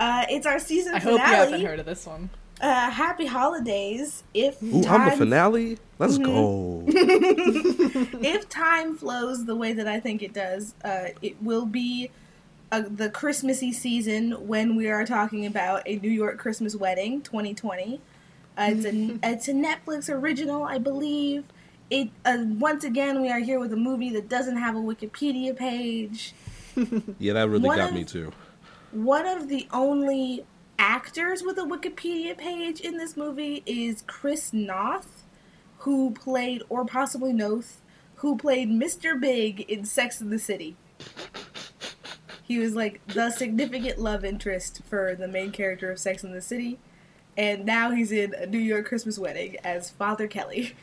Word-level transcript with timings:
Uh, 0.00 0.24
it's 0.30 0.46
our 0.46 0.58
season 0.58 0.94
I 0.94 0.98
finale. 0.98 1.18
hope 1.20 1.28
you 1.28 1.34
haven't 1.36 1.64
heard 1.66 1.78
of 1.80 1.86
this 1.86 2.06
one. 2.06 2.30
Uh, 2.60 2.90
happy 2.90 3.26
holidays. 3.26 4.22
If 4.34 4.62
Ooh, 4.62 4.84
I'm 4.86 5.10
the 5.10 5.16
finale. 5.16 5.78
Let's 5.98 6.18
Mm-hmm. 6.18 6.24
go. 6.24 6.84
if 8.22 8.48
time 8.48 8.96
flows 8.96 9.44
the 9.44 9.54
way 9.56 9.72
that 9.74 9.86
I 9.86 10.00
think 10.00 10.22
it 10.22 10.32
does, 10.32 10.74
uh, 10.84 11.08
it 11.22 11.42
will 11.42 11.66
be 11.66 12.10
uh, 12.72 12.82
the 12.88 13.10
Christmassy 13.10 13.72
season 13.72 14.46
when 14.46 14.76
we 14.76 14.88
are 14.88 15.04
talking 15.04 15.44
about 15.46 15.82
a 15.86 15.96
New 15.96 16.10
York 16.10 16.38
Christmas 16.38 16.74
wedding, 16.74 17.20
2020. 17.22 18.00
Uh, 18.58 18.70
it's 18.72 18.84
a 18.84 19.18
it's 19.22 19.48
a 19.48 19.52
Netflix 19.52 20.08
original, 20.10 20.64
I 20.64 20.78
believe. 20.78 21.44
It 21.90 22.08
uh, 22.24 22.38
once 22.58 22.84
again 22.84 23.20
we 23.22 23.30
are 23.30 23.40
here 23.40 23.58
with 23.58 23.72
a 23.72 23.76
movie 23.76 24.10
that 24.10 24.28
doesn't 24.28 24.56
have 24.56 24.76
a 24.76 24.80
Wikipedia 24.80 25.56
page. 25.56 26.32
Yeah, 27.18 27.32
that 27.34 27.48
really 27.48 27.66
One 27.66 27.76
got 27.78 27.88
of- 27.90 27.94
me 27.94 28.04
too. 28.04 28.32
One 28.92 29.26
of 29.26 29.48
the 29.48 29.68
only 29.72 30.44
actors 30.78 31.42
with 31.42 31.58
a 31.58 31.62
Wikipedia 31.62 32.36
page 32.36 32.80
in 32.80 32.96
this 32.96 33.16
movie 33.16 33.62
is 33.64 34.02
Chris 34.06 34.52
Noth, 34.52 35.24
who 35.78 36.10
played, 36.10 36.62
or 36.68 36.84
possibly 36.84 37.32
Noth, 37.32 37.80
who 38.16 38.36
played 38.36 38.68
Mr. 38.68 39.18
Big 39.20 39.60
in 39.70 39.84
Sex 39.84 40.20
and 40.20 40.32
the 40.32 40.38
City. 40.38 40.76
He 42.42 42.58
was 42.58 42.74
like 42.74 43.00
the 43.06 43.30
significant 43.30 43.98
love 44.00 44.24
interest 44.24 44.82
for 44.88 45.14
the 45.14 45.28
main 45.28 45.52
character 45.52 45.92
of 45.92 46.00
Sex 46.00 46.24
and 46.24 46.34
the 46.34 46.40
City, 46.40 46.80
and 47.36 47.64
now 47.64 47.92
he's 47.92 48.10
in 48.10 48.34
a 48.34 48.46
New 48.46 48.58
York 48.58 48.86
Christmas 48.86 49.20
wedding 49.20 49.56
as 49.62 49.90
Father 49.90 50.26
Kelly. 50.26 50.74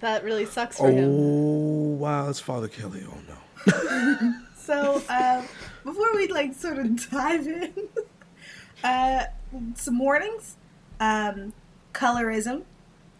That 0.00 0.22
really 0.22 0.44
sucks 0.44 0.76
for 0.76 0.90
him. 0.90 1.08
Oh 1.10 1.96
wow, 1.96 2.28
it's 2.28 2.38
Father 2.38 2.68
Kelly. 2.68 3.02
Oh 3.10 3.18
no. 3.26 4.34
So, 4.68 5.02
uh, 5.08 5.42
before 5.88 6.14
we 6.14 6.28
like 6.28 6.54
sort 6.54 6.78
of 6.78 7.10
dive 7.10 7.46
in, 7.46 7.72
uh, 8.84 9.24
some 9.74 9.98
warnings: 9.98 10.56
um, 11.00 11.52
colorism, 11.92 12.62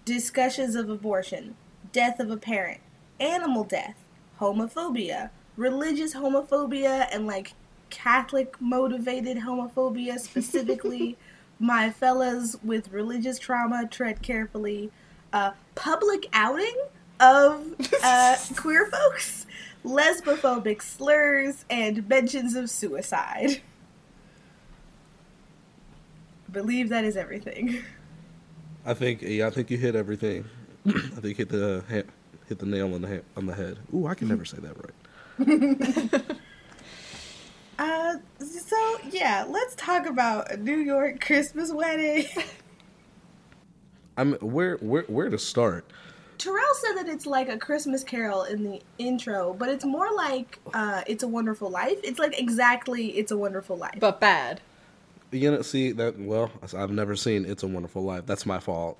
discussions 0.05 0.75
of 0.75 0.89
abortion, 0.91 1.57
death 1.93 2.21
of 2.21 2.31
a 2.31 2.37
parent, 2.37 2.81
animal 3.19 3.65
death, 3.65 3.97
homophobia, 4.41 5.31
religious 5.57 6.15
homophobia, 6.15 7.09
and 7.11 7.27
like 7.27 7.55
Catholic 7.91 8.61
motivated 8.61 9.39
homophobia 9.39 10.19
specifically. 10.19 11.17
My 11.61 11.91
fellas 11.91 12.57
with 12.63 12.93
religious 12.93 13.37
trauma, 13.37 13.89
tread 13.91 14.23
carefully. 14.23 14.93
Uh, 15.33 15.51
public 15.75 16.29
outing 16.33 16.77
of 17.21 17.75
uh, 18.05 18.37
queer 18.57 18.87
folks, 18.87 19.47
lesbophobic 19.89 20.83
slurs, 20.83 21.65
and 21.71 22.09
mentions 22.09 22.55
of 22.55 22.71
suicide. 22.71 23.61
I 26.49 26.53
believe 26.53 26.89
that 26.91 27.05
is 27.05 27.17
everything. 27.17 27.83
I 28.85 28.95
think 28.95 29.23
yeah, 29.23 29.47
I 29.47 29.51
think 29.51 29.71
you 29.71 29.77
hit 29.77 29.97
everything. 29.97 30.45
I 30.87 30.91
think 30.93 31.25
you 31.25 31.35
hit 31.35 31.49
the 31.49 31.85
hit 32.49 32.59
the 32.59 32.67
nail 32.67 32.95
on 32.95 33.03
the 33.03 33.09
ha- 33.09 33.25
on 33.37 33.47
the 33.47 33.55
head. 33.55 33.79
Ooh, 33.95 34.07
I 34.07 34.15
can 34.15 34.29
never 34.29 34.45
say 34.45 34.59
that 34.59 34.77
right. 34.77 36.23
Uh, 37.79 38.17
so 38.41 38.99
yeah, 39.11 39.47
let's 39.49 39.77
talk 39.77 40.07
about 40.07 40.51
a 40.51 40.57
New 40.57 40.79
York 40.79 41.21
Christmas 41.21 41.73
wedding. 41.73 42.27
I'm 44.17 44.33
where 44.35 44.79
where 44.79 45.03
where 45.03 45.31
to 45.31 45.39
start? 45.39 45.85
Terrell 46.39 46.75
said 46.75 46.95
that 46.95 47.09
it's 47.09 47.27
like 47.27 47.49
a 47.49 47.59
Christmas 47.59 48.05
Carol 48.05 48.45
in 48.45 48.63
the 48.63 48.81
intro, 48.99 49.55
but 49.59 49.69
it's 49.69 49.85
more 49.85 50.13
like 50.15 50.59
uh, 50.73 51.03
"It's 51.07 51.23
a 51.23 51.29
Wonderful 51.29 51.69
Life." 51.69 51.99
It's 52.05 52.19
like 52.19 52.39
exactly 52.39 53.09
"It's 53.19 53.33
a 53.33 53.37
Wonderful 53.37 53.77
Life." 53.77 53.99
But 53.99 54.21
bad. 54.21 54.61
You 55.31 55.51
know, 55.51 55.63
see 55.63 55.93
that? 55.93 56.19
Well, 56.19 56.51
I've 56.77 56.91
never 56.91 57.17
seen 57.17 57.45
"It's 57.45 57.63
a 57.63 57.67
Wonderful 57.67 58.03
Life." 58.03 58.25
That's 58.27 58.47
my 58.47 58.61
fault. 58.61 58.97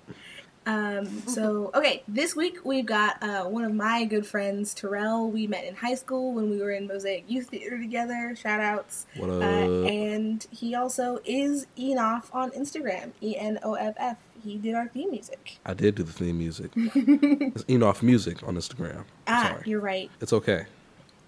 Um, 0.69 1.23
so 1.27 1.71
okay, 1.75 2.03
this 2.07 2.37
week 2.37 2.59
we've 2.63 2.85
got 2.85 3.23
uh, 3.23 3.45
one 3.45 3.65
of 3.65 3.73
my 3.75 4.05
good 4.05 4.27
friends, 4.27 4.75
Terrell. 4.75 5.31
We 5.31 5.47
met 5.47 5.65
in 5.65 5.75
high 5.75 5.95
school 5.95 6.35
when 6.35 6.51
we 6.51 6.59
were 6.61 6.73
in 6.73 6.87
Mosaic 6.87 7.25
Youth 7.27 7.49
Theater 7.49 7.79
together. 7.79 8.37
Shout 8.37 8.61
outs. 8.61 9.07
What 9.17 9.31
Uh, 9.31 9.85
and 9.85 10.47
he 10.51 10.75
also 10.75 11.21
is 11.25 11.67
Enoff 11.79 12.25
on 12.35 12.51
Instagram. 12.51 13.13
E 13.23 13.35
N 13.39 13.59
O 13.63 13.75
F 13.75 13.95
F. 13.97 14.19
He 14.45 14.57
did 14.59 14.75
our 14.75 14.89
theme 14.89 15.11
music. 15.11 15.59
I 15.67 15.73
did 15.75 15.95
do 15.97 16.03
the 16.03 16.13
theme 16.13 16.39
music. 16.39 16.71
it's 16.77 17.63
Enough 17.65 18.03
Music 18.03 18.47
on 18.47 18.55
Instagram. 18.57 19.05
Ah, 19.27 19.49
sorry. 19.51 19.63
you're 19.65 19.81
right. 19.81 20.11
It's 20.21 20.33
okay. 20.35 20.67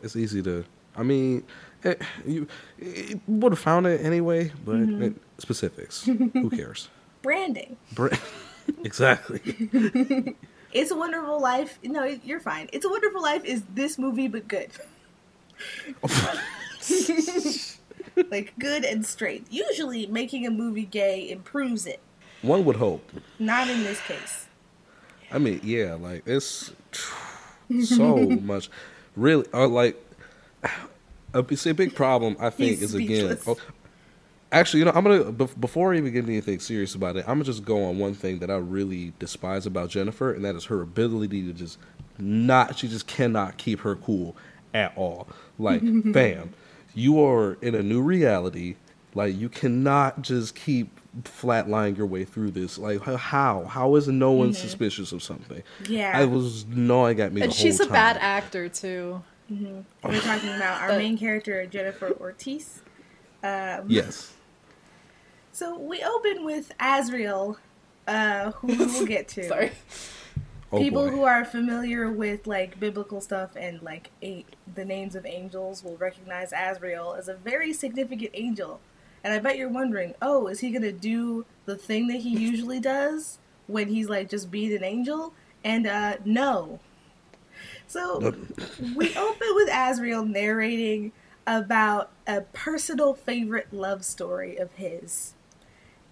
It's 0.02 0.16
easy 0.16 0.42
to. 0.42 0.64
I 0.96 1.02
mean, 1.02 1.44
it, 1.82 2.02
you 2.26 2.46
it 2.78 3.18
would 3.26 3.52
have 3.52 3.58
found 3.58 3.86
it 3.86 4.00
anyway, 4.04 4.52
but 4.66 4.76
Mm-hmm. 4.76 5.02
it, 5.02 5.14
specifics. 5.38 6.04
Who 6.04 6.50
cares? 6.54 6.88
Branding. 7.22 7.76
Br- 7.94 8.08
exactly. 8.84 10.36
It's 10.72 10.92
a 10.92 10.96
Wonderful 10.96 11.40
Life. 11.40 11.80
No, 11.82 12.04
you're 12.04 12.38
fine. 12.38 12.68
It's 12.72 12.84
a 12.84 12.88
Wonderful 12.88 13.20
Life 13.20 13.44
is 13.44 13.64
this 13.74 13.98
movie, 13.98 14.28
but 14.28 14.46
good. 14.46 14.70
like 18.30 18.54
good 18.56 18.84
and 18.84 19.04
straight. 19.04 19.46
Usually, 19.50 20.06
making 20.06 20.46
a 20.46 20.50
movie 20.50 20.84
gay 20.84 21.28
improves 21.28 21.86
it. 21.86 21.98
One 22.42 22.64
would 22.64 22.76
hope. 22.76 23.10
Not 23.40 23.68
in 23.68 23.82
this 23.82 24.00
case. 24.02 24.46
I 25.32 25.38
mean, 25.38 25.60
yeah, 25.64 25.94
like 25.94 26.22
it's 26.26 26.72
so 27.82 28.16
much. 28.16 28.70
Really, 29.16 29.46
uh, 29.52 29.66
like 29.66 29.96
a, 31.34 31.56
see, 31.56 31.70
a 31.70 31.74
big 31.74 31.96
problem. 31.96 32.36
I 32.38 32.50
think 32.50 32.78
He's 32.78 32.82
is 32.82 32.94
again. 32.94 33.36
speechless. 33.36 33.48
Oh, 33.48 33.56
actually, 34.52 34.80
you 34.80 34.84
know, 34.86 34.92
I'm 34.94 35.04
gonna 35.04 35.32
before 35.32 35.92
I 35.94 35.98
even 35.98 36.12
get 36.12 36.24
anything 36.24 36.60
serious 36.60 36.94
about 36.94 37.16
it, 37.16 37.20
I'm 37.28 37.34
gonna 37.36 37.44
just 37.44 37.64
go 37.64 37.84
on 37.84 37.98
one 37.98 38.14
thing 38.14 38.38
that 38.40 38.50
I 38.50 38.56
really 38.56 39.12
despise 39.18 39.66
about 39.66 39.90
Jennifer, 39.90 40.32
and 40.32 40.44
that 40.44 40.54
is 40.54 40.64
her 40.66 40.80
ability 40.82 41.44
to 41.46 41.52
just 41.52 41.78
not. 42.18 42.78
She 42.78 42.88
just 42.88 43.06
cannot 43.06 43.56
keep 43.58 43.80
her 43.80 43.96
cool 43.96 44.36
at 44.74 44.92
all. 44.96 45.28
Like, 45.58 45.82
fam, 46.12 46.52
you 46.94 47.22
are 47.24 47.54
in 47.62 47.74
a 47.74 47.82
new 47.82 48.00
reality. 48.02 48.76
Like, 49.14 49.36
you 49.36 49.48
cannot 49.48 50.22
just 50.22 50.54
keep 50.54 50.88
flatlining 51.24 51.96
your 51.96 52.06
way 52.06 52.24
through 52.24 52.52
this. 52.52 52.78
Like, 52.78 53.02
how? 53.02 53.64
How 53.64 53.96
is 53.96 54.06
no 54.06 54.30
one 54.30 54.52
suspicious 54.54 55.10
of 55.10 55.20
something? 55.22 55.64
Yeah. 55.88 56.12
I 56.14 56.24
was 56.26 56.64
gnawing 56.66 57.18
at 57.20 57.32
me. 57.32 57.40
And 57.42 57.50
the 57.50 57.54
she's 57.56 57.78
whole 57.78 57.88
a 57.88 57.90
bad 57.90 58.18
actor 58.20 58.68
too. 58.68 59.20
We're 59.50 60.20
talking 60.20 60.50
about 60.50 60.80
our 60.82 60.88
But- 60.90 60.98
main 60.98 61.18
character, 61.18 61.66
Jennifer 61.66 62.12
Ortiz. 62.20 62.82
Um, 63.42 63.86
Yes. 63.88 64.32
So 65.60 65.78
we 65.78 66.02
open 66.02 66.46
with 66.46 66.72
Azrael, 66.80 67.58
uh, 68.08 68.52
who 68.52 68.68
we 68.68 68.76
will 68.78 69.04
get 69.04 69.28
to. 69.28 69.42
Sorry. 69.48 69.72
Oh, 70.72 70.78
People 70.78 71.04
boy. 71.04 71.10
who 71.10 71.24
are 71.24 71.44
familiar 71.44 72.10
with 72.10 72.46
like 72.46 72.80
biblical 72.80 73.20
stuff 73.20 73.50
and 73.56 73.82
like 73.82 74.10
a- 74.22 74.46
the 74.74 74.86
names 74.86 75.14
of 75.14 75.26
angels 75.26 75.84
will 75.84 75.98
recognize 75.98 76.54
Azrael 76.56 77.14
as 77.14 77.28
a 77.28 77.34
very 77.34 77.74
significant 77.74 78.30
angel. 78.32 78.80
And 79.22 79.34
I 79.34 79.38
bet 79.38 79.58
you're 79.58 79.68
wondering, 79.68 80.14
oh, 80.22 80.46
is 80.46 80.60
he 80.60 80.70
gonna 80.70 80.92
do 80.92 81.44
the 81.66 81.76
thing 81.76 82.06
that 82.06 82.20
he 82.22 82.30
usually 82.30 82.80
does 82.80 83.36
when 83.66 83.88
he's 83.88 84.08
like 84.08 84.30
just 84.30 84.50
being 84.50 84.74
an 84.74 84.82
angel? 84.82 85.34
And 85.62 85.86
uh, 85.86 86.16
no. 86.24 86.80
So 87.86 88.18
we 88.96 89.14
open 89.14 89.48
with 89.56 89.68
Azrael 89.70 90.24
narrating 90.24 91.12
about 91.46 92.12
a 92.26 92.40
personal 92.40 93.12
favorite 93.12 93.70
love 93.74 94.06
story 94.06 94.56
of 94.56 94.72
his. 94.76 95.34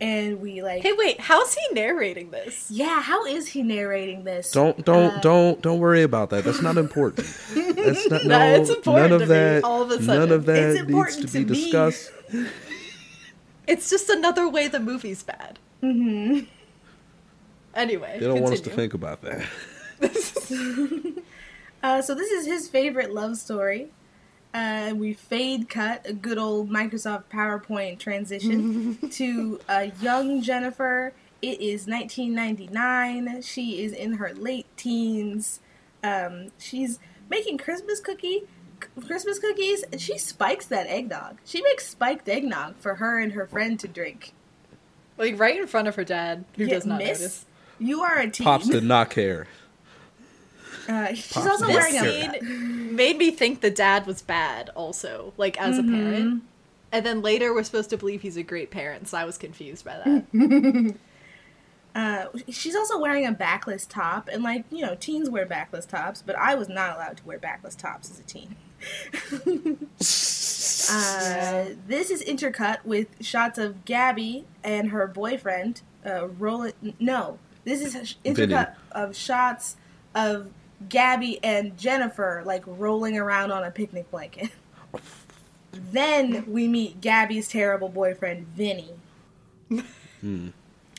And 0.00 0.40
we 0.40 0.62
like 0.62 0.82
Hey, 0.82 0.92
wait. 0.96 1.20
How's 1.20 1.54
he 1.54 1.74
narrating 1.74 2.30
this? 2.30 2.70
Yeah, 2.70 3.02
how 3.02 3.24
is 3.26 3.48
he 3.48 3.62
narrating 3.64 4.22
this? 4.24 4.52
Don't 4.52 4.84
don't 4.84 5.14
Uh, 5.14 5.20
don't 5.20 5.60
don't 5.60 5.80
worry 5.80 6.02
about 6.04 6.30
that. 6.30 6.44
That's 6.44 6.62
not 6.62 6.76
important. 6.76 7.26
That's 7.54 8.08
not 8.08 8.24
No, 8.24 8.38
no, 8.38 8.54
important 8.54 8.84
none 8.84 9.08
to 9.10 9.14
of 9.16 9.20
me, 9.22 9.26
that. 9.26 9.64
all 9.64 9.82
of 9.82 9.90
a 9.90 9.94
sudden 9.94 10.06
None 10.06 10.32
of 10.32 10.44
that 10.46 10.56
It's 10.56 10.74
needs 10.78 10.88
important 10.88 11.22
to 11.22 11.32
be 11.32 11.44
me. 11.44 11.44
discussed. 11.64 12.12
It's 13.66 13.90
just 13.90 14.08
another 14.08 14.48
way 14.48 14.66
the 14.68 14.80
movie's 14.80 15.22
bad. 15.22 15.58
Mm-hmm. 15.82 16.46
Anyway, 17.74 18.16
They 18.18 18.26
don't 18.26 18.40
want 18.40 18.54
us 18.54 18.62
to 18.62 18.70
think 18.70 18.94
about 18.94 19.20
that. 19.22 19.44
Uh, 21.80 22.02
so 22.02 22.12
this 22.12 22.30
is 22.32 22.44
his 22.46 22.68
favorite 22.68 23.12
love 23.14 23.36
story. 23.36 23.88
Uh, 24.58 24.92
we 24.92 25.12
fade 25.12 25.68
cut 25.68 26.04
a 26.04 26.12
good 26.12 26.36
old 26.36 26.68
Microsoft 26.68 27.24
PowerPoint 27.32 28.00
transition 28.00 28.96
to 29.12 29.60
a 29.68 29.92
young 30.02 30.42
Jennifer. 30.42 31.12
It 31.40 31.60
is 31.60 31.86
1999. 31.86 33.42
She 33.42 33.84
is 33.84 33.92
in 33.92 34.14
her 34.14 34.32
late 34.34 34.66
teens. 34.76 35.60
Um, 36.02 36.48
she's 36.58 36.98
making 37.30 37.58
Christmas 37.58 38.00
cookie, 38.00 38.42
Christmas 39.06 39.38
cookies, 39.38 39.84
and 39.92 40.00
she 40.00 40.18
spikes 40.18 40.66
that 40.66 40.88
eggnog. 40.88 41.38
She 41.44 41.62
makes 41.62 41.88
spiked 41.88 42.28
eggnog 42.28 42.74
for 42.78 42.96
her 42.96 43.20
and 43.20 43.34
her 43.34 43.46
friend 43.46 43.78
to 43.78 43.86
drink. 43.86 44.32
Like 45.16 45.38
right 45.38 45.56
in 45.56 45.68
front 45.68 45.86
of 45.86 45.94
her 45.94 46.04
dad, 46.04 46.44
who 46.56 46.64
Yeah, 46.64 46.74
does 46.74 46.84
not 46.86 46.98
miss, 46.98 47.20
notice. 47.20 47.46
You 47.78 48.00
are 48.02 48.18
a 48.18 48.28
teen. 48.28 48.44
Pops 48.44 48.68
did 48.68 48.82
not 48.82 49.10
care. 49.10 49.46
Uh, 50.88 51.08
she's 51.14 51.32
Pops 51.32 51.46
also 51.46 51.66
This 51.66 51.76
wearing 51.76 51.96
a 51.96 52.32
scene 52.32 52.96
made 52.96 53.18
me 53.18 53.30
think 53.30 53.60
the 53.60 53.70
dad 53.70 54.06
was 54.06 54.22
bad. 54.22 54.70
Also, 54.74 55.32
like 55.36 55.60
as 55.60 55.78
a 55.78 55.82
parent, 55.82 56.42
And 56.90 57.04
then 57.04 57.22
later 57.22 57.52
we're 57.54 57.64
supposed 57.64 57.90
to 57.90 57.96
believe 57.96 58.22
he's 58.22 58.36
a 58.36 58.42
great 58.42 58.70
parent, 58.70 59.08
so 59.08 59.18
I 59.18 59.24
was 59.24 59.38
confused 59.38 59.84
by 59.84 59.98
that. 59.98 60.94
Uh, 61.94 62.26
she's 62.48 62.76
also 62.76 62.96
wearing 62.96 63.26
a 63.26 63.32
backless 63.32 63.84
top, 63.84 64.28
and 64.30 64.44
like 64.44 64.64
you 64.70 64.86
know, 64.86 64.94
teens 64.94 65.28
wear 65.28 65.44
backless 65.44 65.84
tops, 65.84 66.22
but 66.22 66.36
I 66.36 66.54
was 66.54 66.68
not 66.68 66.94
allowed 66.94 67.16
to 67.16 67.24
wear 67.24 67.38
backless 67.38 67.74
tops 67.74 68.08
as 68.08 68.20
a 68.20 68.22
teen. 68.22 68.54
uh, 70.90 71.74
this 71.88 72.10
is 72.10 72.22
intercut 72.22 72.84
with 72.84 73.08
shots 73.20 73.58
of 73.58 73.84
Gabby 73.84 74.44
and 74.62 74.90
her 74.90 75.08
boyfriend 75.08 75.82
uh, 76.06 76.28
rolling. 76.28 76.74
No, 77.00 77.40
this 77.64 77.80
is 77.80 78.16
intercut 78.24 78.46
Vinny. 78.46 78.66
of 78.92 79.16
shots 79.16 79.76
of 80.14 80.52
Gabby 80.88 81.42
and 81.42 81.76
Jennifer 81.76 82.42
like 82.44 82.62
rolling 82.66 83.18
around 83.18 83.50
on 83.50 83.64
a 83.64 83.70
picnic 83.70 84.10
blanket. 84.10 84.50
then 85.72 86.44
we 86.46 86.68
meet 86.68 87.00
Gabby's 87.00 87.48
terrible 87.48 87.88
boyfriend, 87.88 88.46
Vinny. 88.48 88.90
Hmm. 90.20 90.48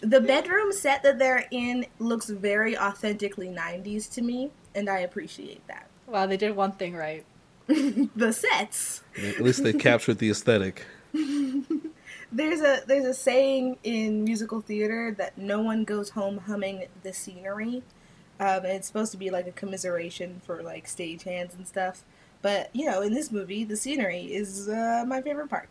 The 0.01 0.21
bedroom 0.21 0.71
set 0.71 1.03
that 1.03 1.19
they're 1.19 1.45
in 1.51 1.85
looks 1.99 2.29
very 2.29 2.77
authentically 2.77 3.49
90s 3.49 4.09
to 4.13 4.21
me, 4.21 4.51
and 4.73 4.89
I 4.89 4.99
appreciate 4.99 5.65
that. 5.67 5.89
wow, 6.07 6.25
they 6.25 6.37
did 6.37 6.55
one 6.55 6.71
thing 6.73 6.95
right. 6.95 7.25
The 8.15 8.33
sets. 8.33 9.03
At 9.21 9.41
least 9.41 9.63
they 9.63 9.73
captured 9.73 10.19
the 10.19 10.29
aesthetic. 10.29 10.85
There's 12.31 12.61
a 12.61 12.81
there's 12.85 13.05
a 13.05 13.13
saying 13.13 13.77
in 13.83 14.23
musical 14.23 14.61
theater 14.61 15.15
that 15.17 15.37
no 15.37 15.61
one 15.61 15.83
goes 15.83 16.11
home 16.11 16.37
humming 16.37 16.85
the 17.01 17.11
scenery. 17.11 17.81
Um, 18.39 18.63
and 18.63 18.67
it's 18.67 18.87
supposed 18.87 19.11
to 19.11 19.17
be 19.17 19.29
like 19.29 19.47
a 19.47 19.51
commiseration 19.51 20.41
for 20.45 20.63
like 20.63 20.85
stagehands 20.85 21.55
and 21.55 21.67
stuff. 21.67 22.03
But 22.41 22.69
you 22.73 22.85
know, 22.85 23.01
in 23.01 23.13
this 23.13 23.31
movie, 23.31 23.63
the 23.63 23.75
scenery 23.75 24.33
is 24.33 24.69
uh, 24.69 25.03
my 25.07 25.21
favorite 25.21 25.49
part. 25.49 25.69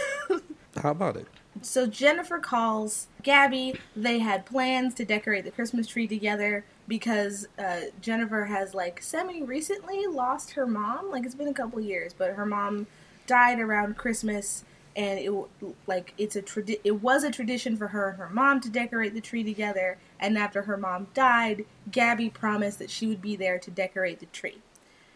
How 0.76 0.90
about 0.90 1.16
it? 1.16 1.26
So 1.62 1.86
Jennifer 1.86 2.38
calls 2.38 3.08
Gabby. 3.22 3.74
They 3.94 4.18
had 4.18 4.46
plans 4.46 4.94
to 4.94 5.04
decorate 5.04 5.44
the 5.44 5.50
Christmas 5.50 5.86
tree 5.86 6.06
together 6.06 6.64
because 6.88 7.46
uh, 7.58 7.82
Jennifer 8.00 8.46
has 8.46 8.74
like 8.74 9.02
semi 9.02 9.42
recently 9.42 10.06
lost 10.06 10.52
her 10.52 10.66
mom. 10.66 11.10
Like 11.10 11.24
it's 11.24 11.34
been 11.34 11.48
a 11.48 11.54
couple 11.54 11.80
years, 11.80 12.12
but 12.12 12.32
her 12.32 12.46
mom 12.46 12.86
died 13.26 13.60
around 13.60 13.96
Christmas, 13.96 14.64
and 14.96 15.18
it 15.18 15.26
w- 15.26 15.48
like 15.86 16.14
it's 16.18 16.36
a 16.36 16.42
tradi- 16.42 16.80
It 16.84 17.02
was 17.02 17.24
a 17.24 17.30
tradition 17.30 17.76
for 17.76 17.88
her 17.88 18.10
and 18.10 18.18
her 18.18 18.28
mom 18.28 18.60
to 18.60 18.70
decorate 18.70 19.14
the 19.14 19.20
tree 19.20 19.44
together. 19.44 19.98
And 20.18 20.36
after 20.36 20.62
her 20.62 20.76
mom 20.76 21.08
died, 21.14 21.64
Gabby 21.90 22.30
promised 22.30 22.78
that 22.78 22.90
she 22.90 23.06
would 23.06 23.22
be 23.22 23.36
there 23.36 23.58
to 23.58 23.70
decorate 23.70 24.20
the 24.20 24.26
tree 24.26 24.60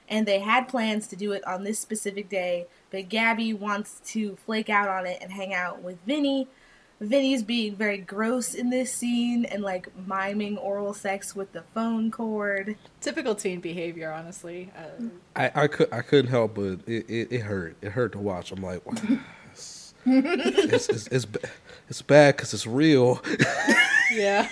and 0.08 0.26
they 0.26 0.40
had 0.40 0.68
plans 0.68 1.06
to 1.08 1.16
do 1.16 1.32
it 1.32 1.46
on 1.46 1.64
this 1.64 1.78
specific 1.78 2.28
day, 2.28 2.66
but 2.90 3.08
Gabby 3.08 3.54
wants 3.54 4.00
to 4.12 4.36
flake 4.36 4.68
out 4.68 4.88
on 4.88 5.06
it 5.06 5.18
and 5.22 5.32
hang 5.32 5.54
out 5.54 5.82
with 5.82 5.98
Vinny. 6.06 6.48
Vinny's 7.00 7.42
being 7.42 7.74
very 7.74 7.98
gross 7.98 8.54
in 8.54 8.70
this 8.70 8.92
scene 8.92 9.44
and 9.44 9.62
like 9.62 9.88
miming 10.06 10.56
oral 10.58 10.94
sex 10.94 11.34
with 11.34 11.52
the 11.52 11.62
phone 11.74 12.10
cord. 12.10 12.76
Typical 13.00 13.34
teen 13.34 13.60
behavior, 13.60 14.12
honestly. 14.12 14.70
Uh, 14.76 15.06
I, 15.34 15.62
I 15.62 15.66
could 15.66 15.92
I 15.92 16.02
couldn't 16.02 16.30
help 16.30 16.54
but 16.54 16.80
it, 16.86 17.08
it, 17.08 17.32
it 17.32 17.40
hurt. 17.40 17.76
It 17.82 17.92
hurt 17.92 18.12
to 18.12 18.18
watch. 18.18 18.52
I'm 18.52 18.62
like, 18.62 18.86
wow, 18.86 19.18
it's, 20.06 20.88
it's, 20.88 21.06
it's, 21.08 21.26
it's, 21.88 22.02
bad 22.02 22.36
because 22.36 22.54
it's 22.54 22.66
real. 22.66 23.22
yeah. 24.12 24.48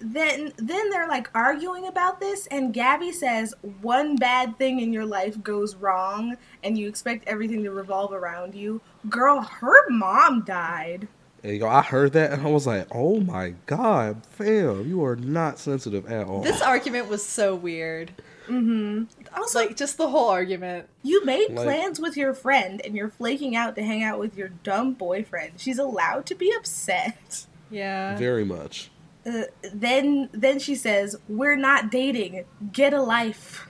Then 0.00 0.52
then 0.58 0.90
they're 0.90 1.08
like 1.08 1.30
arguing 1.34 1.86
about 1.86 2.20
this 2.20 2.46
and 2.48 2.74
Gabby 2.74 3.10
says 3.10 3.54
one 3.80 4.16
bad 4.16 4.58
thing 4.58 4.80
in 4.80 4.92
your 4.92 5.06
life 5.06 5.42
goes 5.42 5.74
wrong 5.76 6.36
and 6.62 6.76
you 6.76 6.88
expect 6.88 7.26
everything 7.26 7.64
to 7.64 7.70
revolve 7.70 8.12
around 8.12 8.54
you. 8.54 8.82
Girl, 9.08 9.40
her 9.40 9.88
mom 9.88 10.42
died. 10.44 11.08
And 11.42 11.56
yo, 11.56 11.68
I 11.68 11.80
heard 11.80 12.12
that 12.12 12.32
and 12.32 12.46
I 12.46 12.50
was 12.50 12.66
like, 12.66 12.86
oh 12.90 13.20
my 13.20 13.54
god, 13.64 14.26
fam, 14.26 14.86
you 14.86 15.02
are 15.04 15.16
not 15.16 15.58
sensitive 15.58 16.06
at 16.06 16.26
all. 16.26 16.42
This 16.42 16.60
argument 16.60 17.08
was 17.08 17.24
so 17.24 17.54
weird. 17.54 18.12
Mm-hmm. 18.46 19.04
Also, 19.36 19.60
Like, 19.60 19.76
just 19.76 19.96
the 19.98 20.08
whole 20.08 20.28
argument. 20.28 20.88
You 21.02 21.24
made 21.24 21.50
Like- 21.50 21.64
plans 21.64 22.00
with 22.00 22.16
your 22.16 22.34
friend 22.34 22.80
and 22.84 22.94
you're 22.96 23.08
flaking 23.10 23.56
out 23.56 23.74
to 23.76 23.82
hang 23.82 24.02
out 24.02 24.18
with 24.18 24.36
your 24.36 24.48
dumb 24.48 24.92
boyfriend. 24.94 25.52
She's 25.56 25.78
allowed 25.78 26.26
to 26.26 26.34
be 26.34 26.52
upset. 26.56 27.46
Yeah. 27.70 28.16
Very 28.16 28.44
much. 28.44 28.90
Uh, 29.26 29.44
then 29.72 30.28
then 30.32 30.58
she 30.58 30.74
says, 30.74 31.16
"We're 31.28 31.56
not 31.56 31.90
dating. 31.90 32.44
Get 32.72 32.92
a 32.92 33.00
life." 33.02 33.66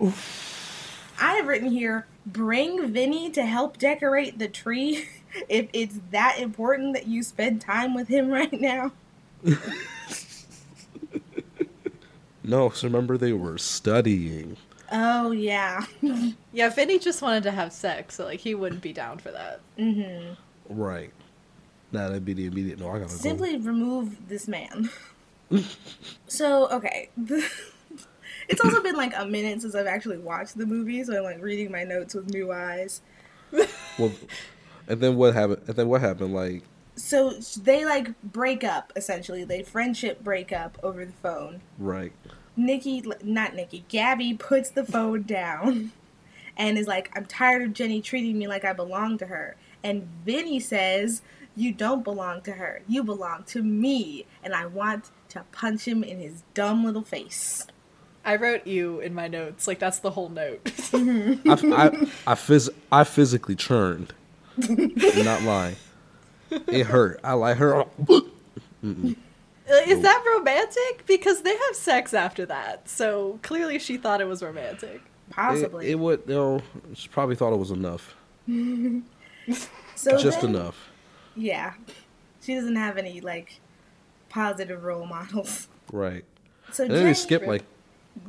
I 1.20 1.34
have 1.34 1.46
written 1.46 1.70
here, 1.70 2.06
"Bring 2.24 2.90
Vinny 2.92 3.28
to 3.30 3.44
help 3.44 3.76
decorate 3.78 4.38
the 4.38 4.48
tree 4.48 5.06
if 5.48 5.68
it's 5.74 5.98
that 6.10 6.38
important 6.38 6.94
that 6.94 7.06
you 7.06 7.22
spend 7.22 7.60
time 7.60 7.94
with 7.94 8.08
him 8.08 8.30
right 8.30 8.58
now." 8.58 8.92
No, 12.50 12.70
so 12.70 12.88
remember 12.88 13.16
they 13.16 13.32
were 13.32 13.58
studying. 13.58 14.56
Oh 14.92 15.30
yeah. 15.30 15.84
Yeah, 16.52 16.68
Vinny 16.68 16.98
just 16.98 17.22
wanted 17.22 17.44
to 17.44 17.52
have 17.52 17.72
sex, 17.72 18.16
so 18.16 18.24
like 18.24 18.40
he 18.40 18.56
wouldn't 18.56 18.82
be 18.82 18.92
down 18.92 19.18
for 19.18 19.30
that. 19.30 19.60
Mm-hmm. 19.78 20.34
Right. 20.68 21.12
Now 21.92 22.08
that'd 22.08 22.24
be 22.24 22.32
the 22.34 22.46
immediate 22.46 22.80
no, 22.80 22.88
I 22.90 22.98
gotta 22.98 23.10
Simply 23.10 23.56
remove 23.56 24.28
this 24.28 24.48
man. 24.48 24.90
so, 26.26 26.68
okay. 26.70 27.08
it's 28.48 28.60
also 28.64 28.82
been 28.82 28.96
like 28.96 29.12
a 29.16 29.24
minute 29.24 29.62
since 29.62 29.76
I've 29.76 29.86
actually 29.86 30.18
watched 30.18 30.58
the 30.58 30.66
movie, 30.66 31.04
so 31.04 31.16
I'm 31.18 31.22
like 31.22 31.40
reading 31.42 31.70
my 31.70 31.84
notes 31.84 32.14
with 32.14 32.28
new 32.30 32.50
eyes. 32.52 33.00
Well, 33.96 34.12
and 34.88 35.00
then 35.00 35.14
what 35.16 35.34
happened? 35.34 35.62
And 35.68 35.76
then 35.76 35.88
what 35.88 36.00
happened? 36.00 36.34
Like, 36.34 36.64
So 36.96 37.34
they 37.62 37.84
like 37.84 38.20
break 38.22 38.64
up 38.64 38.92
essentially. 38.96 39.44
They 39.44 39.62
friendship 39.62 40.24
break 40.24 40.50
up 40.52 40.78
over 40.82 41.04
the 41.04 41.12
phone. 41.12 41.60
right. 41.78 42.12
Nikki, 42.56 43.02
not 43.22 43.54
Nikki, 43.54 43.84
Gabby 43.88 44.34
puts 44.34 44.70
the 44.70 44.84
phone 44.84 45.22
down 45.22 45.92
and 46.56 46.76
is 46.78 46.86
like, 46.86 47.10
I'm 47.16 47.24
tired 47.24 47.62
of 47.62 47.72
Jenny 47.72 48.00
treating 48.00 48.38
me 48.38 48.46
like 48.46 48.64
I 48.64 48.72
belong 48.72 49.18
to 49.18 49.26
her. 49.26 49.56
And 49.82 50.06
Vinny 50.24 50.60
says, 50.60 51.22
You 51.56 51.72
don't 51.72 52.04
belong 52.04 52.42
to 52.42 52.52
her. 52.52 52.82
You 52.86 53.02
belong 53.02 53.44
to 53.44 53.62
me. 53.62 54.26
And 54.42 54.54
I 54.54 54.66
want 54.66 55.10
to 55.30 55.44
punch 55.52 55.86
him 55.86 56.04
in 56.04 56.20
his 56.20 56.42
dumb 56.54 56.84
little 56.84 57.02
face. 57.02 57.66
I 58.24 58.36
wrote 58.36 58.66
you 58.66 59.00
in 59.00 59.14
my 59.14 59.28
notes. 59.28 59.66
Like 59.66 59.78
that's 59.78 60.00
the 60.00 60.10
whole 60.10 60.28
note. 60.28 60.60
I, 60.92 60.98
I, 60.98 61.86
I, 62.26 62.34
phys- 62.34 62.68
I 62.92 63.04
physically 63.04 63.56
churned. 63.56 64.12
I'm 64.68 65.24
not 65.24 65.42
lying. 65.42 65.76
It 66.50 66.84
hurt. 66.84 67.20
I 67.24 67.32
like 67.34 67.56
her. 67.56 67.86
Uh, 69.70 69.74
Is 69.86 70.00
that 70.02 70.24
romantic? 70.36 71.06
Because 71.06 71.42
they 71.42 71.56
have 71.56 71.76
sex 71.76 72.12
after 72.14 72.44
that, 72.46 72.88
so 72.88 73.38
clearly 73.42 73.78
she 73.78 73.96
thought 73.96 74.20
it 74.20 74.26
was 74.26 74.42
romantic. 74.42 75.00
Possibly. 75.30 75.86
It, 75.86 75.92
it 75.92 75.98
would. 75.98 76.22
You 76.26 76.34
know, 76.34 76.62
she 76.94 77.08
probably 77.08 77.36
thought 77.36 77.52
it 77.52 77.58
was 77.58 77.70
enough. 77.70 78.16
so 79.94 80.18
Just 80.18 80.40
then- 80.40 80.50
enough. 80.50 80.88
Yeah. 81.36 81.74
She 82.42 82.54
doesn't 82.54 82.76
have 82.76 82.96
any 82.98 83.20
like 83.20 83.60
positive 84.28 84.82
role 84.82 85.06
models. 85.06 85.68
Right. 85.92 86.24
So 86.72 86.84
And 86.84 86.92
then 86.92 86.98
Jenny, 87.00 87.10
they 87.10 87.14
skip 87.14 87.46
like 87.46 87.62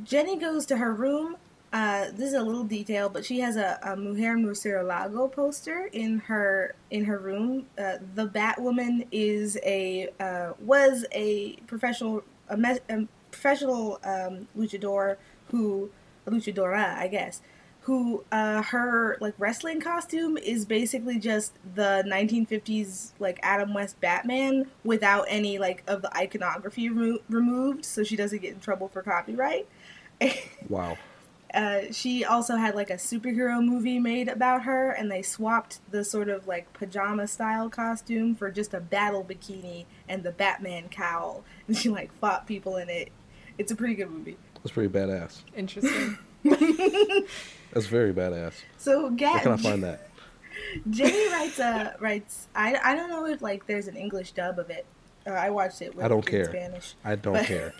Jenny 0.04 0.36
goes 0.36 0.66
to 0.66 0.76
her 0.76 0.92
room. 0.92 1.36
Uh, 1.72 2.10
this 2.12 2.28
is 2.28 2.34
a 2.34 2.42
little 2.42 2.64
detail, 2.64 3.08
but 3.08 3.24
she 3.24 3.40
has 3.40 3.56
a, 3.56 3.78
a 3.82 3.96
Mujer 3.96 4.36
Murcielago 4.36 5.32
poster 5.32 5.88
in 5.92 6.18
her 6.18 6.74
in 6.90 7.04
her 7.04 7.18
room. 7.18 7.66
Uh, 7.78 7.96
the 8.14 8.28
Batwoman 8.28 9.06
is 9.10 9.58
a 9.64 10.10
uh, 10.20 10.52
was 10.60 11.06
a 11.12 11.56
professional 11.66 12.24
a, 12.50 12.56
me- 12.58 12.78
a 12.90 13.08
professional 13.30 13.98
um, 14.04 14.48
luchador 14.56 15.16
who 15.50 15.90
luchadora, 16.26 16.94
I 16.98 17.08
guess, 17.08 17.40
who 17.82 18.22
uh, 18.30 18.60
her 18.62 19.16
like 19.20 19.34
wrestling 19.38 19.80
costume 19.80 20.36
is 20.36 20.66
basically 20.66 21.18
just 21.18 21.54
the 21.74 22.04
1950s 22.06 23.12
like 23.18 23.40
Adam 23.42 23.72
West 23.72 23.98
Batman 23.98 24.66
without 24.84 25.24
any 25.26 25.58
like 25.58 25.82
of 25.86 26.02
the 26.02 26.14
iconography 26.14 26.90
remo- 26.90 27.22
removed, 27.30 27.86
so 27.86 28.04
she 28.04 28.14
doesn't 28.14 28.42
get 28.42 28.52
in 28.52 28.60
trouble 28.60 28.88
for 28.88 29.02
copyright. 29.02 29.66
wow. 30.68 30.98
Uh, 31.54 31.80
she 31.92 32.24
also 32.24 32.56
had 32.56 32.74
like 32.74 32.88
a 32.90 32.94
superhero 32.94 33.62
movie 33.62 33.98
made 33.98 34.28
about 34.28 34.62
her, 34.62 34.90
and 34.90 35.10
they 35.10 35.20
swapped 35.22 35.80
the 35.90 36.02
sort 36.04 36.28
of 36.28 36.46
like 36.46 36.72
pajama 36.72 37.26
style 37.28 37.68
costume 37.68 38.34
for 38.34 38.50
just 38.50 38.72
a 38.72 38.80
battle 38.80 39.22
bikini 39.22 39.84
and 40.08 40.22
the 40.22 40.32
Batman 40.32 40.88
cowl, 40.88 41.44
and 41.68 41.76
she 41.76 41.88
like 41.90 42.12
fought 42.14 42.46
people 42.46 42.76
in 42.76 42.88
it. 42.88 43.10
It's 43.58 43.70
a 43.70 43.76
pretty 43.76 43.94
good 43.94 44.10
movie. 44.10 44.36
That's 44.56 44.70
pretty 44.72 44.88
badass. 44.88 45.42
Interesting. 45.54 46.16
That's 47.72 47.86
very 47.86 48.12
badass. 48.14 48.54
So, 48.78 49.02
Where 49.02 49.10
Gat, 49.12 49.42
can 49.42 49.52
I 49.52 49.56
find 49.56 49.82
that? 49.84 50.08
Jenny 50.90 51.28
writes 51.30 51.58
a 51.58 51.96
writes. 52.00 52.48
I, 52.54 52.78
I 52.82 52.94
don't 52.94 53.10
know 53.10 53.26
if 53.26 53.42
like 53.42 53.66
there's 53.66 53.88
an 53.88 53.96
English 53.96 54.32
dub 54.32 54.58
of 54.58 54.70
it. 54.70 54.86
Uh, 55.26 55.30
I 55.32 55.50
watched 55.50 55.82
it. 55.82 55.94
With, 55.94 56.04
I 56.04 56.08
don't 56.08 56.24
care. 56.24 56.46
Spanish. 56.46 56.94
I 57.04 57.14
don't 57.16 57.34
But- 57.34 57.46
care. 57.46 57.74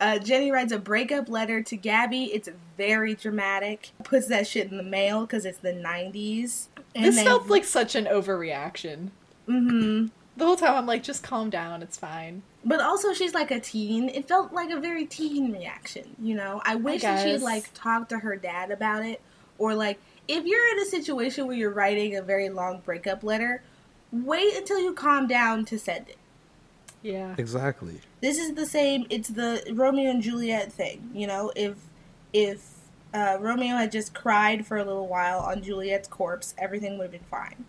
Uh, 0.00 0.18
Jenny 0.18 0.50
writes 0.50 0.72
a 0.72 0.78
breakup 0.78 1.28
letter 1.28 1.62
to 1.62 1.76
Gabby. 1.76 2.24
It's 2.24 2.48
very 2.76 3.14
dramatic. 3.14 3.90
Puts 4.02 4.26
that 4.28 4.46
shit 4.46 4.70
in 4.70 4.76
the 4.76 4.82
mail 4.82 5.22
because 5.22 5.44
it's 5.44 5.58
the 5.58 5.72
90s. 5.72 6.66
this 6.94 7.22
felt 7.22 7.48
like 7.48 7.64
such 7.64 7.94
an 7.94 8.06
overreaction. 8.06 9.10
hmm 9.46 10.06
The 10.36 10.44
whole 10.44 10.56
time 10.56 10.74
I'm 10.74 10.86
like, 10.86 11.02
just 11.02 11.22
calm 11.22 11.50
down, 11.50 11.82
it's 11.82 11.96
fine. 11.96 12.42
But 12.64 12.80
also, 12.80 13.12
she's 13.12 13.34
like 13.34 13.50
a 13.50 13.60
teen. 13.60 14.08
It 14.08 14.26
felt 14.28 14.52
like 14.52 14.70
a 14.70 14.80
very 14.80 15.04
teen 15.06 15.52
reaction, 15.52 16.16
you 16.20 16.34
know? 16.34 16.60
I 16.64 16.74
wish 16.76 17.02
that 17.02 17.22
she'd 17.24 17.42
like 17.44 17.70
talked 17.74 18.10
to 18.10 18.18
her 18.18 18.36
dad 18.36 18.70
about 18.70 19.04
it. 19.04 19.20
Or 19.58 19.74
like, 19.74 19.98
if 20.28 20.44
you're 20.44 20.68
in 20.72 20.78
a 20.80 20.86
situation 20.86 21.46
where 21.46 21.56
you're 21.56 21.70
writing 21.70 22.16
a 22.16 22.22
very 22.22 22.48
long 22.48 22.80
breakup 22.84 23.22
letter, 23.22 23.62
wait 24.12 24.56
until 24.56 24.80
you 24.80 24.94
calm 24.94 25.26
down 25.26 25.64
to 25.66 25.78
send 25.78 26.08
it. 26.08 26.16
Yeah. 27.02 27.34
Exactly. 27.36 28.00
this 28.20 28.38
is 28.38 28.54
the 28.54 28.66
same 28.66 29.06
it's 29.10 29.28
the 29.28 29.62
romeo 29.72 30.10
and 30.10 30.22
juliet 30.22 30.72
thing 30.72 31.10
you 31.12 31.26
know 31.26 31.52
if 31.56 31.74
if 32.32 32.70
uh, 33.12 33.36
romeo 33.40 33.76
had 33.76 33.90
just 33.92 34.14
cried 34.14 34.64
for 34.66 34.78
a 34.78 34.84
little 34.84 35.08
while 35.08 35.40
on 35.40 35.62
juliet's 35.62 36.08
corpse 36.08 36.54
everything 36.58 36.96
would 36.98 37.04
have 37.04 37.12
been 37.12 37.20
fine 37.30 37.64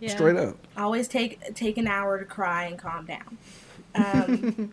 yeah. 0.00 0.10
Straight 0.10 0.36
up. 0.36 0.56
always 0.76 1.08
take 1.08 1.54
take 1.54 1.78
an 1.78 1.86
hour 1.86 2.18
to 2.18 2.24
cry 2.24 2.64
and 2.66 2.78
calm 2.78 3.06
down 3.06 3.38
um, 3.94 4.72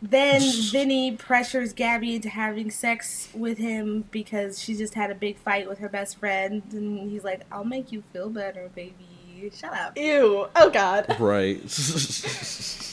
then 0.00 0.40
vinny 0.70 1.12
pressures 1.12 1.72
gabby 1.72 2.14
into 2.16 2.28
having 2.28 2.70
sex 2.70 3.28
with 3.34 3.58
him 3.58 4.04
because 4.10 4.60
she 4.62 4.74
just 4.74 4.94
had 4.94 5.10
a 5.10 5.14
big 5.14 5.36
fight 5.38 5.68
with 5.68 5.78
her 5.78 5.88
best 5.88 6.18
friend 6.18 6.62
and 6.72 7.10
he's 7.10 7.24
like 7.24 7.42
i'll 7.52 7.64
make 7.64 7.92
you 7.92 8.02
feel 8.12 8.30
better 8.30 8.70
baby 8.74 9.50
shut 9.54 9.72
up 9.74 9.96
Ew. 9.98 10.46
Oh 10.56 10.70
god. 10.70 11.14
Right. 11.20 11.60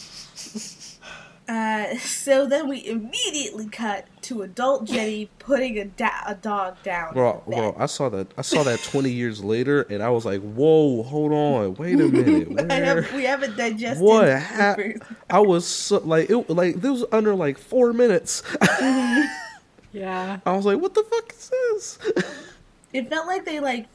Uh, 1.47 1.95
so 1.97 2.45
then 2.45 2.67
we 2.69 2.85
immediately 2.87 3.67
cut 3.67 4.05
to 4.23 4.41
adult 4.41 4.85
Jenny 4.85 5.29
putting 5.39 5.77
a, 5.77 5.85
da- 5.85 6.23
a 6.25 6.35
dog 6.35 6.81
down. 6.83 7.13
Bro, 7.13 7.43
in 7.47 7.53
bro, 7.53 7.75
I 7.77 7.85
saw 7.87 8.09
that. 8.09 8.27
I 8.37 8.41
saw 8.41 8.63
that 8.63 8.79
twenty 8.83 9.11
years 9.11 9.43
later, 9.43 9.81
and 9.83 10.01
I 10.01 10.09
was 10.09 10.25
like, 10.25 10.41
"Whoa, 10.41 11.03
hold 11.03 11.31
on, 11.31 11.75
wait 11.75 11.99
a 11.99 12.07
minute, 12.07 12.49
where?" 12.69 12.85
have, 12.85 13.13
we 13.13 13.23
haven't 13.23 13.57
digested. 13.57 14.03
What 14.03 14.25
the 14.25 14.39
hap- 14.39 14.77
first- 14.77 15.03
I 15.29 15.39
was 15.39 15.67
so, 15.67 15.99
like, 15.99 16.29
it 16.29 16.49
like 16.49 16.75
this 16.75 16.91
was 16.91 17.05
under 17.11 17.35
like 17.35 17.57
four 17.57 17.93
minutes. 17.93 18.43
Yeah. 19.93 20.39
I 20.43 20.53
was 20.53 20.65
like, 20.65 20.79
"What 20.79 20.95
the 20.95 21.03
fuck 21.03 21.31
is 21.31 21.49
this?" 21.51 21.99
It 22.93 23.09
felt 23.09 23.27
like 23.27 23.45
they 23.45 23.59
like 23.59 23.85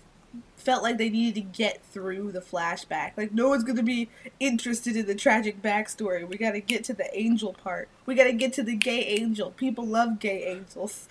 felt 0.69 0.83
like 0.83 0.99
they 0.99 1.09
needed 1.09 1.35
to 1.35 1.41
get 1.41 1.83
through 1.83 2.31
the 2.31 2.43
flashback. 2.43 3.13
Like 3.17 3.33
no 3.33 3.49
one's 3.49 3.65
gonna 3.65 3.83
be 3.83 4.11
interested 4.39 4.97
in 4.97 5.07
the 5.07 5.15
tragic 5.15 5.63
backstory. 5.63 6.29
We 6.29 6.37
gotta 6.37 6.61
get 6.61 6.85
to 6.85 6.93
the 6.93 7.09
angel 7.19 7.55
part. 7.55 7.89
We 8.05 8.15
gotta 8.15 8.35
get 8.35 8.53
to 8.55 8.63
the 8.63 8.77
gay 8.77 9.03
angel. 9.03 9.53
People 9.53 9.87
love 9.87 10.19
gay 10.19 10.45
angels. 10.45 11.09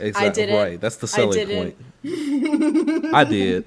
Exactly 0.00 0.46
didn't. 0.46 0.56
right. 0.56 0.80
That's 0.80 0.96
the 0.96 1.06
selling 1.06 1.46
didn't. 1.46 1.76
point. 2.02 3.14
I 3.14 3.22
did. 3.22 3.66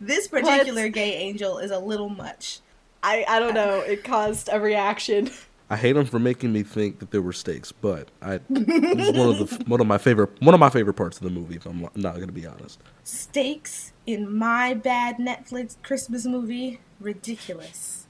This 0.00 0.26
particular 0.26 0.88
gay 0.88 1.14
angel 1.14 1.58
is 1.58 1.70
a 1.70 1.78
little 1.78 2.08
much. 2.08 2.58
I, 3.04 3.24
I 3.28 3.38
don't 3.38 3.54
know. 3.54 3.78
It 3.82 4.02
caused 4.02 4.48
a 4.52 4.58
reaction. 4.58 5.30
I 5.70 5.76
hate 5.76 5.92
them 5.92 6.06
for 6.06 6.18
making 6.18 6.52
me 6.52 6.64
think 6.64 6.98
that 6.98 7.12
there 7.12 7.22
were 7.22 7.32
stakes, 7.32 7.70
but 7.70 8.08
I 8.20 8.34
it 8.50 8.96
was 8.98 9.12
one 9.12 9.28
of 9.28 9.38
the 9.38 9.64
one 9.66 9.80
of 9.80 9.86
my 9.86 9.98
favorite 9.98 10.42
one 10.42 10.54
of 10.54 10.60
my 10.60 10.70
favorite 10.70 10.94
parts 10.94 11.18
of 11.18 11.22
the 11.22 11.30
movie. 11.30 11.54
If 11.54 11.66
I'm 11.66 11.82
not 11.94 12.16
going 12.16 12.26
to 12.26 12.32
be 12.32 12.48
honest. 12.48 12.80
Stakes 13.04 13.92
in 14.06 14.34
my 14.34 14.74
bad 14.74 15.16
Netflix 15.16 15.76
Christmas 15.82 16.24
movie, 16.24 16.80
ridiculous. 17.00 18.06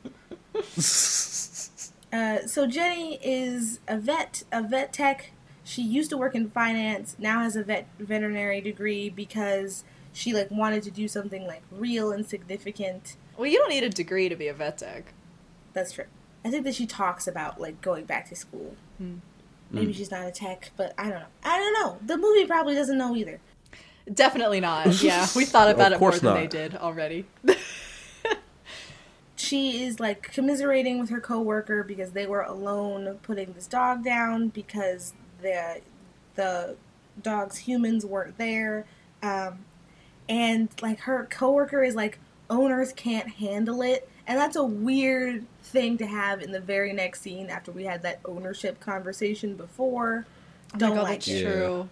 Uh, 2.13 2.47
so 2.47 2.67
Jenny 2.67 3.19
is 3.23 3.81
a 3.89 3.99
vet, 3.99 4.45
a 4.53 4.63
vet 4.63 4.93
tech. 4.93 5.33
She 5.65 5.83
used 5.83 6.09
to 6.11 6.17
work 6.17 6.35
in 6.35 6.49
finance, 6.49 7.17
now 7.19 7.41
has 7.41 7.57
a 7.57 7.65
vet 7.65 7.89
veterinary 7.99 8.61
degree 8.61 9.11
because 9.11 9.85
she 10.13 10.33
like 10.33 10.51
wanted 10.51 10.83
to 10.85 10.91
do 10.91 11.09
something 11.09 11.47
like 11.47 11.63
real 11.71 12.13
and 12.13 12.25
significant. 12.25 13.17
Well, 13.37 13.49
you 13.49 13.59
don't 13.59 13.69
need 13.69 13.83
a 13.83 13.91
degree 13.91 14.29
to 14.29 14.37
be 14.37 14.49
a 14.49 14.55
vet 14.55 14.79
tech. 14.79 15.13
That's 15.73 15.93
true. 15.93 16.07
I 16.45 16.51
think 16.51 16.65
that 16.65 16.75
she 16.75 16.87
talks 16.87 17.27
about 17.27 17.61
like 17.61 17.83
going 17.83 18.05
back 18.05 18.29
to 18.29 18.37
school. 18.37 18.77
Hmm. 18.99 19.17
Maybe 19.71 19.93
she's 19.93 20.13
not 20.13 20.27
a 20.27 20.31
tech, 20.31 20.71
but 20.77 20.95
I 20.97 21.11
don't 21.11 21.19
know. 21.19 21.27
I 21.43 21.59
don't 21.59 21.73
know. 21.75 21.99
The 22.07 22.17
movie 22.17 22.47
probably 22.47 22.75
doesn't 22.75 22.97
know 22.97 23.17
either. 23.17 23.41
Definitely 24.13 24.61
not. 24.61 24.87
Yeah, 25.03 25.27
we 25.35 25.45
thought 25.45 25.69
about 25.71 25.93
Of 25.93 25.97
it 25.97 26.01
more 26.01 26.11
course 26.11 26.21
than 26.21 26.35
they 26.35 26.47
did 26.47 26.77
already. 26.77 27.27
she 29.37 29.85
is 29.85 30.01
like 30.01 30.23
commiserating 30.33 30.99
with 30.99 31.11
her 31.11 31.21
coworker 31.21 31.83
because 31.83 32.13
they 32.13 32.27
were 32.27 32.43
alone 32.43 33.19
putting 33.23 33.53
this 33.53 33.67
dog 33.67 34.05
down 34.05 34.49
because 34.49 35.13
the 35.43 35.81
the 36.35 36.77
dog's 37.23 37.59
humans 37.59 38.05
weren't 38.05 38.37
there 38.39 38.87
um, 39.23 39.59
and 40.29 40.69
like 40.83 41.01
her 41.01 41.27
coworker 41.31 41.83
is 41.83 41.95
like 41.95 42.19
owners 42.51 42.93
can't 42.93 43.29
handle 43.29 43.83
it 43.83 44.09
and 44.27 44.39
that's 44.39 44.57
a 44.57 44.65
weird 44.65 45.45
thing 45.63 45.99
to 45.99 46.07
have 46.07 46.41
in 46.43 46.53
the 46.53 46.61
very 46.61 46.93
next 46.93 47.23
scene 47.23 47.49
after 47.51 47.71
we 47.73 47.85
had 47.85 48.03
that 48.03 48.21
ownership 48.25 48.81
conversation 48.81 49.55
before 49.55 50.27
Oh 50.75 50.79
don't 50.79 50.91
my 50.91 50.97
God, 50.97 51.03
like 51.03 51.25
that's 51.25 51.29
it 51.29 51.43
true. 51.43 51.89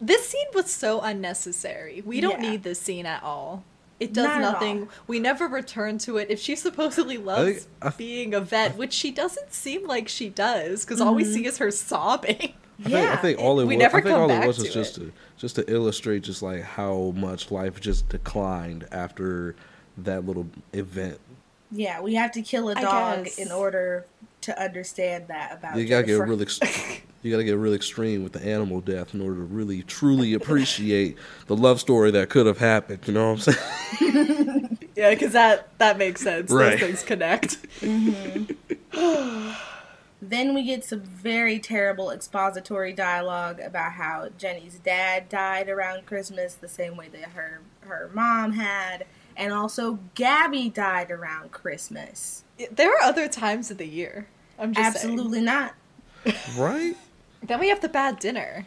This 0.00 0.28
scene 0.28 0.46
was 0.54 0.70
so 0.70 1.00
unnecessary. 1.00 2.02
We 2.04 2.20
don't 2.20 2.42
Yeah. 2.42 2.50
need 2.50 2.62
this 2.62 2.80
scene 2.80 3.06
at 3.06 3.22
all. 3.22 3.64
It 4.00 4.12
does 4.12 4.26
Not 4.26 4.40
nothing. 4.40 4.88
We 5.06 5.20
never 5.20 5.46
return 5.46 5.98
to 5.98 6.16
it. 6.18 6.26
If 6.28 6.40
she 6.40 6.56
supposedly 6.56 7.16
loves 7.16 7.68
I- 7.80 7.90
being 7.90 8.34
a 8.34 8.40
vet, 8.40 8.76
which 8.76 8.92
she 8.92 9.10
doesn't 9.12 9.52
seem 9.54 9.86
like 9.86 10.08
she 10.08 10.28
does, 10.28 10.84
because 10.84 11.00
all 11.00 11.14
we 11.14 11.22
Mm-hmm. 11.22 11.32
see 11.32 11.46
is 11.46 11.58
her 11.58 11.70
sobbing. 11.70 12.34
I 12.36 12.82
think, 12.82 12.92
yeah 12.92 13.12
I 13.12 13.16
think 13.16 13.38
all 13.38 13.60
it 13.60 13.66
we 13.66 13.76
was. 13.76 13.82
never 13.82 13.98
I 13.98 14.00
think 14.00 14.12
come 14.14 14.22
all 14.22 14.30
it 14.30 14.46
was 14.48 14.58
was 14.58 14.66
to 14.66 14.72
just 14.72 14.98
it. 14.98 15.00
to 15.02 15.12
just 15.36 15.54
to 15.56 15.72
illustrate 15.72 16.24
just 16.24 16.42
like 16.42 16.62
how 16.62 17.12
much 17.16 17.52
life 17.52 17.80
just 17.80 18.08
declined 18.08 18.88
after 18.90 19.54
that 19.96 20.26
little 20.26 20.48
event. 20.72 21.20
yeah 21.70 22.00
we 22.00 22.14
have 22.16 22.32
to 22.32 22.42
kill 22.42 22.68
a 22.70 22.74
dog 22.74 23.28
in 23.38 23.52
order 23.52 24.04
to 24.44 24.62
understand 24.62 25.28
that 25.28 25.52
about 25.52 25.76
You 25.76 25.86
gotta 25.86 26.02
get 26.04 26.12
Jennifer. 26.12 26.26
really, 26.26 26.42
ex- 26.42 26.60
you 27.22 27.30
gotta 27.30 27.44
get 27.44 27.56
really 27.56 27.76
extreme 27.76 28.22
with 28.22 28.32
the 28.32 28.44
animal 28.44 28.80
death 28.80 29.14
in 29.14 29.20
order 29.20 29.36
to 29.36 29.42
really 29.44 29.82
truly 29.82 30.34
appreciate 30.34 31.16
the 31.46 31.56
love 31.56 31.80
story 31.80 32.10
that 32.12 32.28
could 32.30 32.46
have 32.46 32.58
happened. 32.58 33.00
You 33.06 33.14
know 33.14 33.32
what 33.32 33.48
I'm 33.48 33.54
saying? 33.54 34.60
Yeah, 34.96 35.10
because 35.10 35.32
that 35.32 35.76
that 35.78 35.98
makes 35.98 36.20
sense. 36.20 36.52
Right. 36.52 36.70
Those 36.78 36.80
things 36.80 37.02
connect. 37.02 37.58
Mm-hmm. 37.80 39.52
Then 40.22 40.54
we 40.54 40.62
get 40.62 40.84
some 40.84 41.00
very 41.00 41.58
terrible 41.58 42.10
expository 42.10 42.94
dialogue 42.94 43.60
about 43.60 43.92
how 43.92 44.30
Jenny's 44.38 44.76
dad 44.76 45.28
died 45.28 45.68
around 45.68 46.06
Christmas 46.06 46.54
the 46.54 46.68
same 46.68 46.96
way 46.96 47.08
that 47.08 47.30
her 47.32 47.60
her 47.80 48.10
mom 48.14 48.52
had, 48.52 49.04
and 49.36 49.52
also 49.52 49.98
Gabby 50.14 50.70
died 50.70 51.10
around 51.10 51.50
Christmas. 51.50 52.44
there 52.70 52.92
are 52.92 53.02
other 53.02 53.28
times 53.28 53.70
of 53.70 53.76
the 53.76 53.86
year. 53.86 54.26
I'm 54.58 54.72
just 54.72 55.00
saying. 55.00 55.12
Absolutely 55.14 55.40
not. 55.40 55.74
right? 56.56 56.94
Then 57.42 57.60
we 57.60 57.68
have 57.68 57.80
the 57.80 57.88
bad 57.88 58.18
dinner, 58.18 58.66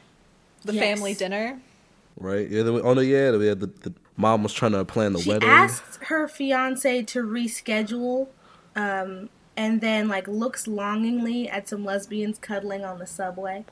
the 0.63 0.73
Yes. 0.73 0.83
family 0.83 1.13
dinner. 1.13 1.59
Right? 2.19 2.49
Yeah. 2.49 2.63
Then 2.63 2.73
we, 2.75 2.81
oh 2.81 2.93
no, 2.93 3.01
yeah. 3.01 3.35
We 3.35 3.47
had 3.47 3.59
the, 3.59 3.67
the 3.67 3.93
mom 4.15 4.43
was 4.43 4.53
trying 4.53 4.71
to 4.73 4.83
plan 4.85 5.13
the 5.13 5.23
wedding. 5.27 5.41
She 5.41 5.47
asked 5.47 6.03
her 6.05 6.27
fiance 6.27 7.03
to 7.03 7.23
reschedule, 7.23 8.27
um, 8.75 9.29
and 9.55 9.81
then 9.81 10.07
like 10.07 10.27
looks 10.27 10.67
longingly 10.67 11.47
at 11.49 11.67
some 11.69 11.83
lesbians 11.85 12.37
cuddling 12.39 12.83
on 12.85 12.99
the 12.99 13.07
subway. 13.07 13.65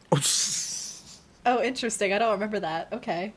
Oh, 1.45 1.61
interesting. 1.63 2.13
I 2.13 2.19
don't 2.19 2.31
remember 2.31 2.59
that. 2.59 2.87
Okay. 2.91 3.33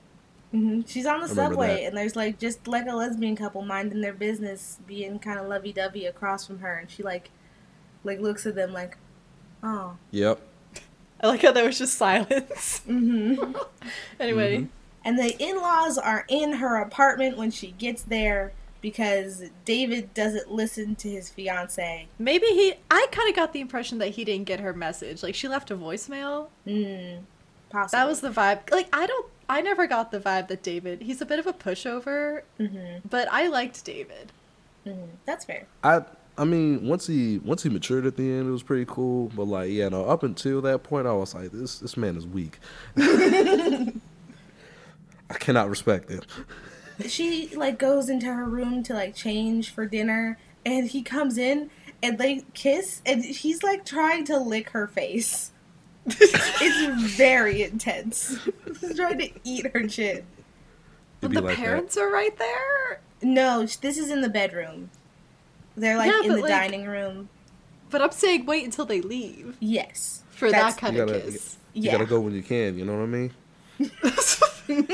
hmm 0.50 0.80
She's 0.86 1.04
on 1.06 1.20
the 1.20 1.26
I 1.26 1.28
subway, 1.30 1.66
that. 1.82 1.82
and 1.88 1.96
there's 1.96 2.16
like 2.16 2.38
just 2.38 2.66
like 2.66 2.86
a 2.86 2.94
lesbian 2.94 3.36
couple 3.36 3.62
minding 3.62 4.00
their 4.00 4.14
business, 4.14 4.78
being 4.86 5.18
kind 5.18 5.38
of 5.38 5.46
lovey 5.48 5.72
dovey 5.72 6.06
across 6.06 6.46
from 6.46 6.58
her, 6.60 6.76
and 6.78 6.90
she 6.90 7.02
like, 7.02 7.30
like 8.08 8.20
looks 8.20 8.46
at 8.46 8.54
them 8.54 8.72
like, 8.72 8.96
oh, 9.62 9.96
yep. 10.10 10.40
I 11.20 11.28
like 11.28 11.42
how 11.42 11.52
there 11.52 11.66
was 11.66 11.78
just 11.78 11.94
silence. 11.94 12.82
mm-hmm. 12.88 13.52
anyway, 14.20 14.66
And 15.04 15.18
the 15.18 15.36
in-laws 15.42 15.98
are 15.98 16.24
in 16.28 16.54
her 16.54 16.76
apartment 16.76 17.36
when 17.36 17.50
she 17.50 17.72
gets 17.72 18.02
there 18.02 18.52
because 18.80 19.44
David 19.64 20.14
doesn't 20.14 20.50
listen 20.50 20.94
to 20.96 21.10
his 21.10 21.28
fiance. 21.28 22.08
maybe 22.18 22.46
he. 22.46 22.74
I 22.90 23.06
kind 23.10 23.28
of 23.28 23.36
got 23.36 23.52
the 23.52 23.60
impression 23.60 23.98
that 23.98 24.10
he 24.10 24.24
didn't 24.24 24.46
get 24.46 24.60
her 24.60 24.72
message. 24.72 25.22
Like 25.22 25.34
she 25.34 25.48
left 25.48 25.70
a 25.70 25.76
voicemail. 25.76 26.48
Mm, 26.66 27.20
possibly. 27.70 27.98
That 27.98 28.08
was 28.08 28.20
the 28.20 28.30
vibe. 28.30 28.70
Like 28.70 28.88
I 28.92 29.06
don't. 29.06 29.26
I 29.50 29.60
never 29.60 29.86
got 29.86 30.12
the 30.12 30.20
vibe 30.20 30.48
that 30.48 30.62
David. 30.62 31.02
He's 31.02 31.20
a 31.20 31.26
bit 31.26 31.38
of 31.38 31.46
a 31.46 31.52
pushover, 31.52 32.42
mm-hmm. 32.60 33.08
but 33.08 33.28
I 33.32 33.48
liked 33.48 33.84
David. 33.84 34.32
Mm-hmm. 34.86 35.06
That's 35.24 35.44
fair. 35.44 35.66
I 35.82 36.02
I 36.38 36.44
mean, 36.44 36.86
once 36.86 37.06
he 37.06 37.38
once 37.38 37.64
he 37.64 37.68
matured 37.68 38.06
at 38.06 38.16
the 38.16 38.22
end, 38.22 38.48
it 38.48 38.52
was 38.52 38.62
pretty 38.62 38.84
cool. 38.86 39.30
But 39.34 39.44
like, 39.44 39.70
yeah, 39.70 39.88
no, 39.88 40.04
up 40.04 40.22
until 40.22 40.60
that 40.62 40.84
point, 40.84 41.06
I 41.06 41.12
was 41.12 41.34
like, 41.34 41.50
this 41.50 41.80
this 41.80 41.96
man 41.96 42.16
is 42.16 42.26
weak. 42.26 42.58
I 42.96 43.92
cannot 45.38 45.68
respect 45.68 46.08
him. 46.10 46.22
She 47.06 47.48
like 47.54 47.78
goes 47.78 48.08
into 48.08 48.32
her 48.32 48.44
room 48.44 48.82
to 48.84 48.94
like 48.94 49.14
change 49.14 49.70
for 49.70 49.84
dinner, 49.84 50.38
and 50.64 50.88
he 50.88 51.02
comes 51.02 51.36
in 51.36 51.70
and 52.02 52.18
they 52.18 52.44
kiss, 52.54 53.02
and 53.04 53.24
he's 53.24 53.62
like 53.62 53.84
trying 53.84 54.24
to 54.26 54.38
lick 54.38 54.70
her 54.70 54.86
face. 54.86 55.50
it's 56.06 57.16
very 57.16 57.62
intense. 57.62 58.38
He's 58.80 58.96
trying 58.96 59.18
to 59.18 59.30
eat 59.44 59.70
her 59.74 59.86
chin. 59.86 60.24
But 61.20 61.32
the 61.32 61.42
like 61.42 61.56
parents 61.56 61.96
are 61.96 62.10
right 62.10 62.36
there. 62.38 63.00
No, 63.20 63.66
this 63.66 63.98
is 63.98 64.10
in 64.10 64.20
the 64.20 64.28
bedroom. 64.28 64.90
They're 65.80 65.96
like 65.96 66.10
Yeah, 66.10 66.22
in 66.24 66.28
the 66.36 66.42
like- 66.42 66.50
dining 66.50 66.86
room. 66.86 67.28
But 67.90 68.02
I'm 68.02 68.10
saying 68.10 68.44
wait 68.46 68.64
until 68.64 68.84
they 68.84 69.00
leave 69.00 69.56
Yes. 69.60 70.22
for 70.30 70.50
that 70.50 70.76
kind 70.76 70.96
of 70.98 71.08
gotta- 71.08 71.20
kiss. 71.22 71.56
You 71.72 71.82
Yeah. 71.84 71.92
gotta 71.92 72.06
go 72.06 72.20
when 72.20 72.34
you 72.34 72.42
can. 72.42 72.76
You 72.78 72.84
know 72.84 72.96
what 72.96 73.02
I 73.02 73.06
mean? 73.06 73.32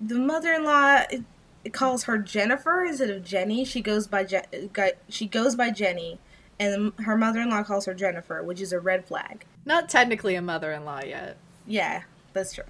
the 0.00 0.14
mother-in-law 0.18 1.02
it, 1.10 1.22
it 1.64 1.72
calls 1.72 2.04
her 2.04 2.18
Jennifer 2.18 2.84
instead 2.84 3.10
of 3.10 3.24
Jenny. 3.24 3.64
She 3.64 3.80
goes 3.80 4.06
by 4.06 4.24
Je- 4.24 4.42
she 5.08 5.26
goes 5.26 5.56
by 5.56 5.70
Jenny, 5.70 6.18
and 6.58 6.92
her 7.00 7.16
mother-in-law 7.16 7.64
calls 7.64 7.84
her 7.86 7.94
Jennifer, 7.94 8.42
which 8.42 8.60
is 8.60 8.72
a 8.72 8.80
red 8.80 9.06
flag. 9.06 9.44
Not 9.64 9.88
technically 9.88 10.34
a 10.36 10.42
mother-in-law 10.42 11.02
yet. 11.04 11.36
Yeah, 11.66 12.02
that's 12.32 12.54
true. 12.54 12.64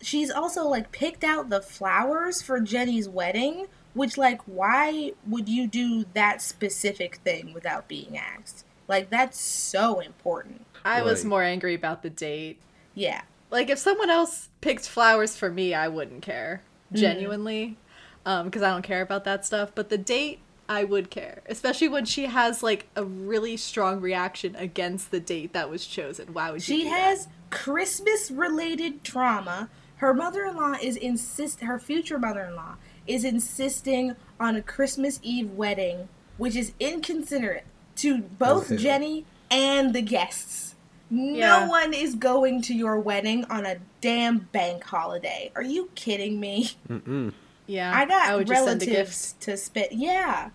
She's 0.00 0.30
also 0.30 0.68
like 0.68 0.92
picked 0.92 1.24
out 1.24 1.48
the 1.48 1.60
flowers 1.60 2.40
for 2.42 2.60
Jenny's 2.60 3.08
wedding, 3.08 3.66
which 3.94 4.16
like 4.16 4.40
why 4.42 5.12
would 5.26 5.48
you 5.48 5.66
do 5.66 6.04
that 6.14 6.42
specific 6.42 7.16
thing 7.16 7.52
without 7.52 7.88
being 7.88 8.18
asked? 8.18 8.64
Like 8.86 9.10
that's 9.10 9.38
so 9.38 10.00
important. 10.00 10.64
I 10.84 11.02
was 11.02 11.24
more 11.24 11.42
angry 11.42 11.74
about 11.74 12.02
the 12.02 12.10
date. 12.10 12.58
Yeah. 12.94 13.22
Like 13.50 13.68
if 13.70 13.78
someone 13.78 14.10
else 14.10 14.48
picked 14.60 14.88
flowers 14.88 15.36
for 15.36 15.50
me, 15.50 15.74
I 15.74 15.88
wouldn't 15.88 16.22
care. 16.22 16.62
Genuinely. 16.92 17.76
Um, 18.24 18.46
because 18.46 18.62
I 18.62 18.70
don't 18.70 18.82
care 18.82 19.02
about 19.02 19.24
that 19.24 19.44
stuff. 19.44 19.72
But 19.74 19.90
the 19.90 19.98
date 19.98 20.40
I 20.68 20.84
would 20.84 21.10
care. 21.10 21.42
Especially 21.46 21.88
when 21.88 22.04
she 22.04 22.26
has 22.26 22.62
like 22.62 22.86
a 22.94 23.04
really 23.04 23.56
strong 23.56 24.00
reaction 24.00 24.54
against 24.56 25.10
the 25.10 25.20
date 25.20 25.52
that 25.52 25.70
was 25.70 25.86
chosen. 25.86 26.32
Why 26.32 26.50
would 26.50 26.66
you 26.66 26.76
She 26.76 26.86
has 26.86 27.28
Christmas 27.50 28.30
related 28.30 29.02
trauma. 29.02 29.70
Her 29.96 30.14
mother-in-law 30.14 30.76
is 30.82 30.96
insist 30.96 31.60
her 31.60 31.78
future 31.78 32.18
mother-in-law 32.18 32.76
is 33.08 33.24
insisting 33.24 34.14
on 34.38 34.54
a 34.56 34.62
Christmas 34.62 35.18
Eve 35.22 35.50
wedding, 35.50 36.08
which 36.36 36.54
is 36.54 36.72
inconsiderate 36.78 37.64
to 37.96 38.18
both 38.18 38.66
Okay. 38.70 38.76
Jenny 38.82 39.24
and 39.50 39.94
the 39.94 40.02
guests. 40.02 40.74
No 41.10 41.36
Yeah. 41.38 41.68
one 41.68 41.94
is 41.94 42.14
going 42.14 42.60
to 42.62 42.74
your 42.74 43.00
wedding 43.00 43.44
on 43.46 43.64
a 43.66 43.76
damn 44.00 44.38
bank 44.52 44.84
holiday. 44.84 45.50
Are 45.56 45.62
you 45.62 45.90
kidding 45.94 46.38
me? 46.38 46.70
Mm-mm. 46.88 47.32
Yeah. 47.66 47.92
I 47.94 48.04
got 48.04 48.36
would 48.36 48.46
just 48.46 48.64
send 48.64 48.82
a 48.82 48.84
gift. 48.84 48.90
relatives 48.96 49.34
to 49.40 49.56
spit. 49.56 49.92
Yeah. 49.92 50.50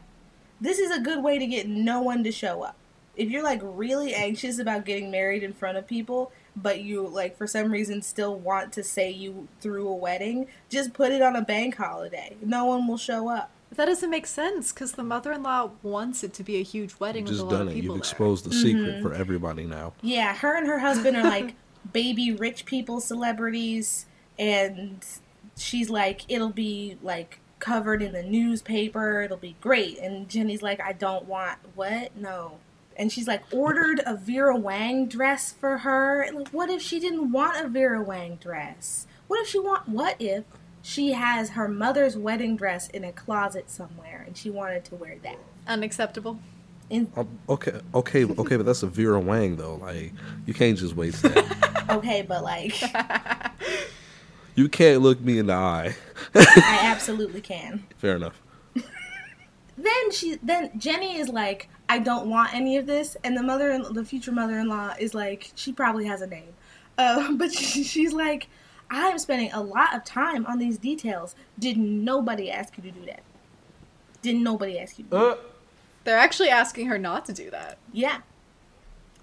This 0.62 0.80
is 0.80 0.92
a 0.96 1.00
good 1.02 1.24
way 1.24 1.40
to 1.40 1.46
get 1.48 1.68
no 1.68 2.02
one 2.02 2.24
to 2.24 2.32
show 2.32 2.62
up. 2.64 2.76
If 3.16 3.30
you're 3.30 3.44
like 3.44 3.60
really 3.64 4.14
anxious 4.16 4.60
about 4.60 4.86
getting 4.86 5.12
married 5.12 5.44
in 5.44 5.54
front 5.54 5.78
of 5.78 5.86
people, 5.88 6.32
but 6.56 6.82
you 6.82 7.08
like 7.08 7.38
for 7.38 7.48
some 7.48 7.72
reason 7.72 8.02
still 8.02 8.38
want 8.38 8.72
to 8.74 8.84
say 8.84 9.10
you 9.10 9.48
threw 9.60 9.88
a 9.88 9.96
wedding, 9.96 10.48
just 10.70 10.94
put 10.94 11.12
it 11.12 11.22
on 11.22 11.36
a 11.36 11.42
bank 11.42 11.76
holiday. 11.76 12.36
No 12.42 12.66
one 12.66 12.88
will 12.88 12.98
show 12.98 13.30
up. 13.30 13.52
That 13.76 13.86
doesn't 13.86 14.10
make 14.10 14.28
sense 14.28 14.72
because 14.72 14.92
the 14.92 15.04
mother-in-law 15.04 15.72
wants 15.82 16.24
it 16.24 16.32
to 16.34 16.44
be 16.44 16.58
a 16.58 16.64
huge 16.64 16.96
wedding 17.00 17.26
You've 17.26 17.32
with 17.32 17.40
a 17.40 17.44
just 17.44 17.52
lot 17.52 17.58
done 17.58 17.62
of 17.64 17.68
it. 17.70 17.76
people 17.76 17.96
You've 17.96 18.04
there. 18.04 18.12
exposed 18.12 18.46
the 18.46 18.54
secret 18.54 18.96
mm-hmm. 18.96 19.02
for 19.02 19.14
everybody 19.14 19.66
now. 19.66 19.94
Yeah, 20.02 20.36
her 20.36 20.56
and 20.56 20.68
her 20.68 20.80
husband 20.80 21.18
are 21.18 21.24
like 21.24 21.56
baby 21.94 22.32
rich 22.32 22.66
people 22.66 23.02
celebrities, 23.02 24.06
and 24.38 25.04
she's 25.58 25.90
like, 25.90 26.22
it'll 26.28 26.50
be 26.50 26.98
like 27.02 27.40
covered 27.64 28.02
in 28.04 28.12
the 28.12 28.22
newspaper, 28.22 29.22
it'll 29.22 29.38
be 29.38 29.56
great. 29.62 29.98
And 29.98 30.28
Jenny's 30.30 30.62
like, 30.62 30.82
I 30.82 30.92
don't 30.92 31.26
want 31.26 31.58
what? 31.76 32.16
No. 32.16 32.60
And 32.96 33.12
she's 33.12 33.28
like, 33.28 33.44
ordered 33.52 34.02
a 34.06 34.16
Vera 34.16 34.56
Wang 34.56 35.08
dress 35.08 35.52
for 35.52 35.80
her. 35.80 36.28
Like, 36.34 36.50
what 36.50 36.70
if 36.70 36.82
she 36.82 37.00
didn't 37.00 37.32
want 37.32 37.64
a 37.64 37.68
Vera 37.68 38.02
Wang 38.02 38.36
dress? 38.38 39.08
What 39.28 39.40
if 39.42 39.48
she 39.48 39.60
want? 39.60 39.90
What 39.90 40.16
if 40.20 40.44
she 40.82 41.14
has 41.14 41.52
her 41.52 41.68
mother's 41.68 42.16
wedding 42.18 42.56
dress 42.56 42.90
in 42.90 43.04
a 43.04 43.12
closet 43.12 43.70
somewhere, 43.72 44.24
and 44.28 44.38
she 44.38 44.50
wanted 44.50 44.84
to 44.86 44.96
wear 44.96 45.16
that? 45.24 45.38
Unacceptable. 45.68 46.40
In, 46.90 47.12
Um, 47.16 47.40
okay, 47.50 47.80
okay, 47.96 48.26
okay, 48.26 48.58
but 48.58 48.66
that's 48.66 48.84
a 48.84 48.88
Vera 48.88 49.20
Wang 49.20 49.56
though. 49.56 49.76
Like 49.76 50.12
you 50.46 50.54
can't 50.54 50.78
just 50.78 50.96
waste 50.96 51.24
that. 51.24 51.86
okay, 51.90 52.22
but 52.22 52.44
like, 52.44 52.80
you 54.56 54.68
can't 54.70 55.02
look 55.02 55.20
me 55.22 55.40
in 55.40 55.48
the 55.48 55.54
eye. 55.54 55.96
I 56.36 56.80
absolutely 56.84 57.42
can. 57.42 57.86
Fair 57.98 58.18
enough. 58.18 58.40
then 59.78 60.12
she 60.12 60.38
then 60.44 60.72
Jenny 60.78 61.18
is 61.18 61.30
like, 61.30 61.70
I 61.94 62.00
don't 62.00 62.28
want 62.28 62.56
any 62.56 62.78
of 62.78 62.88
this, 62.88 63.16
and 63.24 63.38
the 63.38 63.44
mother 63.44 63.78
the 63.92 64.04
future 64.04 64.32
mother 64.32 64.58
in 64.58 64.68
law 64.68 64.94
is 65.00 65.14
like, 65.14 65.52
she 65.54 65.72
probably 65.72 66.06
has 66.06 66.22
a 66.22 66.28
name, 66.28 66.54
uh, 66.98 67.32
but 67.42 67.54
she, 67.54 67.84
she's 67.84 68.14
like, 68.14 68.48
I'm 68.90 69.20
spending 69.20 69.52
a 69.52 69.62
lot 69.62 69.96
of 69.96 70.04
time 70.04 70.44
on 70.48 70.58
these 70.58 70.80
details. 70.80 71.36
Did 71.60 71.78
nobody 71.78 72.50
ask 72.50 72.76
you 72.78 72.84
to 72.84 72.92
do 72.92 73.06
that? 73.06 73.22
Did 74.24 74.38
nobody 74.38 74.80
ask 74.80 74.98
you? 74.98 75.06
To 75.06 75.10
do 75.12 75.18
that? 75.18 75.24
Uh, 75.24 75.36
They're 76.04 76.18
actually 76.18 76.50
asking 76.50 76.88
her 76.88 76.98
not 76.98 77.26
to 77.28 77.34
do 77.34 77.52
that. 77.52 77.78
Yeah, 77.92 78.22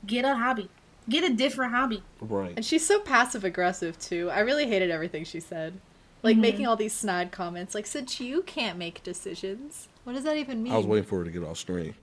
get 0.06 0.24
a 0.24 0.36
hobby, 0.36 0.68
get 1.08 1.24
a 1.28 1.34
different 1.34 1.72
hobby. 1.72 2.04
right. 2.20 2.52
And 2.54 2.64
she's 2.64 2.86
so 2.86 3.00
passive 3.00 3.42
aggressive 3.44 3.98
too. 3.98 4.30
I 4.30 4.40
really 4.40 4.66
hated 4.68 4.90
everything 4.92 5.24
she 5.24 5.40
said. 5.40 5.74
Like 6.22 6.34
Mm-hmm. 6.34 6.40
making 6.42 6.66
all 6.68 6.76
these 6.76 6.92
snide 6.92 7.32
comments 7.32 7.74
like 7.74 7.86
since 7.86 8.20
you 8.20 8.42
can't 8.42 8.78
make 8.78 9.02
decisions. 9.02 9.88
What 10.04 10.12
does 10.12 10.22
that 10.24 10.36
even 10.36 10.62
mean? 10.62 10.72
I 10.72 10.76
was 10.76 10.86
waiting 10.86 11.08
for 11.08 11.18
her 11.18 11.24
to 11.24 11.30
get 11.30 11.42
off 11.42 11.56
screen. 11.58 11.94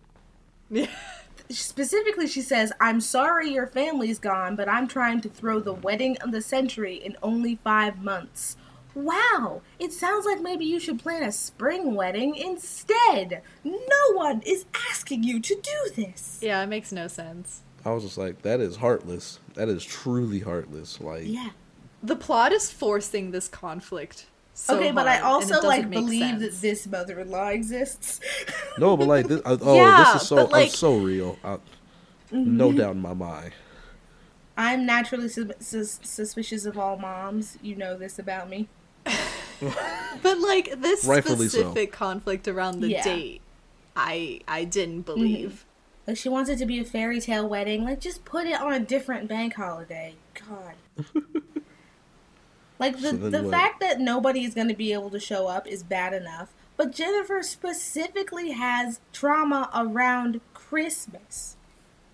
Yeah. 0.70 0.88
Specifically, 1.50 2.28
she 2.28 2.42
says, 2.42 2.74
I'm 2.82 3.00
sorry 3.00 3.50
your 3.52 3.68
family's 3.68 4.20
gone, 4.20 4.56
but 4.58 4.68
I'm 4.68 4.88
trying 4.88 5.22
to 5.22 5.30
throw 5.30 5.60
the 5.60 5.74
wedding 5.74 6.18
of 6.18 6.32
the 6.32 6.42
century 6.42 6.96
in 6.96 7.16
only 7.24 7.56
five 7.64 8.04
months. 8.04 8.58
Wow, 8.94 9.62
it 9.80 9.94
sounds 9.94 10.26
like 10.26 10.42
maybe 10.42 10.66
you 10.66 10.80
should 10.80 11.00
plan 11.00 11.24
a 11.24 11.32
spring 11.32 11.94
wedding 11.94 12.36
instead. 12.36 13.44
No 13.64 14.14
one 14.14 14.42
is 14.42 14.66
asking 14.90 15.24
you 15.24 15.40
to 15.40 15.56
do 15.56 15.92
this. 15.96 16.40
Yeah, 16.42 16.62
it 16.64 16.68
makes 16.68 16.92
no 16.92 17.08
sense. 17.08 17.62
I 17.86 17.92
was 17.92 18.04
just 18.04 18.18
like, 18.18 18.42
that 18.42 18.60
is 18.60 18.76
heartless. 18.76 19.40
That 19.54 19.70
is 19.70 19.86
truly 19.86 20.40
heartless. 20.40 21.00
Like, 21.00 21.24
Yeah. 21.26 21.52
The 22.04 22.16
plot 22.16 22.52
is 22.52 22.72
forcing 22.72 23.32
this 23.32 23.48
conflict. 23.48 24.28
So 24.60 24.76
okay, 24.76 24.92
but 24.92 25.08
I 25.08 25.18
hard, 25.18 25.44
and 25.44 25.52
it 25.52 25.56
also 25.56 25.68
like 25.68 25.88
believe 25.90 26.40
sense. 26.40 26.42
that 26.42 26.62
this 26.62 26.88
mother-in-law 26.88 27.50
exists. 27.50 28.20
no, 28.80 28.98
but 28.98 29.08
like, 29.08 29.28
this, 29.32 29.40
uh, 29.46 29.56
oh, 29.62 29.76
Yeah, 29.76 30.14
this 30.14 30.24
is 30.24 30.28
so, 30.28 30.36
but, 30.38 30.52
like- 30.52 30.70
uh, 30.70 30.72
so 30.72 30.98
real. 30.98 31.38
I, 31.44 31.58
Mm-hmm. 32.32 32.58
No 32.58 32.74
doubt 32.74 32.96
in 32.96 33.02
my 33.02 33.14
mind. 33.14 33.54
I'm 34.58 34.86
naturally 34.86 35.30
sus- 35.30 35.52
sus- 35.60 36.00
suspicious 36.04 36.66
of 36.66 36.78
all 36.78 36.98
moms. 36.98 37.58
You 37.62 37.76
know 37.76 37.96
this 37.96 38.18
about 38.20 38.50
me. 38.50 38.68
But 40.22 40.40
like 40.40 40.82
this 40.82 41.06
Rightfully 41.06 41.48
so. 41.48 41.60
specific 41.60 41.92
conflict 41.94 42.48
around 42.48 42.82
the 42.82 42.90
Yeah. 42.90 43.04
date, 43.04 43.42
I 43.96 44.42
I 44.48 44.64
didn't 44.66 45.02
believe. 45.04 45.66
Like 46.06 46.18
she 46.18 46.30
wants 46.30 46.50
it 46.50 46.58
to 46.58 46.66
be 46.66 46.80
a 46.80 46.84
fairy 46.84 47.22
tale 47.22 47.48
wedding. 47.48 47.84
Like 47.86 48.00
just 48.02 48.26
put 48.26 48.46
it 48.48 48.60
on 48.60 48.74
a 48.74 48.80
different 48.80 49.30
bank 49.30 49.54
holiday. 49.56 50.16
God. 50.34 51.14
like 52.80 52.96
the 53.00 53.10
So 53.12 53.18
the 53.30 53.44
what? 53.44 53.52
fact 53.52 53.80
that 53.82 54.00
nobody 54.00 54.44
is 54.44 54.54
going 54.54 54.68
to 54.70 54.76
be 54.76 54.94
able 54.94 55.10
to 55.12 55.20
show 55.20 55.48
up 55.48 55.68
is 55.68 55.84
bad 55.84 56.14
enough. 56.14 56.50
But 56.76 56.92
Jennifer 56.94 57.42
specifically 57.44 58.52
has 58.52 59.00
trauma 59.14 59.70
around 59.74 60.42
Christmas. 60.54 61.56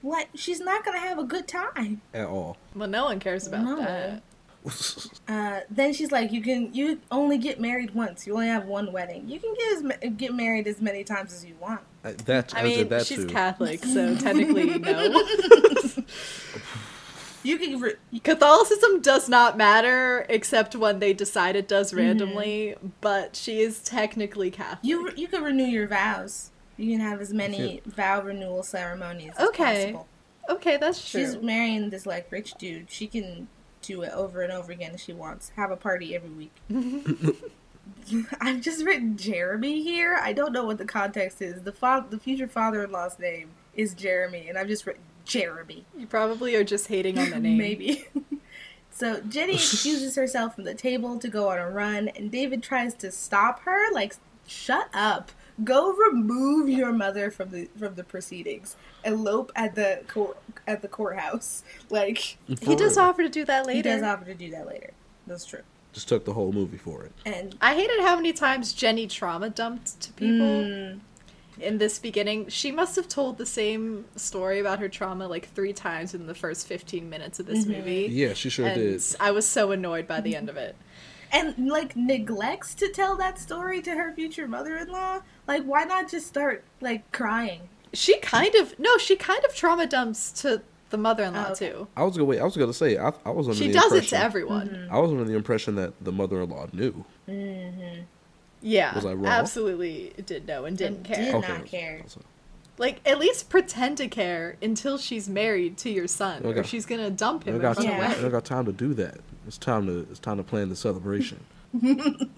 Like 0.02 0.30
she's 0.36 0.60
not 0.60 0.84
going 0.86 0.99
to 0.99 1.06
have 1.08 1.17
a 1.19 1.23
good 1.23 1.47
time. 1.47 2.02
At 2.13 2.28
all. 2.28 2.58
Well, 2.76 2.88
no 2.89 3.06
one 3.06 3.19
cares 3.19 3.47
about 3.47 3.63
No. 3.65 3.78
that. 3.78 4.23
Uh, 5.28 5.60
then 5.69 5.91
she's 5.91 6.10
like, 6.13 6.32
"You 6.32 6.41
can 6.41 6.73
you 6.73 7.02
only 7.12 7.38
get 7.38 7.60
married 7.60 7.93
once. 7.93 8.26
You 8.26 8.34
only 8.36 8.47
have 8.47 8.63
one 8.65 8.93
wedding. 8.93 9.28
You 9.28 9.38
can 9.38 9.54
get 9.56 9.73
as 9.73 9.84
ma- 9.84 10.10
get 10.15 10.34
married 10.34 10.67
as 10.67 10.80
many 10.82 11.04
times 11.04 11.34
as 11.34 11.43
you 11.43 11.56
want." 11.60 11.82
I- 12.06 12.13
that, 12.13 12.56
I 12.56 12.62
I 12.62 12.63
mean, 12.63 12.88
that 12.88 13.06
she's 13.06 13.17
too. 13.17 13.28
Catholic, 13.28 13.84
so 13.84 14.15
technically 14.19 14.80
no. 14.80 15.21
You 17.43 17.58
can 17.60 17.79
re- 17.79 17.95
Catholicism 18.23 19.01
does 19.01 19.27
not 19.27 19.58
matter 19.58 20.25
except 20.29 20.75
when 20.75 20.99
they 20.99 21.13
decide 21.13 21.56
it 21.56 21.65
Mm-hmm. 21.65 21.67
does 21.69 21.93
randomly, 21.93 22.75
but 23.01 23.36
she 23.36 23.60
is 23.62 23.79
technically 23.82 24.49
Catholic. 24.51 24.79
you 24.84 25.10
you 25.15 25.27
can 25.27 25.43
renew 25.43 25.65
your 25.65 25.88
vows. 25.88 26.51
You 26.77 26.91
can 26.91 27.01
have 27.01 27.21
as 27.21 27.34
many 27.34 27.82
vow 27.86 28.21
renewal 28.21 28.63
ceremonies 28.63 29.34
as 29.38 29.47
Okay. 29.49 29.91
possible. 29.93 30.08
okay, 30.49 30.77
that's 30.77 31.10
true. 31.12 31.21
She's 31.21 31.38
marrying 31.38 31.89
this 31.89 32.06
like 32.06 32.32
rich 32.32 32.53
dude. 32.56 32.89
She 32.89 33.08
can 33.08 33.47
do 33.82 34.01
it 34.03 34.12
over 34.13 34.41
and 34.41 34.51
over 34.51 34.71
again 34.71 34.93
if 34.93 35.01
she 35.01 35.13
wants. 35.13 35.49
Have 35.58 35.69
a 35.69 35.75
party 35.75 36.15
every 36.15 36.29
week. 36.29 36.56
I've 38.41 38.62
just 38.62 38.84
written 38.86 39.17
Jeremy 39.17 39.84
here. 39.84 40.17
I 40.21 40.34
don't 40.34 40.51
know 40.53 40.63
what 40.65 40.77
the 40.77 40.86
context 40.86 41.41
is. 41.41 41.63
The 41.63 41.71
fa- 41.73 42.06
the 42.10 42.17
future 42.19 42.47
father-in-law's 42.47 43.19
name 43.19 43.49
is 43.75 43.93
Jeremy, 43.93 44.47
and 44.49 44.58
I've 44.58 44.67
just 44.67 44.86
written 44.86 45.03
Jeremy. 45.25 45.86
You 45.97 46.07
probably 46.07 46.55
are 46.55 46.63
just 46.63 46.88
hating 46.88 47.17
on 47.17 47.29
the 47.29 47.39
name. 47.39 47.57
Maybe. 47.57 48.05
so 48.91 49.21
Jenny 49.21 49.53
excuses 49.55 50.15
herself 50.15 50.55
from 50.55 50.63
the 50.65 50.73
table 50.75 51.17
to 51.19 51.27
go 51.27 51.49
on 51.49 51.59
a 51.59 51.69
run, 51.69 52.09
and 52.09 52.31
David 52.31 52.62
tries 52.63 52.93
to 52.95 53.12
stop 53.12 53.62
her. 53.62 53.91
Like, 53.93 54.15
shut 54.47 54.89
up. 54.93 55.31
go 55.63 55.93
remove 55.93 56.67
your 56.69 56.91
mother 56.91 57.31
from 57.31 57.49
the 57.51 57.69
from 57.77 57.95
the 57.95 58.03
proceedings. 58.03 58.75
Elope 59.05 59.51
at 59.55 59.75
the 59.75 60.01
court 60.07 60.38
at 60.67 60.81
the 60.81 60.88
courthouse. 60.88 61.63
Like 61.89 62.38
he 62.47 62.75
does 62.75 62.97
real. 62.97 63.05
offer 63.05 63.23
to 63.23 63.29
do 63.29 63.45
that 63.45 63.65
later. 63.65 63.77
he 63.77 63.81
does 63.81 64.01
offer 64.01 64.25
to 64.25 64.33
do 64.36 64.49
that 64.51 64.67
later. 64.67 64.91
That's 65.27 65.45
true. 65.45 65.62
Just 65.93 66.09
took 66.09 66.25
the 66.25 66.33
whole 66.33 66.51
movie 66.51 66.77
for 66.77 67.03
it. 67.03 67.12
And 67.25 67.55
I 67.62 67.75
hated 67.75 67.99
how 68.01 68.15
many 68.15 68.33
times 68.33 68.73
Jenny 68.73 69.05
trauma 69.05 69.49
dumped 69.51 70.01
to 70.01 70.12
people 70.13 70.47
mm, 70.47 70.99
in 71.60 71.78
this 71.78 72.00
beginning. 72.00 72.48
She 72.50 72.72
must 72.72 72.96
have 72.96 73.08
told 73.08 73.38
the 73.38 73.46
same 73.46 74.06
story 74.16 74.60
about 74.60 74.80
her 74.80 74.89
trauma 74.89 75.28
like 75.28 75.50
three 75.50 75.74
times 75.74 76.13
in 76.13 76.28
the 76.28 76.36
first 76.36 76.68
15 76.68 77.10
minutes 77.10 77.39
of 77.39 77.46
this 77.46 77.66
mm-hmm. 77.66 77.74
movie. 77.80 78.08
Yeah, 78.12 78.34
she 78.34 78.50
sure 78.50 78.66
and 78.68 78.76
did. 78.76 79.02
I 79.20 79.32
was 79.32 79.48
so 79.48 79.72
annoyed 79.72 80.08
by 80.08 80.22
the 80.22 80.36
end 80.36 80.50
of 80.50 80.58
it. 80.58 80.76
and 81.32 81.68
like 81.68 81.96
neglects 81.96 82.76
to 82.76 82.89
tell 82.89 83.16
that 83.18 83.39
story 83.39 83.82
to 83.82 83.92
her 83.96 84.13
future 84.13 84.48
mother-in-law. 84.48 85.22
Like 85.48 85.63
why 85.63 85.84
not 85.84 86.10
just 86.10 86.28
start 86.28 86.63
like 86.82 87.12
crying? 87.12 87.70
She 87.94 88.18
kind 88.20 88.54
of 88.56 88.78
no, 88.80 88.98
she 88.98 89.16
kind 89.16 89.44
of 89.46 89.56
trauma 89.56 89.86
dumps 89.88 90.32
to 90.42 90.62
the 90.89 90.98
mother-in-law 90.98 91.46
Oh, 91.50 91.52
okay. 91.54 91.70
too. 91.72 91.88
I 91.98 92.04
was 92.04 92.16
gonna 92.16 92.26
wait. 92.26 92.39
I 92.39 92.44
was 92.44 92.56
gonna 92.56 92.72
say 92.74 92.98
I, 92.98 93.12
I 93.26 93.32
was 93.32 93.48
under 93.48 93.58
She 93.58 93.68
the 93.68 93.74
does 93.74 93.94
it 93.94 94.04
to 94.10 94.18
everyone. 94.18 94.70
Mm-hmm. 94.70 94.94
I 94.94 95.00
was 95.00 95.12
under 95.12 95.24
the 95.24 95.34
impression 95.36 95.74
that 95.76 95.94
the 96.04 96.12
mother-in-law 96.12 96.68
knew. 96.72 97.04
Mm-hmm. 97.28 98.02
Yeah, 98.63 98.95
Was 98.95 99.06
I 99.06 99.13
wrong? 99.13 99.26
absolutely 99.28 100.13
did 100.26 100.47
know 100.47 100.65
and 100.65 100.76
didn't 100.78 100.97
And 100.97 101.06
care. 101.06 101.17
did- 101.26 101.36
Okay. 101.36 101.47
not 101.49 101.65
care. 101.65 102.02
Like 102.80 103.02
at 103.06 103.19
least 103.19 103.49
pretend 103.49 103.97
to 103.97 104.08
care 104.08 104.56
until 104.62 104.97
she's 104.97 105.30
married 105.30 105.78
to 105.80 105.91
your 105.91 106.08
son, 106.08 106.41
Okay. 106.43 106.60
or 106.62 106.63
she's 106.63 106.86
gonna 106.88 107.12
dump 107.12 107.43
him. 107.43 107.54
I 107.54 107.56
him 107.58 107.62
got, 107.62 107.78
and 107.78 107.88
run 107.89 107.99
Yeah. 107.99 108.13
away. 108.15 108.26
I 108.26 108.30
got 108.30 108.45
time 108.45 108.65
to 108.65 108.71
do 108.71 108.93
that. 108.95 109.19
It's 109.45 109.58
time 109.60 109.86
to 109.88 110.08
it's 110.10 110.19
time 110.19 110.38
to 110.38 110.43
plan 110.43 110.69
the 110.69 110.76
celebration. 110.76 111.39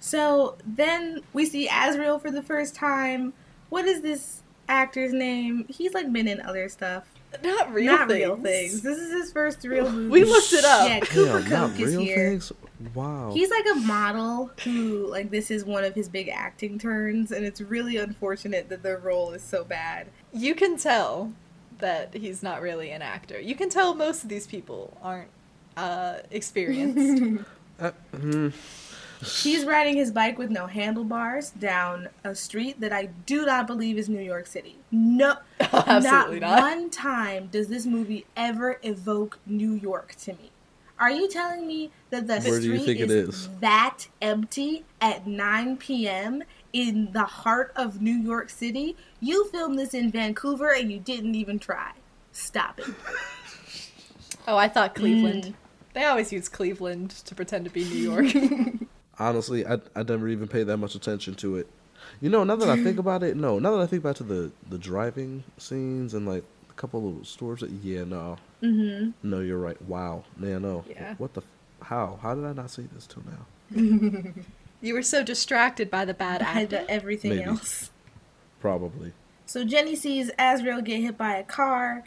So 0.00 0.56
then 0.64 1.20
we 1.32 1.44
see 1.44 1.68
Azrael 1.70 2.18
for 2.18 2.30
the 2.30 2.42
first 2.42 2.74
time. 2.74 3.32
What 3.68 3.84
is 3.84 4.00
this 4.00 4.42
actor's 4.68 5.12
name? 5.12 5.66
He's 5.68 5.92
like 5.92 6.10
been 6.12 6.28
in 6.28 6.40
other 6.40 6.68
stuff. 6.68 7.04
Not 7.44 7.72
real 7.74 7.92
not 7.92 8.08
things. 8.08 8.20
real 8.24 8.36
things. 8.36 8.80
This 8.80 8.96
is 8.96 9.10
his 9.12 9.32
first 9.32 9.62
real 9.64 9.90
movie. 9.90 10.08
We 10.08 10.24
looked 10.24 10.52
it 10.52 10.64
up. 10.64 10.88
Yeah, 10.88 11.00
Cooper 11.00 11.40
Damn, 11.40 11.50
not 11.50 11.70
is 11.80 11.90
real 11.90 12.00
here. 12.00 12.30
things. 12.30 12.52
Wow. 12.94 13.32
He's 13.32 13.50
like 13.50 13.66
a 13.72 13.74
model 13.80 14.50
who, 14.62 15.06
like, 15.08 15.30
this 15.30 15.50
is 15.50 15.64
one 15.64 15.84
of 15.84 15.94
his 15.94 16.08
big 16.08 16.28
acting 16.28 16.78
turns, 16.78 17.32
and 17.32 17.44
it's 17.44 17.60
really 17.60 17.96
unfortunate 17.96 18.68
that 18.68 18.82
the 18.82 18.96
role 18.98 19.32
is 19.32 19.42
so 19.42 19.64
bad. 19.64 20.08
You 20.32 20.54
can 20.54 20.76
tell 20.76 21.32
that 21.78 22.14
he's 22.14 22.42
not 22.42 22.62
really 22.62 22.90
an 22.90 23.02
actor. 23.02 23.40
You 23.40 23.54
can 23.54 23.68
tell 23.68 23.94
most 23.94 24.22
of 24.22 24.28
these 24.28 24.46
people 24.46 24.96
aren't 25.02 25.30
uh, 25.76 26.18
experienced. 26.30 27.44
Uh, 27.80 27.92
hmm. 28.12 28.48
He's 29.24 29.64
riding 29.64 29.96
his 29.96 30.10
bike 30.10 30.36
with 30.36 30.50
no 30.50 30.66
handlebars 30.66 31.50
down 31.50 32.08
a 32.24 32.34
street 32.34 32.80
that 32.80 32.92
I 32.92 33.06
do 33.24 33.46
not 33.46 33.68
believe 33.68 33.98
is 33.98 34.08
New 34.08 34.20
York 34.20 34.46
City. 34.48 34.78
No, 34.90 35.36
Absolutely 35.60 36.40
not, 36.40 36.60
not. 36.60 36.60
one 36.60 36.90
time 36.90 37.48
does 37.52 37.68
this 37.68 37.86
movie 37.86 38.26
ever 38.36 38.80
evoke 38.82 39.38
New 39.46 39.72
York 39.72 40.16
to 40.22 40.32
me. 40.32 40.50
Are 41.00 41.10
you 41.10 41.28
telling 41.28 41.66
me 41.66 41.90
that 42.10 42.26
the 42.26 42.40
Where 42.40 42.58
do 42.60 42.66
you 42.66 42.78
street 42.78 42.86
think 42.86 43.00
it 43.00 43.10
is, 43.10 43.28
is? 43.28 43.48
that 43.60 44.08
empty 44.20 44.84
at 45.00 45.26
9 45.26 45.76
p.m. 45.76 46.42
in 46.72 47.12
the 47.12 47.24
heart 47.24 47.72
of 47.76 48.02
New 48.02 48.16
York 48.16 48.50
City? 48.50 48.96
You 49.20 49.48
filmed 49.50 49.78
this 49.78 49.94
in 49.94 50.10
Vancouver 50.10 50.72
and 50.72 50.90
you 50.90 50.98
didn't 50.98 51.34
even 51.34 51.58
try. 51.58 51.92
Stop 52.32 52.80
it. 52.80 52.86
oh, 54.48 54.56
I 54.56 54.68
thought 54.68 54.94
Cleveland. 54.94 55.44
Mm. 55.44 55.54
They 55.94 56.04
always 56.04 56.32
use 56.32 56.48
Cleveland 56.48 57.10
to 57.10 57.34
pretend 57.34 57.64
to 57.64 57.70
be 57.70 57.84
New 57.84 57.96
York. 57.96 58.26
Honestly, 59.18 59.66
I 59.66 59.78
I 59.96 60.02
never 60.02 60.28
even 60.28 60.46
paid 60.48 60.64
that 60.64 60.76
much 60.76 60.94
attention 60.94 61.34
to 61.36 61.56
it. 61.56 61.68
You 62.20 62.30
know, 62.30 62.44
now 62.44 62.56
that 62.56 62.68
I 62.68 62.82
think 62.82 62.98
about 63.04 63.22
it, 63.22 63.36
no. 63.36 63.58
Now 63.58 63.72
that 63.76 63.82
I 63.82 63.86
think 63.86 64.02
back 64.02 64.16
to 64.16 64.24
the 64.24 64.52
the 64.68 64.78
driving 64.78 65.44
scenes 65.58 66.14
and 66.14 66.26
like 66.26 66.44
a 66.70 66.72
couple 66.74 67.00
of 67.00 67.06
little 67.06 67.24
stores, 67.24 67.60
that, 67.60 67.70
yeah, 67.70 68.04
no, 68.04 68.36
hmm 68.60 69.10
no, 69.22 69.40
you're 69.40 69.58
right. 69.58 69.80
Wow, 69.82 70.24
yeah, 70.40 70.58
no. 70.58 70.84
Yeah. 70.88 71.14
What 71.18 71.34
the? 71.34 71.42
How? 71.82 72.18
How 72.22 72.34
did 72.34 72.44
I 72.44 72.52
not 72.52 72.70
see 72.70 72.88
this 72.92 73.06
till 73.06 73.22
now? 73.24 73.46
you 74.80 74.94
were 74.94 75.02
so 75.02 75.22
distracted 75.22 75.90
by 75.90 76.04
the 76.04 76.14
bad 76.14 76.42
I 76.42 76.46
had 76.46 76.72
acting. 76.72 76.86
to 76.86 76.90
everything 76.90 77.30
Maybe. 77.30 77.44
else. 77.44 77.90
Probably. 78.60 79.12
So 79.46 79.64
Jenny 79.64 79.94
sees 79.96 80.30
Azrael 80.38 80.80
get 80.82 81.00
hit 81.00 81.16
by 81.16 81.36
a 81.36 81.44
car. 81.44 82.02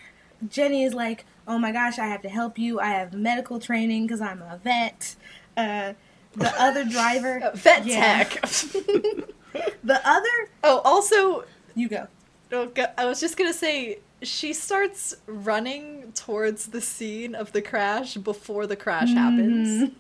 Jenny 0.49 0.83
is 0.83 0.93
like, 0.93 1.25
"Oh 1.47 1.57
my 1.57 1.71
gosh, 1.71 1.97
I 1.99 2.07
have 2.07 2.21
to 2.23 2.29
help 2.29 2.57
you. 2.59 2.79
I 2.79 2.89
have 2.89 3.13
medical 3.13 3.59
training 3.59 4.05
because 4.07 4.21
I'm 4.21 4.41
a 4.41 4.57
vet." 4.63 5.15
Uh, 5.55 5.93
the 6.35 6.53
other 6.61 6.83
driver, 6.85 7.41
Uh, 7.43 7.51
Vet 7.55 7.83
tech. 7.85 8.41
the 9.83 10.01
other, 10.05 10.49
oh, 10.63 10.79
also, 10.85 11.43
you 11.75 11.89
go. 11.89 12.07
Oh, 12.51 12.71
I 12.97 13.05
was 13.05 13.19
just 13.19 13.37
gonna 13.37 13.53
say 13.53 13.99
she 14.21 14.53
starts 14.53 15.15
running 15.25 16.11
towards 16.13 16.67
the 16.67 16.81
scene 16.81 17.33
of 17.35 17.51
the 17.51 17.61
crash 17.61 18.15
before 18.15 18.67
the 18.67 18.75
crash 18.75 19.09
mm-hmm. 19.09 19.17
happens. 19.17 19.91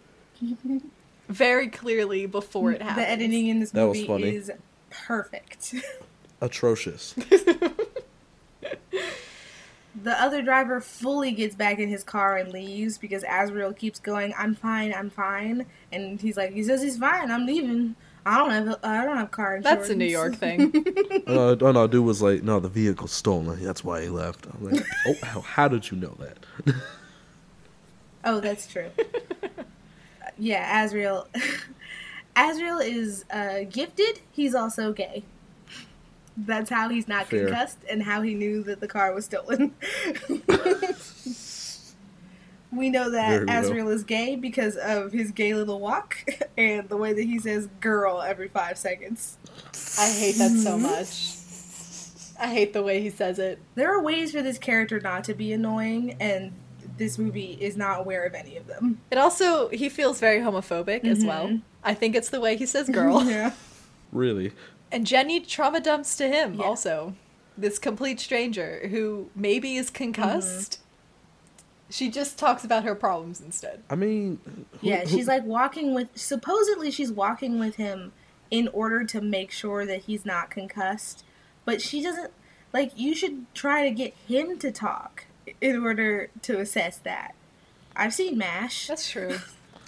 Very 1.29 1.69
clearly 1.69 2.25
before 2.25 2.71
it 2.71 2.81
happens. 2.81 3.05
The 3.05 3.09
editing 3.09 3.47
in 3.47 3.59
this 3.61 3.71
That 3.71 3.83
was 3.83 3.97
movie 3.97 4.07
funny. 4.07 4.35
is 4.35 4.51
perfect. 4.89 5.75
Atrocious. 6.41 7.13
the 10.03 10.21
other 10.21 10.41
driver 10.41 10.81
fully 10.81 11.31
gets 11.31 11.55
back 11.55 11.79
in 11.79 11.87
his 11.89 12.03
car 12.03 12.37
and 12.37 12.51
leaves 12.51 12.97
because 12.97 13.23
Azrael 13.29 13.73
keeps 13.73 13.99
going, 13.99 14.33
"I'm 14.37 14.55
fine, 14.55 14.93
I'm 14.93 15.09
fine," 15.09 15.65
and 15.91 16.19
he's 16.19 16.35
like, 16.35 16.51
"He 16.51 16.63
says 16.63 16.81
he's 16.81 16.97
fine. 16.97 17.31
I'm 17.31 17.45
leaving. 17.45 17.95
I 18.25 18.37
don't 18.37 18.51
have, 18.51 18.79
I 18.83 19.03
don't 19.05 19.17
have 19.17 19.31
car 19.31 19.57
insurance." 19.57 19.79
That's 19.79 19.89
a 19.89 19.95
New 19.95 20.05
York 20.05 20.35
thing. 20.35 20.71
uh, 21.27 21.55
oh 21.59 21.71
no, 21.71 21.87
dude 21.87 22.05
was 22.05 22.21
like, 22.21 22.43
no, 22.43 22.59
the 22.59 22.69
vehicle's 22.69 23.11
stolen. 23.11 23.63
That's 23.63 23.83
why 23.83 24.01
he 24.01 24.09
left. 24.09 24.45
I'm 24.45 24.71
like, 24.71 24.83
oh, 25.07 25.15
how, 25.23 25.41
how 25.41 25.67
did 25.67 25.89
you 25.91 25.97
know 25.97 26.15
that? 26.19 26.75
Oh, 28.23 28.39
that's 28.39 28.67
true. 28.67 28.91
yeah, 30.37 30.83
Azrael. 30.85 31.27
Azrael 32.35 32.77
is 32.77 33.25
uh, 33.31 33.61
gifted. 33.67 34.19
He's 34.31 34.53
also 34.53 34.93
gay. 34.93 35.23
That's 36.37 36.69
how 36.69 36.89
he's 36.89 37.07
not 37.07 37.27
Fair. 37.27 37.47
concussed 37.47 37.79
and 37.89 38.03
how 38.03 38.21
he 38.21 38.35
knew 38.35 38.61
that 38.63 38.79
the 38.79 38.87
car 38.87 39.13
was 39.15 39.25
stolen. 39.25 39.73
We 42.71 42.89
know 42.89 43.09
that 43.11 43.29
Very 43.29 43.45
well. 43.45 43.63
Azrael 43.63 43.89
is 43.89 44.03
gay 44.03 44.35
because 44.35 44.75
of 44.77 45.11
his 45.11 45.31
gay 45.31 45.53
little 45.53 45.79
walk 45.79 46.17
and 46.57 46.87
the 46.89 46.97
way 46.97 47.13
that 47.13 47.23
he 47.23 47.37
says 47.39 47.67
girl 47.79 48.21
every 48.21 48.47
five 48.47 48.77
seconds. 48.77 49.37
I 49.99 50.09
hate 50.09 50.35
that 50.37 50.51
so 50.51 50.77
much. 50.77 51.37
I 52.39 52.47
hate 52.53 52.73
the 52.73 52.81
way 52.81 53.01
he 53.01 53.09
says 53.09 53.37
it. 53.39 53.59
There 53.75 53.93
are 53.95 54.01
ways 54.01 54.31
for 54.31 54.41
this 54.41 54.57
character 54.57 54.99
not 54.99 55.23
to 55.25 55.33
be 55.35 55.53
annoying, 55.53 56.15
and 56.19 56.51
this 56.97 57.17
movie 57.19 57.57
is 57.61 57.77
not 57.77 57.99
aware 57.99 58.25
of 58.25 58.33
any 58.33 58.57
of 58.57 58.65
them. 58.67 58.99
It 59.11 59.17
also 59.17 59.69
he 59.69 59.89
feels 59.89 60.19
very 60.19 60.39
homophobic 60.39 61.05
as 61.05 61.23
well. 61.23 61.47
Mhm. 61.49 61.61
I 61.83 61.93
think 61.93 62.15
it's 62.15 62.29
the 62.29 62.39
way 62.39 62.57
he 62.57 62.65
says 62.65 62.89
girl. 62.89 63.23
yeah. 63.29 63.51
really? 64.11 64.53
And 64.91 65.05
Jenny 65.07 65.39
trauma 65.39 65.79
dumps 65.79 66.15
to 66.17 66.27
him 66.27 66.55
Yeah. 66.55 66.65
also. 66.65 67.15
This 67.57 67.77
complete 67.79 68.19
stranger 68.19 68.87
who 68.89 69.29
maybe 69.35 69.75
is 69.75 69.89
concussed. 69.89 70.79
She 71.91 72.09
just 72.09 72.39
talks 72.39 72.63
about 72.63 72.83
her 72.83 72.95
problems 72.95 73.39
instead. 73.41 73.83
I 73.89 73.95
mean, 73.95 74.39
who- 74.45 74.65
Yeah, 74.81 75.01
who- 75.01 75.09
she's 75.09 75.27
like 75.27 75.43
walking 75.45 75.93
with. 75.93 76.07
Supposedly, 76.15 76.89
she's 76.89 77.11
walking 77.11 77.59
with 77.59 77.75
him 77.75 78.13
in 78.49 78.67
order 78.69 79.03
to 79.03 79.21
make 79.21 79.51
sure 79.51 79.85
that 79.85 80.01
he's 80.03 80.25
not 80.25 80.49
concussed. 80.49 81.23
But 81.65 81.81
she 81.81 82.01
doesn't. 82.01 82.31
Like, 82.73 82.91
you 82.97 83.13
should 83.13 83.45
try 83.53 83.83
to 83.83 83.91
get 83.91 84.13
him 84.27 84.57
to 84.59 84.71
talk 84.71 85.25
in 85.59 85.83
order 85.83 86.29
to 86.43 86.59
assess 86.59 86.97
that. 86.99 87.35
I've 87.95 88.13
seen 88.13 88.37
MASH. 88.37 88.87
That's 88.87 89.09
true. 89.09 89.37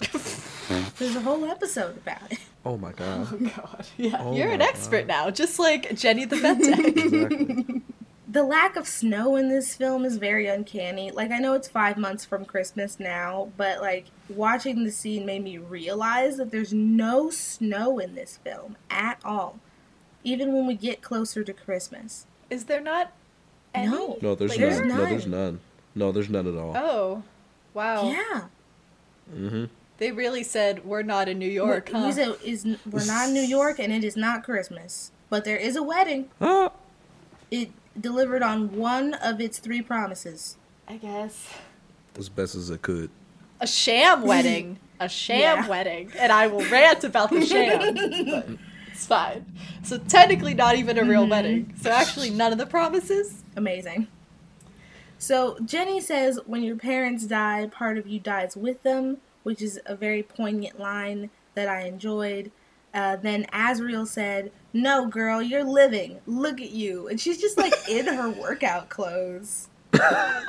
There's 0.98 1.16
a 1.16 1.20
whole 1.20 1.44
episode 1.46 1.96
about 1.96 2.30
it. 2.30 2.38
Oh 2.64 2.76
my 2.76 2.92
god. 2.92 3.28
oh 3.32 3.36
god. 3.38 3.86
Yeah. 3.96 4.16
Oh 4.20 4.34
You're 4.34 4.50
an 4.50 4.58
my 4.60 4.66
expert 4.66 5.06
now, 5.06 5.30
just 5.30 5.58
like 5.58 5.94
Jenny 5.96 6.24
the 6.24 6.36
vet 6.36 6.62
tech. 6.62 6.78
exactly. 6.78 7.82
The 8.34 8.42
lack 8.42 8.74
of 8.76 8.86
snow 8.88 9.36
in 9.36 9.48
this 9.48 9.74
film 9.76 10.04
is 10.04 10.16
very 10.18 10.46
uncanny. 10.48 11.10
Like, 11.12 11.30
I 11.30 11.38
know 11.38 11.54
it's 11.54 11.68
five 11.68 11.96
months 11.96 12.24
from 12.24 12.44
Christmas 12.44 12.98
now, 12.98 13.50
but, 13.56 13.80
like, 13.80 14.06
watching 14.28 14.82
the 14.84 14.90
scene 14.90 15.24
made 15.24 15.42
me 15.44 15.56
realize 15.56 16.36
that 16.38 16.50
there's 16.50 16.72
no 16.72 17.30
snow 17.30 17.98
in 18.00 18.14
this 18.16 18.38
film 18.42 18.76
at 18.90 19.18
all. 19.24 19.60
Even 20.24 20.52
when 20.52 20.66
we 20.66 20.74
get 20.74 21.00
closer 21.00 21.44
to 21.44 21.52
Christmas. 21.52 22.26
Is 22.50 22.64
there 22.64 22.80
not 22.80 23.12
any? 23.72 23.88
No. 23.90 24.18
No, 24.20 24.34
there's 24.34 24.50
Like, 24.50 24.60
none. 24.60 24.68
there's 24.68 24.80
No, 24.88 25.04
there's 25.06 25.26
none. 25.26 25.40
none. 25.44 25.60
No, 25.94 26.12
there's 26.12 26.28
none 26.28 26.46
at 26.48 26.54
all. 26.60 26.76
Oh. 26.76 27.22
Wow. 27.72 28.10
Yeah. 28.10 28.42
Mm-hmm. 29.32 29.64
They 29.98 30.10
really 30.12 30.42
said 30.42 30.84
we're 30.84 31.02
not 31.02 31.28
in 31.28 31.38
New 31.38 31.48
York, 31.48 31.88
We- 31.92 31.98
huh? 32.00 32.06
we 32.06 32.12
said 32.12 32.36
is 32.44 32.64
we're 32.90 33.04
not 33.06 33.28
in 33.28 33.34
New 33.34 33.42
York 33.42 33.78
and 33.78 33.92
it 33.92 34.02
is 34.02 34.16
not 34.16 34.42
Christmas, 34.44 35.12
but 35.30 35.44
there 35.44 35.56
is 35.56 35.76
a 35.76 35.82
wedding. 35.84 36.30
Ah, 36.40 36.72
It 37.50 37.70
delivered 38.00 38.42
on 38.42 38.76
one 38.76 39.14
of 39.14 39.40
its 39.40 39.58
three 39.58 39.82
promises. 39.82 40.56
I 40.88 40.96
guess. 40.96 41.48
as 42.18 42.28
best 42.28 42.54
as 42.54 42.70
it 42.70 42.82
could. 42.82 43.10
A 43.60 43.66
sham 43.66 44.22
wedding. 44.22 44.78
A 45.00 45.08
sham 45.08 45.40
Yeah. 45.40 45.68
wedding. 45.68 46.12
And 46.18 46.30
I 46.32 46.46
will 46.48 46.64
rant 46.70 47.04
about 47.04 47.30
the 47.30 47.44
sham. 47.46 47.94
but 48.26 48.48
It's 48.92 49.06
fine. 49.06 49.44
So 49.82 49.98
technically 49.98 50.54
not 50.54 50.76
even 50.76 50.98
a 50.98 51.04
real 51.04 51.22
Mm-hmm. 51.22 51.30
wedding. 51.30 51.74
So 51.80 51.90
actually 51.90 52.30
none 52.30 52.52
of 52.52 52.58
the 52.58 52.66
promises. 52.66 53.42
Amazing. 53.56 54.06
So 55.18 55.56
Jenny 55.64 56.00
says, 56.00 56.38
when 56.46 56.62
your 56.62 56.76
parents 56.76 57.24
die, 57.26 57.66
part 57.72 57.96
of 57.98 58.06
you 58.06 58.20
dies 58.20 58.56
with 58.56 58.82
them, 58.82 59.18
which 59.42 59.62
is 59.62 59.80
a 59.86 59.96
very 59.96 60.22
poignant 60.22 60.78
line 60.78 61.30
that 61.54 61.68
I 61.68 61.82
enjoyed. 61.86 62.50
Uh, 62.92 63.16
then 63.16 63.46
Azrael 63.52 64.06
said, 64.06 64.52
No, 64.76 65.06
girl, 65.06 65.40
you're 65.40 65.64
living. 65.64 66.18
Look 66.26 66.60
at 66.60 66.70
you. 66.70 67.06
And 67.08 67.18
she's 67.20 67.40
just 67.40 67.56
like 67.56 67.72
in 67.88 68.06
her 68.06 68.28
workout 68.40 68.88
clothes. 68.90 69.68
I 69.94 70.44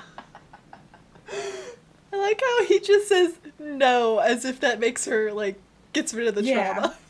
like 2.11 2.41
how 2.41 2.65
he 2.65 2.79
just 2.79 3.07
says 3.07 3.33
no 3.59 4.19
as 4.19 4.43
if 4.45 4.59
that 4.61 4.79
makes 4.79 5.05
her 5.05 5.31
like 5.33 5.59
gets 5.93 6.13
rid 6.13 6.27
of 6.27 6.35
the 6.35 6.43
Yeah. 6.43 6.73
trauma. 6.73 6.95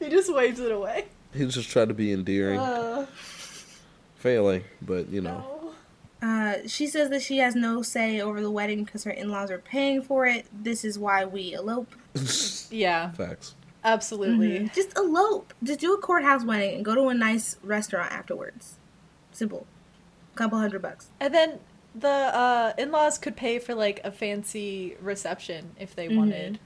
He 0.00 0.08
just 0.10 0.32
waves 0.32 0.60
it 0.60 0.70
away. 0.70 1.06
He 1.34 1.44
just 1.46 1.70
trying 1.70 1.88
to 1.88 1.94
be 1.94 2.12
endearing, 2.12 2.60
Uh, 2.60 3.06
failing, 4.14 4.62
but 4.80 5.08
you 5.08 5.20
know. 5.20 5.72
no. 6.22 6.26
Uh, 6.28 6.54
she 6.68 6.86
says 6.86 7.10
that 7.10 7.20
she 7.20 7.38
has 7.38 7.56
no 7.56 7.82
say 7.82 8.20
over 8.20 8.40
the 8.40 8.50
wedding 8.50 8.84
because 8.84 9.02
her 9.02 9.10
in 9.10 9.28
laws 9.28 9.50
are 9.50 9.58
paying 9.58 10.00
for 10.02 10.24
it. 10.24 10.46
This 10.52 10.84
is 10.84 10.98
why 11.00 11.24
we 11.24 11.52
elope. 11.52 11.92
Yeah, 12.70 13.10
Facts. 13.10 13.54
Absolutely. 13.84 14.60
Mhm. 14.60 14.74
Just 14.74 14.96
elope. 14.96 15.54
Just 15.62 15.80
do 15.80 15.94
a 15.94 15.98
courthouse 15.98 16.44
wedding 16.44 16.76
and 16.76 16.84
go 16.84 16.94
to 16.94 17.08
a 17.08 17.14
nice 17.14 17.56
restaurant 17.62 18.10
afterwards. 18.12 18.76
Simple. 19.32 19.66
Couple 20.34 20.58
hundred 20.58 20.82
bucks. 20.82 21.08
And 21.20 21.34
then 21.34 21.60
the 21.94 22.08
uh, 22.08 22.72
in-laws 22.78 23.18
could 23.18 23.36
pay 23.36 23.58
for 23.58 23.74
like 23.74 24.00
a 24.04 24.10
fancy 24.12 24.96
reception 25.00 25.72
if 25.78 25.94
they 25.94 26.08
wanted 26.08 26.58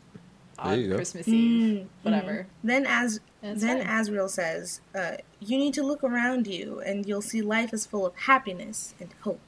There 0.62 0.74
you 0.76 0.84
on 0.84 0.90
go. 0.90 0.96
Christmas 0.96 1.28
Eve, 1.28 1.84
Mm, 1.84 1.86
whatever. 2.02 2.46
Then 2.64 2.86
as 2.86 3.20
And 3.42 3.60
then 3.60 3.78
fine. 3.84 3.86
Azrael 4.00 4.28
says, 4.28 4.80
uh, 4.94 5.16
"You 5.40 5.58
need 5.58 5.74
to 5.74 5.82
look 5.82 6.04
around 6.04 6.46
you, 6.46 6.80
and 6.80 7.06
you'll 7.06 7.22
see 7.22 7.40
life 7.42 7.72
is 7.74 7.86
full 7.86 8.04
of 8.06 8.14
happiness 8.16 8.94
and 9.00 9.10
hope." 9.22 9.40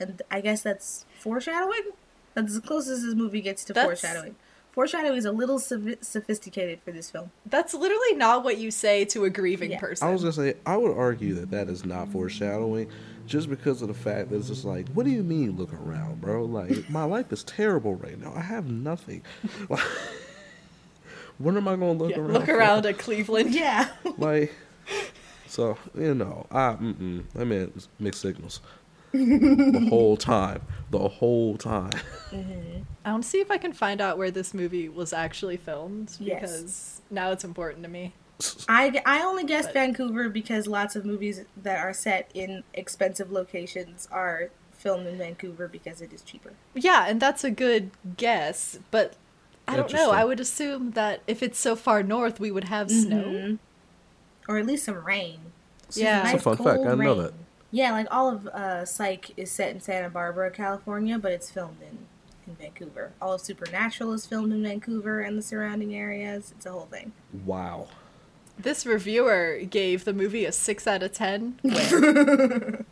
And 0.00 0.22
I 0.30 0.40
guess 0.40 0.62
that's 0.62 1.06
foreshadowing. 1.18 1.92
That's 2.34 2.54
as 2.54 2.60
close 2.60 2.88
as 2.88 3.02
this 3.02 3.14
movie 3.14 3.40
gets 3.40 3.64
to 3.64 3.72
That's- 3.72 4.00
foreshadowing. 4.00 4.36
Foreshadowing 4.74 5.16
is 5.16 5.24
a 5.24 5.30
little 5.32 5.58
sophi- 5.60 6.04
sophisticated 6.04 6.80
for 6.84 6.90
this 6.90 7.08
film. 7.08 7.30
That's 7.46 7.74
literally 7.74 8.14
not 8.16 8.42
what 8.42 8.58
you 8.58 8.72
say 8.72 9.04
to 9.06 9.24
a 9.24 9.30
grieving 9.30 9.70
Yeah. 9.70 9.78
person. 9.78 10.08
I 10.08 10.10
was 10.10 10.22
gonna 10.22 10.32
say 10.32 10.54
I 10.66 10.76
would 10.76 10.96
argue 10.96 11.34
that 11.34 11.50
that 11.52 11.68
is 11.68 11.84
not 11.84 12.08
foreshadowing, 12.10 12.88
just 13.26 13.48
because 13.48 13.82
of 13.82 13.88
the 13.88 13.94
fact 13.94 14.30
that 14.30 14.36
it's 14.36 14.48
just 14.48 14.64
like, 14.64 14.88
what 14.88 15.04
do 15.06 15.12
you 15.12 15.22
mean 15.22 15.52
look 15.56 15.72
around, 15.72 16.20
bro? 16.20 16.44
Like 16.44 16.90
my 16.90 17.04
life 17.04 17.32
is 17.32 17.44
terrible 17.44 17.94
right 17.94 18.20
now. 18.20 18.32
I 18.34 18.40
have 18.40 18.68
nothing. 18.68 19.22
Like, 19.68 19.78
when 21.38 21.56
am 21.56 21.68
I 21.68 21.76
gonna 21.76 21.92
look 21.92 22.10
Yeah, 22.10 22.18
around? 22.18 22.32
look 22.32 22.44
for? 22.46 22.56
around 22.56 22.86
at 22.86 22.98
Cleveland. 22.98 23.54
Yeah. 23.54 23.88
Like, 24.18 24.52
so 25.46 25.78
you 25.96 26.16
know, 26.16 26.46
I 26.50 26.70
mm-mm, 26.80 27.22
I 27.38 27.44
mean 27.44 27.72
mixed 28.00 28.22
signals 28.22 28.60
the 29.14 29.86
whole 29.88 30.16
time, 30.16 30.60
the 30.90 31.08
whole 31.08 31.56
time. 31.56 31.92
I 33.04 33.10
want 33.12 33.22
to 33.24 33.28
see 33.28 33.40
if 33.40 33.50
I 33.50 33.58
can 33.58 33.72
find 33.72 34.00
out 34.00 34.18
where 34.18 34.30
this 34.30 34.52
movie 34.54 34.88
was 34.88 35.12
actually 35.12 35.56
filmed 35.56 36.16
Yes. 36.18 36.40
because 36.40 37.02
now 37.10 37.30
it's 37.30 37.44
important 37.44 37.82
to 37.84 37.88
me. 37.88 38.12
I, 38.68 39.00
I 39.06 39.22
only 39.22 39.44
guessed 39.44 39.68
But- 39.68 39.74
Vancouver 39.74 40.28
because 40.28 40.66
lots 40.66 40.96
of 40.96 41.04
movies 41.04 41.44
that 41.62 41.78
are 41.78 41.92
set 41.92 42.30
in 42.34 42.64
expensive 42.74 43.30
locations 43.30 44.08
are 44.10 44.50
filmed 44.72 45.06
in 45.06 45.16
Vancouver 45.18 45.68
because 45.68 46.00
it 46.02 46.12
is 46.12 46.22
cheaper. 46.22 46.52
Yeah, 46.74 47.06
and 47.08 47.20
that's 47.20 47.44
a 47.44 47.50
good 47.50 47.90
guess, 48.16 48.78
but 48.90 49.14
I 49.68 49.76
don't 49.76 49.92
know. 49.92 50.10
I 50.10 50.24
would 50.24 50.40
assume 50.40 50.90
that 50.92 51.22
if 51.26 51.42
it's 51.42 51.58
so 51.58 51.76
far 51.76 52.02
north, 52.02 52.40
we 52.40 52.50
would 52.50 52.64
have 52.64 52.90
snow. 52.90 53.22
Mhm. 53.24 53.58
Or 54.48 54.58
at 54.58 54.66
least 54.66 54.84
some 54.84 55.02
rain. 55.04 55.38
Just 55.86 55.98
Yeah. 55.98 56.24
It's 56.24 56.34
a 56.34 56.38
fun 56.38 56.56
fact. 56.58 56.80
I 56.80 56.94
know 56.94 57.14
rain. 57.14 57.18
that. 57.22 57.32
Yeah, 57.74 57.90
like 57.90 58.06
all 58.08 58.30
of 58.30 58.46
uh, 58.46 58.84
Psych 58.84 59.32
is 59.36 59.50
set 59.50 59.74
in 59.74 59.80
Santa 59.80 60.08
Barbara, 60.08 60.48
California, 60.52 61.18
but 61.18 61.32
it's 61.32 61.50
filmed 61.50 61.78
in, 61.82 62.06
in 62.46 62.54
Vancouver. 62.54 63.10
All 63.20 63.32
of 63.32 63.40
Supernatural 63.40 64.12
is 64.12 64.24
filmed 64.26 64.52
in 64.52 64.62
Vancouver 64.62 65.22
and 65.22 65.36
the 65.36 65.42
surrounding 65.42 65.92
areas. 65.92 66.54
It's 66.56 66.66
a 66.66 66.70
whole 66.70 66.86
thing. 66.86 67.10
Wow. 67.44 67.88
This 68.56 68.86
reviewer 68.86 69.58
gave 69.68 70.04
the 70.04 70.12
movie 70.12 70.44
a 70.44 70.52
6 70.52 70.86
out 70.86 71.02
of 71.02 71.14
10. 71.14 71.58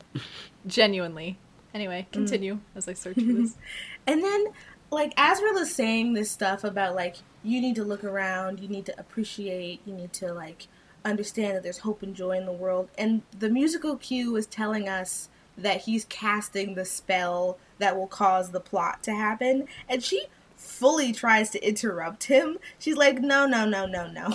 Genuinely. 0.66 1.38
Anyway, 1.72 2.08
continue 2.10 2.58
as 2.74 2.88
I 2.88 2.94
search 2.94 3.14
for 3.14 3.20
this. 3.20 3.56
And 4.08 4.24
then, 4.24 4.46
like, 4.90 5.14
Azrael 5.16 5.58
is 5.58 5.72
saying 5.72 6.14
this 6.14 6.28
stuff 6.28 6.64
about, 6.64 6.96
like, 6.96 7.18
you 7.44 7.60
need 7.60 7.76
to 7.76 7.84
look 7.84 8.02
around, 8.02 8.58
you 8.58 8.66
need 8.66 8.86
to 8.86 8.98
appreciate, 8.98 9.80
you 9.86 9.94
need 9.94 10.12
to, 10.14 10.34
like, 10.34 10.66
understand 11.04 11.56
that 11.56 11.62
there's 11.62 11.78
hope 11.78 12.02
and 12.02 12.14
joy 12.14 12.36
in 12.36 12.46
the 12.46 12.52
world. 12.52 12.88
And 12.96 13.22
the 13.38 13.48
musical 13.48 13.96
cue 13.96 14.36
is 14.36 14.46
telling 14.46 14.88
us 14.88 15.28
that 15.56 15.82
he's 15.82 16.04
casting 16.06 16.74
the 16.74 16.84
spell 16.84 17.58
that 17.78 17.96
will 17.96 18.06
cause 18.06 18.50
the 18.50 18.60
plot 18.60 19.02
to 19.04 19.14
happen. 19.14 19.66
And 19.88 20.02
she 20.02 20.26
fully 20.56 21.12
tries 21.12 21.50
to 21.50 21.66
interrupt 21.66 22.24
him. 22.24 22.58
She's 22.78 22.96
like, 22.96 23.20
no, 23.20 23.46
no, 23.46 23.66
no, 23.66 23.86
no, 23.86 24.06
no. 24.06 24.34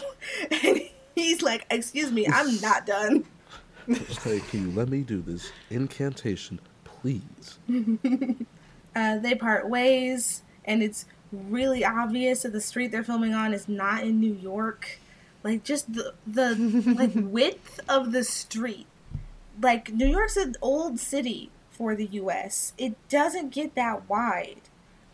And 0.52 0.82
he's 1.16 1.42
like, 1.42 1.66
excuse 1.70 2.12
me, 2.12 2.28
I'm 2.28 2.60
not 2.62 2.86
done. 2.86 3.26
Like, 3.88 4.48
can 4.50 4.70
you 4.70 4.72
let 4.76 4.90
me 4.90 5.02
do 5.02 5.22
this 5.22 5.52
incantation, 5.70 6.60
please? 6.84 7.58
uh, 8.96 9.18
they 9.20 9.34
part 9.34 9.70
ways, 9.70 10.44
and 10.66 10.84
it's 10.84 11.06
really 11.32 11.86
obvious 11.86 12.44
that 12.44 12.52
the 12.52 12.62
street 12.62 12.92
they're 12.92 13.04
filming 13.04 13.34
on 13.34 13.54
is 13.54 13.70
not 13.70 14.04
in 14.04 14.20
New 14.20 14.34
York. 14.34 15.00
Like 15.48 15.64
just 15.64 15.94
the 15.94 16.14
the 16.28 16.56
like 16.98 17.14
width 17.16 17.80
of 17.88 18.12
the 18.12 18.26
street. 18.26 18.86
Like 19.62 19.94
New 19.94 20.08
York's 20.08 20.36
an 20.36 20.56
old 20.62 21.00
city 21.00 21.52
for 21.72 21.96
the 21.96 22.06
U.S. 22.08 22.74
It 22.78 22.96
doesn't 23.08 23.52
get 23.52 23.74
that 23.76 24.10
wide. 24.10 24.62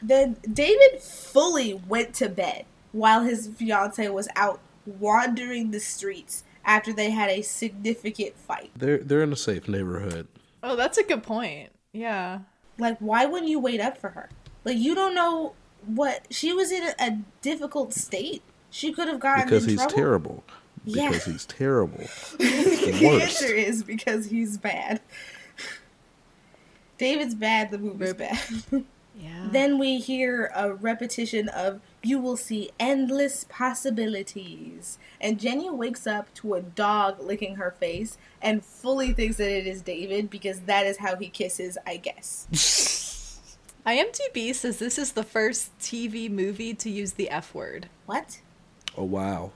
Then 0.01 0.37
David 0.51 1.01
fully 1.01 1.75
went 1.75 2.15
to 2.15 2.29
bed 2.29 2.65
while 2.91 3.23
his 3.23 3.47
fiance 3.47 4.09
was 4.09 4.27
out 4.35 4.59
wandering 4.87 5.69
the 5.69 5.79
streets 5.79 6.43
after 6.65 6.91
they 6.91 7.11
had 7.11 7.29
a 7.29 7.43
significant 7.43 8.35
fight. 8.35 8.71
They're 8.75 8.97
they're 8.97 9.21
in 9.21 9.33
a 9.33 9.37
safe 9.37 9.67
neighborhood. 9.67 10.27
Oh, 10.63 10.75
that's 10.75 10.97
a 10.97 11.03
good 11.03 11.21
point. 11.21 11.69
Yeah. 11.91 12.39
Like, 12.79 12.97
why 12.97 13.27
wouldn't 13.27 13.51
you 13.51 13.59
wait 13.59 13.79
up 13.79 13.99
for 13.99 14.09
her? 14.09 14.29
Like, 14.65 14.77
you 14.77 14.95
don't 14.95 15.13
know 15.13 15.53
what 15.85 16.25
she 16.31 16.53
was 16.53 16.71
in 16.71 16.81
a, 16.81 16.95
a 16.99 17.19
difficult 17.43 17.93
state. 17.93 18.41
She 18.73 18.91
could 18.91 19.07
have 19.07 19.19
gotten 19.19 19.45
Because 19.45 19.65
in 19.65 19.69
he's 19.69 19.77
trouble. 19.79 19.95
terrible. 19.95 20.43
Yeah. 20.83 21.09
Because 21.09 21.25
he's 21.25 21.45
terrible. 21.45 22.03
the 22.39 23.19
answer 23.21 23.45
is 23.45 23.83
because 23.83 24.25
he's 24.25 24.57
bad. 24.57 24.99
David's 26.97 27.35
bad. 27.35 27.69
The 27.69 27.77
movie's 27.77 28.13
bad. 28.13 28.39
Yeah. 29.15 29.47
then 29.51 29.77
we 29.77 29.99
hear 29.99 30.51
a 30.55 30.73
repetition 30.73 31.47
of 31.49 31.81
"You 32.01 32.17
will 32.17 32.35
see 32.35 32.71
endless 32.79 33.43
possibilities," 33.47 34.97
and 35.21 35.39
Jenny 35.39 35.69
wakes 35.69 36.07
up 36.07 36.33
to 36.33 36.55
a 36.55 36.61
dog 36.63 37.19
licking 37.21 37.57
her 37.57 37.69
face 37.69 38.17
and 38.41 38.65
fully 38.65 39.13
thinks 39.13 39.37
that 39.37 39.51
it 39.51 39.67
is 39.67 39.83
David 39.83 40.31
because 40.31 40.61
that 40.61 40.87
is 40.87 40.97
how 40.97 41.15
he 41.15 41.29
kisses. 41.29 41.77
I 41.85 41.97
guess. 41.97 42.47
IMDb 43.85 44.55
says 44.55 44.79
this 44.79 44.97
is 44.97 45.11
the 45.11 45.23
first 45.23 45.77
TV 45.77 46.27
movie 46.27 46.73
to 46.73 46.89
use 46.89 47.13
the 47.13 47.29
F 47.29 47.53
word. 47.53 47.89
What? 48.07 48.41
Oh 48.97 49.03
wow. 49.03 49.51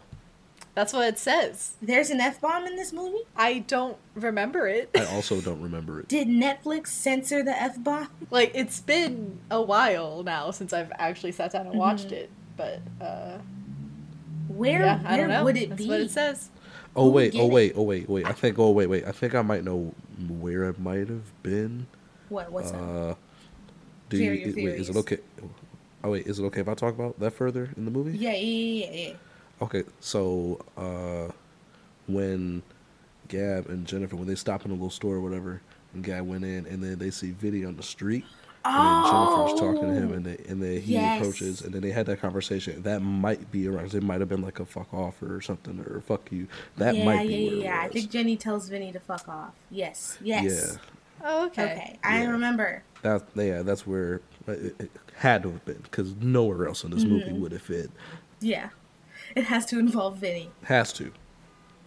That's 0.75 0.93
what 0.93 1.07
it 1.07 1.17
says. 1.17 1.73
There's 1.81 2.11
an 2.11 2.19
F 2.19 2.39
bomb 2.39 2.67
in 2.67 2.75
this 2.75 2.93
movie? 2.93 3.23
I 3.35 3.59
don't 3.59 3.97
remember 4.13 4.67
it. 4.67 4.91
I 4.95 5.05
also 5.05 5.41
don't 5.41 5.59
remember 5.59 6.01
it. 6.01 6.07
Did 6.07 6.27
Netflix 6.27 6.87
censor 6.89 7.41
the 7.41 7.59
F 7.59 7.83
bomb? 7.83 8.09
like 8.29 8.51
it's 8.53 8.79
been 8.79 9.39
a 9.49 9.59
while 9.61 10.21
now 10.21 10.51
since 10.51 10.73
I've 10.73 10.91
actually 10.99 11.31
sat 11.31 11.51
down 11.53 11.65
and 11.65 11.75
watched 11.75 12.11
it, 12.11 12.29
but 12.55 12.79
uh 13.01 13.39
Where 14.47 14.81
yeah, 14.81 15.01
I 15.03 15.17
where 15.17 15.17
don't 15.17 15.29
know. 15.29 15.43
would 15.45 15.57
it 15.57 15.69
That's 15.69 15.81
be? 15.81 15.87
what 15.87 15.99
it 16.01 16.11
says. 16.11 16.49
Oh 16.95 17.09
wait, 17.09 17.33
oh 17.35 17.47
wait, 17.47 17.73
oh 17.75 17.83
wait, 17.83 18.07
wait. 18.07 18.25
I 18.25 18.31
think 18.33 18.59
oh 18.59 18.69
wait, 18.71 18.87
wait. 18.87 19.05
I 19.05 19.11
think 19.11 19.33
I 19.33 19.41
might 19.41 19.63
know 19.63 19.93
where 20.27 20.65
it 20.65 20.79
might 20.79 21.09
have 21.09 21.41
been. 21.41 21.87
What? 22.29 22.51
What's 22.51 22.71
up? 22.71 22.81
Uh 22.81 23.13
do 24.09 24.17
you, 24.17 24.31
your 24.31 24.55
wait, 24.55 24.79
is 24.79 24.89
it 24.89 24.95
okay? 24.95 25.17
Oh 26.03 26.11
wait, 26.11 26.27
is 26.27 26.39
it 26.39 26.43
okay 26.45 26.61
if 26.61 26.67
I 26.69 26.75
talk 26.75 26.93
about 26.93 27.19
that 27.19 27.31
further 27.31 27.71
in 27.75 27.85
the 27.85 27.91
movie? 27.91 28.17
Yeah, 28.17 28.31
yeah, 28.31 28.85
yeah, 28.85 29.07
yeah. 29.09 29.13
Okay, 29.61 29.83
so 29.99 30.59
uh 30.77 31.31
when 32.07 32.61
Gab 33.27 33.67
and 33.69 33.85
Jennifer 33.85 34.15
when 34.15 34.27
they 34.27 34.35
stop 34.35 34.63
in 34.65 34.71
a 34.71 34.73
little 34.73 34.89
store 34.89 35.15
or 35.15 35.21
whatever, 35.21 35.61
and 35.93 36.03
Gab 36.03 36.25
went 36.27 36.43
in 36.45 36.65
and 36.67 36.81
then 36.83 36.97
they 36.99 37.09
see 37.11 37.31
Vinny 37.31 37.65
on 37.65 37.75
the 37.75 37.83
street. 37.83 38.25
And 38.65 38.85
then 38.85 39.03
Jennifer's 39.05 39.59
talking 39.61 39.87
to 39.87 39.93
him, 39.93 40.11
and 40.11 40.25
they, 40.25 40.35
and 40.49 40.61
then 40.61 40.81
he 40.81 40.97
Oh, 40.97 40.99
Yes. 40.99 41.21
approaches, 41.21 41.61
and 41.61 41.73
then 41.73 41.81
they 41.81 41.91
had 41.91 42.05
that 42.07 42.19
conversation. 42.19 42.81
That 42.81 42.99
might 43.01 43.49
be 43.49 43.65
around. 43.65 43.93
It 43.93 44.03
might 44.03 44.19
have 44.19 44.27
been 44.27 44.41
like 44.41 44.59
a 44.59 44.65
fuck 44.65 44.93
off 44.93 45.21
or 45.23 45.39
something, 45.39 45.79
or 45.87 46.01
fuck 46.01 46.29
you. 46.33 46.49
That 46.75 46.97
yeah, 46.97 47.05
might 47.05 47.25
be 47.29 47.35
yeah, 47.35 47.45
where 47.47 47.55
yeah, 47.55 47.63
yeah. 47.63 47.81
I 47.85 47.87
think 47.87 48.09
Jenny 48.09 48.35
tells 48.35 48.67
Vinny 48.67 48.91
to 48.91 48.99
fuck 48.99 49.25
off. 49.29 49.53
Yes, 49.71 50.17
yes. 50.21 50.77
Yeah, 51.23 51.25
Oh, 51.25 51.45
okay. 51.45 51.63
Okay, 51.63 51.99
I 52.03 52.23
Yeah. 52.23 52.29
remember. 52.31 52.83
that 53.03 53.23
yeah, 53.35 53.61
that's 53.61 53.87
where 53.87 54.15
it, 54.47 54.75
it 54.79 54.91
had 55.15 55.43
to 55.43 55.51
have 55.51 55.63
been 55.63 55.79
because 55.83 56.13
nowhere 56.15 56.67
else 56.67 56.83
in 56.83 56.91
this 56.91 57.05
movie 57.05 57.27
Mm-hmm. 57.31 57.39
would 57.41 57.53
it 57.53 57.61
fit. 57.61 57.89
Yeah, 58.41 58.67
it 59.37 59.45
has 59.45 59.65
to 59.67 59.79
involve 59.79 60.17
Vinny. 60.17 60.49
Has 60.63 60.91
to. 60.93 61.11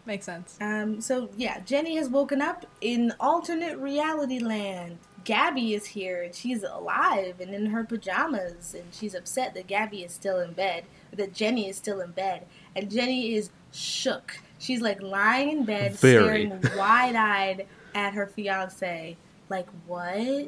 Makes 0.07 0.27
sense. 0.27 0.57
Um, 0.61 1.01
so 1.01 1.29
yeah, 1.37 1.61
Jenny 1.61 1.97
has 1.97 2.09
woken 2.09 2.41
up 2.41 2.65
in 2.81 3.13
alternate 3.21 3.79
reality 3.79 4.39
land. 4.39 4.99
Gabby 5.25 5.75
is 5.75 5.85
here 5.85 6.23
and 6.23 6.35
she's 6.35 6.63
alive 6.63 7.41
and 7.41 7.55
in 7.55 7.67
her 7.67 7.85
pajamas 7.85 8.75
and 8.75 8.85
she's 8.93 9.15
upset 9.15 9.53
that 9.55 9.67
Gabby 9.67 10.03
is 10.03 10.13
still 10.13 10.41
in 10.41 10.53
bed, 10.53 10.85
that 11.13 11.35
Jenny 11.35 11.69
is 11.69 11.77
still 11.77 12.01
in 12.01 12.13
bed, 12.13 12.47
and 12.75 12.91
Jenny 12.91 13.35
is 13.35 13.51
shook. 13.73 14.39
She's 14.59 14.81
like 14.81 15.03
lying 15.03 15.51
in 15.51 15.65
bed, 15.65 15.95
Very. 15.97 16.23
staring 16.25 16.61
wide-eyed 16.77 17.67
at 17.95 18.15
her 18.15 18.27
fiance. 18.27 19.17
Like 19.49 19.69
what? 19.87 20.47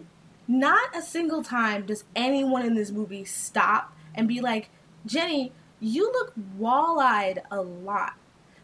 Not 0.48 0.96
a 0.96 1.02
single 1.02 1.42
time 1.42 1.84
does 1.86 2.04
anyone 2.16 2.64
in 2.64 2.74
this 2.74 2.90
movie 2.90 3.24
stop 3.24 3.92
and 4.14 4.26
be 4.26 4.40
like, 4.40 4.70
Jenny, 5.04 5.52
you 5.82 6.10
look 6.12 6.32
wall-eyed 6.56 7.42
a 7.50 7.60
lot. 7.60 8.14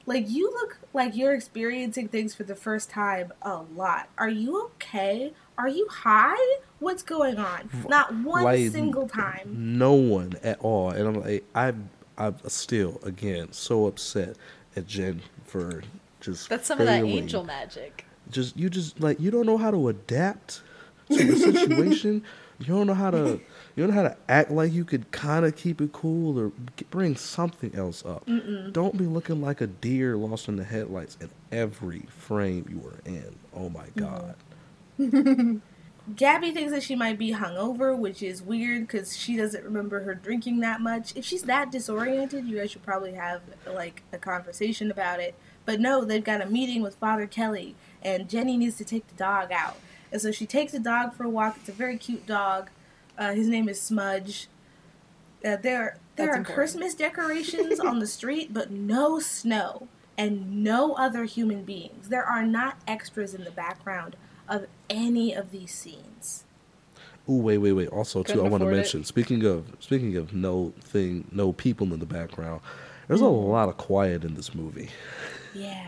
Like 0.07 0.31
you 0.31 0.51
look 0.53 0.79
like 0.95 1.15
you're 1.15 1.35
experiencing 1.35 2.09
things 2.09 2.35
for 2.35 2.45
the 2.45 2.55
first 2.55 2.89
time 2.89 3.33
a 3.43 3.57
lot. 3.75 4.09
Are 4.17 4.29
you 4.29 4.65
okay? 4.67 5.33
Are 5.59 5.69
you 5.69 5.87
high? 5.91 6.59
What's 6.79 7.03
going 7.03 7.37
on? 7.37 7.69
Not 7.89 8.15
one 8.15 8.45
Like, 8.45 8.71
single 8.71 9.09
time. 9.09 9.55
No 9.79 9.93
one 9.93 10.35
at 10.43 10.61
all. 10.61 10.91
And 10.91 11.09
I'm 11.09 11.23
like, 11.23 11.45
I, 11.55 11.75
I'm 12.17 12.37
still 12.47 13.01
again 13.03 13.53
so 13.53 13.87
upset 13.87 14.37
at 14.77 14.87
Jen 14.87 15.21
for 15.45 15.83
just. 16.21 16.49
That's 16.49 16.67
some 16.67 16.81
of 16.81 16.87
that 16.87 17.05
angel 17.05 17.45
magic. 17.45 18.07
Just 18.31 18.57
you 18.57 18.71
just 18.71 19.01
like 19.01 19.21
you 19.21 19.31
don't 19.31 19.45
know 19.47 19.59
how 19.59 19.71
to 19.71 19.89
adapt 19.89 20.63
to 21.11 21.17
the 21.23 21.37
situation. 21.37 22.23
you 22.61 22.67
don't 22.67 22.87
know 22.87 22.95
how 22.95 23.11
to. 23.11 23.41
You 23.79 23.87
don't 23.87 23.95
know 23.95 24.03
how 24.03 24.09
to 24.09 24.17
act 24.29 24.51
like 24.51 24.73
you 24.73 24.85
could 24.85 25.09
kind 25.12 25.45
of 25.45 25.55
keep 25.55 25.81
it 25.81 25.93
cool 25.93 26.37
or 26.37 26.51
bring 26.91 27.14
something 27.14 27.73
else 27.77 28.05
up. 28.05 28.29
Don't 28.73 28.99
be 28.99 29.05
looking 29.05 29.41
like 29.41 29.61
a 29.61 29.69
deer 29.69 30.17
lost 30.17 30.49
in 30.49 30.57
the 30.57 30.64
headlights 30.64 31.17
in 31.21 31.31
every 31.53 32.01
frame 32.09 32.67
you 32.69 32.85
are 32.88 32.99
in. 33.09 33.37
Oh 33.55 33.69
my 33.69 33.87
god. 33.97 34.35
Gabby 36.17 36.51
thinks 36.51 36.73
that 36.73 36.83
she 36.83 36.97
might 36.97 37.21
be 37.21 37.33
hungover, 37.33 37.97
which 37.97 38.21
is 38.21 38.43
weird 38.43 38.88
because 38.88 39.17
she 39.17 39.37
doesn't 39.37 39.62
remember 39.62 40.01
her 40.01 40.14
drinking 40.17 40.59
that 40.59 40.81
much. 40.81 41.14
If 41.14 41.25
she's 41.25 41.43
that 41.43 41.71
disoriented, 41.71 42.49
you 42.49 42.57
guys 42.57 42.73
should 42.73 42.83
probably 42.83 43.12
have 43.12 43.43
like 43.64 44.03
a 44.12 44.19
conversation 44.19 44.91
about 44.91 45.21
it. 45.21 45.37
But 45.67 45.79
no, 45.79 46.05
they've 46.05 46.25
got 46.25 46.41
a 46.41 46.47
meeting 46.47 46.83
with 46.83 46.97
Father 46.97 47.29
Kelly, 47.29 47.77
and 48.03 48.29
Jenny 48.29 48.57
needs 48.57 48.77
to 48.79 48.85
take 48.85 49.07
the 49.07 49.14
dog 49.14 49.53
out. 49.53 49.77
And 50.11 50.21
so 50.21 50.33
she 50.33 50.47
takes 50.47 50.73
the 50.73 50.81
dog 50.81 51.14
for 51.14 51.23
a 51.23 51.29
walk. 51.29 51.59
It's 51.61 51.69
a 51.69 51.73
very 51.73 51.97
cute 51.97 52.27
dog. 52.27 52.71
Uh, 53.19 53.33
his 53.35 53.49
name 53.49 53.69
is 53.69 53.81
Smudge. 53.81 54.47
Uh, 55.45 55.57
there, 55.57 55.59
there 55.63 55.99
That's 56.17 56.29
are 56.29 56.35
important. 56.39 56.47
Christmas 56.55 56.95
decorations 56.95 57.81
on 57.81 57.99
the 57.99 58.07
street, 58.19 58.55
but 58.55 58.71
no 58.71 59.19
snow 59.21 59.89
and 60.17 60.63
no 60.65 60.95
other 60.95 61.25
human 61.25 61.65
beings. 61.65 62.09
There 62.09 62.25
are 62.25 62.45
not 62.45 62.79
extras 62.87 63.35
in 63.35 63.45
the 63.45 63.51
background 63.51 64.17
of 64.49 64.67
any 64.89 65.35
of 65.35 65.51
these 65.51 65.73
scenes. 65.73 66.45
Ooh, 67.29 67.35
wait, 67.35 67.59
wait, 67.59 67.73
wait. 67.73 67.89
Also, 67.89 68.23
too, 68.23 68.33
Couldn't 68.35 68.47
I 68.47 68.49
want 68.49 68.61
to 68.63 68.67
afford 68.67 68.75
it. 68.75 68.77
mention. 68.79 69.05
Speaking 69.05 69.45
of 69.45 69.77
speaking 69.81 70.17
of 70.17 70.33
no 70.33 70.73
thing, 70.81 71.29
no 71.31 71.53
people 71.53 71.93
in 71.93 72.01
the 72.01 72.07
background. 72.07 72.63
There's 73.07 73.21
a 73.21 73.25
Mm. 73.25 73.49
lot 73.49 73.69
of 73.69 73.77
quiet 73.77 74.25
in 74.25 74.35
this 74.35 74.55
movie. 74.55 74.89
Yeah. 75.55 75.87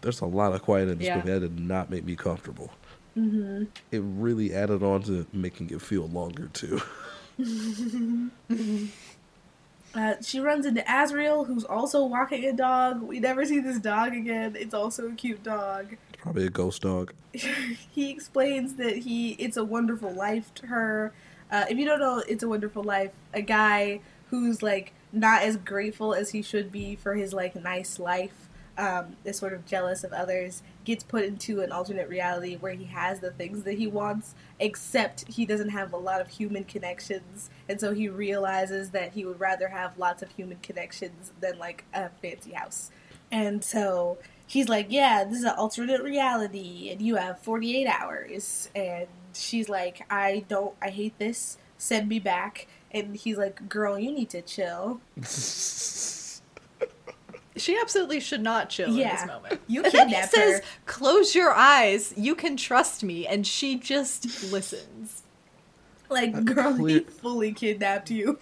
There's 0.00 0.20
a 0.20 0.26
lot 0.26 0.52
of 0.52 0.62
quiet 0.62 0.88
in 0.88 0.98
this 0.98 1.06
Yeah. 1.08 1.16
movie. 1.16 1.30
That 1.30 1.40
did 1.40 1.58
not 1.58 1.90
make 1.90 2.04
me 2.04 2.14
comfortable. 2.16 2.70
Mm-hmm. 3.16 3.64
It 3.92 4.02
really 4.04 4.54
added 4.54 4.82
on 4.82 5.02
to 5.04 5.26
making 5.32 5.70
it 5.70 5.80
feel 5.80 6.08
longer 6.08 6.48
too. 6.52 6.80
Uh, 9.94 10.14
she 10.20 10.40
runs 10.40 10.66
into 10.66 10.82
Azrael, 10.92 11.44
who's 11.44 11.64
also 11.64 12.04
walking 12.04 12.44
a 12.44 12.52
dog. 12.52 13.00
We 13.02 13.20
never 13.20 13.44
see 13.44 13.60
this 13.60 13.78
dog 13.78 14.12
again. 14.12 14.56
It's 14.58 14.74
also 14.74 15.06
a 15.06 15.12
cute 15.12 15.42
dog. 15.44 15.96
Probably 16.18 16.46
a 16.46 16.50
ghost 16.50 16.82
dog. 16.82 17.12
he 17.32 18.10
explains 18.10 18.74
that 18.74 18.98
he 18.98 19.32
it's 19.32 19.56
a 19.56 19.64
wonderful 19.64 20.12
life 20.12 20.52
to 20.54 20.66
her. 20.66 21.12
Uh, 21.50 21.66
if 21.70 21.78
you 21.78 21.84
don't 21.84 22.00
know, 22.00 22.24
it's 22.26 22.42
a 22.42 22.48
wonderful 22.48 22.82
life. 22.82 23.12
A 23.32 23.42
guy 23.42 24.00
who's 24.30 24.62
like 24.62 24.92
not 25.12 25.42
as 25.42 25.56
grateful 25.56 26.12
as 26.12 26.30
he 26.30 26.42
should 26.42 26.72
be 26.72 26.96
for 26.96 27.14
his 27.14 27.32
like 27.32 27.54
nice 27.54 28.00
life, 28.00 28.48
um, 28.76 29.16
is 29.24 29.38
sort 29.38 29.52
of 29.52 29.64
jealous 29.64 30.02
of 30.02 30.12
others. 30.12 30.62
Gets 30.84 31.04
put 31.04 31.24
into 31.24 31.62
an 31.62 31.72
alternate 31.72 32.08
reality 32.08 32.56
where 32.56 32.74
he 32.74 32.84
has 32.84 33.20
the 33.20 33.30
things 33.30 33.62
that 33.64 33.78
he 33.78 33.86
wants, 33.86 34.34
except 34.60 35.26
he 35.28 35.46
doesn't 35.46 35.70
have 35.70 35.92
a 35.92 35.96
lot 35.96 36.20
of 36.20 36.28
human 36.28 36.64
connections, 36.64 37.50
and 37.68 37.80
so 37.80 37.94
he 37.94 38.08
realizes 38.08 38.90
that 38.90 39.12
he 39.12 39.24
would 39.24 39.40
rather 39.40 39.68
have 39.68 39.98
lots 39.98 40.22
of 40.22 40.30
human 40.30 40.58
connections 40.62 41.32
than 41.40 41.58
like 41.58 41.84
a 41.94 42.10
fancy 42.20 42.52
house. 42.52 42.90
And 43.32 43.64
so 43.64 44.18
he's 44.46 44.68
like, 44.68 44.86
Yeah, 44.90 45.24
this 45.24 45.38
is 45.38 45.44
an 45.44 45.54
alternate 45.56 46.02
reality, 46.02 46.90
and 46.90 47.00
you 47.02 47.16
have 47.16 47.40
48 47.40 47.86
hours. 47.86 48.70
And 48.74 49.06
she's 49.32 49.68
like, 49.68 50.04
I 50.10 50.44
don't, 50.48 50.74
I 50.80 50.90
hate 50.90 51.18
this. 51.18 51.58
Send 51.78 52.08
me 52.08 52.18
back. 52.18 52.66
And 52.90 53.16
he's 53.16 53.36
like, 53.36 53.68
Girl, 53.68 53.98
you 53.98 54.12
need 54.12 54.30
to 54.30 54.42
chill. 54.42 55.00
She 57.56 57.78
absolutely 57.80 58.20
should 58.20 58.42
not 58.42 58.68
chill 58.68 58.88
in 58.90 58.96
this 58.96 59.26
moment. 59.26 59.60
You 59.68 59.84
and 59.84 59.92
then 59.92 60.08
he 60.08 60.14
kidnapped 60.14 60.34
says, 60.34 60.58
her. 60.58 60.64
"Close 60.86 61.34
your 61.34 61.52
eyes. 61.52 62.12
You 62.16 62.34
can 62.34 62.56
trust 62.56 63.04
me," 63.04 63.26
and 63.26 63.46
she 63.46 63.76
just 63.76 64.52
listens. 64.52 65.22
Like, 66.10 66.44
girl, 66.44 66.74
he 66.74 67.00
fully 67.00 67.52
kidnapped 67.52 68.10
you. 68.10 68.38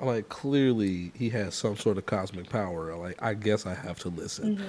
I'm 0.00 0.06
like, 0.06 0.28
clearly 0.28 1.12
he 1.14 1.30
has 1.30 1.54
some 1.54 1.76
sort 1.76 1.98
of 1.98 2.06
cosmic 2.06 2.48
power. 2.48 2.94
Like, 2.96 3.22
I 3.22 3.34
guess 3.34 3.66
I 3.66 3.74
have 3.74 3.98
to 4.00 4.08
listen. 4.08 4.62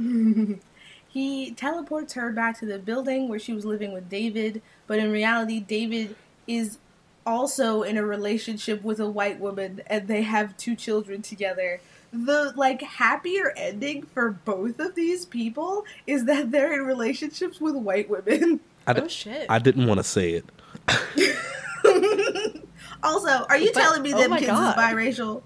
Mm-hmm. 0.00 0.54
he 1.08 1.52
teleports 1.52 2.12
her 2.14 2.32
back 2.32 2.58
to 2.60 2.66
the 2.66 2.78
building 2.78 3.28
where 3.28 3.38
she 3.38 3.52
was 3.52 3.64
living 3.64 3.92
with 3.92 4.08
David, 4.10 4.60
but 4.86 4.98
in 4.98 5.10
reality, 5.10 5.60
David 5.60 6.16
is 6.46 6.78
also 7.26 7.82
in 7.82 7.96
a 7.96 8.04
relationship 8.04 8.82
with 8.82 9.00
a 9.00 9.08
white 9.08 9.40
woman 9.40 9.80
and 9.86 10.08
they 10.08 10.22
have 10.22 10.56
two 10.56 10.74
children 10.76 11.22
together. 11.22 11.80
The 12.12 12.52
like 12.56 12.82
happier 12.82 13.52
ending 13.56 14.02
for 14.04 14.30
both 14.30 14.78
of 14.78 14.94
these 14.94 15.24
people 15.26 15.84
is 16.06 16.26
that 16.26 16.50
they're 16.52 16.72
in 16.74 16.86
relationships 16.86 17.60
with 17.60 17.74
white 17.74 18.08
women. 18.08 18.60
I, 18.86 18.94
Oh 19.00 19.08
shit! 19.08 19.46
I 19.48 19.58
didn't 19.58 19.86
want 19.86 19.98
to 19.98 20.04
say 20.04 20.42
it. 20.42 20.44
Also, 23.02 23.28
are 23.50 23.58
you 23.58 23.70
But- 23.74 23.80
telling 23.82 24.00
me 24.02 24.14
oh 24.14 24.18
them 24.18 24.30
my 24.30 24.38
kids 24.38 24.50
God. 24.50 24.78
is 24.78 24.82
biracial? 24.82 25.42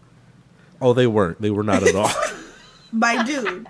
Oh, 0.80 0.92
they 0.92 1.08
weren't. 1.08 1.40
They 1.42 1.50
were 1.50 1.64
not 1.64 1.82
at 1.82 1.94
all. 1.96 2.10
My 2.92 3.22
dude, 3.24 3.66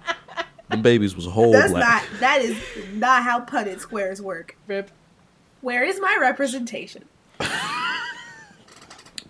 the 0.70 0.76
babies 0.76 1.16
was 1.16 1.24
whole 1.24 1.52
that's 1.52 1.72
black. 1.72 2.04
not 2.12 2.20
that 2.20 2.40
is 2.42 2.56
not 2.92 3.22
how 3.22 3.40
Punnett 3.40 3.80
squares 3.80 4.20
work. 4.22 4.56
Rip. 4.66 4.90
Where 5.62 5.82
is 5.82 5.98
my 6.00 6.16
representation? 6.20 7.04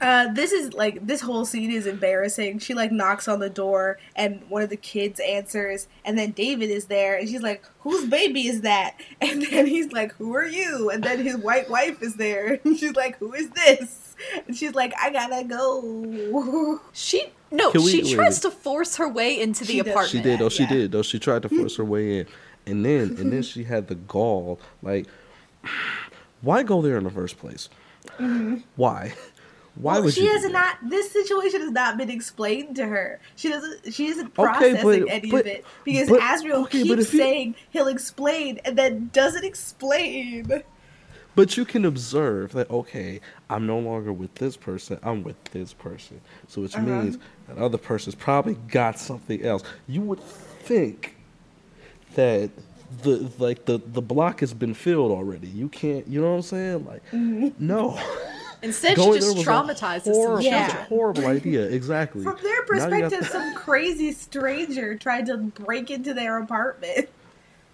Uh, 0.00 0.32
this 0.32 0.52
is 0.52 0.72
like 0.74 1.04
this 1.06 1.20
whole 1.20 1.44
scene 1.44 1.70
is 1.72 1.86
embarrassing. 1.86 2.58
She 2.60 2.72
like 2.74 2.92
knocks 2.92 3.26
on 3.26 3.40
the 3.40 3.50
door 3.50 3.98
and 4.14 4.42
one 4.48 4.62
of 4.62 4.70
the 4.70 4.76
kids 4.76 5.18
answers, 5.20 5.88
and 6.04 6.16
then 6.16 6.30
David 6.30 6.70
is 6.70 6.84
there, 6.86 7.16
and 7.16 7.28
she's 7.28 7.42
like, 7.42 7.64
"Whose 7.80 8.08
baby 8.08 8.46
is 8.46 8.60
that?" 8.60 8.94
And 9.20 9.42
then 9.42 9.66
he's 9.66 9.90
like, 9.92 10.12
"Who 10.14 10.34
are 10.34 10.46
you?" 10.46 10.90
And 10.90 11.02
then 11.02 11.18
his 11.24 11.36
white 11.36 11.68
wife 11.68 12.00
is 12.02 12.14
there, 12.14 12.60
and 12.64 12.78
she's 12.78 12.94
like, 12.94 13.18
"Who 13.18 13.32
is 13.34 13.50
this?" 13.50 14.14
And 14.46 14.56
she's 14.56 14.74
like, 14.74 14.92
"I 15.00 15.10
gotta 15.10 15.44
go." 15.44 16.80
She 16.92 17.24
no. 17.50 17.70
We- 17.74 17.88
she 17.88 18.14
tries 18.14 18.36
wait. 18.44 18.50
to 18.52 18.56
force 18.56 18.96
her 18.96 19.08
way 19.08 19.40
into 19.40 19.64
the 19.64 19.72
She 19.72 19.78
does. 19.78 19.88
apartment. 19.88 20.10
She 20.10 20.20
did, 20.20 20.38
though. 20.38 20.48
She 20.48 20.62
Yeah. 20.64 20.68
did, 20.68 20.92
though. 20.92 21.02
She 21.02 21.18
tried 21.18 21.42
to 21.42 21.48
force 21.48 21.76
her 21.76 21.84
way 21.84 22.20
in, 22.20 22.26
and 22.66 22.84
then 22.84 23.16
and 23.18 23.32
then 23.32 23.42
she 23.42 23.64
had 23.64 23.88
the 23.88 23.94
gall. 23.96 24.60
Like, 24.82 25.06
why 26.42 26.62
go 26.62 26.82
there 26.82 26.98
in 26.98 27.04
the 27.04 27.10
first 27.10 27.38
place? 27.38 27.68
Why? 28.76 29.14
Why 29.80 29.94
Well, 29.94 30.04
would 30.04 30.14
she 30.14 30.26
has 30.26 30.44
not. 30.50 30.76
This 30.88 31.10
situation 31.12 31.60
has 31.60 31.70
not 31.70 31.96
been 31.96 32.10
explained 32.10 32.74
to 32.76 32.86
her. 32.86 33.20
She 33.36 33.48
doesn't. 33.48 33.92
She 33.94 34.06
isn't 34.08 34.26
Okay, 34.26 34.32
but- 34.36 34.44
processing 34.58 35.08
any 35.08 35.30
but- 35.30 35.40
of 35.42 35.46
it 35.46 35.64
because 35.84 36.08
but- 36.08 36.20
Azrael 36.20 36.62
okay, 36.62 36.82
keeps 36.82 36.90
if 37.06 37.12
you- 37.14 37.20
saying 37.20 37.54
he'll 37.70 37.86
explain 37.88 38.58
and 38.64 38.76
then 38.76 39.10
doesn't 39.12 39.44
explain. 39.44 40.62
But 41.36 41.56
you 41.56 41.64
can 41.64 41.84
observe 41.84 42.50
that 42.52 42.68
okay, 42.68 43.20
I'm 43.48 43.66
no 43.66 43.78
longer 43.78 44.12
with 44.12 44.34
this 44.34 44.56
person. 44.56 44.98
I'm 45.04 45.22
with 45.22 45.42
this 45.52 45.72
person. 45.72 46.20
So 46.48 46.62
which 46.62 46.74
Uh-huh. 46.74 46.84
means 46.84 47.18
that 47.46 47.58
other 47.58 47.78
person's 47.78 48.16
probably 48.16 48.54
got 48.68 48.98
something 48.98 49.44
else. 49.44 49.62
You 49.86 50.00
would 50.00 50.20
think 50.20 51.14
that 52.16 52.50
the 53.02 53.30
like 53.38 53.66
the 53.66 53.78
the 53.92 54.02
block 54.02 54.40
has 54.40 54.52
been 54.52 54.74
filled 54.74 55.12
already. 55.12 55.46
You 55.46 55.68
can't. 55.68 56.08
You 56.08 56.20
know 56.22 56.30
what 56.30 56.36
I'm 56.38 56.42
saying? 56.42 56.84
Like 56.86 57.02
Mm-hmm. 57.12 57.48
no. 57.64 57.96
Instead, 58.62 58.96
Going 58.96 59.12
she 59.14 59.18
just 59.20 59.36
was 59.36 59.46
traumatizes 59.46 60.12
horrible, 60.12 60.36
some 60.38 60.44
Yeah. 60.44 60.68
That's 60.68 60.80
a 60.80 60.84
horrible 60.84 61.26
idea. 61.26 61.66
Exactly. 61.66 62.24
From 62.24 62.36
their 62.42 62.50
Now 62.52 62.58
got- 62.58 62.66
perspective, 63.10 63.26
some 63.28 63.54
crazy 63.54 64.12
stranger 64.12 64.96
tried 64.96 65.26
to 65.26 65.36
break 65.36 65.90
into 65.90 66.12
their 66.14 66.38
apartment. 66.38 67.08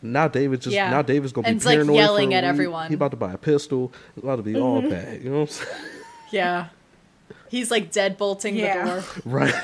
Now 0.02 0.28
David 0.28 0.60
just 0.60 0.74
Yeah. 0.74 0.90
now 0.90 1.00
David's 1.00 1.32
gonna 1.32 1.48
And 1.48 1.54
be 1.54 1.56
it's, 1.56 1.64
like, 1.66 1.76
yelling 1.96 2.30
for 2.30 2.34
a 2.34 2.38
at 2.38 2.44
week. 2.44 2.48
everyone. 2.48 2.88
He 2.88 2.94
about 2.94 3.12
to 3.12 3.16
buy 3.16 3.32
a 3.32 3.38
pistol. 3.38 3.90
It's 4.14 4.22
about 4.22 4.36
to 4.36 4.42
be 4.42 4.54
all 4.56 4.80
Mm-hmm. 4.82 4.90
bad. 4.90 5.22
You 5.22 5.30
know 5.30 5.40
what 5.40 5.48
I'm 5.48 5.66
saying? 5.66 5.78
Yeah. 6.30 6.66
He's 7.48 7.70
like 7.70 7.90
deadbolting 7.90 8.54
Yeah. 8.54 8.84
the 8.84 8.90
door. 8.90 9.04
Right. 9.24 9.54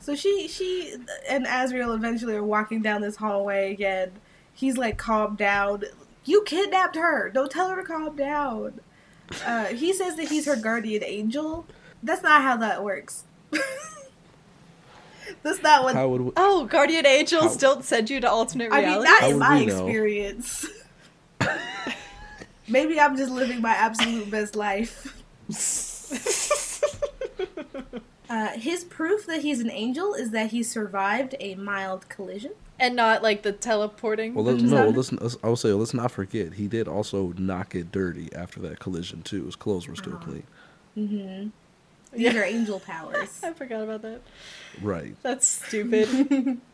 So 0.00 0.14
she 0.14 0.48
she 0.48 0.96
and 1.28 1.46
Azrael 1.46 1.92
eventually 1.92 2.34
are 2.34 2.42
walking 2.44 2.80
down 2.80 3.02
this 3.02 3.16
hallway 3.16 3.72
again. 3.72 4.12
He's 4.54 4.78
like, 4.78 4.96
calm 4.96 5.34
down. 5.34 5.82
You 6.24 6.42
kidnapped 6.46 6.96
her. 6.96 7.28
Don't 7.28 7.50
tell 7.50 7.68
her 7.68 7.76
to 7.76 7.82
calm 7.82 8.16
down. 8.16 8.80
Uh, 9.44 9.66
he 9.66 9.92
says 9.92 10.16
that 10.16 10.28
he's 10.28 10.46
her 10.46 10.56
guardian 10.56 11.02
angel. 11.04 11.66
That's 12.02 12.22
not 12.22 12.42
how 12.42 12.56
that 12.58 12.84
works. 12.84 13.24
That's 15.42 15.62
not 15.62 15.82
what. 15.84 15.94
How 15.94 16.08
would 16.08 16.20
we, 16.20 16.32
Oh, 16.36 16.66
guardian 16.66 17.06
angels 17.06 17.54
How- 17.54 17.60
don't 17.60 17.84
send 17.84 18.10
you 18.10 18.20
to 18.20 18.30
alternate 18.30 18.72
I 18.72 18.76
mean, 18.82 18.84
reality. 18.86 19.08
not 19.10 19.20
How 19.22 19.28
in 19.30 19.38
my 19.38 19.58
experience. 19.60 20.66
Maybe 22.68 22.98
I'm 23.00 23.16
just 23.16 23.30
living 23.32 23.60
my 23.60 23.72
absolute 23.74 24.30
best 24.30 24.56
life. 24.56 25.22
Uh, 28.30 28.48
his 28.58 28.84
proof 28.84 29.26
that 29.26 29.42
he's 29.42 29.60
an 29.60 29.70
angel 29.70 30.14
is 30.14 30.30
that 30.30 30.50
he 30.50 30.62
survived 30.62 31.36
a 31.40 31.54
mild 31.56 32.08
collision. 32.08 32.52
And 32.78 32.96
not 32.96 33.22
like 33.22 33.42
the 33.42 33.52
teleporting. 33.52 34.34
well, 34.34 34.44
let's, 34.44 34.62
no, 34.62 34.84
not- 34.86 34.94
listen. 34.96 35.18
let's- 35.20 35.36
I 35.42 35.48
will 35.48 35.56
say, 35.56 35.72
let's 35.72 35.94
not 35.94 36.10
forget, 36.10 36.54
he 36.54 36.66
did 36.68 36.88
also 36.88 37.32
knock 37.38 37.74
it 37.74 37.90
dirty 37.92 38.28
after 38.34 38.60
that 38.60 38.80
collision 38.80 39.22
too. 39.22 39.44
His 39.46 39.56
clothes 39.56 39.86
were 39.88 39.96
still 39.96 40.14
Oh. 40.20 40.24
clean. 40.24 40.42
Mm-hmm. 40.96 41.48
These 42.16 42.22
Yeah. 42.34 42.36
are 42.40 42.44
angel 42.44 42.80
powers. 42.80 43.40
I 43.44 43.52
forgot 43.52 43.82
about 43.82 44.02
that. 44.02 44.20
Right. 44.82 45.16
That's 45.22 45.46
stupid. 45.46 46.60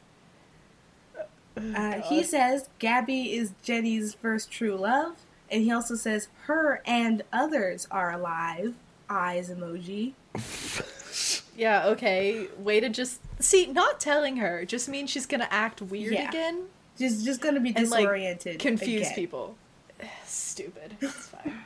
Uh, 1.57 2.01
he 2.03 2.23
says 2.23 2.71
Gabby 2.79 3.35
is 3.35 3.53
Jenny's 3.63 4.15
first 4.15 4.51
true 4.51 4.77
love, 4.77 5.17
and 5.51 5.63
he 5.63 5.71
also 5.71 5.95
says 5.97 6.29
her 6.45 6.81
and 6.87 7.23
others 7.33 7.87
are 7.91 8.13
alive. 8.13 8.75
Eyes 9.11 9.51
emoji. 9.51 10.13
yeah, 11.61 11.87
okay. 11.89 12.47
Way 12.59 12.81
to 12.81 12.89
just 12.89 13.21
see. 13.39 13.67
Not 13.67 14.01
telling 14.01 14.37
her 14.39 14.65
just 14.65 14.89
means 14.89 15.11
she's 15.11 15.27
gonna 15.27 15.49
act 15.51 15.83
weird 15.83 16.15
Yeah. 16.15 16.29
again, 16.29 16.63
Just, 16.99 17.25
just 17.25 17.41
gonna 17.41 17.61
be 17.61 17.73
And, 17.77 17.89
like, 17.91 18.01
disoriented. 18.01 18.59
confuse 18.59 19.03
again. 19.03 19.15
people. 19.15 19.57
Stupid. 20.27 20.97
It's 21.01 21.27
fine. 21.29 21.59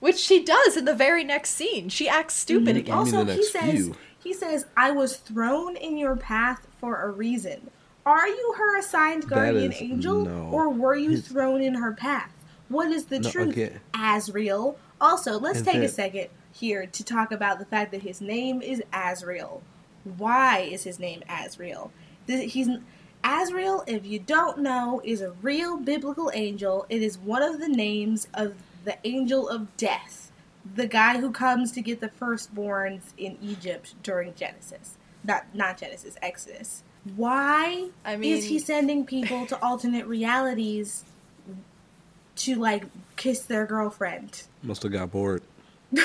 Which 0.00 0.18
she 0.18 0.42
does 0.42 0.76
in 0.78 0.86
the 0.86 0.94
very 0.94 1.24
next 1.24 1.50
scene. 1.50 1.88
She 1.90 2.08
acts 2.08 2.34
stupid 2.34 2.74
Mhm. 2.76 2.78
again. 2.80 2.94
Also, 2.94 3.24
he 3.26 3.42
says 3.42 3.70
few. 3.72 3.94
he 4.22 4.32
says 4.32 4.64
I 4.76 4.90
was 4.92 5.16
thrown 5.16 5.76
in 5.76 5.98
your 5.98 6.16
path 6.16 6.66
for 6.80 7.02
a 7.02 7.10
reason. 7.10 7.70
Are 8.06 8.26
you 8.26 8.54
her 8.56 8.78
assigned 8.78 9.28
guardian 9.28 9.72
is- 9.72 9.82
angel, 9.82 10.24
no. 10.24 10.48
or 10.50 10.70
were 10.70 10.94
you 10.96 11.10
His- 11.10 11.28
thrown 11.28 11.60
in 11.62 11.74
her 11.74 11.92
path? 11.92 12.32
What 12.70 12.90
is 12.92 13.06
the 13.06 13.18
No, 13.18 13.30
truth? 13.30 13.52
again. 13.52 13.80
Azrael. 13.94 14.78
Also, 15.00 15.38
let's 15.38 15.58
And 15.58 15.66
take 15.66 15.82
a 15.82 15.88
second 15.88 16.28
here 16.52 16.86
to 16.86 17.04
talk 17.04 17.32
about 17.32 17.58
the 17.58 17.64
fact 17.64 17.90
that 17.92 18.02
his 18.02 18.20
name 18.20 18.62
is 18.62 18.82
Azrael. 18.92 19.60
Why 20.04 20.60
is 20.60 20.84
his 20.84 20.98
name 20.98 21.22
Azrael? 21.28 21.90
This, 22.26 22.52
he's 22.52 22.68
Azrael. 23.24 23.82
If 23.86 24.06
you 24.06 24.20
don't 24.20 24.58
know, 24.60 25.00
is 25.04 25.20
a 25.20 25.32
real 25.42 25.76
biblical 25.76 26.30
angel. 26.32 26.86
It 26.88 27.02
is 27.02 27.18
one 27.18 27.42
of 27.42 27.58
the 27.60 27.68
names 27.68 28.28
of 28.32 28.54
the 28.84 28.96
angel 29.04 29.48
of 29.48 29.76
death, 29.76 30.30
the 30.74 30.86
guy 30.86 31.18
who 31.20 31.32
comes 31.32 31.72
to 31.72 31.82
get 31.82 32.00
the 32.00 32.08
firstborns 32.08 33.12
in 33.18 33.36
Egypt 33.42 33.94
during 34.02 34.34
Genesis. 34.34 34.96
Not 35.24 35.46
not 35.54 35.76
Genesis, 35.76 36.16
Exodus. 36.22 36.82
Why 37.16 37.88
I 38.04 38.14
is 38.14 38.44
he 38.46 38.58
sending 38.58 39.04
people 39.06 39.44
to 39.46 39.62
alternate 39.62 40.06
realities 40.06 41.04
to 42.44 42.56
like 42.56 42.84
kiss 43.16 43.40
their 43.40 43.66
girlfriend? 43.66 44.42
Must 44.62 44.82
have 44.82 44.92
got 44.92 45.10
bored. 45.10 45.42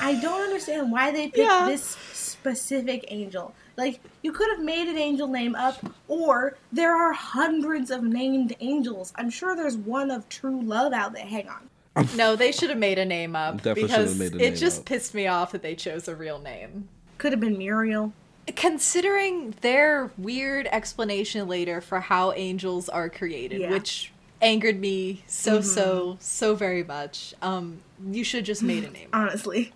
I 0.00 0.14
don't 0.20 0.40
understand 0.42 0.90
why 0.90 1.10
they 1.12 1.24
picked 1.26 1.38
Yeah. 1.38 1.66
this 1.66 1.96
specific 2.12 3.04
angel. 3.08 3.54
Like, 3.76 4.00
you 4.22 4.32
could 4.32 4.50
have 4.50 4.60
made 4.60 4.88
an 4.88 4.98
angel 4.98 5.28
name 5.28 5.54
up, 5.54 5.78
or 6.08 6.56
there 6.72 6.94
are 6.94 7.12
hundreds 7.12 7.90
of 7.90 8.02
named 8.02 8.54
angels. 8.60 9.12
I'm 9.16 9.30
sure 9.30 9.54
there's 9.56 9.76
one 9.76 10.10
of 10.10 10.28
true 10.28 10.60
love 10.60 10.92
out 10.92 11.12
there. 11.14 11.24
Hang 11.26 11.48
on. 11.48 11.68
No, 12.16 12.36
they 12.36 12.52
should 12.52 12.70
have 12.70 12.78
made 12.78 12.98
a 12.98 13.04
name 13.04 13.36
up 13.36 13.56
Definitely 13.58 13.82
should 13.82 13.90
have 13.90 14.18
because 14.18 14.32
made 14.32 14.40
a 14.40 14.46
it 14.46 14.56
just 14.56 14.80
up. 14.80 14.86
pissed 14.86 15.14
me 15.14 15.26
off 15.26 15.52
that 15.52 15.62
they 15.62 15.74
chose 15.74 16.08
a 16.08 16.14
real 16.16 16.38
name. 16.38 16.88
Could 17.18 17.32
have 17.32 17.40
been 17.40 17.58
Muriel. 17.58 18.12
Considering 18.56 19.54
their 19.60 20.10
weird 20.18 20.66
explanation 20.72 21.48
later 21.48 21.80
for 21.80 22.00
how 22.00 22.32
angels 22.32 22.88
are 22.88 23.08
created, 23.10 23.60
Yeah. 23.60 23.70
which 23.70 24.11
angered 24.42 24.78
me 24.80 25.22
so 25.26 25.60
so 25.62 26.16
so 26.20 26.54
very 26.54 26.82
much. 26.84 27.32
Um, 27.40 27.78
you 28.10 28.24
should 28.24 28.44
just 28.44 28.62
made 28.62 28.84
a 28.84 28.90
name. 28.98 29.08
honestly. 29.12 29.72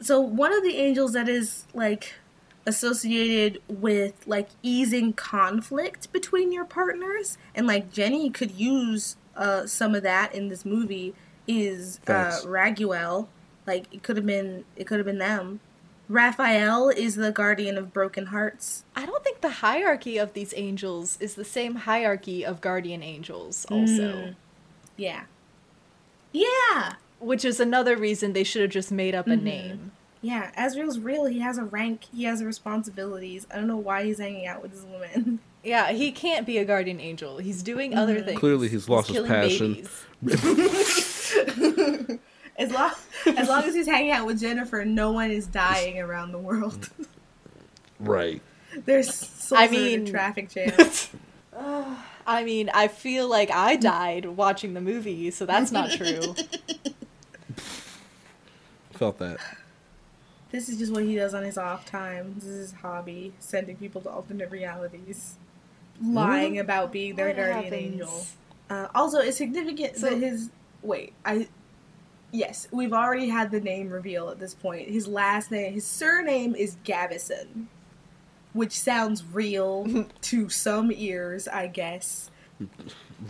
So 0.00 0.20
one 0.20 0.52
of 0.52 0.62
the 0.62 0.76
angels 0.76 1.12
that 1.12 1.28
is 1.28 1.64
like 1.74 2.14
associated 2.66 3.60
with 3.68 4.26
like 4.26 4.48
easing 4.62 5.12
conflict 5.12 6.12
between 6.12 6.52
your 6.52 6.64
partners, 6.64 7.38
and 7.54 7.66
like 7.66 7.92
Jenny 7.92 8.30
could 8.30 8.50
use 8.52 9.16
uh, 9.36 9.66
some 9.66 9.94
of 9.94 10.02
that 10.02 10.34
in 10.34 10.48
this 10.48 10.64
movie 10.64 11.14
is 11.46 12.00
uh, 12.06 12.40
Raguel. 12.46 13.28
Like 13.66 13.92
it 13.92 14.02
could 14.02 14.16
have 14.16 14.26
been, 14.26 14.64
it 14.76 14.86
could 14.86 14.98
have 14.98 15.06
been 15.06 15.18
them. 15.18 15.60
Raphael 16.14 16.88
is 16.88 17.14
the 17.14 17.30
guardian 17.30 17.78
of 17.78 17.92
broken 17.92 18.26
hearts. 18.26 18.84
I 18.96 19.06
don't 19.06 19.22
think 19.22 19.40
the 19.42 19.48
hierarchy 19.48 20.18
of 20.18 20.32
these 20.32 20.52
angels 20.56 21.16
is 21.20 21.36
the 21.36 21.44
same 21.44 21.76
hierarchy 21.76 22.44
of 22.44 22.60
guardian 22.60 23.00
angels, 23.02 23.64
also. 23.70 24.12
Mm. 24.12 24.34
Yeah, 24.96 25.22
yeah, 26.32 26.94
Which 27.20 27.44
is 27.44 27.60
another 27.60 27.96
reason 27.96 28.32
they 28.32 28.42
should 28.44 28.62
have 28.62 28.70
just 28.72 28.90
made 28.90 29.14
up 29.14 29.26
a 29.28 29.30
Mhm. 29.30 29.42
name. 29.42 29.92
yeah. 30.20 30.50
Azrael's 30.56 30.98
real. 30.98 31.26
He 31.26 31.38
has 31.40 31.58
a 31.58 31.64
rank. 31.64 32.04
He 32.12 32.24
has 32.24 32.42
responsibilities. 32.42 33.46
I 33.52 33.56
don't 33.56 33.66
know 33.68 33.76
why 33.76 34.04
he's 34.04 34.18
hanging 34.18 34.46
out 34.46 34.62
with 34.62 34.72
this 34.72 34.82
woman. 34.84 35.38
Yeah, 35.62 35.92
he 35.92 36.10
can't 36.10 36.46
be 36.46 36.56
a 36.56 36.64
guardian 36.64 36.98
angel. 37.00 37.36
He's 37.36 37.62
doing 37.62 37.94
other 37.94 38.20
Mhm. 38.20 38.24
things. 38.24 38.40
Clearly 38.40 38.68
he's 38.68 38.88
lost 38.88 39.10
his 39.10 39.26
passion. 39.26 39.86
babies. 42.68 42.76
As 43.26 43.26
long 43.26 43.36
as 43.38 43.48
long 43.48 43.64
as 43.64 43.74
he's 43.74 43.86
hanging 43.86 44.12
out 44.12 44.26
with 44.26 44.40
Jennifer, 44.40 44.84
no 44.84 45.12
one 45.12 45.30
is 45.30 45.46
dying 45.46 45.98
around 46.00 46.32
the 46.32 46.38
world. 46.38 46.88
Right. 47.98 48.40
There's 48.86 49.12
souls 49.14 49.60
I 49.60 49.64
I 49.64 49.68
mean, 49.68 50.04
mean- 50.04 50.12
traffic 50.12 50.48
jams. 50.54 51.10
I 52.26 52.44
mean, 52.44 52.70
I 52.72 52.88
feel 52.88 53.28
like 53.28 53.50
I 53.50 53.76
died 53.76 54.24
watching 54.24 54.74
the 54.74 54.80
movie, 54.80 55.30
so 55.32 55.44
that's 55.46 55.72
not 55.72 55.90
true. 55.90 56.20
Felt 58.92 59.18
that. 59.18 59.38
this 60.50 60.68
is 60.68 60.78
just 60.78 60.92
what 60.92 61.04
he 61.04 61.14
does 61.16 61.32
on 61.34 61.42
his 61.44 61.56
off 61.56 61.86
time. 61.86 62.34
This 62.36 62.44
is 62.44 62.58
his 62.70 62.72
hobby, 62.80 63.32
sending 63.40 63.76
people 63.76 64.00
to 64.02 64.10
alternate 64.10 64.50
realities, 64.50 65.36
lying 66.02 66.58
about 66.58 66.92
being 66.92 67.16
their 67.16 67.28
What 67.28 67.36
guardian 67.36 67.62
happens? 67.64 67.74
angel. 67.74 68.26
Uh, 68.68 68.86
also, 68.94 69.18
it's 69.18 69.36
significant 69.38 69.96
So- 69.96 70.10
that 70.10 70.18
his 70.18 70.50
wait, 70.82 71.12
I 71.24 71.48
yes, 72.32 72.68
we've 72.70 72.92
already 72.92 73.28
had 73.28 73.50
the 73.50 73.60
name 73.60 73.90
reveal 73.90 74.28
at 74.28 74.38
this 74.38 74.54
point. 74.54 74.88
His 74.88 75.06
last 75.06 75.50
name, 75.50 75.72
his 75.72 75.86
surname 75.86 76.54
is 76.54 76.76
Gavison, 76.84 77.66
which 78.52 78.78
sounds 78.78 79.24
real 79.24 80.06
to 80.22 80.48
some 80.48 80.92
ears, 80.92 81.48
I 81.48 81.66
guess. 81.66 82.30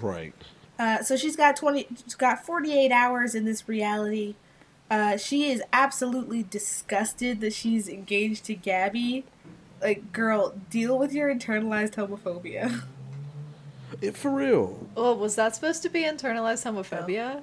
Right. 0.00 0.34
Uh, 0.78 1.02
so 1.02 1.16
she's 1.16 1.36
got 1.36 1.56
twenty, 1.56 1.86
she's 2.02 2.14
got 2.14 2.44
forty 2.44 2.72
eight 2.72 2.92
hours 2.92 3.34
in 3.34 3.44
this 3.44 3.68
reality. 3.68 4.34
Uh, 4.90 5.16
she 5.16 5.50
is 5.50 5.62
absolutely 5.72 6.42
disgusted 6.42 7.40
that 7.40 7.52
she's 7.52 7.88
engaged 7.88 8.44
to 8.46 8.54
Gabby. 8.54 9.24
Like, 9.80 10.12
girl, 10.12 10.54
deal 10.68 10.98
with 10.98 11.12
your 11.12 11.32
internalized 11.32 11.94
homophobia. 11.94 12.82
It, 14.00 14.16
for 14.16 14.30
real. 14.30 14.86
Oh, 14.96 15.14
was 15.14 15.34
that 15.34 15.54
supposed 15.54 15.82
to 15.82 15.90
be 15.90 16.04
internalized 16.04 16.64
homophobia? 16.64 17.42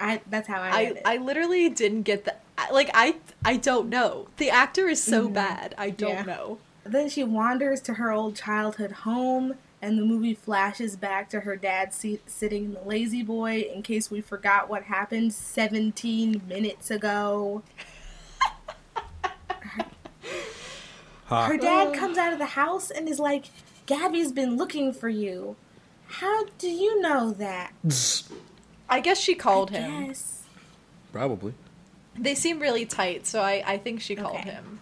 I 0.00 0.20
that's 0.28 0.48
how 0.48 0.60
I 0.60 0.68
I, 0.68 0.82
read 0.84 0.96
it. 0.96 1.02
I 1.04 1.16
literally 1.18 1.68
didn't 1.68 2.02
get 2.02 2.24
the 2.24 2.34
like 2.72 2.90
I 2.94 3.16
I 3.44 3.56
don't 3.56 3.88
know. 3.88 4.28
The 4.36 4.50
actor 4.50 4.88
is 4.88 5.02
so 5.02 5.24
mm-hmm. 5.24 5.34
bad. 5.34 5.74
I 5.78 5.90
don't 5.90 6.10
Yeah. 6.10 6.22
know. 6.22 6.58
Then 6.84 7.08
she 7.08 7.24
wanders 7.24 7.80
to 7.82 7.94
her 7.94 8.12
old 8.12 8.36
childhood 8.36 8.92
home, 8.92 9.54
and 9.82 9.98
the 9.98 10.04
movie 10.04 10.34
flashes 10.34 10.94
back 10.96 11.28
to 11.30 11.40
her 11.40 11.56
dad 11.56 11.92
se- 11.92 12.20
sitting 12.26 12.66
in 12.66 12.74
the 12.74 12.82
lazy 12.82 13.22
boy. 13.24 13.66
In 13.72 13.82
case 13.82 14.08
we 14.10 14.20
forgot 14.20 14.68
what 14.68 14.84
happened 14.84 15.34
17 15.34 16.42
minutes 16.48 16.90
ago, 16.90 17.62
Ha. 21.26 21.46
her 21.48 21.56
dad 21.56 21.92
comes 21.92 22.18
out 22.18 22.32
of 22.32 22.38
the 22.38 22.46
house 22.46 22.90
and 22.90 23.08
is 23.08 23.18
like, 23.18 23.46
"Gabby's 23.86 24.30
been 24.30 24.56
looking 24.56 24.92
for 24.92 25.08
you. 25.08 25.56
How 26.06 26.44
do 26.58 26.68
you 26.68 27.00
know 27.00 27.32
that?" 27.32 27.72
I 28.88 29.00
guess 29.00 29.18
she 29.20 29.34
called 29.34 29.70
him. 29.70 30.06
Yes. 30.06 30.42
Probably. 31.12 31.54
They 32.18 32.34
seem 32.34 32.60
really 32.60 32.86
tight, 32.86 33.26
so 33.26 33.40
I 33.42 33.62
I 33.66 33.78
think 33.78 34.00
she 34.00 34.16
called 34.16 34.36
Okay. 34.36 34.50
him. 34.50 34.80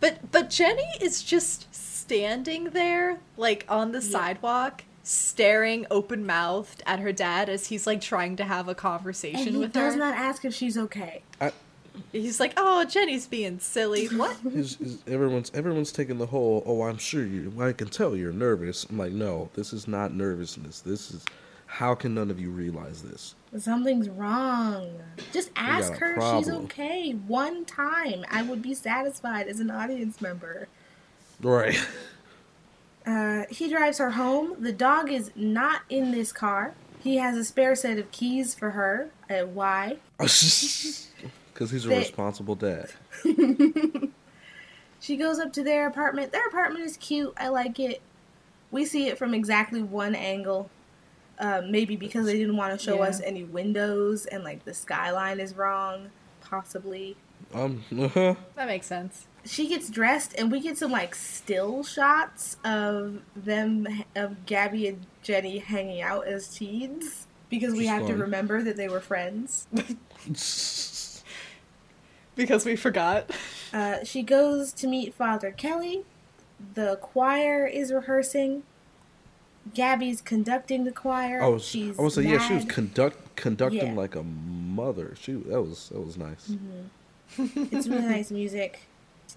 But 0.00 0.30
but 0.32 0.50
Jenny 0.50 0.86
is 1.00 1.22
just 1.22 1.72
standing 1.74 2.64
there 2.70 3.18
like 3.36 3.64
on 3.68 3.92
the 3.92 4.02
sidewalk 4.02 4.84
staring 5.04 5.84
open 5.90 6.24
mouthed 6.24 6.82
at 6.86 7.00
her 7.00 7.12
dad 7.12 7.48
as 7.48 7.66
he's 7.66 7.86
like 7.86 8.00
trying 8.00 8.36
to 8.36 8.44
have 8.44 8.66
a 8.68 8.70
And 8.70 8.76
conversation 8.78 9.52
he 9.54 9.56
with 9.58 9.72
does 9.72 9.82
her. 9.82 9.88
Does 9.90 9.96
not 9.98 10.16
ask 10.16 10.44
if 10.44 10.54
she's 10.54 10.76
okay. 10.78 11.22
I, 11.40 11.52
He's 12.10 12.40
like, 12.40 12.54
"Oh, 12.56 12.84
Jenny's 12.86 13.26
being 13.26 13.58
silly." 13.58 14.06
What? 14.06 14.34
He's, 14.52 14.76
he's- 14.76 14.96
everyone's 15.06 15.50
everyone's 15.54 15.92
taking 15.92 16.16
the 16.16 16.24
whole. 16.26 16.62
Oh, 16.64 16.82
I'm 16.82 16.96
sure 16.96 17.22
you. 17.24 17.52
I 17.60 17.72
can 17.74 17.88
tell 17.88 18.16
you're 18.16 18.32
nervous. 18.32 18.84
I'm 18.88 18.96
like, 18.96 19.12
no, 19.12 19.50
this 19.54 19.74
is 19.74 19.86
not 19.86 20.14
nervousness. 20.14 20.80
This 20.80 21.10
is. 21.10 21.22
How 21.72 21.94
can 21.94 22.14
none 22.14 22.30
of 22.30 22.38
you 22.38 22.50
realize 22.50 23.02
this? 23.02 23.34
Something's 23.58 24.08
wrong. 24.08 24.90
Just 25.32 25.50
ask 25.56 25.94
her 25.94 26.16
she's 26.36 26.50
okay. 26.50 27.12
One 27.12 27.64
time. 27.64 28.24
I 28.30 28.42
would 28.42 28.60
be 28.60 28.74
satisfied 28.74 29.46
as 29.48 29.58
an 29.58 29.70
audience 29.70 30.20
member. 30.20 30.68
Right. 31.40 31.78
Uh, 33.06 33.44
he 33.50 33.68
drives 33.70 33.98
her 33.98 34.10
home. 34.10 34.54
The 34.60 34.72
dog 34.72 35.10
is 35.10 35.30
not 35.34 35.82
in 35.88 36.12
this 36.12 36.30
car. 36.30 36.74
He 37.02 37.16
has 37.16 37.36
a 37.38 37.44
spare 37.44 37.74
set 37.74 37.98
of 37.98 38.10
keys 38.12 38.54
for 38.54 38.70
her. 38.72 39.10
Uh, 39.30 39.46
why? 39.46 39.96
Because 41.54 41.70
he's 41.70 41.84
a 41.84 41.88
They- 41.88 41.98
responsible 41.98 42.54
dad. 42.54 42.90
She 45.00 45.16
goes 45.16 45.38
up 45.40 45.52
to 45.54 45.64
their 45.64 45.88
apartment. 45.88 46.30
Their 46.32 46.46
apartment 46.46 46.84
is 46.84 46.96
cute. 46.96 47.34
I 47.36 47.48
like 47.48 47.80
it. 47.80 48.00
We 48.70 48.84
see 48.84 49.08
it 49.08 49.18
from 49.18 49.34
exactly 49.34 49.82
one 49.82 50.14
angle. 50.14 50.70
Uh, 51.42 51.60
maybe 51.68 51.96
because 51.96 52.24
they 52.24 52.38
didn't 52.38 52.56
want 52.56 52.72
to 52.78 52.82
show 52.82 52.94
Yeah. 53.02 53.08
us 53.08 53.20
any 53.20 53.42
windows 53.42 54.26
and 54.26 54.44
like 54.44 54.64
the 54.64 54.72
skyline 54.72 55.40
is 55.40 55.54
wrong. 55.56 56.10
Possibly. 56.40 57.16
Um. 57.52 57.82
Uh-huh. 57.98 58.36
That 58.54 58.68
makes 58.68 58.86
sense. 58.86 59.26
She 59.44 59.66
gets 59.68 59.90
dressed 59.90 60.34
and 60.38 60.52
we 60.52 60.60
get 60.60 60.78
some 60.78 60.92
like 60.92 61.16
still 61.16 61.82
shots 61.82 62.56
of 62.64 63.22
them 63.34 64.04
of 64.14 64.46
Gabby 64.46 64.86
and 64.86 65.04
Jenny 65.22 65.58
hanging 65.58 66.00
out 66.00 66.28
as 66.28 66.46
teens 66.48 67.26
because 67.50 67.72
we 67.72 67.78
Which 67.78 67.84
is 67.86 67.90
have 67.90 68.06
to 68.06 68.14
remember 68.16 68.62
that 68.62 68.76
they 68.76 68.88
were 68.88 69.00
friends. 69.00 69.66
Because 72.34 72.64
we 72.64 72.76
forgot. 72.76 73.30
Uh, 73.74 74.04
she 74.04 74.22
goes 74.22 74.72
to 74.74 74.86
meet 74.86 75.12
Father 75.14 75.50
Kelly. 75.50 76.04
The 76.74 76.96
choir 76.96 77.66
is 77.66 77.92
rehearsing. 77.92 78.62
Gabby's 79.74 80.20
conducting 80.20 80.84
the 80.84 80.92
choir. 80.92 81.40
Oh, 81.42 81.52
was. 81.54 81.64
She's 81.64 81.98
I 81.98 82.02
was 82.02 82.14
say, 82.14 82.22
yeah, 82.22 82.38
she 82.38 82.54
was 82.54 82.64
conduct 82.64 83.36
conducting 83.36 83.88
Yeah. 83.88 83.94
like 83.94 84.14
a 84.14 84.22
mother. 84.22 85.14
She 85.20 85.32
that 85.32 85.62
was 85.62 85.88
that 85.90 86.00
was 86.00 86.16
nice. 86.16 86.48
Mm-hmm. 86.50 87.74
It's 87.74 87.86
really 87.88 88.06
nice 88.06 88.30
music. 88.30 88.80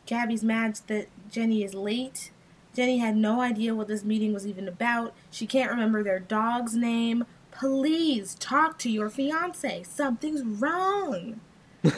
Gabby's 0.05 0.43
mad 0.43 0.79
that 0.87 1.07
Jenny 1.31 1.63
is 1.63 1.73
late. 1.73 2.31
Jenny 2.75 2.97
had 2.97 3.15
no 3.15 3.39
idea 3.39 3.73
what 3.73 3.87
this 3.87 4.03
meeting 4.03 4.33
was 4.33 4.45
even 4.45 4.67
about. 4.67 5.13
She 5.31 5.47
can't 5.47 5.71
remember 5.71 6.03
their 6.03 6.19
dog's 6.19 6.75
name. 6.75 7.25
Please 7.51 8.35
talk 8.35 8.77
to 8.79 8.89
your 8.89 9.09
fiance. 9.09 9.83
Something's 9.83 10.41
wrong. 10.43 11.39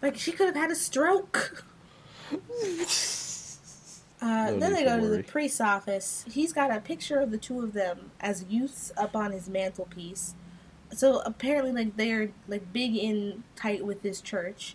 like 0.00 0.16
she 0.16 0.32
could 0.32 0.46
have 0.46 0.56
had 0.56 0.70
a 0.70 0.74
stroke. 0.74 1.64
Uh, 4.20 4.50
No 4.50 4.58
then 4.58 4.72
they 4.72 4.84
go 4.84 4.98
to 4.98 5.06
the 5.08 5.22
priest's 5.22 5.60
office. 5.60 6.24
He's 6.30 6.52
got 6.52 6.70
a 6.70 6.80
picture 6.80 7.18
of 7.20 7.30
the 7.30 7.38
two 7.38 7.62
of 7.62 7.72
them 7.72 8.10
as 8.20 8.44
youths 8.48 8.90
up 8.96 9.14
on 9.14 9.32
his 9.32 9.48
mantelpiece. 9.48 10.34
So 10.92 11.20
apparently, 11.24 11.72
like 11.72 11.96
they're 11.96 12.30
like 12.48 12.72
big 12.72 12.96
in 12.96 13.44
tight 13.56 13.84
with 13.84 14.02
this 14.02 14.20
church. 14.20 14.74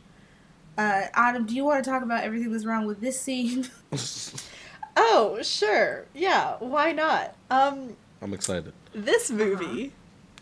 Uh, 0.78 1.04
Autumn, 1.14 1.46
do 1.46 1.54
you 1.56 1.66
want 1.66 1.84
to 1.84 1.90
talk 1.90 2.02
about 2.04 2.24
everything 2.24 2.52
that's 2.52 2.66
wrong 2.66 2.86
with 2.86 3.02
this 3.02 3.20
scene? 3.20 3.68
Oh, 4.96 5.40
sure. 5.42 6.06
Yeah, 6.14 6.56
why 6.60 6.92
not? 6.92 7.36
Um, 7.50 7.96
I'm 8.22 8.34
excited. 8.34 8.74
this 8.94 9.32
movie 9.32 9.92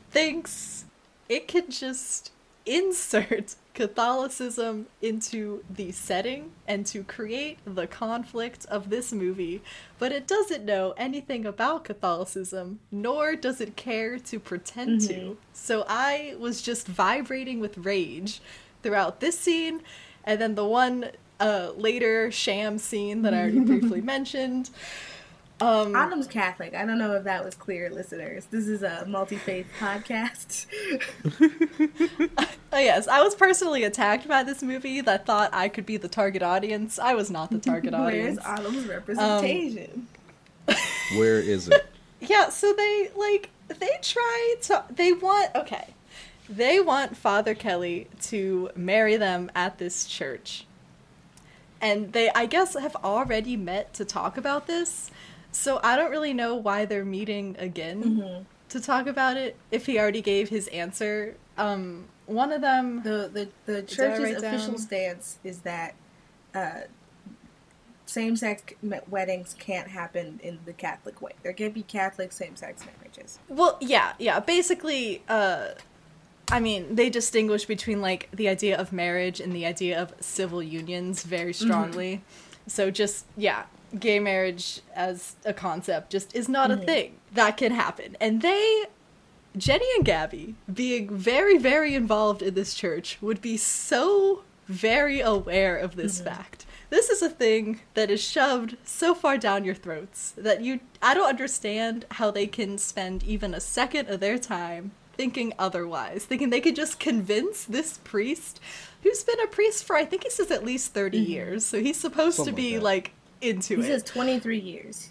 thinks 0.10 0.84
it 1.30 1.47
can 1.47 1.70
just 1.72 2.32
insert 2.66 3.56
Catholicism 3.74 4.88
into 5.01 5.63
the 5.69 5.91
setting 5.91 6.51
and 6.67 6.86
to 6.88 7.03
create 7.03 7.59
the 7.65 7.88
conflict 7.88 8.65
of 8.65 8.89
this 8.89 9.13
movie, 9.13 9.61
but 9.97 10.11
it 10.11 10.28
doesn't 10.28 10.65
know 10.65 10.93
anything 10.97 11.45
about 11.45 11.86
Catholicism, 11.86 12.80
nor 12.91 13.36
does 13.36 13.61
it 13.61 13.76
care 13.78 14.19
to 14.19 14.39
pretend 14.39 15.01
to. 15.07 15.38
So 15.53 15.86
I 15.88 16.36
was 16.38 16.61
just 16.61 16.88
vibrating 16.88 17.59
with 17.59 17.78
rage 17.78 18.41
throughout 18.84 19.19
this 19.22 19.39
scene, 19.39 19.82
and 20.26 20.41
then 20.41 20.55
the 20.55 20.65
one 20.65 21.11
uh, 21.39 21.72
later 21.76 22.30
sham 22.32 22.78
scene 22.78 23.22
that 23.22 23.34
I 23.34 23.39
already 23.41 23.59
briefly 23.80 24.01
mentioned. 24.01 24.69
Um, 25.62 25.95
Autumn's 25.95 26.26
Catholic. 26.28 26.74
I 26.74 26.86
don't 26.86 26.97
know 26.97 27.14
if 27.14 27.24
that 27.26 27.45
was 27.45 27.53
clear, 27.53 27.91
listeners. 27.91 28.45
This 28.45 28.68
is 28.68 28.82
a 28.82 29.05
multi 29.05 29.36
faith 29.36 29.68
podcast. 29.80 30.66
Oh 32.74 32.80
yes, 32.80 33.07
I 33.07 33.22
was 33.22 33.36
personally 33.36 33.84
attacked 33.84 34.28
by 34.28 34.43
this 34.43 34.64
movie 34.64 35.01
that 35.01 35.26
thought 35.26 35.51
I 35.53 35.70
could 35.70 35.86
be 35.86 35.97
the 35.97 36.07
target 36.07 36.41
audience. 36.41 36.97
I 36.97 37.14
was 37.14 37.30
not 37.30 37.51
the 37.51 37.59
target 37.59 37.93
audience. 37.93 38.38
Where's 38.38 38.59
audience. 38.59 38.68
Autumn's 38.68 38.88
representation? 38.88 40.07
Where 41.16 41.39
is 41.39 41.68
it? 41.68 41.86
Yeah, 42.20 42.49
so 42.49 42.74
they 42.74 43.12
like 43.16 43.49
they 43.68 43.97
try 44.01 44.55
to 44.64 44.84
they 44.89 45.12
want 45.14 45.53
okay. 45.55 45.93
They 46.49 46.80
want 46.80 47.16
Father 47.16 47.53
Kelly 47.55 48.07
to 48.24 48.72
marry 48.76 49.16
them 49.16 49.51
at 49.55 49.78
this 49.78 50.05
church. 50.05 50.66
And 51.80 52.14
they 52.14 52.30
I 52.32 52.45
guess 52.45 52.76
have 52.76 52.95
already 52.97 53.55
met 53.57 53.93
to 53.95 54.05
talk 54.05 54.38
about 54.38 54.68
this. 54.68 55.12
So 55.52 55.80
I 55.84 55.95
don't 55.95 56.12
really 56.12 56.34
know 56.34 56.56
why 56.56 56.86
they're 56.86 57.06
meeting 57.06 57.56
again 57.60 58.04
Mm-hmm. 58.04 58.43
to 58.70 58.80
talk 58.80 59.08
about 59.08 59.38
it 59.38 59.58
if 59.72 59.86
he 59.86 59.99
already 59.99 60.22
gave 60.22 60.49
his 60.49 60.68
answer. 60.70 61.36
Um 61.58 62.06
one 62.26 62.52
of 62.52 62.62
them 62.62 63.04
the 63.04 63.30
the 63.34 63.49
the 63.66 63.82
church's 63.84 64.41
official 64.41 64.74
down? 64.74 64.78
stance 64.78 65.38
is 65.43 65.60
that 65.62 65.95
uh, 66.56 66.82
same 68.06 68.36
sex 68.36 68.74
weddings 69.10 69.56
can't 69.58 69.88
happen 69.89 70.39
in 70.43 70.60
the 70.66 70.74
Catholic 70.74 71.22
way. 71.22 71.32
There 71.43 71.54
can't 71.54 71.74
be 71.74 71.84
Catholic 71.84 72.32
same 72.32 72.56
sex 72.56 72.84
marriages. 72.86 73.39
Well, 73.47 73.78
yeah, 73.80 74.14
yeah. 74.20 74.39
Basically, 74.41 75.24
uh, 75.30 75.70
I 76.52 76.60
mean, 76.60 76.95
they 76.95 77.10
distinguish 77.10 77.66
between 77.66 78.02
like 78.02 78.28
the 78.34 78.49
idea 78.49 78.78
of 78.78 78.91
marriage 78.91 79.39
and 79.39 79.54
the 79.54 79.66
idea 79.66 80.02
of 80.02 80.14
civil 80.20 80.62
unions 80.62 81.24
very 81.24 81.54
strongly. 81.54 82.22
So 82.68 82.91
just 82.91 83.26
yeah, 83.38 83.64
gay 84.00 84.20
marriage 84.20 84.82
as 84.96 85.36
a 85.46 85.54
concept 85.54 86.12
just 86.12 86.36
is 86.36 86.48
not 86.48 86.72
a 86.72 86.76
mm-hmm. 86.76 86.86
thing 86.86 87.16
that 87.34 87.58
can 87.58 87.72
happen. 87.72 88.18
And 88.20 88.42
they, 88.42 88.86
Jenny 89.58 89.88
and 89.96 90.06
Gabby, 90.06 90.56
being 90.72 91.10
very 91.10 91.58
very 91.58 91.96
involved 91.96 92.42
in 92.42 92.54
this 92.54 92.74
church, 92.74 93.18
would 93.22 93.42
be 93.42 93.58
so 93.58 94.44
very 94.68 95.20
aware 95.20 95.78
of 95.78 95.96
this 95.96 96.18
mm-hmm. 96.18 96.30
fact. 96.30 96.66
This 96.89 97.10
is 97.10 97.22
a 97.22 97.30
thing 97.30 97.80
that 97.94 98.12
is 98.12 98.22
shoved 98.22 98.76
so 98.84 99.16
far 99.16 99.38
down 99.38 99.64
your 99.64 99.76
throats 99.76 100.34
that 100.38 100.62
you 100.62 100.82
I 101.02 101.14
don't 101.14 101.30
understand 101.30 102.06
how 102.12 102.32
they 102.32 102.48
can 102.48 102.78
spend 102.78 103.24
even 103.24 103.54
a 103.54 103.62
second 103.62 104.10
of 104.10 104.20
their 104.20 104.38
time 104.38 104.92
thinking 105.14 105.54
otherwise, 105.60 106.26
thinking 106.26 106.50
they 106.50 106.62
could 106.62 106.76
just 106.76 107.00
convince 107.00 107.64
this 107.66 108.00
priest 108.04 108.60
who's 109.04 109.24
been 109.24 109.39
a 109.39 109.48
priest 109.48 109.84
for 109.84 109.96
I 109.96 110.04
think 110.06 110.24
he 110.24 110.30
says 110.30 110.52
at 110.52 110.66
least 110.66 110.94
30 110.94 111.18
mm-hmm. 111.18 111.32
years. 111.32 111.66
So 111.66 111.80
he's 111.80 112.00
supposed 112.00 112.38
Something 112.38 112.56
to 112.56 112.62
be 112.62 112.74
that. 112.76 112.84
like 112.84 113.14
into 113.42 113.78
He 113.78 113.82
it. 113.82 113.86
says 113.88 114.04
23 114.04 114.60
years. 114.60 115.10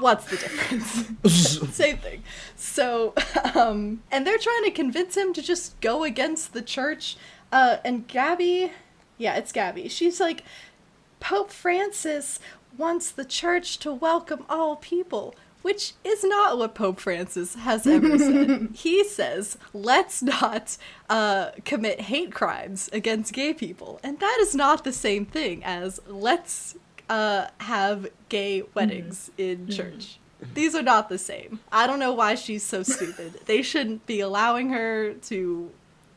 What's 0.00 0.26
the 0.26 0.36
difference? 0.36 1.72
Same 1.74 1.98
thing. 1.98 2.22
So, 2.56 3.14
um, 3.54 4.02
and 4.10 4.26
they're 4.26 4.38
trying 4.38 4.64
to 4.64 4.70
convince 4.70 5.16
him 5.16 5.32
to 5.34 5.42
just 5.42 5.80
go 5.80 6.04
against 6.04 6.52
the 6.52 6.62
church. 6.62 7.16
Uh, 7.52 7.76
and 7.84 8.06
Gabby, 8.08 8.72
yeah, 9.18 9.36
it's 9.36 9.52
Gabby. 9.52 9.88
She's 9.88 10.20
like, 10.20 10.44
Pope 11.20 11.50
Francis 11.50 12.38
wants 12.76 13.10
the 13.10 13.24
church 13.24 13.78
to 13.78 13.92
welcome 13.92 14.44
all 14.48 14.76
people, 14.76 15.34
which 15.62 15.92
is 16.04 16.24
not 16.24 16.58
what 16.58 16.74
Pope 16.74 16.98
Francis 17.00 17.54
has 17.54 17.86
ever 17.86 18.18
said. 18.18 18.68
he 18.74 19.04
says, 19.04 19.56
let's 19.72 20.22
not 20.22 20.76
uh, 21.08 21.50
commit 21.64 22.02
hate 22.02 22.32
crimes 22.32 22.90
against 22.92 23.32
gay 23.32 23.54
people. 23.54 24.00
And 24.02 24.18
that 24.20 24.38
is 24.40 24.54
not 24.54 24.84
the 24.84 24.92
same 24.92 25.24
thing 25.24 25.62
as 25.64 26.00
let's 26.06 26.76
uh, 27.08 27.46
have 27.58 28.08
gay 28.28 28.62
weddings 28.74 29.30
in 29.38 29.68
church. 29.68 30.18
These 30.54 30.74
are 30.74 30.82
not 30.82 31.08
the 31.08 31.18
same. 31.18 31.60
I 31.72 31.86
don't 31.86 31.98
know 31.98 32.12
why 32.12 32.34
she's 32.34 32.62
so 32.62 32.82
stupid. 32.82 33.40
they 33.46 33.62
shouldn't 33.62 34.04
be 34.06 34.20
allowing 34.20 34.70
her 34.70 35.14
to 35.14 35.70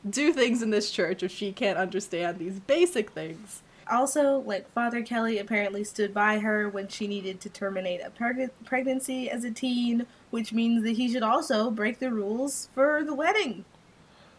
do 0.10 0.34
things 0.34 0.62
in 0.62 0.70
this 0.70 0.92
church 0.92 1.24
if 1.24 1.32
she 1.32 1.52
can't 1.52 1.78
understand 1.78 2.40
these 2.40 2.60
basic 2.60 3.12
things. 3.12 3.62
Also, 3.90 4.40
like 4.40 4.70
Father 4.72 5.02
Kelly 5.02 5.38
apparently 5.38 5.84
stood 5.84 6.14
by 6.14 6.40
her 6.40 6.68
when 6.68 6.90
she 6.90 7.08
needed 7.08 7.40
to 7.42 7.50
terminate 7.50 8.02
a 8.02 8.10
preg- 8.10 8.50
pregnancy 8.66 9.30
as 9.30 9.46
a 9.46 9.52
teen, 9.52 10.06
which 10.30 10.52
means 10.52 10.84
that 10.84 10.98
he 10.98 11.10
should 11.10 11.24
also 11.24 11.72
break 11.72 12.00
the 12.00 12.12
rules 12.12 12.68
for 12.74 13.04
the 13.06 13.14
wedding. 13.14 13.64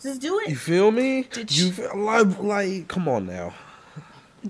Just 0.02 0.20
do 0.20 0.38
it. 0.40 0.50
You 0.50 0.56
feel 0.56 0.90
me? 0.90 1.22
Did 1.22 1.50
you 1.50 1.66
she- 1.66 1.72
feel, 1.72 1.96
like, 1.96 2.38
like 2.40 2.88
come 2.88 3.08
on 3.08 3.26
now. 3.26 3.54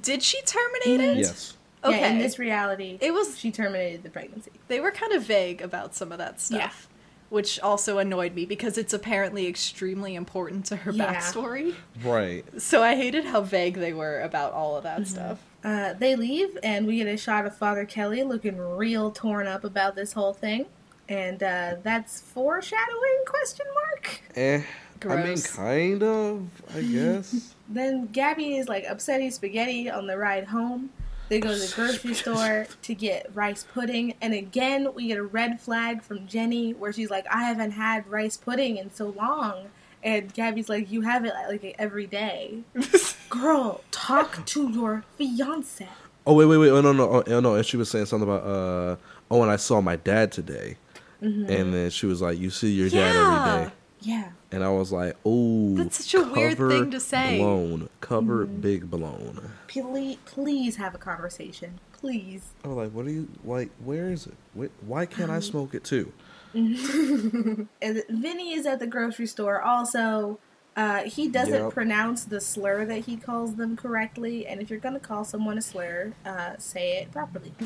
Did 0.00 0.22
she 0.22 0.40
terminate 0.42 1.00
it? 1.00 1.18
Yes. 1.18 1.56
Okay. 1.88 2.00
Yeah, 2.00 2.08
in 2.10 2.18
this 2.18 2.38
reality, 2.38 2.98
It 3.00 3.12
was 3.12 3.38
she 3.38 3.50
terminated 3.50 4.02
the 4.02 4.10
pregnancy. 4.10 4.50
they 4.68 4.80
were 4.80 4.90
kind 4.90 5.12
of 5.12 5.22
vague 5.22 5.60
about 5.62 5.94
some 5.94 6.12
of 6.12 6.18
that 6.18 6.40
stuff. 6.40 6.88
which 7.30 7.60
also 7.60 7.98
annoyed 7.98 8.34
me 8.34 8.46
because 8.46 8.78
it's 8.78 8.94
apparently 8.94 9.46
extremely 9.46 10.14
important 10.14 10.64
to 10.64 10.76
her 10.76 10.92
Yeah. 10.92 11.14
backstory. 11.14 11.74
Right. 12.02 12.42
So 12.58 12.82
I 12.82 12.96
hated 12.96 13.26
how 13.26 13.42
vague 13.42 13.74
they 13.74 13.92
were 13.92 14.22
about 14.22 14.54
all 14.54 14.76
of 14.76 14.82
that 14.84 15.06
stuff. 15.06 15.38
Uh, 15.62 15.92
they 15.92 16.16
leave, 16.16 16.56
and 16.62 16.86
we 16.86 16.96
get 16.96 17.06
a 17.06 17.18
shot 17.18 17.44
of 17.44 17.54
Father 17.54 17.84
Kelly 17.84 18.22
looking 18.22 18.56
real 18.56 19.10
torn 19.10 19.46
up 19.46 19.62
about 19.62 19.94
this 19.94 20.14
whole 20.14 20.32
thing. 20.32 20.64
And 21.06 21.42
uh, 21.42 21.76
that's 21.82 22.20
foreshadowing? 22.22 23.24
Question 23.26 23.66
mark. 23.74 24.22
Eh. 24.34 24.62
I 25.08 25.16
mean, 25.22 25.38
kind 25.42 26.02
of. 26.02 26.48
I 26.74 26.80
guess. 26.94 27.54
Then 27.68 28.06
Gabby 28.06 28.56
is 28.56 28.68
like 28.68 28.84
upsetting 28.88 29.30
spaghetti 29.32 29.90
on 29.90 30.06
the 30.06 30.16
ride 30.16 30.46
home. 30.46 30.90
They 31.28 31.40
go 31.40 31.52
to 31.52 31.58
the 31.58 31.72
grocery 31.76 32.14
store 32.14 32.66
to 32.82 32.94
get 32.94 33.30
rice 33.34 33.64
pudding, 33.72 34.14
and 34.20 34.32
again 34.34 34.94
we 34.94 35.08
get 35.08 35.18
a 35.18 35.22
red 35.22 35.60
flag 35.60 36.02
from 36.02 36.26
Jenny 36.26 36.72
where 36.72 36.92
she's 36.92 37.10
like, 37.10 37.26
"I 37.30 37.44
haven't 37.44 37.72
had 37.72 38.06
rice 38.08 38.36
pudding 38.36 38.76
in 38.78 38.92
so 38.92 39.08
long," 39.10 39.66
and 40.02 40.32
Gabby's 40.32 40.68
like, 40.68 40.90
"You 40.90 41.02
have 41.02 41.24
it 41.24 41.34
like 41.48 41.74
every 41.78 42.06
day." 42.06 42.60
Girl, 43.30 43.82
talk 43.90 44.44
to 44.46 44.70
your 44.70 45.04
fiance. 45.16 45.86
oh 46.26 46.34
wait, 46.34 46.46
wait, 46.46 46.56
wait. 46.58 46.70
Oh 46.70 46.80
no, 46.80 46.92
no, 46.92 47.22
oh, 47.26 47.40
no. 47.40 47.54
And 47.54 47.66
she 47.66 47.76
was 47.76 47.90
saying 47.90 48.06
something 48.06 48.28
about 48.28 48.42
uh. 48.44 48.96
Oh, 49.30 49.42
and 49.42 49.50
I 49.50 49.56
saw 49.56 49.82
my 49.82 49.96
dad 49.96 50.32
today, 50.32 50.78
and 51.20 51.46
then 51.74 51.90
she 51.90 52.06
was 52.06 52.22
like, 52.22 52.38
"You 52.38 52.48
see 52.48 52.72
your 52.72 52.88
dad 52.88 53.14
every 53.14 53.66
day. 53.66 53.74
Yeah. 54.00 54.30
And 54.50 54.64
I 54.64 54.70
was 54.70 54.90
like, 54.92 55.14
"Oh, 55.26 55.74
That's 55.76 56.04
such 56.06 56.14
a 56.20 56.24
weird 56.26 56.56
thing 56.56 56.90
to 56.90 57.00
say. 57.00 57.36
Blown, 57.38 57.88
cover 58.00 58.46
big 58.46 58.90
blown." 58.90 59.50
Please, 59.66 60.16
please 60.24 60.76
have 60.76 60.94
a 60.94 60.98
conversation. 60.98 61.80
Please. 61.92 62.42
I 62.64 62.68
was 62.68 62.76
like, 62.76 62.90
"What 62.92 63.06
are 63.06 63.10
you 63.10 63.28
like? 63.44 63.70
Where 63.84 64.10
is 64.10 64.26
it? 64.26 64.70
Why 64.80 65.04
can't 65.06 65.30
I 65.30 65.40
smoke 65.40 65.74
it 65.74 65.84
too?" 65.84 66.12
And 66.54 67.68
Vinny 68.08 68.54
is 68.54 68.64
at 68.66 68.78
the 68.78 68.86
grocery 68.86 69.26
store 69.26 69.60
also. 69.60 70.38
Uh, 70.76 71.02
he 71.02 71.26
doesn't 71.28 71.64
Yep. 71.64 71.72
pronounce 71.74 72.22
the 72.24 72.40
slur 72.40 72.84
that 72.84 73.06
he 73.06 73.16
calls 73.16 73.56
them 73.56 73.76
correctly, 73.76 74.46
and 74.46 74.62
if 74.62 74.70
you're 74.70 74.78
gonna 74.78 75.00
call 75.00 75.24
someone 75.24 75.58
a 75.58 75.60
slur, 75.62 76.12
uh, 76.24 76.52
say 76.58 76.98
it 76.98 77.10
properly. 77.12 77.52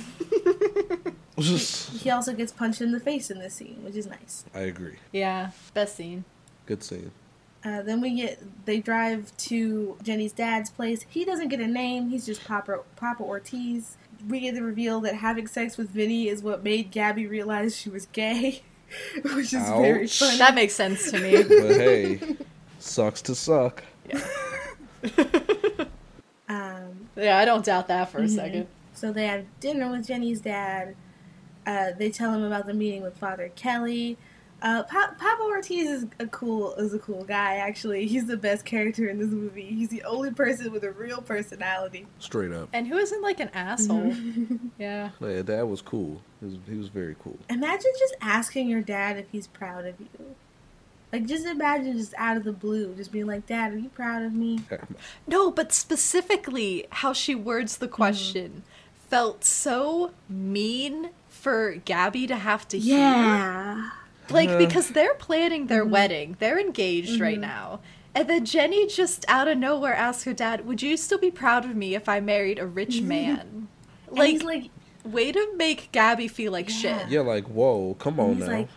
He 1.37 2.11
also 2.11 2.35
gets 2.35 2.53
punched 2.53 2.81
in 2.83 2.93
the 2.93 3.01
face 3.01 3.31
in 3.31 3.39
this 3.39 3.55
scene, 3.55 3.83
which 3.83 3.97
is 3.97 4.07
nice. 4.07 4.45
I 4.55 4.61
agree. 4.61 4.97
Yeah, 5.13 5.51
best 5.75 5.97
scene. 5.97 6.25
Good 6.67 6.83
scene. 6.83 7.11
Uh, 7.65 7.83
then 7.83 8.01
we 8.01 8.17
get 8.17 8.43
they 8.65 8.81
drive 8.81 9.37
to 9.37 9.97
Jenny's 10.03 10.33
dad's 10.33 10.71
place. 10.71 11.07
He 11.09 11.25
doesn't 11.25 11.49
get 11.49 11.61
a 11.61 11.67
name. 11.67 12.11
He's 12.11 12.27
just 12.27 12.45
Papa 12.45 12.81
Papa 12.97 13.23
Ortiz. 13.23 13.97
We 14.29 14.41
get 14.41 14.55
the 14.55 14.63
reveal 14.63 15.01
that 15.01 15.17
having 15.17 15.47
sex 15.47 15.77
with 15.77 15.91
Vinny 15.91 16.29
is 16.29 16.43
what 16.43 16.63
made 16.63 16.91
Gabby 16.91 17.27
realize 17.27 17.77
she 17.77 17.89
was 17.89 18.07
gay, 18.07 18.63
which 19.35 19.53
is 19.53 19.69
very 19.69 20.07
funny. 20.07 20.39
That 20.39 20.55
makes 20.55 20.75
sense 20.75 21.11
to 21.11 21.21
me. 21.21 21.43
But 21.43 21.77
hey, 21.77 22.37
sucks 22.79 23.23
to 23.23 23.35
suck. 23.35 23.83
Um, 26.49 27.09
yeah, 27.17 27.39
I 27.39 27.47
don't 27.47 27.65
doubt 27.65 27.89
that 27.89 28.11
for 28.11 28.19
a 28.19 28.29
second. 28.29 28.67
So 28.93 29.11
they 29.11 29.27
have 29.27 29.45
dinner 29.61 29.91
with 29.91 30.07
Jenny's 30.07 30.41
dad. 30.41 30.95
Uh, 31.67 31.93
they 31.97 32.11
tell 32.11 32.33
him 32.33 32.43
about 32.43 32.67
the 32.67 32.75
meeting 32.75 33.03
with 33.03 33.17
Father 33.17 33.51
Kelly. 33.57 34.19
Uh, 34.63 34.85
pa- 34.85 35.15
Papa 35.19 35.43
Ortiz 35.43 35.91
is 35.91 36.07
a 36.21 36.27
cool 36.29 36.75
is 36.75 36.95
a 36.95 36.99
cool 37.01 37.25
guy. 37.25 37.57
Actually, 37.57 38.07
he's 38.07 38.27
the 38.27 38.37
best 38.37 38.65
character 38.65 39.09
in 39.09 39.19
this 39.19 39.31
movie. 39.31 39.67
He's 39.67 39.89
the 39.89 40.05
only 40.05 40.31
person 40.31 40.71
with 40.71 40.85
a 40.85 40.93
real 40.93 41.21
personality. 41.21 42.07
Straight 42.21 42.53
up. 42.53 42.69
And 42.73 42.87
who 42.87 42.97
isn't 42.97 43.23
like 43.23 43.41
an 43.41 43.51
asshole? 43.55 44.15
yeah. 44.79 45.11
Yeah, 45.21 45.43
dad 45.43 45.63
was 45.65 45.83
cool. 45.83 46.23
He 46.41 46.47
was, 46.47 46.55
he 46.69 46.77
was 46.77 46.89
very 46.89 47.17
cool. 47.23 47.39
Imagine 47.51 47.91
just 47.99 48.15
asking 48.21 48.69
your 48.69 48.83
dad 48.83 49.19
if 49.19 49.27
he's 49.33 49.49
proud 49.49 49.85
of 49.85 49.99
you. 49.99 50.07
Like, 51.13 51.27
just 51.27 51.45
imagine 51.45 51.99
just 51.99 52.15
out 52.17 52.37
of 52.39 52.45
the 52.45 52.53
blue, 52.53 52.95
just 52.95 53.13
being 53.13 53.27
like, 53.27 53.47
"Dad, 53.47 53.75
are 53.75 53.79
you 53.79 53.91
proud 53.91 54.23
of 54.23 54.33
me?" 54.33 54.61
No, 55.27 55.51
but 55.51 55.73
specifically 55.73 56.87
how 56.91 57.13
she 57.13 57.35
words 57.35 57.77
the 57.79 57.89
question 57.89 58.63
felt 59.11 59.45
so 59.45 60.13
mean 60.29 61.11
for 61.29 61.75
Gabby 61.85 62.27
to 62.29 62.37
have 62.37 62.67
to 62.69 62.79
hear. 62.79 63.93
Like 64.31 64.49
Uh. 64.49 64.59
because 64.59 64.91
they're 64.91 65.15
planning 65.15 65.67
their 65.67 65.85
wedding. 65.85 66.37
They're 66.39 66.59
engaged 66.61 67.21
right 67.21 67.39
now. 67.41 67.81
And 68.15 68.29
then 68.29 68.45
Jenny 68.45 68.87
just 68.87 69.25
out 69.27 69.49
of 69.49 69.57
nowhere 69.59 69.95
asks 69.95 70.25
her 70.25 70.33
dad, 70.35 70.67
"Would 70.67 70.83
you 70.83 70.97
still 70.97 71.19
be 71.19 71.31
proud 71.31 71.65
of 71.65 71.75
me 71.75 71.95
if 71.95 72.09
I 72.09 72.21
married 72.21 72.59
a 72.59 72.67
rich 72.67 73.01
man?" 73.01 73.69
And 74.09 74.19
like, 74.19 74.31
he's 74.31 74.43
like, 74.43 74.65
way 75.05 75.33
to 75.33 75.49
make 75.57 75.91
Gabby 75.93 76.29
feel 76.29 76.53
like 76.53 76.69
Yeah. 76.69 76.99
shit. 76.99 77.09
Yeah, 77.09 77.21
like 77.23 77.47
whoa, 77.47 77.95
come 77.99 78.21
on 78.21 78.37
he's 78.37 78.47
now. 78.47 78.53
like, 78.59 78.69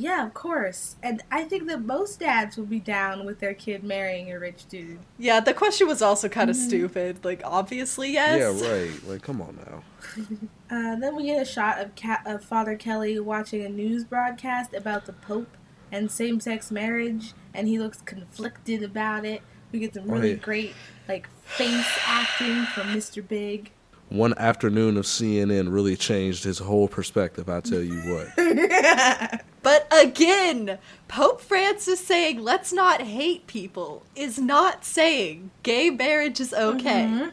"Yeah, 0.00 0.26
of 0.26 0.34
course." 0.34 0.96
And 1.02 1.22
I 1.30 1.44
think 1.44 1.66
that 1.68 1.82
most 1.82 2.20
dads 2.20 2.56
would 2.56 2.70
be 2.70 2.80
down 2.80 3.24
with 3.26 3.38
their 3.40 3.54
kid 3.54 3.84
marrying 3.84 4.32
a 4.32 4.38
rich 4.38 4.66
dude. 4.68 4.98
Yeah, 5.18 5.40
the 5.40 5.54
question 5.54 5.86
was 5.86 6.00
also 6.02 6.28
kind 6.28 6.48
of 6.50 6.56
stupid. 6.56 7.24
Like 7.24 7.42
obviously, 7.44 8.12
yes. 8.12 8.40
yeah, 8.62 8.68
right. 8.70 9.06
Like 9.06 9.22
come 9.22 9.40
on 9.40 9.58
now. 9.66 9.82
Uh, 10.72 10.94
then 10.94 11.16
we 11.16 11.24
get 11.24 11.42
a 11.42 11.44
shot 11.44 11.80
of, 11.80 11.96
Ca- 11.96 12.22
of 12.24 12.44
Father 12.44 12.76
Kelly 12.76 13.18
watching 13.18 13.64
a 13.64 13.68
news 13.68 14.04
broadcast 14.04 14.72
about 14.72 15.04
the 15.04 15.12
Pope 15.12 15.56
and 15.90 16.08
same-sex 16.08 16.70
marriage, 16.70 17.34
and 17.52 17.66
he 17.66 17.76
looks 17.80 18.00
conflicted 18.02 18.80
about 18.84 19.24
it. 19.24 19.42
We 19.72 19.80
get 19.80 19.94
some 19.94 20.08
really 20.08 20.34
Right. 20.34 20.42
great 20.42 20.74
like 21.08 21.28
face 21.42 21.98
acting 22.06 22.66
from 22.66 22.86
Mr. 22.94 23.26
Big. 23.26 23.72
One 24.10 24.36
afternoon 24.36 24.96
of 24.96 25.04
CNN 25.04 25.72
really 25.72 25.96
changed 25.96 26.42
his 26.44 26.58
whole 26.58 26.88
perspective. 26.88 27.48
I 27.48 27.60
tell 27.60 27.80
you 27.82 28.00
what. 28.02 29.40
But 29.62 29.86
again, 29.92 30.78
Pope 31.06 31.40
Francis 31.42 32.04
saying 32.04 32.42
let's 32.42 32.72
not 32.72 33.02
hate 33.02 33.46
people 33.46 34.04
is 34.16 34.38
not 34.38 34.86
saying 34.86 35.50
gay 35.62 35.90
marriage 35.90 36.40
is 36.40 36.54
okay. 36.54 37.04
Mhm. 37.04 37.32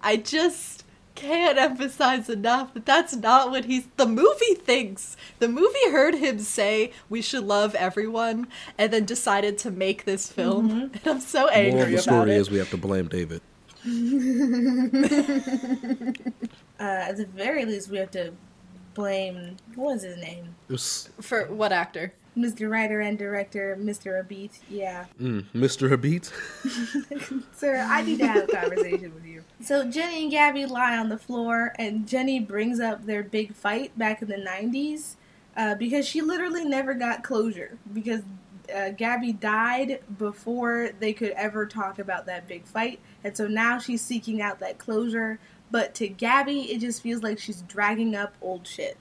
I 0.00 0.16
just 0.16 0.84
can't 1.16 1.58
emphasize 1.58 2.28
enough 2.28 2.72
that 2.74 2.86
that's 2.86 3.16
not 3.16 3.50
what 3.50 3.64
he's. 3.64 3.88
The 3.96 4.06
movie 4.06 4.54
thinks. 4.54 5.16
The 5.40 5.48
movie 5.48 5.90
heard 5.90 6.14
him 6.14 6.38
say 6.38 6.92
we 7.08 7.20
should 7.20 7.44
love 7.44 7.74
everyone 7.74 8.46
and 8.78 8.92
then 8.92 9.04
decided 9.04 9.58
to 9.58 9.70
make 9.72 10.04
this 10.04 10.30
film. 10.30 10.70
And 10.94 11.00
I'm 11.04 11.20
so 11.20 11.48
angry 11.48 11.72
Moral 11.72 11.86
of 11.86 11.90
the 11.96 11.98
story 12.02 12.30
it. 12.30 12.36
is 12.36 12.48
we 12.50 12.58
have 12.58 12.70
to 12.70 12.76
blame 12.76 13.08
David. 13.08 13.40
Uh, 16.78 17.08
at 17.08 17.16
the 17.16 17.24
very 17.24 17.64
least, 17.64 17.88
we 17.88 17.96
have 17.96 18.10
to 18.10 18.32
blame 18.92 19.56
what 19.74 19.94
was 19.94 20.02
his 20.02 20.18
name, 20.18 20.54
was 20.68 21.08
For 21.20 21.46
what 21.46 21.72
actor? 21.72 22.12
Mr. 22.36 22.70
Writer 22.70 23.00
and 23.00 23.18
Director, 23.18 23.78
Mr. 23.80 24.20
Abit. 24.20 24.60
Yeah, 24.68 25.06
mm, 25.18 25.42
Mr. 25.54 25.88
Habit. 25.88 26.30
sir, 27.56 27.76
I 27.88 28.02
need 28.02 28.18
to 28.18 28.26
have 28.26 28.44
a 28.44 28.46
conversation 28.46 29.14
with 29.14 29.24
you. 29.24 29.42
So 29.62 29.90
Jenny 29.90 30.24
and 30.24 30.30
Gabby 30.30 30.66
lie 30.66 30.98
on 30.98 31.08
the 31.08 31.16
floor, 31.16 31.72
and 31.78 32.06
Jenny 32.06 32.40
brings 32.40 32.78
up 32.78 33.06
their 33.06 33.22
big 33.22 33.54
fight 33.54 33.96
back 33.98 34.20
in 34.20 34.28
the 34.28 34.36
'90s 34.36 35.14
uh, 35.56 35.76
because 35.76 36.06
she 36.06 36.20
literally 36.20 36.64
never 36.64 36.92
got 36.92 37.24
closure 37.24 37.78
because 37.94 38.20
uh, 38.74 38.90
Gabby 38.90 39.32
died 39.32 40.00
before 40.18 40.90
they 41.00 41.12
could 41.12 41.30
ever 41.32 41.66
talk 41.66 41.98
about 41.98 42.26
that 42.26 42.46
big 42.46 42.66
fight, 42.66 43.00
and 43.26 43.36
so 43.36 43.48
now 43.48 43.78
she's 43.78 44.00
seeking 44.02 44.40
out 44.40 44.60
that 44.60 44.78
closure. 44.78 45.38
But 45.68 45.96
to 45.96 46.06
Gabby, 46.06 46.72
it 46.72 46.78
just 46.78 47.02
feels 47.02 47.24
like 47.24 47.40
she's 47.40 47.62
dragging 47.62 48.14
up 48.14 48.34
old 48.40 48.66
shit. 48.68 48.96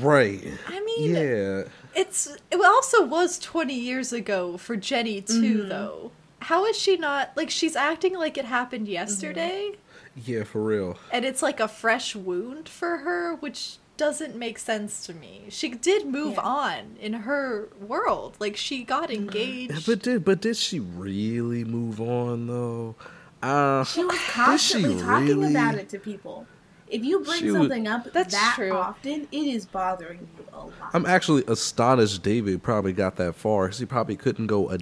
Right. 0.00 0.42
I 0.66 0.80
mean, 0.80 1.14
Yeah. 1.14 1.64
It's 1.94 2.34
it 2.50 2.64
also 2.64 3.04
was 3.04 3.38
20 3.38 3.74
years 3.74 4.10
ago 4.12 4.56
for 4.56 4.74
Jenny 4.76 5.20
too 5.20 5.58
mm-hmm. 5.58 5.68
though. 5.68 6.12
How 6.40 6.64
is 6.64 6.78
she 6.78 6.96
not 6.96 7.32
like 7.36 7.50
she's 7.50 7.76
acting 7.76 8.14
like 8.14 8.38
it 8.38 8.46
happened 8.46 8.88
yesterday 8.88 9.72
mm-hmm. 9.72 9.78
Yeah, 10.24 10.44
for 10.44 10.62
real. 10.62 10.98
and 11.10 11.24
it's 11.24 11.42
like 11.42 11.60
a 11.60 11.68
fresh 11.68 12.16
wound 12.16 12.68
for 12.68 12.98
her 12.98 13.34
which 13.36 13.76
doesn't 13.98 14.34
make 14.34 14.58
sense 14.58 15.04
to 15.06 15.12
me. 15.14 15.42
She 15.50 15.68
did 15.68 16.06
move 16.06 16.34
Yeah. 16.34 16.40
on 16.42 16.96
in 17.00 17.12
her 17.12 17.68
world. 17.78 18.36
Like 18.40 18.56
she 18.56 18.82
got 18.82 19.10
Yeah, 19.10 19.18
engaged. 19.18 19.86
But 19.86 20.00
did 20.00 20.24
but 20.24 20.40
did 20.40 20.56
she 20.56 20.80
really 20.80 21.64
move 21.64 22.00
on 22.00 22.46
though? 22.46 22.96
Uh, 23.42 23.84
She 23.84 24.04
was 24.04 24.12
did 24.16 24.20
she 24.20 24.30
constantly 24.32 25.00
talking 25.02 25.26
really? 25.26 25.50
about 25.50 25.74
it 25.74 25.88
to 25.90 25.98
people. 25.98 26.46
If 26.88 27.04
you 27.04 27.20
bring 27.20 27.40
She 27.40 27.50
was- 27.50 27.54
something 27.62 27.88
up 27.88 28.12
That's 28.12 28.34
that 28.34 28.52
true. 28.56 28.72
often, 28.72 29.26
it 29.32 29.36
is 29.46 29.66
bothering 29.66 30.28
you 30.36 30.44
a 30.52 30.58
lot. 30.58 30.72
I'm 30.92 31.06
actually 31.06 31.42
astonished 31.48 32.22
David 32.22 32.62
probably 32.62 32.92
got 32.92 33.16
that 33.16 33.34
far. 33.34 33.68
'cause 33.68 33.78
He 33.78 33.86
probably 33.86 34.16
couldn't 34.16 34.46
go 34.46 34.70
a 34.70 34.78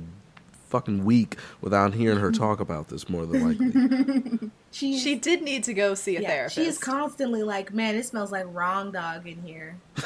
fucking 0.69 1.05
week 1.05 1.37
without 1.61 1.95
hearing 1.95 2.19
her 2.19 2.31
talk 2.31 2.61
about 2.61 2.89
this 2.89 3.09
more 3.09 3.27
than 3.27 3.45
likely. 3.45 4.51
she, 4.71 4.99
she 4.99 5.15
did 5.17 5.43
need 5.43 5.65
to 5.65 5.75
go 5.75 5.95
see 5.95 6.17
a 6.17 6.21
yeah, 6.23 6.29
therapist. 6.29 6.55
she 6.57 6.65
is 6.67 6.79
constantly 6.79 7.43
like, 7.43 7.73
man, 7.73 7.97
it 7.97 8.05
smells 8.07 8.31
like 8.31 8.47
wrong 8.53 8.93
dog 8.93 9.27
in 9.27 9.41
here. 9.43 9.77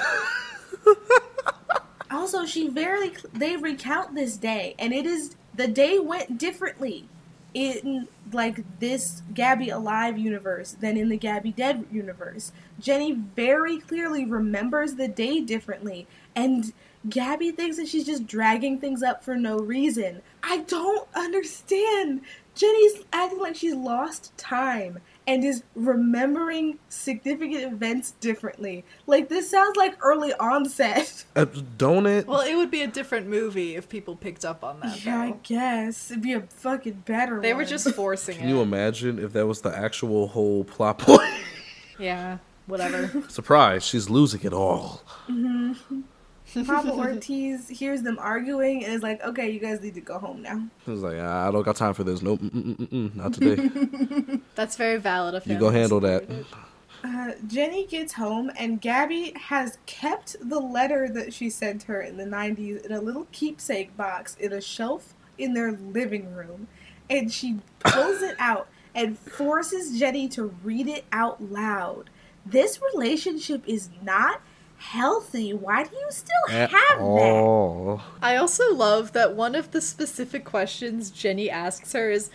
also, 2.11 2.47
she 2.47 2.69
very 2.69 3.13
they 3.33 3.57
recount 3.57 4.15
this 4.15 4.37
day, 4.37 4.75
and 4.79 4.93
it 4.93 5.07
is 5.07 5.37
the 5.55 5.67
day 5.69 5.99
went 5.99 6.39
differently 6.39 7.09
in 7.55 8.09
like 8.33 8.65
this 8.81 9.23
Gabby 9.33 9.71
alive 9.71 10.19
universe 10.19 10.73
than 10.73 10.97
in 10.97 11.09
the 11.09 11.17
Gabby 11.17 11.53
dead 11.53 11.87
universe. 11.91 12.53
Jenny 12.81 13.13
very 13.13 13.79
clearly 13.79 14.25
remembers 14.25 14.95
the 14.95 15.09
day 15.09 15.41
differently, 15.41 16.07
and 16.35 16.73
Gabby 17.09 17.53
thinks 17.53 17.77
that 17.77 17.89
she's 17.89 18.07
just 18.07 18.27
dragging 18.27 18.79
things 18.79 19.03
up 19.03 19.25
for 19.25 19.37
no 19.37 19.59
reason. 19.59 20.21
I 20.43 20.59
don't 20.59 21.07
understand. 21.15 22.23
Jenny's 22.55 23.03
acting 23.13 23.41
like 23.41 23.57
she's 23.57 23.75
lost 23.75 24.37
time 24.37 25.01
and 25.27 25.43
is 25.45 25.63
remembering 25.75 26.79
significant 26.89 27.73
events 27.73 28.13
differently. 28.21 28.85
Like 29.07 29.29
this 29.29 29.51
sounds 29.51 29.77
like 29.77 29.97
early 30.03 30.33
onset. 30.35 31.25
Uh, 31.37 31.47
don't 31.77 32.07
it? 32.07 32.29
Well, 32.29 32.43
it 32.43 32.55
would 32.55 32.71
be 32.71 32.83
a 32.83 32.87
different 32.87 33.27
movie 33.27 33.75
if 33.75 33.89
people 33.89 34.15
picked 34.15 34.45
up 34.45 34.63
on 34.63 34.79
that. 34.81 35.05
Yeah, 35.05 35.21
I 35.21 35.31
guess 35.43 36.11
it'd 36.13 36.23
be 36.23 36.33
a 36.35 36.43
fucking 36.43 37.03
better. 37.07 37.41
They 37.41 37.55
were 37.55 37.65
just 37.65 37.91
forcing 37.95 38.37
Can 38.37 38.47
it. 38.47 38.51
you 38.51 38.63
imagine 38.63 39.19
if 39.19 39.33
that 39.33 39.45
was 39.47 39.61
the 39.63 39.77
actual 39.77 40.29
whole 40.29 40.63
plot 40.63 40.99
point? 40.99 41.29
yeah, 41.99 42.39
whatever. 42.67 43.25
Surprise, 43.29 43.85
she's 43.85 44.09
losing 44.09 44.43
it 44.43 44.53
all. 44.53 45.03
Papa 46.63 46.93
Ortiz 46.93 47.69
hears 47.69 48.03
them 48.03 48.19
arguing 48.21 48.85
and 48.85 48.93
is 48.93 49.03
like, 49.03 49.23
"Okay, 49.25 49.51
you 49.51 49.59
guys 49.61 49.81
need 49.81 49.95
to 49.95 50.01
go 50.01 50.19
home 50.19 50.43
now." 50.43 50.63
He 50.85 50.91
was 50.91 51.03
like, 51.03 51.19
I 51.19 51.51
don't 51.51 51.63
got 51.63 51.77
time 51.77 51.95
for 51.95 52.05
this. 52.05 52.23
Nope, 52.23 52.41
mm-mm-mm-mm, 52.41 53.15
not 53.15 53.35
today. 53.35 54.41
That's 54.55 54.77
very 54.77 54.99
valid 54.99 55.35
of 55.35 55.45
him. 55.45 55.55
You 55.55 55.59
go 55.59 55.71
handle 55.71 56.01
that. 56.01 56.25
Uh, 57.03 57.33
Jenny 57.47 57.87
gets 57.87 58.15
home 58.15 58.51
and 58.59 58.81
Gabby 58.81 59.35
has 59.37 59.77
kept 59.85 60.37
the 60.41 60.59
letter 60.59 61.07
that 61.11 61.35
she 61.35 61.51
sent 61.51 61.83
her 61.83 62.01
in 62.01 62.17
the 62.17 62.25
90s 62.25 62.87
in 62.87 62.93
a 62.93 63.01
little 63.01 63.27
keepsake 63.31 63.95
box 63.95 64.35
in 64.37 64.55
a 64.55 64.61
shelf 64.61 65.13
in 65.37 65.53
their 65.53 65.73
living 65.73 66.33
room. 66.33 66.67
And 67.11 67.31
she 67.31 67.59
pulls 67.81 68.23
it 68.23 68.37
out 68.39 68.69
and 68.95 69.19
forces 69.19 69.99
Jenny 69.99 70.29
to 70.29 70.45
read 70.63 70.89
it 70.89 71.05
out 71.13 71.43
loud. 71.43 72.09
This 72.47 72.81
relationship 72.95 73.63
is 73.67 73.91
not 74.03 74.41
healthy. 74.91 75.53
Why 75.53 75.85
do 75.85 75.91
you 75.97 76.07
still 76.11 76.45
At 76.51 76.71
have 76.71 76.99
that? 76.99 78.01
I 78.23 78.37
also 78.37 78.75
love 78.75 79.13
that 79.13 79.35
one 79.35 79.55
of 79.55 79.71
the 79.73 79.81
specific 79.81 80.45
questions 80.45 81.11
Jenny 81.11 81.49
asks 81.51 81.93
her 81.93 82.11
is, 82.11 82.31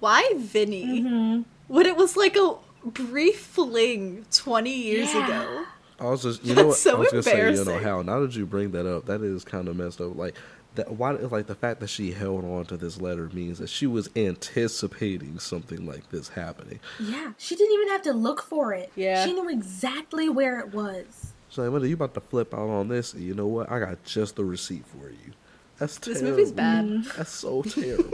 "Why 0.00 0.32
Vinny?" 0.36 1.02
Mhm. 1.02 1.44
When 1.68 1.86
it 1.86 1.96
was 1.96 2.16
like 2.16 2.36
a 2.36 2.54
brief 2.84 3.40
fling 3.40 4.24
twenty 4.32 4.74
years 4.74 5.12
Yeah. 5.12 5.24
ago. 5.26 5.64
I 6.00 6.04
was 6.04 6.22
just, 6.22 6.42
you 6.42 6.54
know 6.54 6.62
what? 6.68 6.70
That's 6.70 6.80
so 6.80 6.96
I 6.96 6.98
was 7.00 7.10
gonna 7.10 7.22
say, 7.22 7.52
you 7.54 7.64
know, 7.64 7.78
how 7.78 8.00
now 8.02 8.20
that 8.20 8.34
you 8.34 8.46
bring 8.46 8.70
that 8.70 8.86
up, 8.86 9.04
that 9.06 9.20
is 9.22 9.44
kind 9.44 9.68
of 9.68 9.76
messed 9.76 10.00
up. 10.00 10.16
Like 10.16 10.34
that, 10.76 10.92
why? 10.92 11.12
Like 11.12 11.46
the 11.46 11.54
fact 11.54 11.80
that 11.80 11.90
she 11.90 12.12
held 12.12 12.44
on 12.44 12.64
to 12.66 12.76
this 12.78 12.98
letter 13.00 13.28
means 13.34 13.58
that 13.58 13.68
she 13.68 13.86
was 13.86 14.08
anticipating 14.16 15.38
something 15.38 15.84
like 15.86 16.10
this 16.10 16.30
happening. 16.30 16.80
Yeah, 16.98 17.32
she 17.36 17.54
didn't 17.54 17.74
even 17.74 17.88
have 17.88 18.02
to 18.02 18.12
look 18.14 18.40
for 18.42 18.72
it. 18.72 18.90
Yeah. 18.96 19.24
She 19.26 19.32
knew 19.34 19.48
exactly 19.50 20.28
where 20.30 20.58
it 20.58 20.72
was. 20.72 21.29
She's 21.50 21.58
like, 21.58 21.70
"What 21.70 21.82
are 21.82 21.86
you 21.86 21.94
about 21.94 22.14
to 22.14 22.20
flip 22.20 22.54
out 22.54 22.68
on 22.70 22.88
this?" 22.88 23.12
And 23.12 23.22
you 23.22 23.34
know 23.34 23.46
what? 23.46 23.70
I 23.70 23.78
got 23.78 24.02
just 24.04 24.36
the 24.36 24.44
receipt 24.44 24.86
for 24.86 25.10
you. 25.10 25.32
That's 25.78 25.98
This 25.98 26.20
terrible. 26.20 26.38
movie's 26.38 26.52
bad. 26.52 27.04
That's 27.16 27.30
so 27.30 27.62
terrible. 27.64 28.10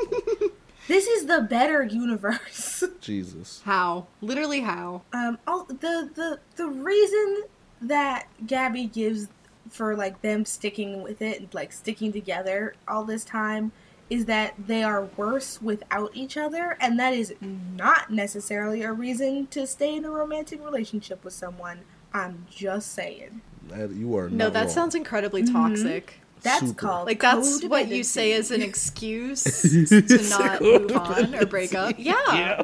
This 0.88 1.06
is 1.06 1.26
the 1.26 1.40
better 1.42 1.82
universe. 1.82 2.82
Jesus. 3.00 3.60
How? 3.64 4.06
Literally 4.20 4.60
how? 4.60 5.02
Um, 5.12 5.38
all, 5.46 5.64
the 5.64 6.10
the 6.14 6.38
the 6.56 6.66
reason 6.66 7.44
that 7.82 8.26
Gabby 8.46 8.86
gives 8.86 9.28
for 9.68 9.96
like 9.96 10.22
them 10.22 10.44
sticking 10.44 11.02
with 11.02 11.20
it 11.20 11.40
and 11.40 11.52
like 11.52 11.72
sticking 11.72 12.12
together 12.12 12.74
all 12.88 13.04
this 13.04 13.24
time 13.24 13.72
is 14.08 14.26
that 14.26 14.54
they 14.68 14.84
are 14.84 15.06
worse 15.16 15.60
without 15.60 16.12
each 16.14 16.36
other, 16.36 16.76
and 16.80 16.96
that 17.00 17.12
is 17.12 17.34
not 17.42 18.08
necessarily 18.12 18.82
a 18.82 18.92
reason 18.92 19.48
to 19.48 19.66
stay 19.66 19.96
in 19.96 20.04
a 20.04 20.10
romantic 20.10 20.64
relationship 20.64 21.24
with 21.24 21.34
someone. 21.34 21.80
I'm 22.12 22.46
just 22.50 22.92
saying. 22.92 23.40
That, 23.68 23.90
you 23.90 24.16
are 24.16 24.28
No, 24.30 24.44
not 24.46 24.52
that 24.54 24.60
wrong. 24.66 24.68
sounds 24.70 24.94
incredibly 24.94 25.42
Mm-hmm. 25.42 25.52
toxic. 25.54 26.20
That's 26.42 26.60
Super. 26.68 26.74
called 26.74 27.06
Like 27.06 27.20
that's 27.20 27.64
what 27.64 27.88
you 27.88 28.04
say 28.04 28.32
as 28.34 28.50
an 28.52 28.62
excuse 28.62 29.42
to 29.88 30.28
not 30.30 30.60
move 30.62 30.92
on 30.96 31.34
or 31.34 31.46
break 31.46 31.74
up. 31.74 31.96
Yeah. 31.98 32.14
yeah. 32.28 32.62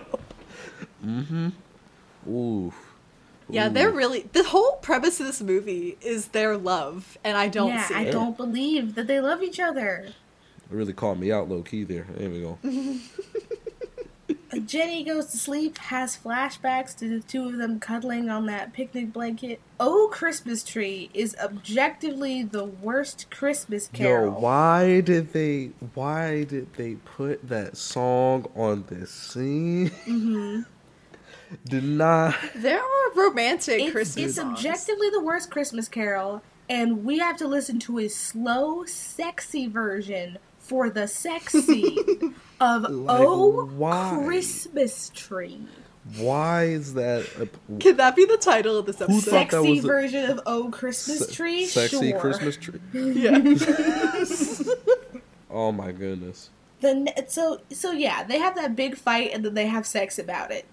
Mm-hmm. 1.04 1.48
Ooh. 2.28 2.72
Yeah, 3.48 3.68
they're 3.68 3.90
really 3.90 4.28
the 4.32 4.44
whole 4.44 4.76
premise 4.76 5.18
of 5.20 5.26
this 5.26 5.42
movie 5.42 5.98
is 6.00 6.28
their 6.28 6.56
love, 6.56 7.18
and 7.24 7.36
I 7.36 7.48
don't 7.48 7.68
yeah, 7.70 7.84
see 7.86 7.94
I 7.94 8.02
it. 8.02 8.12
don't 8.12 8.36
believe 8.36 8.94
that 8.94 9.08
they 9.08 9.20
love 9.20 9.42
each 9.42 9.58
other. 9.60 10.06
It 10.06 10.14
really 10.74 10.92
called 10.94 11.18
me 11.20 11.30
out 11.32 11.48
low 11.50 11.62
key 11.62 11.84
there. 11.84 12.06
There 12.16 12.30
we 12.30 12.40
go. 12.40 12.58
Jenny 14.60 15.02
goes 15.02 15.26
to 15.26 15.36
sleep, 15.36 15.78
has 15.78 16.16
flashbacks 16.16 16.96
to 16.98 17.08
the 17.08 17.20
two 17.20 17.46
of 17.48 17.56
them 17.56 17.80
cuddling 17.80 18.28
on 18.28 18.46
that 18.46 18.72
picnic 18.72 19.12
blanket. 19.12 19.60
Oh, 19.80 20.08
Christmas 20.12 20.62
Tree 20.62 21.10
is 21.14 21.34
objectively 21.42 22.42
the 22.42 22.64
worst 22.64 23.30
Christmas 23.30 23.88
carol. 23.88 24.34
Yo, 24.34 24.40
why 24.40 25.00
did 25.00 25.32
they? 25.32 25.70
Why 25.94 26.44
did 26.44 26.72
they 26.74 26.94
put 26.96 27.48
that 27.48 27.76
song 27.76 28.46
on 28.54 28.84
this 28.88 29.10
scene? 29.10 29.90
Mm-hmm. 30.06 30.62
Did 31.66 31.84
not. 31.84 32.34
There 32.54 32.80
are 32.80 33.12
romantic 33.14 33.78
It's, 33.80 33.92
Christmas 33.92 34.24
it's 34.24 34.34
songs. 34.36 34.58
objectively 34.58 35.10
the 35.10 35.20
worst 35.20 35.50
Christmas 35.50 35.86
carol, 35.86 36.42
and 36.70 37.04
we 37.04 37.18
have 37.18 37.36
to 37.38 37.46
listen 37.46 37.78
to 37.80 37.98
a 37.98 38.08
slow, 38.08 38.86
sexy 38.86 39.66
version 39.66 40.38
for 40.72 40.88
the 40.88 41.06
sex 41.06 41.52
scene 41.52 42.34
of 42.58 42.82
Like, 42.90 43.20
Oh, 43.20 43.66
why? 43.66 44.22
Christmas 44.24 45.10
Tree. 45.14 45.60
Why 46.16 46.64
is 46.64 46.94
that? 46.94 47.26
A, 47.38 47.76
Can 47.78 47.98
that 47.98 48.16
be 48.16 48.24
the 48.24 48.38
title 48.38 48.78
of 48.78 48.86
this 48.86 48.98
Who 49.00 49.04
episode? 49.04 49.20
thought 49.30 49.50
that 49.50 49.50
Sexy 49.52 49.70
was 49.70 49.84
a- 49.84 49.86
version 49.86 50.30
of 50.30 50.40
Oh, 50.46 50.70
Christmas 50.70 51.26
se- 51.28 51.34
Tree? 51.34 51.66
Sexy 51.66 52.10
sure. 52.12 52.18
Christmas 52.20 52.56
tree. 52.56 52.80
yeah. 52.94 53.38
Oh 55.50 55.70
my 55.70 55.92
goodness. 55.92 56.48
the 56.80 56.94
ne- 56.94 57.14
so 57.28 57.60
so 57.70 57.92
yeah 57.92 58.24
they 58.24 58.38
have 58.38 58.54
that 58.54 58.74
big 58.74 58.96
fight 58.96 59.30
and 59.34 59.44
then 59.44 59.52
they 59.52 59.66
have 59.66 59.86
sex 59.86 60.18
about 60.18 60.50
it 60.50 60.64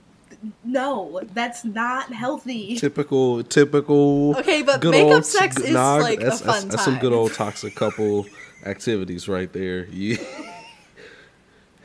no 0.64 1.20
that's 1.34 1.66
not 1.66 2.14
healthy 2.14 2.78
Typical, 2.78 3.44
typical. 3.44 4.38
Okay, 4.38 4.62
but 4.64 4.80
good 4.80 4.92
makeup 4.92 5.16
old- 5.16 5.26
sex 5.26 5.60
is, 5.60 5.72
nah, 5.74 5.96
like, 5.96 6.22
a 6.22 6.26
that's, 6.26 6.40
that's- 6.40 6.62
fun 6.62 6.70
That's 6.70 6.86
some 6.86 6.98
good 7.00 7.12
old 7.12 7.34
toxic 7.34 7.76
couple 7.76 8.26
activities 8.66 9.28
right 9.28 9.52
there. 9.54 9.86
Yeah. 9.92 10.18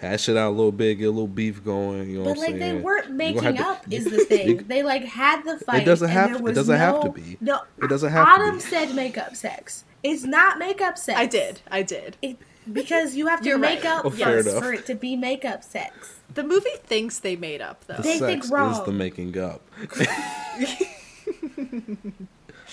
Hash 0.00 0.28
it 0.28 0.36
out 0.36 0.50
a 0.50 0.56
little 0.56 0.72
bit, 0.72 0.96
get 0.96 1.04
a 1.04 1.10
little 1.10 1.26
beef 1.28 1.64
going. 1.64 2.10
You 2.10 2.18
know 2.18 2.24
but 2.24 2.30
what 2.30 2.36
I'm 2.36 2.52
like 2.52 2.60
saying? 2.60 2.76
they 2.76 2.82
weren't 2.82 3.10
making 3.12 3.58
up 3.58 3.84
to- 3.86 3.96
is 3.96 4.04
the 4.04 4.18
thing 4.28 4.58
they 4.68 4.82
like 4.82 5.02
had 5.04 5.44
the 5.44 5.58
fight 5.64 5.80
It 5.82 5.86
doesn't 5.86 6.10
have 6.10 6.36
to- 6.36 6.46
it 6.46 6.52
doesn't 6.52 6.76
have 6.76 7.00
to 7.04 7.08
be. 7.10 7.38
no 7.40 7.60
It 7.82 7.88
doesn't 7.88 8.12
have 8.12 8.26
to 8.26 8.30
autumn 8.32 8.56
be. 8.56 8.60
said 8.60 8.94
makeup 8.94 9.34
sex 9.34 9.84
it's 10.02 10.24
not 10.24 10.58
makeup 10.58 10.98
sex 10.98 11.18
I 11.18 11.24
did. 11.24 11.60
I 11.70 11.82
did. 11.82 12.18
it, 12.20 12.36
because 12.70 13.14
you 13.14 13.28
have 13.28 13.40
to 13.42 13.48
You're 13.48 13.56
make 13.56 13.84
right. 13.84 13.92
up 13.92 14.04
Oh, 14.04 14.12
yes, 14.12 14.46
for 14.58 14.74
it 14.74 14.84
to 14.86 14.94
be 14.94 15.16
makeup 15.16 15.64
sex 15.64 16.16
The 16.34 16.42
movie 16.44 16.68
thinks 16.82 17.20
they 17.20 17.36
made 17.36 17.62
up 17.62 17.84
though. 17.86 17.94
The 17.96 18.02
They 18.02 18.18
think 18.18 18.44
sex 18.44 18.78
is 18.78 18.84
the 18.84 18.92
making 18.92 19.38
up. 19.38 19.62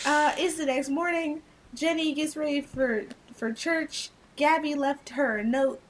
Uh, 0.06 0.34
it's 0.38 0.58
the 0.58 0.66
next 0.66 0.90
morning. 0.90 1.42
Jenny 1.76 2.14
gets 2.14 2.36
ready 2.36 2.62
for 2.62 3.06
for 3.42 3.52
church. 3.52 4.12
Gabby 4.36 4.76
left 4.76 5.10
her 5.10 5.40
a 5.40 5.44
note. 5.44 5.82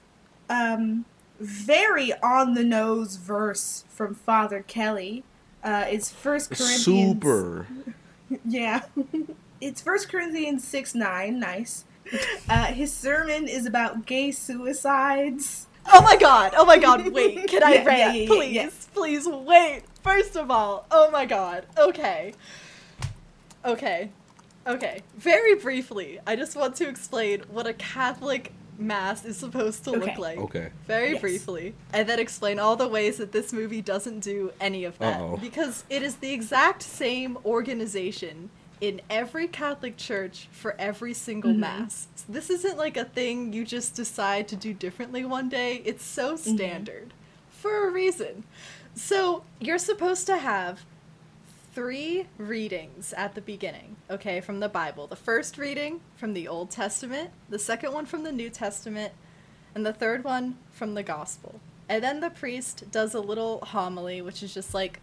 Um, 0.50 1.04
very 1.38 2.14
on 2.24 2.54
the 2.54 2.64
nose 2.64 3.18
verse 3.18 3.84
from 3.90 4.16
Father 4.16 4.64
Kelly. 4.66 5.26
Uh, 5.62 5.84
it's 5.90 6.10
First 6.10 6.50
Corinthians. 6.52 7.14
Super. 7.22 7.68
Yeah, 8.46 8.84
it's 9.62 9.82
First 9.82 10.08
Corinthians 10.08 10.64
six 10.66 10.96
nine. 10.96 11.38
Nice. 11.42 11.84
Uh, 12.48 12.68
his 12.68 12.94
sermon 12.94 13.46
is 13.50 13.66
about 13.66 14.06
gay 14.06 14.32
suicides. 14.32 15.68
Oh 15.92 16.02
my 16.02 16.16
god! 16.16 16.54
Oh 16.56 16.64
my 16.64 16.78
god! 16.78 17.06
Wait, 17.12 17.46
can 17.50 17.62
I 17.62 17.74
Yeah, 17.74 17.84
rant? 17.84 18.16
yeah, 18.16 18.22
yeah, 18.22 18.28
please, 18.30 18.54
yeah. 18.54 18.70
please 18.94 19.28
wait. 19.28 19.82
First 20.02 20.38
of 20.38 20.50
all, 20.50 20.86
oh 20.92 21.12
my 21.12 21.26
god. 21.26 21.66
Okay. 21.78 22.34
Okay. 23.66 24.12
Okay. 24.68 25.02
Very 25.18 25.56
briefly, 25.56 26.20
I 26.28 26.36
just 26.36 26.56
want 26.56 26.76
to 26.78 26.88
explain 26.88 27.42
what 27.50 27.66
a 27.68 27.74
Catholic 27.74 28.52
mass 28.78 29.26
is 29.26 29.38
supposed 29.38 29.84
to 29.84 29.92
Okay. 29.92 30.00
look 30.00 30.18
like. 30.18 30.38
Okay. 30.38 30.70
Very 30.88 31.12
Yes. 31.14 31.22
briefly. 31.22 31.74
And 31.94 32.08
then 32.10 32.20
explain 32.20 32.58
all 32.60 32.76
the 32.76 32.88
ways 32.88 33.18
that 33.18 33.32
this 33.32 33.54
movie 33.54 33.82
doesn't 33.82 34.20
do 34.22 34.52
any 34.60 34.84
of 34.86 34.98
that. 35.00 35.20
Uh-oh. 35.20 35.38
Because 35.38 35.84
it 35.90 36.02
is 36.04 36.16
the 36.16 36.32
exact 36.32 36.82
same 36.84 37.38
organization 37.46 38.50
in 38.80 39.00
every 39.10 39.48
Catholic 39.48 39.98
church 39.98 40.48
for 40.52 40.76
every 40.80 41.14
single 41.14 41.52
Mhm. 41.54 41.58
mass. 41.60 42.08
So 42.16 42.26
this 42.30 42.50
isn't 42.50 42.78
like 42.78 42.98
a 42.98 43.06
thing 43.06 43.54
you 43.54 43.64
just 43.66 43.94
decide 43.96 44.48
to 44.48 44.56
do 44.56 44.74
differently 44.74 45.24
one 45.26 45.50
day. 45.50 45.84
It's 45.86 46.04
so 46.04 46.36
standard 46.36 47.14
for 47.52 47.88
a 47.88 47.92
reason. 47.92 48.44
So 48.96 49.44
you're 49.60 49.78
supposed 49.78 50.26
to 50.28 50.38
have 50.38 50.80
three 51.74 52.28
readings 52.38 53.14
at 53.14 53.36
the 53.36 53.42
beginning, 53.42 53.96
okay, 54.10 54.42
from 54.42 54.60
the 54.60 54.70
Bible. 54.70 55.08
The 55.08 55.16
first 55.16 55.58
reading 55.58 56.02
from 56.18 56.34
the 56.34 56.48
Old 56.48 56.70
Testament, 56.70 57.30
the 57.50 57.60
second 57.60 57.94
one 57.94 58.06
from 58.06 58.24
the 58.24 58.32
New 58.32 58.50
Testament, 58.50 59.14
and 59.74 59.86
the 59.86 59.94
third 59.94 60.24
one 60.24 60.58
from 60.72 60.96
the 60.96 61.04
Gospel. 61.04 61.60
And 61.88 62.04
then 62.04 62.20
the 62.20 62.30
priest 62.30 62.92
does 62.92 63.14
a 63.14 63.20
little 63.22 63.60
homily, 63.62 64.22
which 64.22 64.44
is 64.44 64.54
just 64.54 64.74
like 64.74 65.00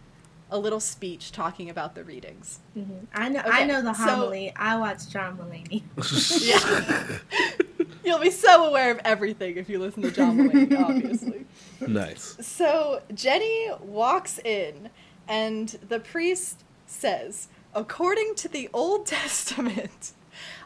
a 0.51 0.57
little 0.57 0.79
speech 0.79 1.31
talking 1.31 1.69
about 1.69 1.93
the 1.93 2.03
readings. 2.03 2.59
Mhm. 2.77 3.05
I 3.13 3.29
know. 3.29 3.41
I 3.45 3.65
know 3.65 3.81
the 3.83 3.93
so- 3.93 4.03
homily. 4.03 4.51
I 4.55 4.77
watch 4.77 5.07
John 5.09 5.37
Mulaney. 5.37 5.83
Yeah. 6.41 7.17
You'll 8.03 8.19
be 8.19 8.31
so 8.31 8.65
aware 8.65 8.91
of 8.91 8.99
everything 9.05 9.57
if 9.57 9.69
you 9.69 9.77
listen 9.77 10.01
to 10.03 10.11
John 10.11 10.37
Mulaney, 10.37 10.79
obviously. 10.79 11.45
nice. 11.87 12.37
So 12.41 13.01
Jenny 13.13 13.67
walks 13.81 14.39
in, 14.39 14.89
and 15.29 15.69
the 15.87 15.99
priest 15.99 16.63
says, 16.87 17.47
according 17.73 18.35
to 18.35 18.49
the 18.49 18.67
Old 18.73 19.05
Testament, 19.19 20.11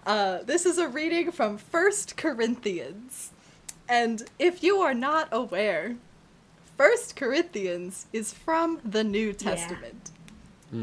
uh, 0.05 0.39
this 0.43 0.65
is 0.65 0.77
a 0.77 0.87
reading 0.87 1.31
from 1.31 1.57
First 1.57 2.17
Corinthians. 2.17 3.31
And 3.89 4.23
if 4.39 4.63
you 4.63 4.77
are 4.77 4.93
not 4.93 5.27
aware, 5.31 5.97
First 6.77 7.15
Corinthians 7.15 8.07
is 8.13 8.33
from 8.33 8.79
the 8.83 9.03
New 9.03 9.33
Testament. 9.33 10.11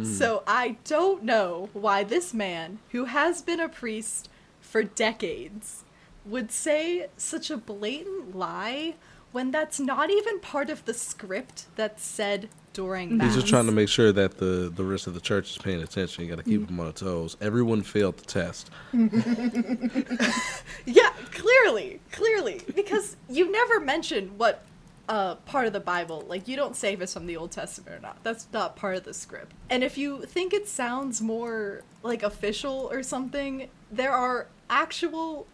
So 0.05 0.45
I 0.47 0.77
don't 0.85 1.25
know 1.25 1.69
why 1.73 2.05
this 2.05 2.33
man, 2.33 2.79
who 2.93 3.07
has 3.07 3.43
been 3.43 3.59
a 3.59 3.69
priest 3.69 4.29
for 4.61 4.85
decades, 4.85 5.83
would 6.25 6.53
say 6.53 7.09
such 7.17 7.51
a 7.51 7.57
blatant 7.57 8.37
lie 8.37 8.95
when 9.33 9.51
that's 9.51 9.81
not 9.81 10.09
even 10.11 10.39
part 10.39 10.71
of 10.71 10.85
the 10.85 10.95
script 10.95 11.67
that's 11.75 12.05
said 12.05 12.49
during 12.73 13.17
mass. 13.17 13.29
He's 13.29 13.43
just 13.43 13.49
trying 13.49 13.67
to 13.67 13.73
make 13.73 13.89
sure 13.89 14.13
that 14.13 14.39
the, 14.39 14.73
the 14.75 14.85
rest 14.85 15.07
of 15.07 15.15
the 15.15 15.21
church 15.21 15.51
is 15.51 15.59
paying 15.59 15.83
attention. 15.83 16.25
You 16.25 16.31
got 16.31 16.37
to 16.37 16.49
keep 16.49 16.67
them 16.67 16.79
on 16.79 16.87
their 16.87 16.93
toes. 16.93 17.37
Everyone 17.41 17.83
failed 17.83 18.19
the 18.19 18.25
test. 18.25 18.71
Yeah, 20.87 21.11
clearly, 21.33 22.01
clearly, 22.11 22.63
because 22.75 23.17
you 23.29 23.51
never 23.53 23.81
mention 23.81 24.39
what 24.39 24.65
uh, 25.09 25.35
part 25.35 25.67
of 25.67 25.73
the 25.73 25.81
Bible, 25.81 26.25
like 26.29 26.49
you 26.49 26.57
don't 26.57 26.75
say 26.77 26.95
if 26.95 27.01
it's 27.01 27.13
from 27.13 27.27
the 27.27 27.37
Old 27.37 27.51
Testament 27.51 27.97
or 27.97 28.01
not. 28.01 28.17
That's 28.23 28.47
not 28.53 28.77
part 28.77 28.97
of 28.97 29.05
the 29.05 29.13
script. 29.13 29.53
And 29.69 29.85
if 29.85 29.99
you 29.99 30.23
think 30.23 30.55
it 30.55 30.69
sounds 30.69 31.21
more 31.21 31.83
like 32.03 32.23
official 32.23 32.89
or 32.91 33.03
something, 33.03 33.69
there 33.91 34.13
are 34.13 34.47
actual 34.71 35.47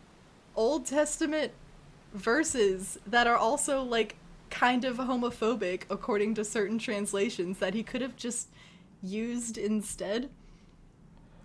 Old 0.55 0.87
Testament 0.87 1.53
verses 2.12 2.99
that 3.07 3.27
are 3.27 3.37
also 3.37 3.83
like 3.83 4.17
kind 4.51 4.84
of 4.84 4.97
homophobic 4.97 5.82
according 5.90 6.34
to 6.34 6.44
certain 6.44 6.78
translations 6.78 7.59
that 7.59 7.74
he 7.74 7.82
could 7.82 8.03
have 8.03 8.16
just 8.16 8.49
used 9.03 9.59
instead. 9.59 10.30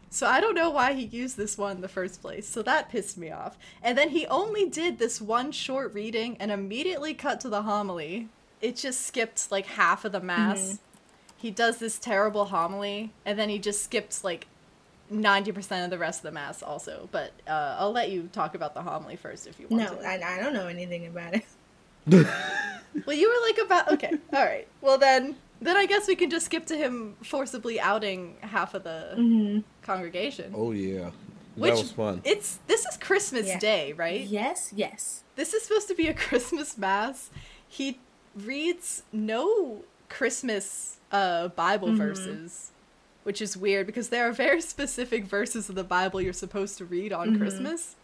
So 0.09 0.27
I 0.27 0.41
don't 0.41 0.55
know 0.55 0.69
why 0.69 0.93
he 0.93 1.03
used 1.05 1.37
this 1.37 1.57
one 1.57 1.77
in 1.77 1.81
the 1.81 1.87
first 1.87 2.21
place. 2.21 2.47
So 2.47 2.61
that 2.63 2.89
pissed 2.89 3.17
me 3.17 3.31
off. 3.31 3.57
And 3.81 3.97
then 3.97 4.09
he 4.09 4.27
only 4.27 4.69
did 4.69 4.99
this 4.99 5.21
one 5.21 5.51
short 5.53 5.93
reading 5.93 6.35
and 6.39 6.51
immediately 6.51 7.13
cut 7.13 7.39
to 7.41 7.49
the 7.49 7.61
homily. 7.61 8.27
It 8.61 8.75
just 8.75 9.05
skipped 9.07 9.49
like 9.51 9.65
half 9.67 10.03
of 10.03 10.11
the 10.11 10.19
mass. 10.19 10.79
He 11.37 11.49
does 11.49 11.77
this 11.77 11.97
terrible 11.97 12.45
homily 12.45 13.13
and 13.25 13.39
then 13.39 13.49
he 13.49 13.57
just 13.57 13.83
skips 13.83 14.23
like 14.23 14.47
90% 15.11 15.85
of 15.85 15.89
the 15.89 15.97
rest 15.97 16.19
of 16.19 16.23
the 16.23 16.31
mass 16.31 16.61
also. 16.61 17.07
But 17.11 17.31
uh, 17.47 17.77
I'll 17.79 17.91
let 17.91 18.11
you 18.11 18.29
talk 18.33 18.53
about 18.53 18.73
the 18.73 18.81
homily 18.81 19.15
first 19.15 19.47
if 19.47 19.59
you 19.59 19.67
want 19.69 19.83
No, 19.83 19.95
to. 19.95 20.07
I, 20.07 20.35
I 20.35 20.43
don't 20.43 20.53
know 20.53 20.67
anything 20.67 21.07
about 21.07 21.35
it. 21.35 21.45
Well, 22.07 23.15
you 23.15 23.29
were 23.29 23.47
like 23.47 23.65
about 23.65 23.91
okay, 23.93 24.11
all 24.33 24.43
right. 24.45 24.67
Well 24.81 24.97
then, 24.97 25.35
then 25.61 25.77
I 25.77 25.85
guess 25.85 26.07
we 26.07 26.15
can 26.15 26.29
just 26.29 26.45
skip 26.47 26.65
to 26.67 26.75
him 26.77 27.15
forcibly 27.23 27.79
outing 27.79 28.35
half 28.41 28.73
of 28.73 28.83
the 28.83 29.13
Mm-hmm. 29.17 29.59
congregation. 29.83 30.53
Oh, 30.55 30.71
yeah. 30.71 31.11
Which 31.55 31.73
that 31.73 31.79
was 31.81 31.91
fun. 31.91 32.21
It's 32.23 32.59
this 32.67 32.85
is 32.85 32.97
Christmas 32.97 33.47
Yeah. 33.47 33.59
Day, 33.59 33.93
right? 33.93 34.21
Yes, 34.21 34.71
yes. 34.75 35.23
This 35.35 35.53
is 35.53 35.63
supposed 35.63 35.87
to 35.87 35.95
be 35.95 36.07
a 36.07 36.13
Christmas 36.27 36.77
mass. 36.77 37.29
He 37.67 37.99
reads 38.35 39.03
no 39.13 39.83
Christmas 40.09 40.97
uh, 41.11 41.47
Bible 41.49 41.89
Mm-hmm. 41.89 41.97
verses, 41.97 42.71
which 43.23 43.41
is 43.41 43.55
weird 43.55 43.85
because 43.85 44.09
there 44.09 44.27
are 44.27 44.31
very 44.33 44.61
specific 44.75 45.25
verses 45.25 45.69
of 45.69 45.75
the 45.75 45.83
Bible 45.83 46.19
you're 46.21 46.33
supposed 46.33 46.77
to 46.79 46.85
read 46.85 47.11
Mm-hmm. 47.13 47.21
on 47.33 47.37
Christmas. 47.39 47.95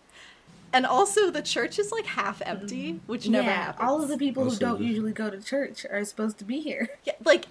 And 0.73 0.85
also, 0.85 1.31
the 1.31 1.41
church 1.41 1.79
is 1.79 1.91
like 1.91 2.05
half 2.05 2.41
empty, 2.45 2.99
which 3.07 3.27
never 3.29 3.47
yeah, 3.47 3.65
happens. 3.67 3.89
all 3.89 4.01
of 4.03 4.09
the 4.09 4.17
people 4.17 4.49
who 4.49 4.55
don't 4.57 4.79
the- 4.79 4.85
usually 4.85 5.13
go 5.13 5.29
to 5.29 5.41
church 5.41 5.85
are 5.89 6.03
supposed 6.05 6.37
to 6.39 6.43
be 6.45 6.59
here. 6.59 6.89
Yeah, 7.05 7.13
like 7.25 7.45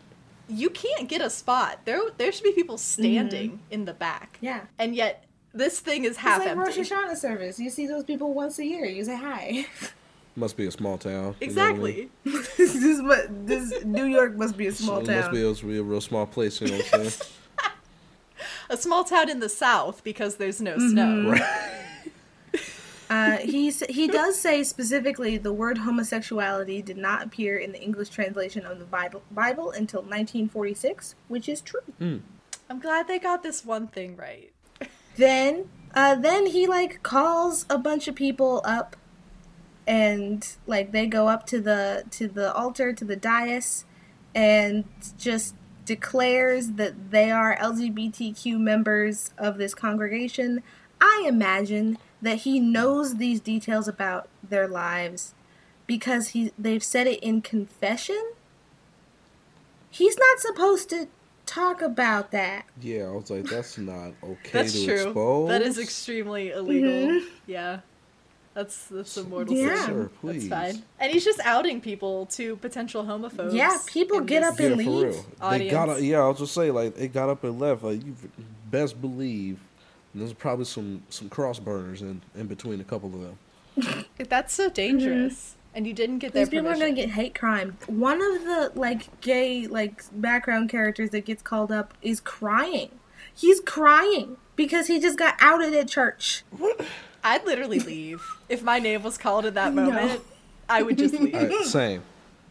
you 0.49 0.71
can't 0.71 1.09
get 1.09 1.21
a 1.21 1.31
spot. 1.31 1.81
There 1.87 2.01
there 2.19 2.31
should 2.31 2.45
be 2.45 2.53
people 2.53 2.79
standing 2.79 3.61
in 3.71 3.85
the 3.87 3.95
back. 3.95 4.39
Yeah. 4.41 4.61
And 4.79 4.95
yet 4.95 5.25
this 5.53 5.81
thing 5.81 6.05
is 6.05 6.19
half 6.19 6.39
it's 6.43 6.47
like 6.47 6.57
empty. 6.57 6.79
Rosh 6.81 6.93
Hashanah 6.93 7.17
service. 7.17 7.59
You 7.59 7.71
see 7.71 7.87
those 7.87 8.05
people 8.05 8.33
once 8.35 8.59
a 8.59 8.65
year. 8.65 8.85
You 8.85 9.05
say 9.05 9.17
hi. 9.17 9.67
Must 10.37 10.55
be 10.57 10.67
a 10.67 10.71
small 10.71 10.99
town. 10.99 11.35
you 11.41 11.51
know 11.51 11.63
I 11.65 11.73
mean? 11.73 11.81
Exactly. 11.81 12.11
this 12.25 12.75
is 12.75 13.01
this 13.47 13.85
New 13.87 14.05
York 14.05 14.37
must 14.37 14.57
be 14.59 14.67
a 14.67 14.73
small 14.73 14.99
It 14.99 15.07
town. 15.07 15.17
must 15.17 15.33
be 15.33 15.43
a, 15.43 15.53
be 15.73 15.79
a 15.79 15.83
real 15.83 16.03
small 16.03 16.27
place, 16.27 16.61
you 16.61 16.69
know 16.69 16.77
what 16.77 16.95
I'm 16.95 17.05
saying? 17.09 17.31
A 18.69 18.77
small 18.77 19.03
town 19.05 19.31
in 19.31 19.41
the 19.41 19.49
south 19.49 20.05
because 20.05 20.37
there's 20.37 20.61
no 20.61 20.77
Mm-hmm. 20.77 20.91
snow. 20.91 21.31
right. 21.31 21.86
Uh, 23.09 23.37
he 23.39 23.71
he 23.89 24.09
does 24.09 24.39
say 24.39 24.65
specifically 24.65 25.37
the 25.37 25.53
word 25.53 25.79
homosexuality 25.79 26.83
did 26.83 26.97
not 26.97 27.23
appear 27.25 27.57
in 27.57 27.73
the 27.73 27.81
English 27.81 28.09
translation 28.09 28.67
of 28.67 28.79
the 28.79 28.85
Bible 28.85 29.23
Bible 29.31 29.71
until 29.71 30.01
1946, 30.01 31.15
which 31.29 31.49
is 31.49 31.61
true. 31.61 31.81
I'm 32.69 32.81
glad 32.81 33.07
they 33.07 33.19
got 33.19 33.43
this 33.43 33.65
one 33.65 33.89
thing 33.89 34.17
right. 34.17 34.53
Then 35.17 35.71
uh, 35.95 36.15
then 36.17 36.47
he 36.47 36.67
like 36.67 37.03
calls 37.03 37.65
a 37.71 37.79
bunch 37.79 38.07
of 38.07 38.15
people 38.15 38.61
up, 38.65 38.97
and 39.87 40.47
like 40.67 40.93
they 40.93 41.07
go 41.07 41.29
up 41.29 41.47
to 41.47 41.61
the 41.61 42.05
to 42.11 42.29
the 42.29 42.53
altar 42.53 42.93
to 42.93 43.05
the 43.05 43.17
dais, 43.17 43.87
and 44.35 44.85
just 45.17 45.55
declares 45.87 46.73
that 46.73 47.13
they 47.13 47.31
are 47.31 47.57
LGBTQ 47.57 48.59
members 48.59 49.31
of 49.39 49.57
this 49.57 49.75
congregation. 49.75 50.63
I 51.01 51.25
imagine 51.27 51.97
that 52.27 52.39
he 52.39 52.61
knows 52.61 53.17
these 53.17 53.41
details 53.41 53.87
about 53.89 54.29
their 54.49 54.67
lives 54.69 55.35
because 55.87 56.29
he 56.29 56.53
they've 56.59 56.83
said 56.85 57.07
it 57.07 57.21
in 57.23 57.41
confession. 57.43 58.23
He's 59.91 60.19
not 60.19 60.39
supposed 60.41 60.91
to 60.91 61.09
talk 61.47 61.81
about 61.81 62.31
that. 62.33 62.65
Yeah, 62.81 63.05
I 63.05 63.11
was 63.11 63.31
like, 63.31 63.45
that's 63.45 63.79
not 63.79 64.13
okay 64.23 64.51
That's 64.53 64.73
to 64.73 64.85
true. 64.85 64.95
expose. 65.05 65.49
That 65.49 65.63
is 65.63 65.79
extremely 65.79 66.51
illegal. 66.51 66.91
Mhm. 66.91 67.25
Yeah. 67.47 67.81
That's 68.55 68.87
that's 68.87 69.17
a 69.19 69.25
mortal 69.25 69.55
Yeah. 69.55 69.77
sin. 69.77 69.87
Sir, 69.87 70.11
That's 70.25 70.49
fine. 70.49 70.83
And 70.99 71.13
he's 71.13 71.25
just 71.25 71.41
outing 71.45 71.81
people 71.81 72.27
to 72.33 72.57
potential 72.57 73.05
homophobes. 73.05 73.53
Yeah, 73.55 73.77
people 73.87 74.19
in 74.19 74.27
get 74.27 74.41
this- 74.43 74.53
up 74.53 74.61
Yeah, 74.61 74.67
and 74.69 74.83
for 74.83 74.91
leave. 74.91 75.09
real. 75.41 75.51
They 75.51 75.69
got 75.69 75.89
up, 75.91 75.99
yeah, 76.01 76.21
I 76.21 76.29
was 76.29 76.39
just 76.39 76.55
say 76.55 76.71
like 76.71 76.95
they 76.97 77.09
got 77.09 77.29
up 77.29 77.45
and 77.45 77.61
left. 77.61 77.83
Like 77.85 78.05
you 78.05 78.17
best 78.71 79.01
believe 79.01 79.59
there's 80.21 80.33
probably 80.33 80.65
some 80.65 81.03
some 81.11 81.29
cross 81.29 81.59
burners 81.59 82.03
in 82.03 82.21
in 82.35 82.47
between 82.47 82.81
a 82.81 82.85
couple 82.85 83.13
of 83.15 83.21
them. 83.21 84.05
That's 84.29 84.55
so 84.55 84.69
dangerous. 84.71 85.55
And 85.75 85.87
you 85.87 85.93
didn't 85.93 86.21
get 86.21 86.33
their 86.33 86.47
These 86.47 86.51
people 86.51 86.69
are 86.69 86.75
gonna 86.75 86.93
get 86.93 87.11
hate 87.11 87.39
crime. 87.39 87.77
One 87.87 88.23
of 88.23 88.45
the 88.45 88.73
like 88.75 89.21
gay 89.21 89.67
like 89.67 90.03
background 90.13 90.71
characters 90.71 91.11
that 91.11 91.27
gets 91.27 91.43
called 91.43 91.71
up 91.71 91.93
is 92.01 92.21
crying. 92.21 92.91
He's 93.35 93.61
crying 93.61 94.39
because 94.57 94.87
he 94.87 94.99
just 94.99 95.19
got 95.19 95.35
outed 95.39 95.75
at 95.75 95.89
church. 95.89 96.45
I'd 97.23 97.45
literally 97.45 97.81
leave. 97.81 98.23
if 98.49 98.63
my 98.63 98.79
name 98.79 99.03
was 99.03 99.19
called 99.19 99.45
in 99.45 99.53
that 99.55 99.75
No. 99.75 99.85
moment, 99.85 100.23
I 100.69 100.83
would 100.83 100.97
just 100.97 101.13
leave. 101.21 101.35
All 101.35 101.47
right, 101.47 101.67
same. 101.67 102.03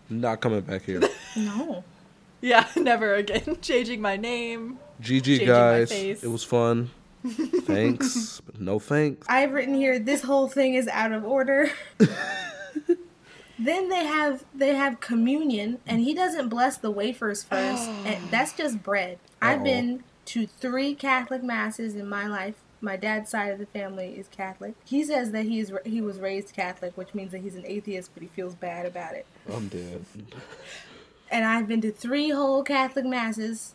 Not 0.10 0.42
coming 0.42 0.62
back 0.62 0.84
here. 0.84 1.02
No. 1.36 1.84
Yeah, 2.42 2.68
never 2.76 3.16
again. 3.16 3.58
Changing 3.62 4.02
my 4.02 4.18
name. 4.18 4.78
GG 5.02 5.24
Changing 5.26 5.48
my 5.48 5.54
guys, 5.54 5.90
face. 5.90 6.24
it 6.24 6.28
was 6.28 6.44
fun. 6.44 6.92
Thanks, 7.28 8.42
but 8.46 8.60
no 8.60 8.80
thanks. 8.80 9.26
I've 9.30 9.52
written 9.52 9.74
here 9.74 10.00
this 10.00 10.24
whole 10.24 10.48
thing 10.48 10.76
is 10.76 10.88
out 10.88 11.12
of 11.12 11.26
order. 11.26 11.70
then 13.60 13.90
they 13.90 14.06
have 14.06 14.44
they 14.54 14.76
have 14.76 15.00
communion 15.00 15.80
and 15.86 16.02
he 16.02 16.14
doesn't 16.14 16.50
bless 16.50 16.78
the 16.78 16.92
wafers 16.92 17.44
first. 17.44 17.84
and 18.06 18.30
that's 18.30 18.54
just 18.54 18.84
bread. 18.84 19.20
I've 19.42 19.64
been 19.64 20.04
to 20.26 20.48
3 20.48 20.96
Catholic 20.96 21.44
masses 21.44 21.96
in 21.96 22.10
my 22.10 22.26
life. 22.28 22.56
My 22.82 22.98
dad's 22.98 23.30
side 23.30 23.52
of 23.52 23.60
the 23.60 23.66
family 23.66 24.16
is 24.18 24.28
Catholic. 24.28 24.76
He 24.86 25.04
says 25.04 25.32
that 25.32 25.46
he's 25.46 25.72
he 25.86 26.02
was 26.02 26.20
raised 26.20 26.54
Catholic, 26.54 26.98
which 26.98 27.14
means 27.14 27.32
that 27.32 27.42
he's 27.42 27.56
an 27.56 27.66
atheist, 27.66 28.12
but 28.14 28.24
he 28.24 28.30
feels 28.30 28.56
bad 28.56 28.86
about 28.86 29.14
it. 29.14 29.26
I'm 29.52 29.68
dead. 29.68 30.06
and 31.32 31.46
I've 31.46 31.68
been 31.68 31.82
to 31.82 31.92
three 31.92 32.30
whole 32.30 32.64
Catholic 32.64 33.06
masses, 33.06 33.75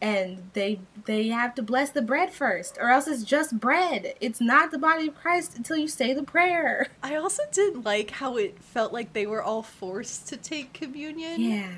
and 0.00 0.50
they 0.52 0.80
they 1.06 1.28
have 1.28 1.54
to 1.56 1.62
bless 1.62 1.90
the 1.90 2.02
bread 2.02 2.32
first, 2.32 2.78
or 2.80 2.88
else 2.90 3.06
it's 3.08 3.24
just 3.24 3.58
bread. 3.58 4.14
It's 4.20 4.40
not 4.40 4.70
the 4.70 4.78
body 4.78 5.08
of 5.08 5.16
Christ 5.16 5.56
until 5.56 5.76
you 5.76 5.88
say 5.88 6.14
the 6.14 6.22
prayer. 6.22 6.86
I 7.02 7.16
also 7.16 7.42
didn't 7.52 7.84
like 7.84 8.10
how 8.12 8.36
it 8.36 8.62
felt 8.62 8.92
like 8.92 9.12
they 9.12 9.26
were 9.26 9.42
all 9.42 9.62
forced 9.62 10.28
to 10.28 10.36
take 10.36 10.72
communion. 10.72 11.40
Yeah, 11.40 11.68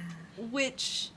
Which 0.51 1.11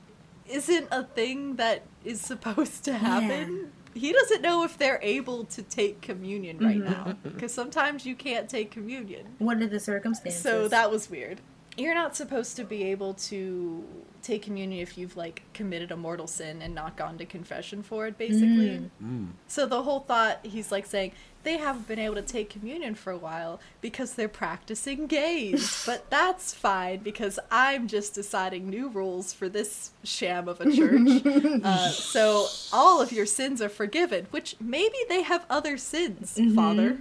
isn't 0.48 0.88
a 0.90 1.04
thing 1.04 1.56
that 1.56 1.82
is 2.04 2.20
supposed 2.32 2.84
to 2.84 2.94
happen. 2.94 3.72
He 3.94 4.12
doesn't 4.12 4.42
know 4.42 4.64
if 4.64 4.76
they're 4.76 4.98
able 5.02 5.44
to 5.44 5.62
take 5.62 6.00
communion 6.00 6.58
right 6.58 6.78
Mhm. 6.82 6.84
now. 6.84 7.16
Because 7.22 7.54
sometimes 7.54 8.04
you 8.04 8.16
can't 8.16 8.48
take 8.48 8.70
communion. 8.72 9.36
what 9.38 9.58
are 9.62 9.68
the 9.68 9.78
circumstances? 9.78 10.42
So 10.42 10.66
that 10.68 10.90
was 10.90 11.08
weird. 11.08 11.40
You're 11.76 11.94
not 11.94 12.14
supposed 12.16 12.56
to 12.56 12.64
be 12.64 12.84
able 12.84 13.14
to 13.14 13.84
take 14.22 14.42
communion 14.42 14.80
if 14.80 14.96
you've 14.96 15.16
like 15.16 15.42
committed 15.52 15.92
a 15.92 15.96
mortal 15.96 16.26
sin 16.26 16.62
and 16.62 16.74
not 16.74 16.96
gone 16.96 17.18
to 17.18 17.26
confession 17.26 17.82
for 17.82 18.06
it 18.06 18.16
basically. 18.16 18.90
Mm. 19.02 19.28
so 19.48 19.66
the 19.66 19.82
whole 19.82 20.00
thought 20.00 20.40
he's 20.42 20.72
like 20.72 20.86
saying 20.86 21.12
they 21.42 21.58
haven't 21.58 21.86
been 21.86 21.98
able 21.98 22.14
to 22.14 22.22
take 22.22 22.48
communion 22.48 22.94
for 22.94 23.10
a 23.10 23.18
while 23.18 23.60
because 23.82 24.14
they're 24.14 24.28
practicing 24.30 25.06
gays. 25.06 25.82
But 25.86 26.08
that's 26.08 26.54
fine 26.54 27.00
because 27.00 27.38
i'm 27.50 27.86
just 27.86 28.14
deciding 28.14 28.70
new 28.70 28.88
rules 28.88 29.34
for 29.34 29.48
this 29.50 29.90
sham 30.02 30.48
of 30.48 30.60
a 30.60 30.72
church. 30.76 31.22
Uh, 31.62 31.88
so 31.90 32.46
all 32.72 33.02
of 33.02 33.12
your 33.12 33.26
sins 33.26 33.60
are 33.60 33.68
forgiven 33.68 34.26
which 34.30 34.56
maybe 34.60 34.96
they 35.08 35.22
have 35.22 35.44
other 35.50 35.76
sins 35.76 36.40
father. 36.54 36.98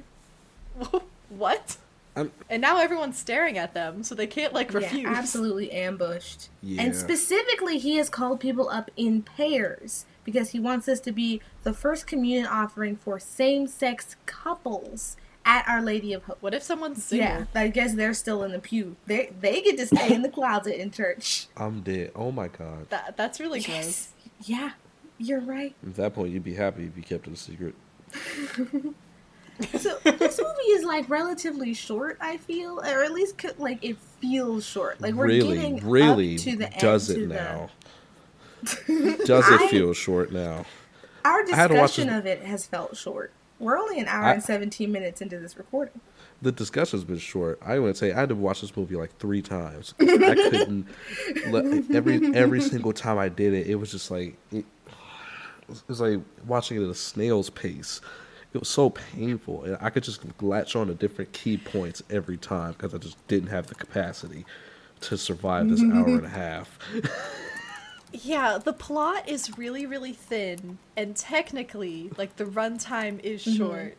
What 1.29 1.77
I'm, 2.15 2.31
and 2.49 2.61
now 2.61 2.77
everyone's 2.77 3.17
staring 3.17 3.57
at 3.57 3.73
them, 3.73 4.03
so 4.03 4.13
they 4.13 4.27
can't 4.27 4.53
like 4.53 4.73
refuse. 4.73 5.03
Yeah, 5.03 5.09
absolutely 5.09 5.71
ambushed. 5.71 6.49
Yeah. 6.61 6.83
And 6.83 6.95
specifically, 6.95 7.79
he 7.79 7.97
has 7.97 8.09
called 8.09 8.39
people 8.39 8.69
up 8.69 8.91
in 8.95 9.23
pairs 9.23 10.05
because 10.23 10.51
he 10.51 10.59
wants 10.59 10.85
this 10.85 10.99
to 11.01 11.11
be 11.11 11.41
the 11.63 11.73
first 11.73 12.07
communion 12.07 12.45
offering 12.45 12.95
for 12.95 13.19
same-sex 13.19 14.15
couples 14.25 15.17
at 15.45 15.67
Our 15.67 15.81
Lady 15.81 16.13
of 16.13 16.23
Hope. 16.23 16.37
What 16.41 16.53
if 16.53 16.63
someone's 16.63 17.03
single? 17.03 17.27
Yeah, 17.27 17.45
I 17.55 17.67
guess 17.67 17.95
they're 17.95 18.13
still 18.13 18.43
in 18.43 18.51
the 18.51 18.59
pew. 18.59 18.95
They 19.07 19.33
they 19.39 19.61
get 19.61 19.77
to 19.77 19.87
stay 19.87 20.13
in 20.13 20.21
the 20.21 20.29
closet 20.29 20.79
in 20.79 20.91
church. 20.91 21.47
I'm 21.57 21.81
dead. 21.81 22.11
Oh 22.15 22.31
my 22.31 22.47
god. 22.47 22.89
That 22.89 23.17
that's 23.17 23.39
really 23.39 23.61
gross. 23.61 24.09
Yeah, 24.43 24.71
you're 25.17 25.41
right. 25.41 25.75
At 25.85 25.95
that 25.95 26.13
point, 26.13 26.31
you'd 26.31 26.43
be 26.43 26.53
happy 26.53 26.85
if 26.85 26.95
you 26.95 27.03
kept 27.03 27.27
it 27.27 27.33
a 27.33 27.35
secret. 27.35 27.75
So 29.77 29.97
this 30.03 30.39
movie 30.39 30.71
is 30.71 30.83
like 30.83 31.09
relatively 31.09 31.73
short. 31.73 32.17
I 32.19 32.37
feel, 32.37 32.79
or 32.79 33.03
at 33.03 33.11
least 33.13 33.45
like 33.59 33.83
it 33.83 33.97
feels 34.19 34.65
short. 34.65 34.99
Like 34.99 35.13
we're 35.13 35.27
really, 35.27 35.55
getting 35.55 35.87
really 35.87 36.35
up 36.35 36.41
to 36.41 36.55
the 36.57 36.71
end. 36.71 36.81
does 36.81 37.09
it 37.09 37.15
to 37.15 37.27
the- 37.27 37.33
now? 37.35 37.69
does 39.25 39.47
it 39.49 39.61
I- 39.61 39.67
feel 39.69 39.93
short 39.93 40.31
now? 40.31 40.65
Our 41.25 41.43
I 41.51 41.55
had 41.55 41.67
to 41.69 41.75
watch 41.75 41.95
discussion 41.95 42.07
this- 42.07 42.17
of 42.19 42.25
it 42.25 42.41
has 42.43 42.65
felt 42.65 42.97
short. 42.97 43.31
We're 43.59 43.77
only 43.77 43.99
an 43.99 44.07
hour 44.07 44.25
I- 44.25 44.33
and 44.33 44.43
17 44.43 44.91
minutes 44.91 45.21
into 45.21 45.39
this 45.39 45.57
recording. 45.57 45.99
The 46.41 46.51
discussion's 46.51 47.05
been 47.05 47.19
short. 47.19 47.59
I 47.65 47.79
would 47.79 47.95
say 47.95 48.11
I 48.11 48.19
had 48.19 48.29
to 48.29 48.35
watch 48.35 48.59
this 48.61 48.75
movie 48.75 48.95
like 48.97 49.17
three 49.19 49.41
times. 49.41 49.93
I 50.01 50.05
couldn't. 50.35 50.87
every 51.95 52.35
every 52.35 52.59
single 52.59 52.91
time 52.91 53.17
I 53.17 53.29
did 53.29 53.53
it, 53.53 53.67
it 53.67 53.75
was 53.75 53.91
just 53.91 54.11
like 54.11 54.35
it, 54.51 54.65
it 55.69 55.81
was 55.87 56.01
like 56.01 56.19
watching 56.45 56.81
it 56.81 56.83
at 56.83 56.89
a 56.89 56.95
snail's 56.95 57.49
pace. 57.49 58.01
It 58.53 58.59
was 58.59 58.69
so 58.69 58.89
painful, 58.91 59.63
and 59.63 59.77
I 59.81 59.89
could 59.89 60.03
just 60.03 60.21
latch 60.41 60.75
on 60.75 60.87
to 60.87 60.93
different 60.93 61.33
key 61.33 61.57
points 61.57 62.03
every 62.09 62.37
time 62.37 62.73
because 62.73 62.93
I 62.93 62.99
just 62.99 63.25
didn't 63.27 63.49
have 63.49 63.67
the 63.67 63.75
capacity 63.75 64.45
to 65.01 65.17
survive 65.17 65.69
this 65.69 65.85
hour 65.89 66.17
and 66.17 66.25
a 66.25 66.29
half. 66.29 66.77
Yeah, 68.11 68.59
the 68.63 68.73
plot 68.73 69.27
is 69.27 69.57
really, 69.57 69.85
really 69.87 70.13
thin, 70.13 70.77
and 70.95 71.15
technically, 71.15 72.11
like 72.15 72.35
the 72.35 72.45
runtime 72.45 73.19
is 73.21 73.41
Mm-hmm. 73.47 73.53
short, 73.55 73.97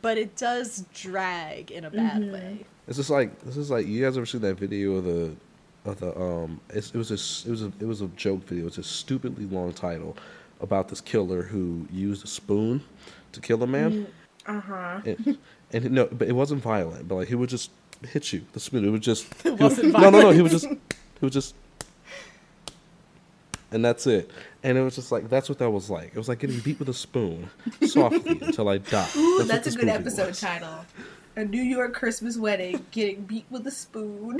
but 0.00 0.18
it 0.18 0.36
does 0.36 0.86
drag 0.92 1.70
in 1.70 1.84
a 1.84 1.90
bad 1.90 2.24
Mm-hmm. 2.24 2.32
way. 2.32 2.66
It's 2.88 2.96
just 2.96 3.10
like 3.10 3.38
this 3.42 3.56
is 3.56 3.70
like 3.70 3.86
you 3.86 4.02
guys 4.04 4.16
ever 4.16 4.26
seen 4.26 4.40
that 4.42 4.56
video 4.58 4.96
of 4.96 5.04
the 5.04 5.36
of 5.84 6.00
the 6.00 6.18
um 6.20 6.60
it's, 6.70 6.90
it 6.90 6.96
was 6.98 7.10
a 7.10 7.14
s- 7.14 7.44
it 7.46 7.50
was 7.50 7.62
a 7.62 7.72
it 7.80 7.86
was 7.86 8.00
a 8.02 8.08
joke 8.08 8.42
video. 8.44 8.66
It's 8.66 8.78
a 8.78 8.82
stupidly 8.82 9.46
long 9.46 9.72
title 9.72 10.16
about 10.60 10.88
this 10.88 11.00
killer 11.00 11.42
who 11.42 11.86
used 11.92 12.24
a 12.24 12.28
spoon 12.28 12.82
to 13.32 13.40
kill 13.40 13.62
a 13.62 13.66
man. 13.66 14.06
Uh 14.46 14.60
huh. 14.60 15.00
And, 15.04 15.38
and 15.72 15.90
no, 15.92 16.06
but 16.06 16.28
it 16.28 16.32
wasn't 16.32 16.62
violent. 16.62 17.08
But 17.08 17.14
like 17.16 17.28
he 17.28 17.34
would 17.34 17.48
just 17.48 17.70
hit 18.08 18.32
you 18.32 18.42
the 18.52 18.60
spoon. 18.60 18.84
It 18.84 18.90
would 18.90 19.02
just 19.02 19.26
It 19.32 19.42
he 19.44 19.50
would- 19.50 19.60
wasn't 19.60 19.92
no 19.92 20.10
no 20.10 20.20
no. 20.22 20.30
He 20.30 20.42
would 20.42 20.50
just 20.50 20.66
he 20.68 20.76
would 21.20 21.32
just 21.32 21.54
and 23.70 23.84
that's 23.84 24.06
it. 24.06 24.30
And 24.62 24.76
it 24.76 24.82
was 24.82 24.94
just 24.96 25.10
like 25.12 25.28
that's 25.28 25.48
what 25.48 25.58
that 25.58 25.70
was 25.70 25.88
like. 25.90 26.08
It 26.08 26.16
was 26.16 26.28
like 26.28 26.40
getting 26.40 26.60
beat 26.60 26.78
with 26.78 26.88
a 26.88 26.94
spoon 26.94 27.48
softly 27.86 28.38
until 28.42 28.68
I 28.68 28.78
died. 28.78 29.08
Ooh, 29.16 29.38
what 29.38 29.48
that's, 29.48 29.66
a 29.74 29.78
good 29.78 29.88
episode 29.88 30.28
was. 30.28 30.40
title. 30.40 30.84
A 31.36 31.44
New 31.44 31.62
York 31.62 31.94
Christmas 31.94 32.36
wedding, 32.36 32.84
getting 32.90 33.22
beat 33.22 33.46
with 33.50 33.66
a 33.66 33.70
spoon. 33.70 34.38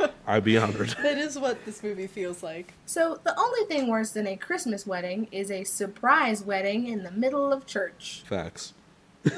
I'd 0.26 0.44
be 0.44 0.56
honored. 0.58 0.96
That 1.02 1.18
is 1.18 1.38
what 1.38 1.64
this 1.64 1.82
movie 1.82 2.06
feels 2.06 2.42
like. 2.42 2.74
So 2.86 3.18
the 3.24 3.38
only 3.38 3.64
thing 3.66 3.88
worse 3.88 4.10
than 4.10 4.26
a 4.26 4.36
Christmas 4.36 4.86
wedding 4.86 5.28
is 5.32 5.50
a 5.50 5.64
surprise 5.64 6.42
wedding 6.42 6.86
in 6.86 7.02
the 7.02 7.10
middle 7.10 7.52
of 7.52 7.66
church. 7.66 8.22
Facts. 8.26 8.74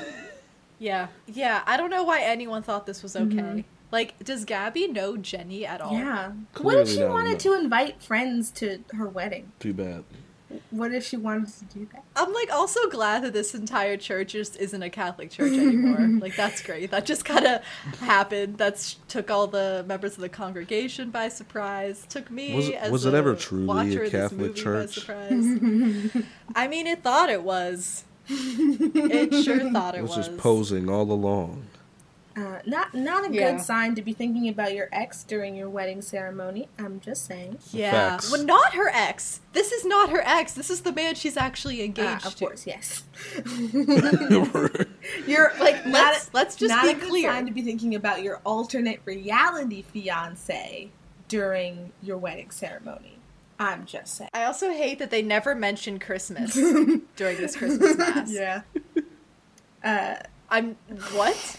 Yeah, 0.81 1.09
yeah. 1.27 1.63
I 1.67 1.77
don't 1.77 1.91
know 1.91 2.03
why 2.03 2.23
anyone 2.23 2.63
thought 2.63 2.87
this 2.87 3.03
was 3.03 3.15
okay. 3.15 3.37
Mm-hmm. 3.37 3.61
Like, 3.93 4.19
does 4.25 4.45
Gabby 4.45 4.89
know 4.89 5.17
Jenny 5.17 5.67
at 5.67 5.81
all? 5.81 5.93
Yeah. 5.93 6.33
what 6.59 6.79
if 6.79 6.89
she 6.89 7.05
wanted 7.05 7.33
no. 7.33 7.39
to 7.39 7.61
invite 7.61 8.01
friends 8.01 8.51
to 8.53 8.83
her 8.95 9.07
wedding? 9.07 9.53
Too 9.61 9.75
bad. 9.75 10.05
What 10.71 10.93
if 10.93 11.07
she 11.07 11.17
wanted 11.17 11.49
to 11.59 11.65
do 11.67 11.89
that? 11.93 12.03
I'm 12.17 12.33
like 12.33 12.51
also 12.53 12.89
glad 12.91 13.23
that 13.23 13.33
this 13.33 13.55
entire 13.55 13.97
church 13.97 14.33
just 14.33 14.57
isn't 14.59 14.83
a 14.83 14.91
Catholic 14.91 15.31
church 15.31 15.53
anymore. 15.53 16.01
like 16.21 16.35
that's 16.37 16.61
great. 16.63 16.91
That 16.91 17.07
just 17.07 17.25
kind 17.25 17.47
of 17.47 17.63
happened. 18.01 18.59
That's 18.59 18.95
took 19.09 19.31
all 19.31 19.47
the 19.47 19.85
members 19.87 20.15
of 20.15 20.21
the 20.23 20.29
congregation 20.29 21.11
by 21.11 21.29
surprise. 21.29 22.05
Took 22.09 22.31
me 22.31 22.55
Was 22.57 22.69
it- 22.69 22.75
as 22.75 22.91
was 22.93 23.07
it 23.07 23.15
ever 23.15 23.35
truly 23.37 23.97
a 23.97 24.11
Catholic 24.11 24.57
church? 24.57 25.09
I 25.09 26.67
mean, 26.69 26.87
it 26.87 27.03
thought 27.03 27.31
it 27.31 27.43
was. 27.43 28.05
It 28.33 29.45
sure 29.45 29.71
thought 29.73 29.95
it, 29.95 29.99
It 29.99 30.03
was 30.03 30.17
was. 30.17 30.27
just 30.29 30.39
posing 30.39 30.89
all 30.89 31.11
along. 31.11 31.65
Uh, 32.41 32.61
not 32.65 32.95
not 32.95 33.29
a 33.29 33.33
Yeah. 33.35 33.51
good 33.53 33.61
sign 33.61 33.95
to 33.97 34.03
be 34.03 34.13
thinking 34.15 34.49
about 34.49 34.73
your 34.73 34.89
ex 34.93 35.25
during 35.25 35.55
your 35.57 35.69
wedding 35.69 36.01
ceremony. 36.01 36.69
I'm 36.79 36.99
just 37.01 37.27
saying. 37.27 37.59
Yeah, 37.71 37.91
Facts. 37.91 38.31
well, 38.33 38.43
not 38.45 38.73
her 38.75 38.89
ex. 38.89 39.41
This 39.53 39.73
is 39.73 39.85
not 39.85 40.09
her 40.11 40.23
ex. 40.25 40.53
This 40.53 40.71
is 40.71 40.81
the 40.81 40.93
man 40.93 41.17
she's 41.17 41.37
actually 41.37 41.83
Uh, 41.83 41.85
engaged 41.87 42.25
of 42.25 42.37
to. 42.37 42.45
course, 42.47 42.67
yes. 42.67 43.03
You're 45.27 45.53
Like, 45.61 45.85
not 45.87 45.93
let's- 45.93 46.29
a- 46.29 46.31
let's 46.33 46.57
just 46.57 46.71
not 46.75 46.85
be 46.85 46.91
a 46.91 46.95
good 46.95 47.09
clear. 47.09 47.31
sign 47.31 47.47
to 47.47 47.53
be 47.53 47.63
thinking 47.63 47.95
about 47.95 48.23
your 48.23 48.41
alternate 48.45 49.01
reality 49.05 49.83
fiance 49.83 50.91
during 51.29 51.93
your 52.03 52.17
wedding 52.17 52.51
ceremony. 52.51 53.19
I'm 53.59 53.85
just 53.85 54.15
saying. 54.15 54.31
I 54.33 54.45
also 54.45 54.71
hate 54.71 54.99
that 55.01 55.11
they 55.11 55.21
never 55.23 55.55
mention 55.55 55.99
Christmas 55.99 56.55
during 57.17 57.37
this 57.37 57.55
Christmas 57.57 57.97
mass. 57.99 58.31
Yeah. 58.33 58.63
Uh, 59.85 60.15
I'm 60.49 60.77
what? 61.13 61.59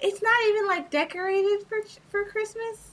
It's 0.00 0.22
not 0.22 0.34
even 0.48 0.66
like 0.66 0.90
decorated 0.90 1.66
for 1.68 1.78
for 2.10 2.24
Christmas. 2.24 2.92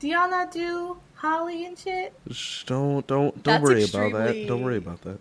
Do 0.00 0.08
y'all 0.08 0.28
not 0.28 0.50
do 0.50 0.98
holly 1.14 1.64
and 1.66 1.78
shit? 1.78 2.12
Shh, 2.30 2.64
don't 2.64 3.06
don't 3.06 3.42
don't 3.42 3.62
That's 3.62 3.62
worry 3.62 3.84
about 3.84 4.12
that. 4.26 4.46
Don't 4.46 4.62
worry 4.62 4.76
about 4.78 5.00
that. 5.02 5.18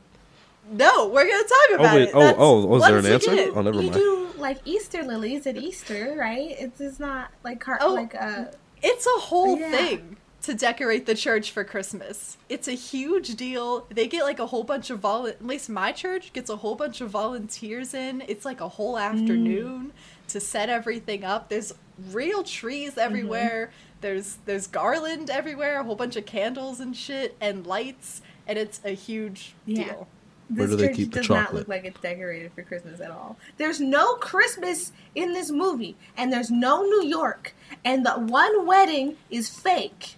No, 0.72 1.08
we're 1.10 1.28
gonna 1.30 1.44
talk 1.44 1.80
about 1.80 1.94
oh, 1.94 1.96
wait, 1.96 2.08
it. 2.10 2.12
oh, 2.14 2.20
That's- 2.20 2.36
oh, 2.40 2.66
was 2.66 2.84
there 2.84 2.98
an 2.98 3.06
answer? 3.06 3.32
again, 3.32 3.52
Oh, 3.54 3.62
never 3.62 3.78
you 3.82 3.90
mind. 3.90 3.94
do 3.96 4.30
like 4.38 4.60
Easter 4.66 5.04
lilies 5.04 5.46
at 5.46 5.58
Easter, 5.58 6.16
right? 6.18 6.56
It's 6.58 6.78
just 6.80 7.00
not 7.00 7.32
like 7.44 7.60
car- 7.60 7.80
Oh. 7.82 7.94
like 7.94 8.16
uh 8.16 8.46
It's 8.82 9.06
a 9.06 9.20
whole 9.20 9.58
Yeah. 9.60 9.72
thing 9.72 10.18
to 10.42 10.54
decorate 10.54 11.06
the 11.06 11.16
church 11.16 11.52
for 11.52 11.64
Christmas. 11.64 12.38
It's 12.50 12.68
a 12.68 12.74
huge 12.74 13.36
deal. 13.36 13.88
They 13.90 14.08
get 14.08 14.24
like 14.24 14.40
a 14.40 14.48
whole 14.48 14.64
bunch 14.64 14.90
of 14.90 15.00
vol. 15.00 15.26
At 15.28 15.46
least 15.46 15.70
my 15.70 15.92
church 15.94 16.34
gets 16.34 16.50
a 16.50 16.58
whole 16.58 16.76
bunch 16.76 17.00
of 17.00 17.10
volunteers 17.10 17.94
in. 17.94 18.24
It's 18.28 18.44
like 18.44 18.60
a 18.60 18.68
whole 18.70 18.98
afternoon 18.98 19.94
to 20.34 20.40
set 20.40 20.70
everything 20.70 21.24
up. 21.24 21.50
There's 21.50 21.74
real 22.12 22.44
trees 22.44 22.98
everywhere. 22.98 23.72
There's 24.02 24.38
there's 24.46 24.68
garland 24.68 25.30
everywhere. 25.30 25.80
A 25.80 25.84
whole 25.84 25.96
bunch 25.96 26.16
of 26.16 26.26
candles 26.26 26.80
and 26.80 26.96
shit 26.96 27.36
and 27.40 27.66
lights. 27.66 28.22
And 28.46 28.60
it's 28.60 28.82
a 28.84 28.90
huge 28.92 29.56
Yeah. 29.66 29.84
deal. 29.86 30.08
Where 30.50 30.68
this 30.68 30.76
do 30.76 30.82
they 30.82 30.88
church 30.90 30.96
keep 30.98 31.12
the 31.14 31.20
does 31.22 31.30
not 31.30 31.54
look 31.56 31.68
like 31.70 31.86
it's 31.86 32.00
decorated 32.02 32.52
for 32.54 32.64
Christmas 32.64 33.00
at 33.00 33.10
all. 33.10 33.38
There's 33.58 33.80
no 33.80 34.16
Christmas 34.16 34.92
in 35.16 35.32
this 35.32 35.50
movie, 35.50 35.96
and 36.18 36.32
there's 36.34 36.52
no 36.52 36.84
New 36.84 37.06
York, 37.06 37.56
and 37.86 38.06
the 38.06 38.12
one 38.12 38.68
wedding 38.68 39.16
is 39.32 39.50
fake. 39.50 40.16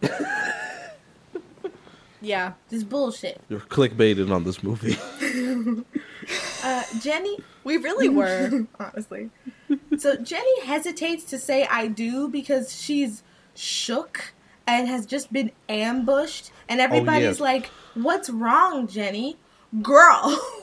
Yeah. 2.22 2.52
This 2.68 2.84
bullshit. 2.84 3.40
You're 3.48 3.60
clickbaited 3.60 4.30
on 4.30 4.44
this 4.44 4.62
movie. 4.62 4.96
Uh, 6.62 6.82
Jenny, 7.00 7.38
We 7.64 7.76
really 7.76 8.08
were. 8.20 8.66
honestly. 8.78 9.30
So 9.98 10.16
Jenny 10.16 10.60
hesitates 10.62 11.24
to 11.24 11.38
say 11.38 11.66
I 11.66 11.86
do 11.86 12.28
because 12.28 12.80
she's 12.80 13.22
shook 13.54 14.32
and 14.66 14.88
has 14.88 15.06
just 15.06 15.32
been 15.32 15.50
ambushed, 15.68 16.52
and 16.68 16.80
oh, 16.80 16.84
everybody's 16.84 17.38
yeah. 17.38 17.44
like, 17.44 17.66
"What's 17.94 18.30
wrong, 18.30 18.86
Jenny? 18.86 19.36
Girl." 19.82 20.20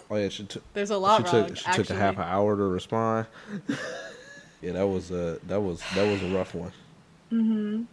oh 0.10 0.16
yeah, 0.16 0.30
she 0.30 0.46
took 0.46 0.64
There's 0.74 0.92
a 0.92 0.96
she 0.96 1.00
lot 1.00 1.32
wrong. 1.32 1.48
took 1.48 1.58
she 1.58 1.66
actually. 1.66 1.84
took 1.84 1.96
a 1.96 2.00
half 2.00 2.16
an 2.16 2.24
hour 2.24 2.56
to 2.56 2.64
respond. 2.64 3.28
yeah, 4.62 4.72
that 4.74 4.88
was 4.88 5.12
a 5.12 5.40
that 5.48 5.62
was 5.62 5.82
that 5.96 6.08
was 6.08 6.24
a 6.24 6.30
rough 6.34 6.56
one. 6.56 6.72
Mm-hmm. 7.32 7.84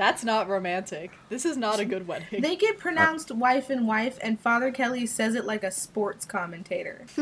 That's 0.00 0.24
not 0.24 0.48
romantic. 0.48 1.10
This 1.28 1.44
is 1.44 1.58
not 1.58 1.78
a 1.78 1.84
good 1.84 2.08
wedding. 2.08 2.40
They 2.40 2.56
get 2.56 2.78
pronounced 2.78 3.30
wife 3.30 3.68
and 3.68 3.86
wife, 3.86 4.18
and 4.22 4.40
Father 4.40 4.70
Kelly 4.70 5.04
says 5.04 5.34
it 5.34 5.44
like 5.44 5.62
a 5.62 5.70
sports 5.70 6.24
commentator. 6.24 7.04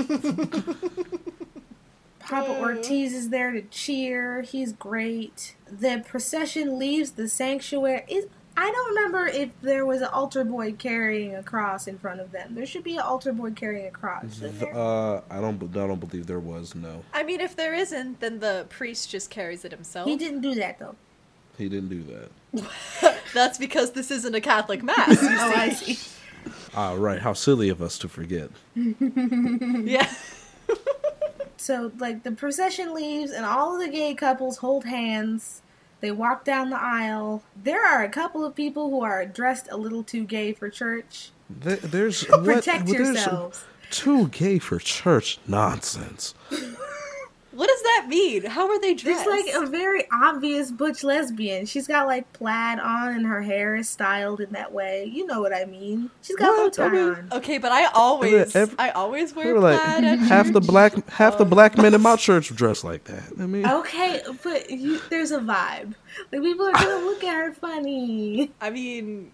Papa 2.20 2.52
Uh. 2.52 2.60
Ortiz 2.60 3.12
is 3.14 3.30
there 3.30 3.50
to 3.50 3.62
cheer. 3.62 4.42
He's 4.42 4.72
great. 4.74 5.56
The 5.68 6.04
procession 6.06 6.78
leaves 6.78 7.10
the 7.12 7.28
sanctuary. 7.28 8.04
It, 8.06 8.30
I 8.56 8.70
don't 8.70 8.88
remember 8.94 9.26
if 9.26 9.50
there 9.60 9.84
was 9.84 10.00
an 10.00 10.08
altar 10.12 10.44
boy 10.44 10.72
carrying 10.72 11.34
a 11.34 11.42
cross 11.42 11.88
in 11.88 11.98
front 11.98 12.20
of 12.20 12.30
them. 12.30 12.54
There 12.54 12.64
should 12.66 12.84
be 12.84 12.94
an 12.94 13.00
altar 13.02 13.32
boy 13.32 13.52
carrying 13.52 13.86
a 13.86 13.90
cross. 13.90 14.40
Uh, 14.40 15.22
I 15.28 15.40
don't. 15.40 15.60
I 15.62 15.66
don't 15.86 15.98
believe 15.98 16.26
there 16.28 16.38
was. 16.38 16.76
No, 16.76 17.02
I 17.12 17.24
mean, 17.24 17.40
if 17.40 17.56
there 17.56 17.74
isn't, 17.74 18.20
then 18.20 18.38
the 18.38 18.66
priest 18.68 19.10
just 19.10 19.30
carries 19.30 19.64
it 19.64 19.72
himself. 19.72 20.08
He 20.08 20.16
didn't 20.16 20.42
do 20.42 20.54
that 20.56 20.78
though. 20.78 20.94
He 21.58 21.68
didn't 21.68 21.88
do 21.90 22.02
that. 22.04 23.16
That's 23.34 23.58
because 23.58 23.92
this 23.92 24.10
isn't 24.10 24.34
a 24.34 24.40
Catholic 24.40 24.82
mass. 24.82 25.20
You 25.22 25.28
Oh, 25.32 25.52
I 25.54 25.70
see. 25.70 25.94
see. 25.94 26.10
Ah, 26.74 26.94
right. 26.94 27.20
How 27.20 27.32
silly 27.34 27.68
of 27.68 27.82
us 27.82 27.98
to 27.98 28.08
forget. 28.08 28.50
Yeah. 28.74 30.08
So, 31.56 31.90
like, 31.98 32.22
the 32.22 32.30
procession 32.30 32.94
leaves, 32.94 33.30
and 33.32 33.44
all 33.44 33.74
of 33.74 33.80
the 33.84 33.88
gay 33.92 34.14
couples 34.14 34.58
hold 34.58 34.84
hands. 34.84 35.60
They 36.00 36.12
walk 36.12 36.44
down 36.44 36.70
the 36.70 36.80
aisle. 36.80 37.42
There 37.60 37.84
are 37.84 38.04
a 38.04 38.08
couple 38.08 38.44
of 38.44 38.54
people 38.54 38.88
who 38.90 39.02
are 39.02 39.26
dressed 39.26 39.66
a 39.70 39.76
little 39.76 40.04
too 40.04 40.24
gay 40.24 40.52
for 40.52 40.70
church. 40.70 41.30
There, 41.50 41.76
there's 41.76 42.22
what, 42.28 42.44
Protect 42.44 42.86
there's 42.86 42.98
yourselves. 43.08 43.64
Too 43.90 44.28
gay 44.28 44.58
for 44.60 44.78
church 44.78 45.38
nonsense. 45.48 46.34
What 47.58 47.66
does 47.66 47.82
that 47.82 48.06
mean? 48.08 48.44
How 48.44 48.68
are 48.70 48.78
they 48.80 48.94
dressed? 48.94 49.26
It's 49.26 49.52
like 49.52 49.62
a 49.64 49.66
very 49.68 50.04
obvious 50.12 50.70
butch 50.70 51.02
lesbian. 51.02 51.66
She's 51.66 51.88
got 51.88 52.06
like 52.06 52.32
plaid 52.32 52.78
on, 52.78 53.14
and 53.14 53.26
her 53.26 53.42
hair 53.42 53.74
is 53.74 53.88
styled 53.88 54.40
in 54.40 54.50
that 54.52 54.72
way. 54.72 55.06
You 55.12 55.26
know 55.26 55.40
what 55.40 55.52
I 55.52 55.64
mean? 55.64 56.08
She's 56.22 56.36
got 56.36 56.56
What? 56.56 56.76
bow 56.76 56.88
tie 56.88 56.96
I 56.96 57.00
on. 57.00 57.28
Okay, 57.32 57.58
but 57.58 57.72
I 57.72 57.86
always, 57.86 58.54
every- 58.54 58.78
I 58.78 58.90
always 58.90 59.34
wear 59.34 59.52
were 59.54 59.58
like 59.60 59.80
plaid 59.80 60.04
at 60.04 60.18
half 60.20 60.52
the 60.52 60.60
black 60.60 61.08
half 61.10 61.36
the 61.36 61.44
black 61.44 61.76
men 61.76 61.94
in 61.94 62.00
my 62.00 62.14
church 62.14 62.54
dress 62.54 62.84
like 62.84 63.02
that. 63.04 63.24
I 63.40 63.46
mean, 63.46 63.66
Okay, 63.66 64.22
but 64.44 64.70
you, 64.70 65.00
there's 65.10 65.32
a 65.32 65.40
vibe. 65.40 65.94
Like 66.30 66.42
people 66.42 66.64
are 66.64 66.72
gonna 66.72 67.04
look 67.06 67.24
at 67.24 67.34
her 67.34 67.52
funny. 67.54 68.52
I 68.60 68.70
mean, 68.70 69.32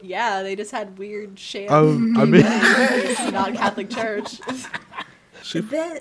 yeah, 0.00 0.42
they 0.42 0.56
just 0.56 0.70
had 0.70 0.96
weird 0.96 1.38
sham. 1.38 1.70
um, 1.70 2.16
I 2.16 2.24
mean, 2.24 2.40
not 3.34 3.52
Catholic 3.52 3.90
church. 3.90 4.40
she 5.42 5.60
Then, 5.60 5.98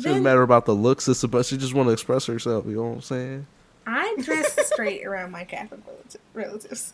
It 0.00 0.08
doesn't 0.08 0.22
matter 0.22 0.42
about 0.42 0.66
the 0.66 0.74
looks. 0.74 1.08
It's 1.08 1.22
about 1.22 1.46
she 1.46 1.56
just 1.56 1.74
want 1.74 1.88
to 1.88 1.92
express 1.92 2.26
herself. 2.26 2.66
You 2.66 2.76
know 2.76 2.82
what 2.84 2.94
I'm 2.96 3.00
saying? 3.02 3.46
I 3.86 4.16
dress 4.20 4.56
straight 4.72 5.04
around 5.04 5.32
my 5.32 5.44
Catholic 5.44 5.80
relatives. 6.34 6.92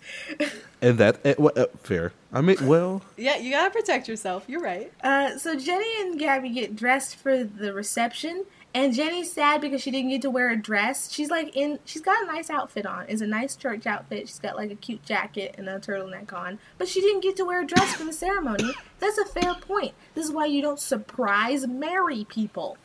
And 0.81 0.99
that 0.99 1.39
what, 1.39 1.57
uh, 1.59 1.67
fair. 1.83 2.13
I 2.33 2.41
mean, 2.41 2.57
well, 2.63 3.03
yeah, 3.17 3.37
you 3.37 3.51
gotta 3.51 3.71
protect 3.71 4.09
yourself. 4.09 4.45
You're 4.47 4.63
right. 4.63 4.93
Uh, 5.03 5.37
so 5.39 5.57
Jenny 5.59 6.01
and 6.01 6.19
Gabby 6.19 6.51
get 6.51 6.77
dressed 6.77 7.17
for 7.17 7.45
the 7.45 7.73
reception, 7.73 8.45
and 8.75 8.95
Jenny's 8.95 9.33
sad 9.33 9.61
because 9.61 9.83
she 9.83 9.91
didn't 9.91 10.11
get 10.11 10.23
to 10.23 10.31
wear 10.31 10.51
a 10.51 10.57
dress. 10.57 11.11
She's 11.11 11.31
like 11.31 11.57
in, 11.57 11.79
she's 11.85 12.03
got 12.03 12.23
a 12.23 12.27
nice 12.27 12.51
outfit 12.51 12.87
on. 12.87 13.07
It's 13.09 13.23
a 13.23 13.27
nice 13.27 13.57
church 13.57 13.87
outfit. 13.87 14.29
She's 14.29 14.39
got 14.39 14.57
like 14.57 14.71
a 14.71 14.77
cute 14.77 15.03
jacket 15.03 15.55
and 15.59 15.69
a 15.69 15.79
turtleneck 15.79 16.33
on, 16.33 16.59
but 16.79 16.89
she 16.89 17.01
didn't 17.01 17.23
get 17.23 17.37
to 17.37 17.45
wear 17.45 17.63
a 17.63 17.67
dress 17.67 17.95
for 17.95 18.05
the 18.05 18.13
ceremony. 18.13 18.73
That's 19.01 19.19
a 19.19 19.25
fair 19.25 19.55
point. 19.55 19.93
This 20.15 20.27
is 20.27 20.33
why 20.33 20.47
you 20.47 20.63
don't 20.63 20.81
surprise 20.81 21.67
marry 21.67 22.25
people. 22.25 22.79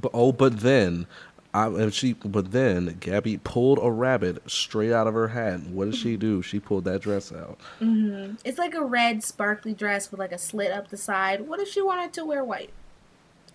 But 0.00 0.10
oh, 0.14 0.32
but 0.32 0.60
then. 0.60 1.06
I, 1.54 1.68
and 1.68 1.94
she, 1.94 2.12
but 2.12 2.52
then 2.52 2.98
Gabby 3.00 3.38
pulled 3.38 3.78
a 3.80 3.90
rabbit 3.90 4.42
straight 4.50 4.92
out 4.92 5.06
of 5.06 5.14
her 5.14 5.28
hat. 5.28 5.60
What 5.62 5.86
did 5.86 5.94
she 5.94 6.18
do? 6.18 6.42
She 6.42 6.60
pulled 6.60 6.84
that 6.84 7.00
dress 7.00 7.32
out. 7.32 7.58
Mm-hmm. 7.80 8.34
It's 8.44 8.58
like 8.58 8.74
a 8.74 8.84
red 8.84 9.24
sparkly 9.24 9.72
dress 9.72 10.10
with 10.10 10.20
like 10.20 10.32
a 10.32 10.38
slit 10.38 10.70
up 10.70 10.88
the 10.90 10.98
side. 10.98 11.48
What 11.48 11.58
if 11.58 11.68
she 11.68 11.80
wanted 11.80 12.12
to 12.12 12.26
wear 12.26 12.44
white? 12.44 12.74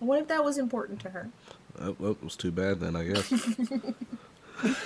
What 0.00 0.18
if 0.18 0.26
that 0.26 0.42
was 0.42 0.58
important 0.58 0.98
to 1.02 1.10
her? 1.10 1.28
That, 1.76 1.96
that 2.00 2.24
was 2.24 2.34
too 2.34 2.50
bad 2.50 2.80
then, 2.80 2.96
I 2.96 3.04
guess. 3.04 3.32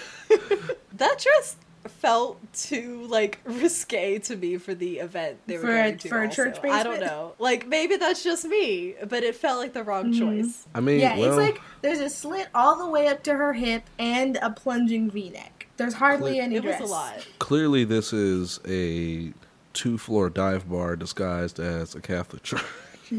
That 0.97 1.19
dress 1.19 1.57
felt 1.91 2.39
too 2.53 3.07
like 3.09 3.41
risque 3.45 4.19
to 4.21 4.37
me 4.37 4.57
for 4.59 4.75
the 4.75 4.99
event 4.99 5.39
they 5.47 5.57
were 5.57 5.63
For 5.65 5.71
a- 5.71 5.83
going 5.85 5.99
to. 5.99 6.09
for 6.09 6.23
a 6.23 6.27
also. 6.27 6.45
church 6.45 6.59
I 6.65 6.83
don't 6.83 7.01
know. 7.01 7.35
Like 7.39 7.67
maybe 7.67 7.97
that's 7.97 8.23
just 8.25 8.45
me, 8.45 8.95
but 9.09 9.23
it 9.23 9.35
felt 9.35 9.59
like 9.59 9.73
the 9.73 9.83
wrong 9.83 10.13
choice. 10.13 10.67
I 10.75 10.81
mean, 10.81 11.01
Yeah, 11.01 11.17
well, 11.17 11.27
it's 11.29 11.37
like 11.37 11.61
there's 11.83 12.01
a 12.01 12.11
slit 12.11 12.49
all 12.55 12.77
the 12.85 12.91
way 12.91 13.09
up 13.09 13.23
to 13.25 13.35
her 13.35 13.53
hip 13.53 13.85
and 13.99 14.37
a 14.43 14.51
plunging 14.51 15.11
V-neck. 15.11 15.67
There's 15.77 15.95
hardly 15.95 16.33
Cle- 16.35 16.41
any 16.43 16.57
It 16.57 16.65
was 16.65 16.77
dress. 16.77 16.89
a 16.89 16.93
lot. 16.93 17.27
clearly 17.39 17.85
this 17.85 18.13
is 18.13 18.61
a 18.67 19.33
two-floor 19.75 20.31
dive 20.31 20.69
bar 20.71 20.97
disguised 20.97 21.61
as 21.61 21.95
a 21.95 22.01
Catholic 22.01 22.43
church. 22.43 22.65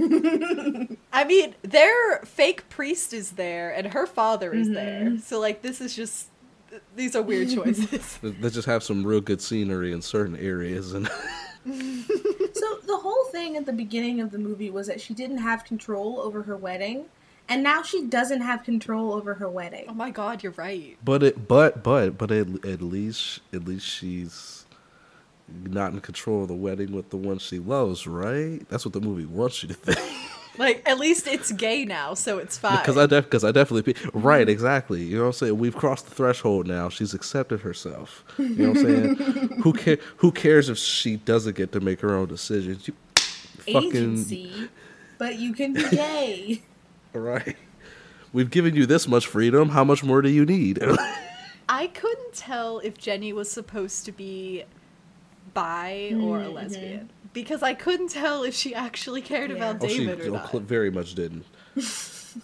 I 1.13 1.23
mean, 1.25 1.55
their 1.61 2.19
fake 2.25 2.67
priest 2.69 3.13
is 3.13 3.31
there, 3.31 3.71
and 3.73 3.87
her 3.93 4.05
father 4.05 4.53
is 4.53 4.67
Mm-hmm. 4.67 4.73
there. 4.75 5.17
So 5.19 5.39
like, 5.39 5.61
this 5.61 5.79
is 5.81 5.95
just 5.95 6.27
these 6.95 7.15
are 7.15 7.21
weird 7.21 7.49
choices. 7.55 8.17
They 8.21 8.31
they 8.31 8.49
just 8.49 8.67
have 8.67 8.83
some 8.83 9.05
real 9.05 9.21
good 9.21 9.41
scenery 9.41 9.91
in 9.91 10.01
certain 10.01 10.35
areas, 10.37 10.93
and 10.93 11.07
So 11.65 12.79
the 12.85 12.97
whole 12.97 13.25
thing 13.25 13.57
at 13.57 13.65
the 13.65 13.73
beginning 13.73 14.21
of 14.21 14.31
the 14.31 14.37
movie 14.39 14.69
was 14.69 14.87
that 14.87 15.01
she 15.01 15.13
didn't 15.13 15.39
have 15.39 15.63
control 15.65 16.19
over 16.19 16.43
her 16.43 16.55
wedding, 16.57 17.05
and 17.49 17.61
now 17.61 17.81
she 17.83 18.05
doesn't 18.05 18.41
have 18.41 18.63
control 18.63 19.13
over 19.13 19.35
her 19.35 19.49
wedding. 19.49 19.85
oh 19.89 19.93
my 19.93 20.09
god, 20.09 20.43
you're 20.43 20.53
right. 20.53 20.97
but 21.03 21.23
it, 21.23 21.47
but 21.47 21.83
but 21.83 22.17
but 22.17 22.31
at, 22.31 22.47
at 22.65 22.81
least 22.81 23.41
at 23.53 23.65
least 23.65 23.85
she's 23.85 24.65
not 25.63 25.93
in 25.93 26.01
control 26.01 26.41
of 26.43 26.47
the 26.49 26.55
wedding 26.55 26.91
with 26.93 27.09
the 27.09 27.17
one 27.17 27.37
she 27.37 27.59
loves, 27.59 28.05
right? 28.07 28.67
That's 28.69 28.83
what 28.85 28.93
the 28.93 29.01
movie 29.01 29.25
wants 29.25 29.61
you 29.63 29.69
to 29.69 29.75
think. 29.75 29.99
Like 30.57 30.81
at 30.87 30.97
least 30.99 31.27
it's 31.27 31.51
gay 31.51 31.85
now, 31.85 32.13
so 32.13 32.37
it's 32.39 32.57
fine. 32.57 32.77
Because 32.77 32.97
I 32.97 33.05
def 33.05 33.25
I 33.43 33.51
definitely 33.51 33.93
be, 33.93 33.99
right 34.13 34.47
exactly. 34.49 35.03
You 35.03 35.17
know 35.17 35.21
what 35.23 35.27
I'm 35.27 35.33
saying? 35.33 35.57
We've 35.57 35.75
crossed 35.75 36.05
the 36.07 36.15
threshold 36.15 36.67
now. 36.67 36.89
She's 36.89 37.13
accepted 37.13 37.61
herself. 37.61 38.23
You 38.37 38.49
know 38.49 38.69
what 38.69 38.77
I'm 38.79 38.83
saying? 38.85 39.15
who 39.63 39.73
care? 39.73 39.97
Who 40.17 40.31
cares 40.31 40.69
if 40.69 40.77
she 40.77 41.17
doesn't 41.17 41.55
get 41.55 41.71
to 41.73 41.79
make 41.79 42.01
her 42.01 42.15
own 42.15 42.27
decisions? 42.27 42.87
You 42.87 42.93
fucking 43.59 43.89
Agency, 43.95 44.69
but 45.17 45.37
you 45.37 45.53
can 45.53 45.73
be 45.73 45.87
gay. 45.89 46.61
all 47.13 47.21
right. 47.21 47.55
We've 48.33 48.49
given 48.51 48.75
you 48.75 48.85
this 48.85 49.07
much 49.07 49.25
freedom. 49.27 49.69
How 49.69 49.83
much 49.83 50.03
more 50.03 50.21
do 50.21 50.29
you 50.29 50.45
need? 50.45 50.79
I 51.69 51.87
couldn't 51.87 52.33
tell 52.33 52.79
if 52.79 52.97
Jenny 52.97 53.33
was 53.33 53.49
supposed 53.51 54.05
to 54.05 54.11
be 54.11 54.63
bi 55.53 56.11
or 56.13 56.39
Mm-hmm. 56.39 56.45
a 56.45 56.49
lesbian 56.49 57.09
because 57.41 57.61
I 57.61 57.75
couldn't 57.75 58.09
tell 58.09 58.43
if 58.43 58.55
she 58.55 58.73
actually 58.73 59.21
cared 59.21 59.51
Yeah. 59.51 59.57
about 59.57 59.83
oh, 59.83 59.87
she 59.87 59.99
David 59.99 60.21
or 60.21 60.29
oh, 60.29 60.33
not. 60.33 60.51
cl- 60.51 60.63
very 60.63 60.89
much 60.91 61.13
didn't. 61.15 61.45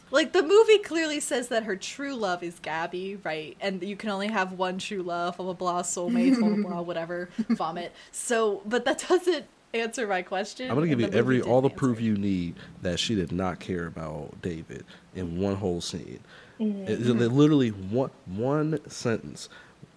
Like 0.09 0.33
the 0.33 0.41
movie 0.41 0.79
clearly 0.79 1.19
says 1.19 1.49
that 1.49 1.63
her 1.65 1.75
true 1.75 2.15
love 2.15 2.41
is 2.41 2.57
Gabby, 2.57 3.19
right? 3.23 3.55
And 3.61 3.83
you 3.83 3.95
can 3.95 4.09
only 4.09 4.27
have 4.27 4.53
one 4.53 4.79
true 4.79 5.03
love, 5.03 5.37
blah 5.37 5.45
blah 5.45 5.53
blah, 5.53 5.81
soulmate, 5.83 6.39
blah 6.39 6.49
blah 6.49 6.67
blah, 6.69 6.81
whatever, 6.89 7.29
vomit. 7.49 7.91
So, 8.11 8.63
but 8.65 8.85
that 8.85 9.05
doesn't 9.07 9.45
answer 9.71 10.07
my 10.07 10.23
question. 10.23 10.67
I'm 10.71 10.75
gonna 10.75 10.87
give 10.87 10.99
you 10.99 11.09
every 11.11 11.41
all 11.43 11.61
the 11.61 11.67
didn't 11.69 11.77
proof 11.77 11.97
answer. 11.97 12.05
you 12.05 12.17
need 12.17 12.55
that 12.81 12.99
she 12.99 13.13
did 13.13 13.31
not 13.31 13.59
care 13.59 13.85
about 13.85 14.41
David 14.41 14.83
in 15.13 15.39
one 15.39 15.55
whole 15.57 15.79
scene. 15.81 16.21
Mm-hmm. 16.59 16.87
It- 16.87 17.01
it 17.21 17.31
literally 17.31 17.69
one 17.69 18.09
one 18.25 18.79
sentence. 18.89 19.47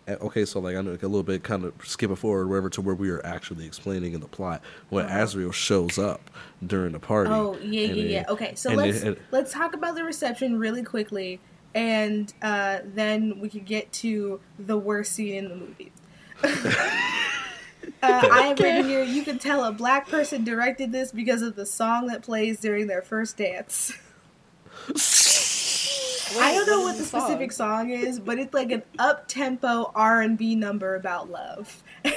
Okay, 0.09 0.45
so 0.45 0.61
like 0.61 0.77
I 0.77 0.83
know 0.83 0.93
like 0.93 1.03
a 1.03 1.09
little 1.09 1.23
bit 1.25 1.43
kind 1.43 1.65
of 1.65 1.73
skip 1.85 2.11
it 2.11 2.17
forward, 2.17 2.49
wherever 2.49 2.71
to 2.71 2.81
where 2.81 2.95
we 2.95 3.11
are 3.11 3.25
actually 3.27 3.67
explaining 3.67 4.13
in 4.15 4.21
the 4.21 4.29
plot 4.29 4.63
when 4.89 5.05
Azrael 5.07 5.51
shows 5.51 5.99
up 5.99 6.31
during 6.65 6.93
the 6.93 7.01
party. 7.01 7.31
Oh 7.33 7.57
yeah, 7.59 7.81
yeah, 7.81 7.87
then- 7.89 8.11
yeah. 8.11 8.25
Okay, 8.29 8.55
so 8.55 8.71
let's 8.73 9.03
and- 9.03 9.17
let's 9.33 9.53
talk 9.53 9.75
about 9.75 9.97
the 9.97 10.05
reception 10.05 10.59
really 10.61 10.85
quickly, 10.85 11.41
and 11.75 12.33
uh, 12.41 12.79
then 12.85 13.41
we 13.41 13.49
could 13.49 13.65
get 13.67 13.93
to 13.95 14.39
the 14.59 14.79
worst 14.79 15.13
scene 15.13 15.45
in 15.45 15.49
the 15.49 15.57
movie. 15.57 15.93
Uh, 18.03 18.29
I 18.31 18.43
have 18.49 18.59
written 18.59 18.85
here. 18.85 19.03
You 19.03 19.23
can 19.23 19.39
tell 19.39 19.65
a 19.65 19.73
black 19.73 20.09
person 20.09 20.45
directed 20.45 20.93
this 20.93 21.13
because 21.13 21.41
of 21.41 21.57
the 21.57 21.65
song 21.65 22.09
that 22.09 22.21
plays 22.23 22.61
during 22.61 22.89
their 22.89 23.01
first 23.01 23.37
dance. 23.37 23.93
I 26.39 26.55
don't 26.55 26.67
know 26.67 26.81
what 26.83 26.97
the 26.99 27.05
song? 27.05 27.21
specific 27.23 27.53
song 27.53 27.91
is, 27.91 28.19
but 28.19 28.39
it's 28.39 28.53
like 28.55 28.73
an 28.73 28.83
up 28.99 29.29
tempo 29.29 29.91
R 29.95 30.21
and 30.23 30.37
B 30.37 30.55
number 30.55 30.95
about 30.97 31.31
love. 31.31 31.83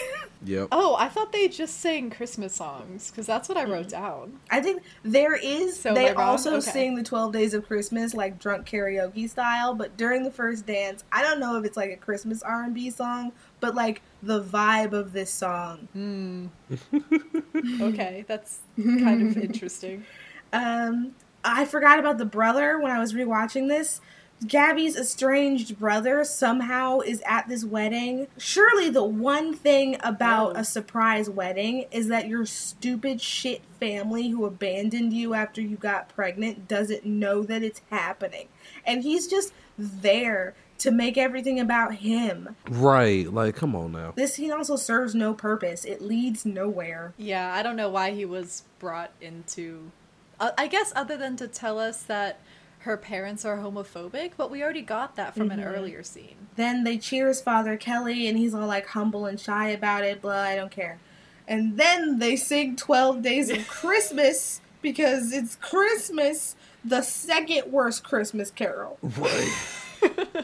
Yep. 0.46 0.70
Oh, 0.72 0.96
I 0.98 1.10
thought 1.10 1.34
they 1.34 1.50
just 1.50 1.82
sang 1.82 2.10
Christmas 2.10 2.56
songs 2.56 3.12
because 3.12 3.26
that's 3.28 3.50
what 3.50 3.58
I 3.58 3.66
wrote 3.66 3.90
down. 3.90 4.40
I 4.50 4.62
think 4.62 4.84
there 5.04 5.36
is. 5.36 5.78
So 5.78 5.94
they 5.94 6.08
am 6.08 6.18
I 6.18 6.22
wrong? 6.22 6.30
also 6.30 6.52
Okay. 6.56 6.72
sing 6.72 6.96
the 6.96 7.04
Twelve 7.04 7.34
Days 7.34 7.54
of 7.54 7.68
Christmas 7.68 8.14
like 8.14 8.40
drunk 8.40 8.66
karaoke 8.66 9.30
style, 9.30 9.74
but 9.76 9.98
during 9.98 10.24
the 10.24 10.32
first 10.32 10.66
dance, 10.66 11.04
I 11.12 11.24
don't 11.24 11.42
know 11.42 11.58
if 11.60 11.66
it's 11.66 11.76
like 11.76 11.92
a 11.92 11.98
Christmas 11.98 12.42
R 12.42 12.64
and 12.64 12.74
B 12.74 12.90
song, 12.90 13.34
but 13.60 13.76
like 13.76 14.02
the 14.24 14.42
vibe 14.42 14.94
of 14.94 15.12
this 15.12 15.30
song. 15.30 15.90
Okay, 17.82 18.24
that's 18.28 18.60
kind 18.78 19.30
of 19.30 19.38
interesting. 19.38 20.06
Um, 20.52 21.14
I 21.44 21.66
forgot 21.66 22.00
about 22.00 22.18
the 22.18 22.26
brother 22.26 22.80
when 22.80 22.92
I 22.92 23.00
was 23.00 23.14
rewatching 23.14 23.68
this. 23.68 24.02
Gabby's 24.48 24.96
estranged 24.96 25.78
brother 25.78 26.24
somehow 26.24 27.00
is 27.00 27.22
at 27.26 27.50
this 27.50 27.66
wedding. 27.66 28.28
Surely 28.38 28.90
the 28.90 29.04
one 29.04 29.54
thing 29.54 29.98
about 30.02 30.54
Whoa. 30.54 30.62
a 30.62 30.64
surprise 30.64 31.30
wedding 31.30 31.88
is 31.92 32.08
that 32.08 32.30
your 32.30 32.46
stupid 32.46 33.20
shit 33.20 33.62
family 33.80 34.30
who 34.30 34.46
abandoned 34.46 35.12
you 35.12 35.34
after 35.34 35.62
you 35.62 35.76
got 35.76 36.08
pregnant 36.16 36.70
doesn't 36.70 37.06
know 37.06 37.44
that 37.44 37.64
it's 37.64 37.82
happening. 37.90 38.48
And 38.86 39.04
he's 39.04 39.28
just 39.28 39.52
there 39.78 40.56
to 40.78 40.92
make 40.92 41.18
everything 41.18 41.60
about 41.60 41.96
him. 41.96 42.56
Right. 42.70 43.32
Like, 43.32 43.56
come 43.58 43.76
on 43.76 43.92
now. 43.92 44.14
This 44.16 44.36
scene 44.36 44.54
also 44.54 44.78
serves 44.78 45.14
no 45.14 45.34
purpose. 45.34 45.84
It 45.84 46.02
leads 46.02 46.46
nowhere. 46.46 47.14
Yeah, 47.18 47.54
I 47.54 47.62
don't 47.62 47.76
know 47.76 47.90
why 47.90 48.12
he 48.12 48.24
was 48.24 48.64
brought 48.80 49.12
into. 49.20 49.92
Uh, 50.40 50.52
I 50.58 50.68
guess 50.68 50.94
other 50.96 51.18
than 51.18 51.36
to 51.38 51.48
tell 51.48 51.80
us 51.80 52.04
that 52.04 52.40
her 52.80 52.96
parents 52.96 53.44
are 53.44 53.58
homophobic, 53.58 54.32
but 54.38 54.50
we 54.50 54.64
already 54.64 54.82
got 54.82 55.16
that 55.18 55.36
from 55.36 55.52
an 55.52 55.60
Mhm. 55.60 55.66
earlier 55.66 56.02
scene. 56.04 56.48
Then 56.56 56.86
they 56.86 56.98
cheers 56.98 57.42
Father 57.42 57.76
Kelly, 57.76 58.28
and 58.28 58.38
he's 58.38 58.54
all 58.54 58.68
like 58.68 58.88
humble 58.88 59.26
and 59.26 59.38
shy 59.40 59.68
about 59.70 60.04
it. 60.06 60.22
Blah, 60.22 60.42
I 60.44 60.56
don't 60.56 60.72
care. 60.72 61.00
And 61.48 61.78
then 61.78 62.20
they 62.20 62.36
sing 62.38 62.76
12 62.78 63.22
Days 63.22 63.50
of 63.50 63.68
Christmas 63.68 64.62
because 64.82 65.34
it's 65.34 65.56
Christmas, 65.58 66.56
the 66.86 67.02
second 67.02 67.70
worst 67.72 68.04
Christmas 68.04 68.50
carol. 68.52 68.98
Right. 69.18 69.54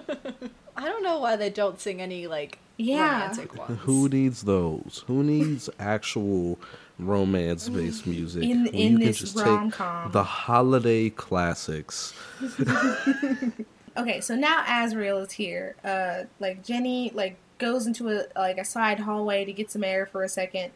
I 0.78 0.90
don't 0.90 1.04
know 1.04 1.20
why 1.20 1.38
they 1.38 1.50
don't 1.50 1.80
sing 1.80 2.02
any 2.02 2.28
like 2.28 2.60
Yeah. 2.76 3.22
romantic 3.22 3.56
ones. 3.58 3.80
Who 3.84 4.10
needs 4.10 4.42
those? 4.44 5.06
Who 5.08 5.24
needs 5.24 5.70
actual 5.80 6.60
romance 7.00 7.70
based 7.70 8.08
music? 8.08 8.44
In- 8.44 8.68
in 8.68 8.94
you 8.94 8.98
can 8.98 9.00
this 9.00 9.20
just 9.20 9.36
rom-com. 9.38 10.04
take 10.06 10.14
the 10.14 10.24
holiday 10.24 11.10
classics. 11.10 12.14
Okay, 13.98 14.20
so 14.20 14.36
now 14.36 14.64
Azrael 14.68 15.20
is 15.20 15.32
here. 15.32 15.76
Uh, 15.84 16.24
like 16.40 16.64
Jenny, 16.66 17.12
like 17.14 17.38
goes 17.58 17.88
into 17.88 18.10
a 18.10 18.26
like 18.36 18.58
a 18.58 18.66
side 18.66 19.00
hallway 19.00 19.46
to 19.46 19.54
get 19.54 19.72
some 19.72 19.84
air 19.84 20.06
for 20.06 20.24
a 20.24 20.30
second. 20.30 20.72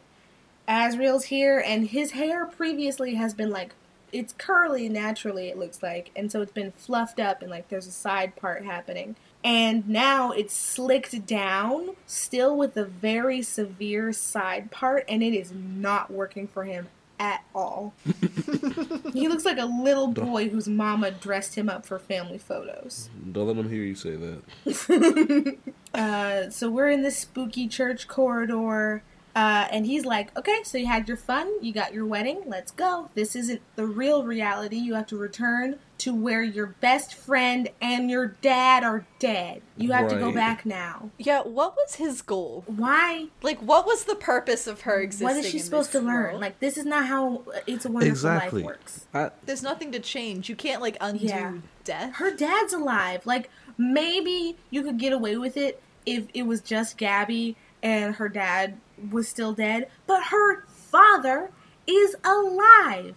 Azrael's 0.66 1.24
here, 1.24 1.62
and 1.64 1.88
his 1.88 2.12
hair 2.12 2.46
previously 2.46 3.14
has 3.16 3.34
been 3.34 3.50
like 3.50 3.74
it's 4.12 4.32
curly 4.38 4.88
naturally. 4.88 5.48
It 5.48 5.58
looks 5.58 5.82
like, 5.82 6.10
and 6.16 6.32
so 6.32 6.40
it's 6.40 6.52
been 6.52 6.72
fluffed 6.72 7.20
up, 7.20 7.42
and 7.42 7.50
like 7.50 7.68
there's 7.68 7.86
a 7.86 7.92
side 7.92 8.36
part 8.36 8.64
happening. 8.64 9.16
And 9.42 9.88
now 9.88 10.32
it's 10.32 10.54
slicked 10.54 11.26
down, 11.26 11.96
still 12.06 12.56
with 12.56 12.76
a 12.76 12.84
very 12.84 13.40
severe 13.42 14.12
side 14.12 14.70
part, 14.70 15.04
and 15.08 15.22
it 15.22 15.34
is 15.34 15.50
not 15.52 16.10
working 16.10 16.46
for 16.46 16.64
him 16.64 16.88
at 17.18 17.44
all. 17.54 17.94
he 19.12 19.28
looks 19.28 19.44
like 19.44 19.58
a 19.58 19.66
little 19.66 20.08
boy 20.08 20.48
whose 20.48 20.66
mama 20.66 21.10
dressed 21.10 21.54
him 21.54 21.68
up 21.68 21.86
for 21.86 21.98
family 21.98 22.38
photos. 22.38 23.10
Don't 23.30 23.46
let 23.46 23.56
him 23.56 23.70
hear 23.70 23.82
you 23.82 23.94
say 23.94 24.16
that. 24.16 25.56
Uh, 25.92 26.48
so 26.50 26.70
we're 26.70 26.88
in 26.88 27.02
this 27.02 27.18
spooky 27.18 27.66
church 27.66 28.06
corridor, 28.06 29.02
uh, 29.34 29.66
and 29.72 29.86
he's 29.86 30.04
like, 30.04 30.36
"Okay, 30.38 30.62
so 30.62 30.78
you 30.78 30.86
had 30.86 31.08
your 31.08 31.16
fun, 31.16 31.50
you 31.60 31.72
got 31.72 31.92
your 31.92 32.06
wedding, 32.06 32.42
let's 32.46 32.70
go. 32.70 33.10
This 33.14 33.34
isn't 33.34 33.60
the 33.74 33.86
real 33.86 34.22
reality. 34.22 34.76
You 34.76 34.94
have 34.94 35.08
to 35.08 35.16
return 35.16 35.80
to 36.00 36.14
where 36.14 36.42
your 36.42 36.66
best 36.66 37.14
friend 37.14 37.68
and 37.80 38.10
your 38.10 38.28
dad 38.40 38.84
are 38.84 39.04
dead. 39.18 39.62
You 39.76 39.92
have 39.92 40.08
to 40.08 40.16
go 40.16 40.32
back 40.32 40.64
now. 40.64 41.10
Yeah, 41.18 41.42
what 41.42 41.76
was 41.76 41.96
his 41.96 42.22
goal? 42.22 42.64
Why? 42.66 43.26
Like, 43.42 43.60
what 43.60 43.86
was 43.86 44.04
the 44.04 44.14
purpose 44.14 44.66
of 44.66 44.82
her 44.82 45.00
existing? 45.00 45.26
What 45.26 45.36
is 45.36 45.50
she 45.50 45.58
in 45.58 45.62
supposed 45.64 45.92
to 45.92 45.98
this 45.98 46.06
learn? 46.06 46.22
world? 46.24 46.40
Like, 46.40 46.58
this 46.60 46.76
is 46.78 46.86
not 46.86 47.06
how 47.06 47.42
It's 47.66 47.84
a 47.84 47.90
Wonderful 47.90 48.10
Exactly. 48.10 48.62
Life 48.62 48.66
works. 48.66 49.06
I, 49.12 49.30
there's 49.44 49.62
nothing 49.62 49.92
to 49.92 50.00
change. 50.00 50.48
You 50.48 50.56
can't 50.56 50.80
like 50.80 50.96
undo 51.00 51.26
Yeah. 51.26 51.54
death. 51.84 52.14
Her 52.16 52.34
dad's 52.34 52.72
alive. 52.72 53.26
Like, 53.26 53.50
maybe 53.76 54.56
you 54.70 54.82
could 54.82 54.98
get 54.98 55.12
away 55.12 55.36
with 55.36 55.56
it 55.56 55.82
if 56.06 56.26
it 56.32 56.44
was 56.44 56.60
just 56.60 56.96
Gabby 56.96 57.56
and 57.82 58.14
her 58.14 58.28
dad 58.28 58.78
was 59.10 59.28
still 59.28 59.52
dead, 59.52 59.88
but 60.06 60.24
her 60.24 60.64
father 60.66 61.50
is 61.86 62.16
alive. 62.24 63.16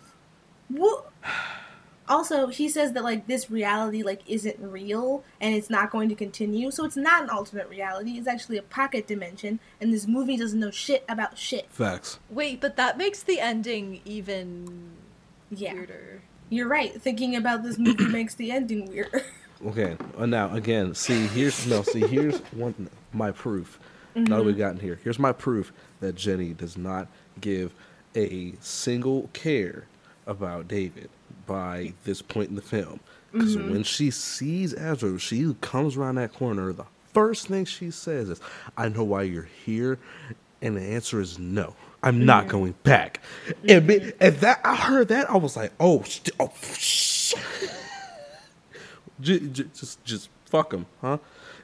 Wha- 0.69 1.03
Also, 2.09 2.47
he 2.47 2.67
says 2.67 2.91
that 2.93 3.03
like 3.03 3.27
this 3.27 3.49
reality 3.49 4.03
like 4.03 4.21
isn't 4.27 4.57
real 4.59 5.23
and 5.39 5.55
it's 5.55 5.69
not 5.69 5.89
going 5.89 6.09
to 6.09 6.15
continue. 6.15 6.69
So 6.71 6.83
it's 6.85 6.97
not 6.97 7.23
an 7.23 7.29
alternate 7.29 7.69
reality. 7.69 8.11
It's 8.11 8.27
actually 8.27 8.57
a 8.57 8.61
pocket 8.63 9.07
dimension 9.07 9.59
and 9.79 9.93
this 9.93 10.05
movie 10.07 10.35
doesn't 10.37 10.59
know 10.59 10.71
shit 10.71 11.05
about 11.07 11.37
shit. 11.37 11.67
facts. 11.69 12.19
Wait, 12.29 12.59
but 12.59 12.75
that 12.75 12.97
makes 12.97 13.23
the 13.23 13.39
ending 13.39 14.01
even 14.05 14.91
Yeah. 15.49 15.73
weirder. 15.73 16.21
You're 16.49 16.67
right. 16.67 17.01
Thinking 17.01 17.35
about 17.35 17.63
this 17.63 17.77
movie 17.77 18.05
makes 18.09 18.35
the 18.35 18.51
ending 18.51 18.87
weird. 18.89 19.23
Okay. 19.65 19.95
Uh, 20.17 20.25
now 20.25 20.53
again, 20.53 20.93
see 20.93 21.25
here's 21.27 21.65
no 21.67 21.83
see 21.83 22.01
here's 22.05 22.37
one 22.51 22.89
my 23.13 23.31
proof. 23.31 23.79
Now 24.13 24.37
that 24.37 24.43
we've 24.43 24.57
gotten 24.57 24.81
here, 24.81 24.99
here's 25.05 25.17
my 25.17 25.31
proof 25.31 25.71
that 26.01 26.15
Jenny 26.15 26.53
does 26.53 26.75
not 26.77 27.07
give 27.39 27.73
a 28.13 28.55
single 28.59 29.29
care 29.31 29.85
about 30.27 30.67
David 30.67 31.09
by 31.45 31.85
mm-hmm. 31.85 31.95
this 32.05 32.21
point 32.21 32.49
in 32.49 32.55
the 32.55 32.61
film. 32.61 32.99
Because 33.31 33.57
mm-hmm. 33.57 33.71
when 33.71 33.83
she 33.83 34.11
sees 34.11 34.73
Ezra, 34.75 35.17
she 35.19 35.55
comes 35.61 35.97
around 35.97 36.15
that 36.15 36.33
corner. 36.33 36.71
The 36.71 36.85
first 37.13 37.47
thing 37.47 37.65
she 37.65 37.89
says 37.89 38.29
is, 38.29 38.39
"I 38.77 38.89
know 38.89 39.03
why 39.03 39.23
you're 39.23 39.49
here," 39.65 39.97
and 40.61 40.77
the 40.77 40.81
answer 40.81 41.19
is 41.19 41.39
no. 41.39 41.75
I'm 42.03 42.25
not 42.25 42.43
mm-hmm. 42.43 42.51
going 42.51 42.75
back. 42.83 43.21
And, 43.67 43.87
be- 43.87 44.11
and 44.19 44.35
that 44.37 44.59
I 44.63 44.75
heard 44.75 45.07
that 45.07 45.29
I 45.29 45.37
was 45.37 45.55
like, 45.55 45.71
"Oh, 45.79 46.03
st- 46.03 46.35
oh 46.39 46.51
sh- 46.77 47.33
J- 49.21 49.39
j- 49.39 49.65
just 49.73 50.03
just 50.03 50.29
fuck 50.45 50.73
him, 50.73 50.85
huh? 51.01 51.17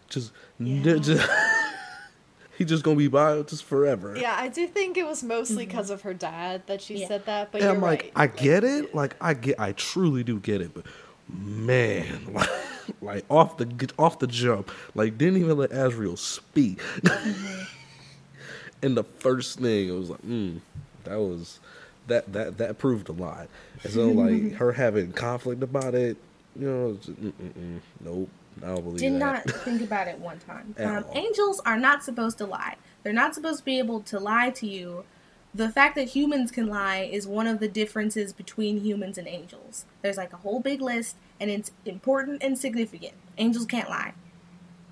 Just, 0.08 0.32
Yeah. 0.60 0.96
just 0.96 1.30
he 2.60 2.66
just 2.66 2.84
gonna 2.84 2.98
be 2.98 3.08
by 3.08 3.42
just 3.44 3.64
forever. 3.64 4.16
Yeah, 4.18 4.36
I 4.38 4.50
do 4.50 4.68
think 4.68 4.98
it 4.98 5.06
was 5.08 5.24
mostly 5.24 5.66
because 5.66 5.90
of 5.90 6.02
her 6.02 6.14
dad 6.14 6.64
that 6.68 6.82
she 6.82 6.98
Yeah. 7.00 7.08
said 7.08 7.26
that. 7.26 7.54
But 7.54 7.62
and 7.62 7.68
you're 7.70 7.76
I'm 7.78 7.82
like, 7.82 8.02
right. 8.04 8.12
I 8.16 8.28
get 8.28 8.66
it, 8.66 8.94
like 8.94 9.16
I 9.22 9.34
get, 9.34 9.58
I 9.58 9.72
truly 9.72 10.24
do 10.24 10.40
get 10.42 10.60
it, 10.60 10.74
but 10.74 10.86
man, 11.34 12.20
like, 12.34 12.50
like 13.02 13.26
off 13.30 13.56
the 13.58 13.66
get 13.66 13.94
off 13.98 14.20
the 14.20 14.28
jump, 14.28 14.70
like 14.94 15.18
didn't 15.18 15.38
even 15.38 15.58
let 15.58 15.72
Azrael 15.72 16.18
speak. 16.18 16.82
and 18.84 18.98
the 18.98 19.06
first 19.06 19.60
thing 19.60 19.88
it 19.88 19.94
was 19.94 20.10
like, 20.10 20.22
mm, 20.24 20.60
that 21.06 21.18
was 21.18 21.60
that 22.08 22.32
that 22.34 22.58
that 22.58 22.78
proved 22.78 23.08
a 23.08 23.14
lot. 23.14 23.48
And 23.86 23.94
so 23.94 24.12
like 24.12 24.54
her 24.56 24.74
having 24.74 25.14
conflict 25.14 25.64
about 25.64 25.96
it, 25.96 26.18
you 26.60 26.68
know, 26.70 26.94
just, 26.96 27.12
mm, 27.22 27.32
mm, 27.32 27.52
mm, 27.54 27.80
nope, 28.02 28.30
I 28.64 28.68
don't 28.68 28.84
believe 28.84 29.00
Did 29.00 29.14
that. 29.14 29.20
not 29.20 29.44
think 29.64 29.82
about 29.82 30.08
it 30.08 30.20
one 30.20 30.40
time. 30.40 30.76
Um, 30.80 31.06
angels 31.14 31.62
are 31.66 31.78
not 31.78 32.04
supposed 32.04 32.38
to 32.40 32.46
lie. 32.46 32.76
They're 33.04 33.14
not 33.14 33.34
supposed 33.36 33.60
to 33.60 33.66
be 33.66 33.80
able 33.80 34.02
to 34.02 34.20
lie 34.20 34.50
to 34.52 34.68
you. 34.68 35.06
The 35.54 35.70
fact 35.70 35.96
that 35.96 36.10
humans 36.10 36.52
can 36.52 36.68
lie 36.68 37.10
is 37.12 37.26
one 37.28 37.48
of 37.48 37.60
the 37.60 37.68
differences 37.68 38.34
between 38.34 38.82
humans 38.82 39.18
and 39.18 39.28
angels. 39.28 39.86
There's 40.02 40.18
like 40.18 40.32
a 40.34 40.38
whole 40.38 40.60
big 40.60 40.80
list, 40.82 41.16
and 41.40 41.50
it's 41.50 41.72
important 41.86 42.44
and 42.44 42.58
significant. 42.58 43.14
Angels 43.38 43.66
can't 43.66 43.90
lie, 43.90 44.14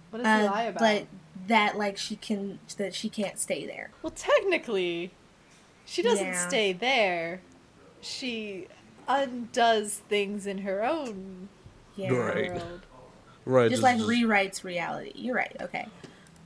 what 0.10 0.24
does 0.24 0.42
he 0.42 0.48
Uh, 0.48 0.52
lie 0.52 0.64
about? 0.64 0.80
but 0.80 1.06
that 1.48 1.78
like 1.78 1.98
she 1.98 2.16
can 2.16 2.60
that 2.78 2.96
she 2.96 3.08
can't 3.10 3.38
stay 3.38 3.66
there. 3.68 3.92
well, 4.02 4.12
technically, 4.16 5.12
she 5.86 6.02
doesn't 6.02 6.26
Yeah. 6.26 6.48
stay 6.48 6.74
there. 6.74 7.42
She 8.02 8.68
undoes 9.08 9.98
things 10.10 10.46
in 10.48 10.60
her 10.60 10.84
own 10.84 11.50
Yeah, 11.96 12.14
Right. 12.14 12.52
world. 12.54 12.82
Right? 13.48 13.70
just, 13.70 13.84
like 13.84 13.98
rewrites 13.98 14.64
reality. 14.64 15.12
You're 15.16 15.36
right. 15.36 15.56
Okay. 15.62 15.88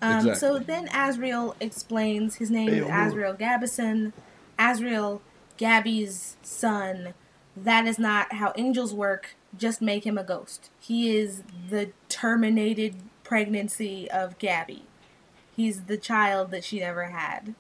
Um, 0.02 0.34
So 0.36 0.58
then 0.60 0.90
Azrael 0.94 1.56
explains 1.60 2.36
his 2.36 2.50
name 2.50 2.70
Hey, 2.70 2.78
is 2.80 2.86
Omar. 2.86 3.08
Azrael 3.08 3.36
Gabison. 3.36 4.14
Azrael, 4.58 5.22
Gabby's 5.58 6.38
son. 6.42 7.14
That 7.56 7.86
is 7.86 8.00
not 8.00 8.34
how 8.34 8.54
angels 8.58 8.94
work. 8.94 9.36
Just 9.58 9.82
make 9.82 10.06
him 10.06 10.18
a 10.18 10.24
ghost. 10.24 10.70
He 10.80 11.16
is 11.16 11.44
the 11.70 11.92
terminated 12.10 12.96
pregnancy 13.24 14.10
of 14.10 14.38
Gabby. 14.40 14.84
He's 15.56 15.84
the 15.84 15.98
child 15.98 16.52
that 16.52 16.64
she 16.64 16.80
never 16.80 17.06
had 17.06 17.54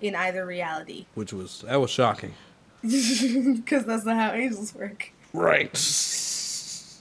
in 0.00 0.14
either 0.14 0.44
reality. 0.46 1.06
which 1.14 1.32
was 1.32 1.62
that 1.66 1.80
was 1.80 1.90
shocking. 1.90 2.34
Because 2.82 3.84
that's 3.86 4.04
not 4.04 4.16
how 4.16 4.32
angels 4.32 4.72
work. 4.74 5.10
Right. 5.32 5.76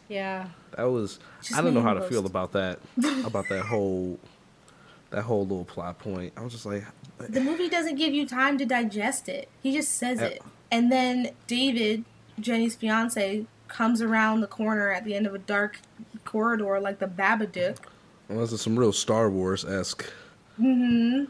Yeah. 0.10 0.48
That 0.76 0.86
was 0.86 1.20
Just 1.48 1.60
I 1.60 1.62
don't 1.62 1.74
know 1.74 1.82
how 1.82 1.94
to 1.94 2.02
feel 2.02 2.26
about 2.26 2.52
that 2.54 2.80
about 3.26 3.48
that 3.50 3.64
whole 3.66 4.20
that 5.10 5.24
whole 5.24 5.44
little 5.44 5.66
plot 5.66 6.00
point. 6.00 6.34
I 6.36 6.42
was 6.42 6.54
just 6.54 6.66
like 6.66 6.84
the 7.20 7.42
movie 7.42 7.70
doesn't 7.70 7.96
give 7.96 8.14
you 8.14 8.28
time 8.28 8.58
to 8.58 8.66
digest 8.66 9.30
it. 9.30 9.50
He 9.64 9.74
just 9.74 9.94
says 9.94 10.22
it. 10.22 10.42
And 10.70 10.92
then 10.92 11.32
David, 11.48 12.04
Jenny's 12.40 12.76
fiance, 12.76 13.46
comes 13.68 14.02
around 14.02 14.42
the 14.42 14.48
corner 14.48 14.92
at 14.92 15.06
the 15.06 15.14
end 15.16 15.26
of 15.26 15.34
a 15.34 15.40
dark 15.40 15.80
corridor 16.26 16.80
like 16.80 17.00
the 17.00 17.08
Babadook. 17.08 17.78
well, 18.28 18.40
this 18.40 18.52
is 18.52 18.62
some 18.62 18.78
real 18.78 18.92
Star 18.92 19.30
Wars 19.30 19.64
esque 19.64 20.12
mm-hmm. 20.60 21.26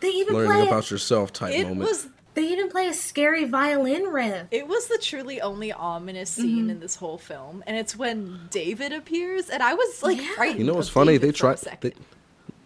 They 0.00 0.08
even 0.08 0.34
learning 0.34 0.66
about 0.66 0.90
yourself 0.90 1.32
type 1.32 1.54
It 1.54 1.62
moment. 1.66 1.88
was 1.88 2.08
They 2.36 2.52
even 2.52 2.68
play 2.68 2.86
a 2.86 2.92
scary 2.92 3.46
violin 3.46 4.02
riff. 4.04 4.48
It 4.50 4.68
was 4.68 4.88
the 4.88 4.98
truly 4.98 5.40
only 5.40 5.72
ominous 5.72 6.28
scene 6.28 6.64
mm-hmm. 6.64 6.70
in 6.70 6.80
this 6.80 6.94
whole 6.94 7.16
film, 7.16 7.64
and 7.66 7.78
it's 7.78 7.96
when 7.96 8.40
David 8.50 8.92
appears, 8.92 9.48
and 9.48 9.62
I 9.62 9.72
was 9.72 10.02
like 10.02 10.18
Yeah. 10.18 10.34
frightened. 10.34 10.58
You 10.58 10.66
know 10.66 10.74
what's 10.74 10.90
funny? 10.90 11.12
David 11.12 11.28
They 11.28 11.32
tried. 11.32 11.58
They, 11.80 11.94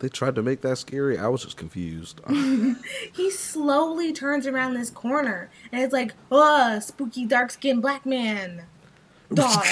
they 0.01 0.09
tried 0.09 0.35
to 0.35 0.43
make 0.43 0.63
that 0.63 0.79
scary. 0.79 1.19
I 1.19 1.29
was 1.29 1.45
just 1.45 1.57
confused. 1.57 2.21
He 3.13 3.31
slowly 3.31 4.13
turns 4.13 4.49
around 4.49 4.75
this 4.75 4.91
corner, 4.91 5.51
and 5.71 5.83
it's 5.83 5.93
like, 5.93 6.15
oh, 6.33 6.81
spooky 6.81 7.25
dark 7.25 7.53
skinned 7.53 7.81
black 7.81 8.05
man. 8.05 8.65
Dog. 9.33 9.65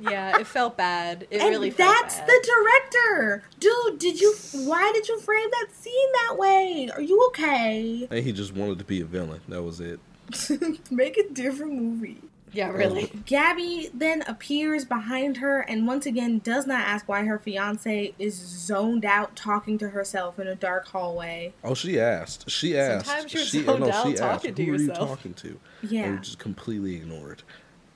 Yeah, 0.00 0.38
it 0.38 0.46
felt 0.46 0.76
bad. 0.76 1.26
It 1.30 1.40
and 1.40 1.50
really 1.50 1.70
felt 1.70 1.90
bad. 1.90 2.02
that's 2.02 2.18
bad. 2.18 2.28
the 2.28 2.50
director. 2.92 3.42
Dude, 3.58 3.98
did 3.98 4.20
you, 4.20 4.34
why 4.52 4.90
did 4.94 5.08
you 5.08 5.18
frame 5.20 5.48
that 5.50 5.68
scene 5.72 6.12
that 6.28 6.38
way? 6.38 6.90
Are 6.94 7.02
you 7.02 7.24
okay? 7.28 8.08
and 8.10 8.24
he 8.24 8.32
just 8.32 8.54
wanted 8.54 8.78
to 8.78 8.84
be 8.84 9.00
a 9.00 9.04
villain. 9.04 9.40
That 9.48 9.62
was 9.62 9.80
it. 9.80 10.00
Make 10.90 11.18
a 11.18 11.28
different 11.28 11.74
movie. 11.74 12.18
yeah, 12.52 12.68
um, 12.70 12.76
really. 12.76 13.10
Gabby 13.26 13.90
then 13.92 14.22
appears 14.22 14.84
behind 14.84 15.38
her 15.38 15.60
and 15.60 15.86
once 15.86 16.06
again 16.06 16.38
does 16.38 16.66
not 16.66 16.80
ask 16.86 17.08
why 17.08 17.24
her 17.24 17.38
fiance 17.38 18.14
is 18.18 18.34
zoned 18.34 19.04
out 19.04 19.36
talking 19.36 19.78
to 19.78 19.90
herself 19.90 20.38
in 20.38 20.46
a 20.46 20.54
dark 20.54 20.86
hallway. 20.88 21.52
Oh, 21.64 21.74
she 21.74 21.98
asked. 22.00 22.50
She 22.50 22.78
asked. 22.78 23.06
Sometimes 23.06 23.34
you're 23.34 23.44
she, 23.44 23.64
zoned 23.64 23.80
no, 23.80 23.90
out 23.90 24.06
she 24.06 24.12
asked, 24.12 24.18
talking 24.18 24.54
to 24.54 24.64
Who 24.64 24.72
are 24.72 24.76
you 24.76 24.88
talking 24.92 25.34
to? 25.34 25.60
Yeah. 25.82 26.04
And 26.04 26.22
just 26.22 26.38
completely 26.38 26.96
ignored, 26.96 27.42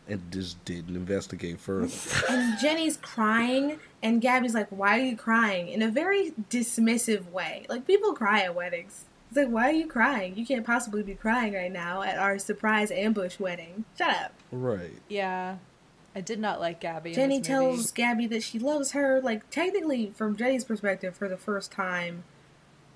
and 0.09 0.31
just 0.31 0.65
didn't 0.65 0.95
investigate 0.97 1.59
further. 1.61 1.89
And 2.31 2.59
Jenny's 2.59 2.97
crying, 2.97 3.79
and 4.03 4.21
Gabby's 4.21 4.55
like, 4.55 4.69
Why 4.71 4.99
are 4.99 5.03
you 5.03 5.17
crying? 5.17 5.69
in 5.69 5.83
a 5.83 5.91
very 5.91 6.33
dismissive 6.51 7.31
way. 7.31 7.67
Like, 7.69 7.87
people 7.87 8.13
cry 8.13 8.43
at 8.43 8.55
weddings. 8.55 9.05
It's 9.29 9.37
like, 9.37 9.49
Why 9.49 9.69
are 9.69 9.73
you 9.73 9.87
crying? 9.89 10.37
You 10.37 10.47
can't 10.47 10.65
possibly 10.67 11.03
be 11.03 11.15
crying 11.15 11.55
right 11.55 11.73
now 11.73 12.03
at 12.03 12.19
our 12.19 12.39
surprise 12.39 12.91
ambush 12.91 13.39
wedding. 13.41 13.85
Shut 13.99 14.11
up. 14.11 14.33
right. 14.53 14.93
Yeah, 15.09 15.57
I 16.15 16.21
did 16.21 16.39
not 16.39 16.61
like 16.61 16.81
Gabby. 16.81 17.11
in 17.11 17.17
Jenny 17.17 17.39
this 17.41 17.49
movie. 17.49 17.65
tells 17.67 17.91
Gabby 17.91 18.27
that 18.29 18.43
she 18.43 18.59
loves 18.59 18.93
her. 18.93 19.21
Like, 19.21 19.51
technically, 19.51 20.13
from 20.15 20.37
Jenny's 20.37 20.65
perspective, 20.65 21.17
for 21.17 21.29
the 21.29 21.37
first 21.37 21.73
time, 21.73 22.25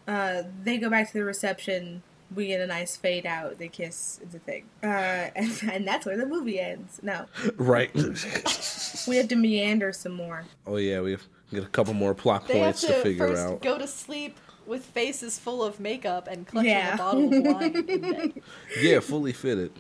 uh, 0.09 0.45
they 0.63 0.79
go 0.79 0.89
back 0.89 1.09
to 1.09 1.13
the 1.15 1.25
reception. 1.25 2.03
We 2.35 2.47
get 2.47 2.61
a 2.61 2.67
nice 2.67 2.97
fade 2.97 3.27
out. 3.27 3.59
They 3.59 3.69
kiss. 3.69 4.21
It's 4.23 4.35
a 4.35 4.39
thing. 4.39 4.65
Uh, 4.83 4.87
and, 5.35 5.61
and 5.71 5.87
that's 5.89 6.07
where 6.07 6.17
the 6.17 6.27
movie 6.27 6.61
ends. 6.61 7.01
No. 7.03 7.27
Right. 7.57 7.91
We 9.09 9.17
have 9.17 9.29
to 9.29 9.37
meander 9.37 9.93
some 9.93 10.13
more. 10.13 10.45
oh 10.67 10.77
yeah, 10.77 11.01
we 11.01 11.13
have 11.13 11.23
get 11.51 11.65
a 11.65 11.69
couple 11.69 11.95
more 11.95 12.15
plot 12.15 12.47
They 12.47 12.59
have 12.59 12.67
points 12.75 12.81
to, 12.83 12.89
to, 12.89 13.01
figure 13.01 13.29
first 13.29 13.43
out. 13.43 13.63
go 13.63 13.79
to 13.79 13.87
sleep 13.87 14.39
with 14.67 14.85
faces 14.85 15.39
full 15.39 15.65
of 15.65 15.81
makeup 15.81 16.29
and 16.31 16.47
clutching 16.47 16.71
Yeah. 16.71 16.95
a 16.95 16.99
bottle 16.99 17.25
of 17.35 17.45
wine. 17.45 18.43
Yeah, 18.81 19.01
fully 19.01 19.33
fitted. 19.33 19.73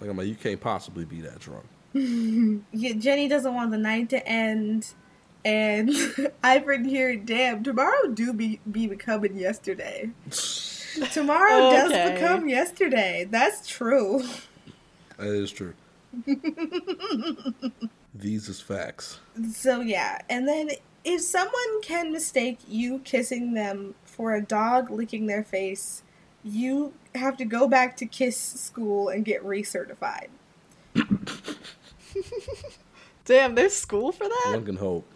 Like 0.00 0.10
I'm 0.10 0.16
like, 0.18 0.26
you 0.26 0.34
can't 0.34 0.60
possibly 0.60 1.04
be 1.06 1.22
that 1.22 1.38
drunk. 1.40 1.64
Yeah, 1.94 2.92
Jenny 2.98 3.26
doesn't 3.26 3.54
want 3.54 3.70
the 3.70 3.78
night 3.78 4.10
to 4.10 4.26
end. 4.28 4.92
And 5.44 5.90
I've 6.44 6.66
written 6.66 6.86
here, 6.86 7.16
damn, 7.16 7.64
tomorrow 7.64 8.08
do 8.08 8.32
be, 8.34 8.60
be 8.70 8.86
becoming 8.86 9.36
yesterday. 9.36 10.10
Tomorrow 11.12 11.70
does 11.70 12.12
become 12.12 12.48
yesterday. 12.48 13.26
That's 13.30 13.68
true. 13.68 14.22
That 15.16 15.28
is 15.28 15.50
true. 15.50 15.74
These 18.14 18.48
is 18.48 18.60
facts. 18.60 19.20
So 19.52 19.80
yeah, 19.80 20.20
and 20.28 20.46
then 20.46 20.70
if 21.04 21.22
someone 21.22 21.80
can 21.82 22.12
mistake 22.12 22.58
you 22.68 22.98
kissing 23.00 23.54
them 23.54 23.94
for 24.04 24.34
a 24.34 24.42
dog 24.42 24.90
licking 24.90 25.26
their 25.26 25.42
face, 25.42 26.02
you 26.44 26.92
have 27.14 27.36
to 27.38 27.44
go 27.44 27.66
back 27.68 27.96
to 27.98 28.06
kiss 28.06 28.36
school 28.36 29.08
and 29.08 29.24
get 29.24 29.42
recertified. 29.44 30.28
Damn, 33.24 33.54
there's 33.54 33.74
school 33.74 34.12
for 34.12 34.24
that. 34.24 34.50
One 34.52 34.64
can 34.64 34.76
hope. 34.76 35.06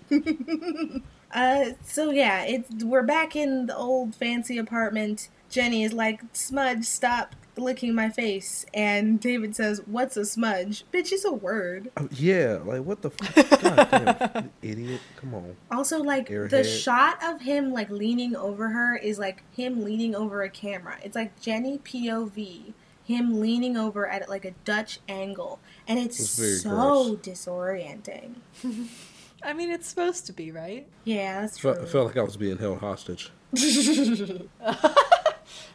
Uh, 1.36 1.72
so 1.84 2.10
yeah, 2.10 2.44
it's 2.44 2.84
we're 2.84 3.02
back 3.02 3.36
in 3.36 3.66
the 3.66 3.76
old 3.76 4.14
fancy 4.14 4.56
apartment. 4.56 5.28
Jenny 5.56 5.84
is 5.84 5.94
like, 5.94 6.20
"Smudge, 6.34 6.84
stop 6.84 7.34
licking 7.56 7.94
my 7.94 8.10
face," 8.10 8.66
and 8.74 9.18
David 9.18 9.56
says, 9.56 9.80
"What's 9.86 10.14
a 10.18 10.26
smudge? 10.26 10.84
Bitch, 10.92 11.12
it's 11.12 11.24
a 11.24 11.32
word." 11.32 11.90
Oh, 11.96 12.10
yeah, 12.12 12.58
like 12.62 12.82
what 12.82 13.00
the 13.00 13.08
fuck? 13.08 13.60
God 13.62 13.88
damn, 13.90 14.50
idiot! 14.60 15.00
Come 15.16 15.32
on. 15.32 15.56
Also, 15.70 16.02
like 16.02 16.28
the 16.28 16.62
shot 16.62 17.24
of 17.24 17.40
him 17.40 17.72
like 17.72 17.88
leaning 17.88 18.36
over 18.36 18.68
her 18.68 18.96
is 18.98 19.18
like 19.18 19.44
him 19.56 19.82
leaning 19.82 20.14
over 20.14 20.42
a 20.42 20.50
camera. 20.50 20.98
It's 21.02 21.16
like 21.16 21.40
Jenny 21.40 21.78
POV, 21.78 22.74
him 23.02 23.40
leaning 23.40 23.78
over 23.78 24.06
at 24.06 24.28
like 24.28 24.44
a 24.44 24.50
Dutch 24.66 25.00
angle, 25.08 25.58
and 25.88 25.98
it's 25.98 26.20
It's 26.20 26.38
very 26.38 26.56
so 26.56 27.16
disorienting. 27.16 28.34
I 29.42 29.54
mean, 29.54 29.70
it's 29.70 29.88
supposed 29.88 30.26
to 30.26 30.34
be, 30.34 30.52
right? 30.52 30.86
Yeah, 31.04 31.40
that's 31.40 31.56
true. 31.56 31.72
Felt, 31.72 31.88
felt 31.88 32.06
like 32.08 32.18
I 32.18 32.22
was 32.22 32.36
being 32.36 32.58
held 32.58 32.80
hostage. 32.80 33.30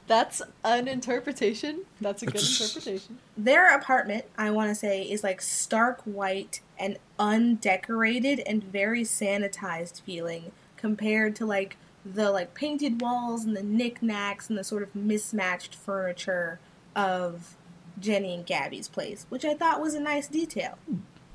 That's 0.07 0.41
an 0.63 0.87
interpretation. 0.87 1.81
That's 1.99 2.23
a 2.23 2.25
good 2.25 2.41
interpretation. 2.41 3.19
Their 3.37 3.75
apartment, 3.75 4.25
I 4.37 4.49
want 4.51 4.69
to 4.69 4.75
say, 4.75 5.03
is 5.03 5.23
like 5.23 5.41
stark 5.41 6.01
white 6.01 6.61
and 6.77 6.97
undecorated 7.19 8.39
and 8.41 8.63
very 8.63 9.03
sanitized 9.03 10.01
feeling 10.01 10.51
compared 10.77 11.35
to 11.37 11.45
like 11.45 11.77
the 12.03 12.31
like 12.31 12.53
painted 12.53 13.01
walls 13.01 13.45
and 13.45 13.55
the 13.55 13.63
knickknacks 13.63 14.49
and 14.49 14.57
the 14.57 14.63
sort 14.63 14.83
of 14.83 14.95
mismatched 14.95 15.75
furniture 15.75 16.59
of 16.95 17.55
Jenny 17.99 18.33
and 18.33 18.45
Gabby's 18.45 18.87
place, 18.87 19.25
which 19.29 19.45
I 19.45 19.53
thought 19.53 19.81
was 19.81 19.93
a 19.93 19.99
nice 19.99 20.27
detail. 20.27 20.77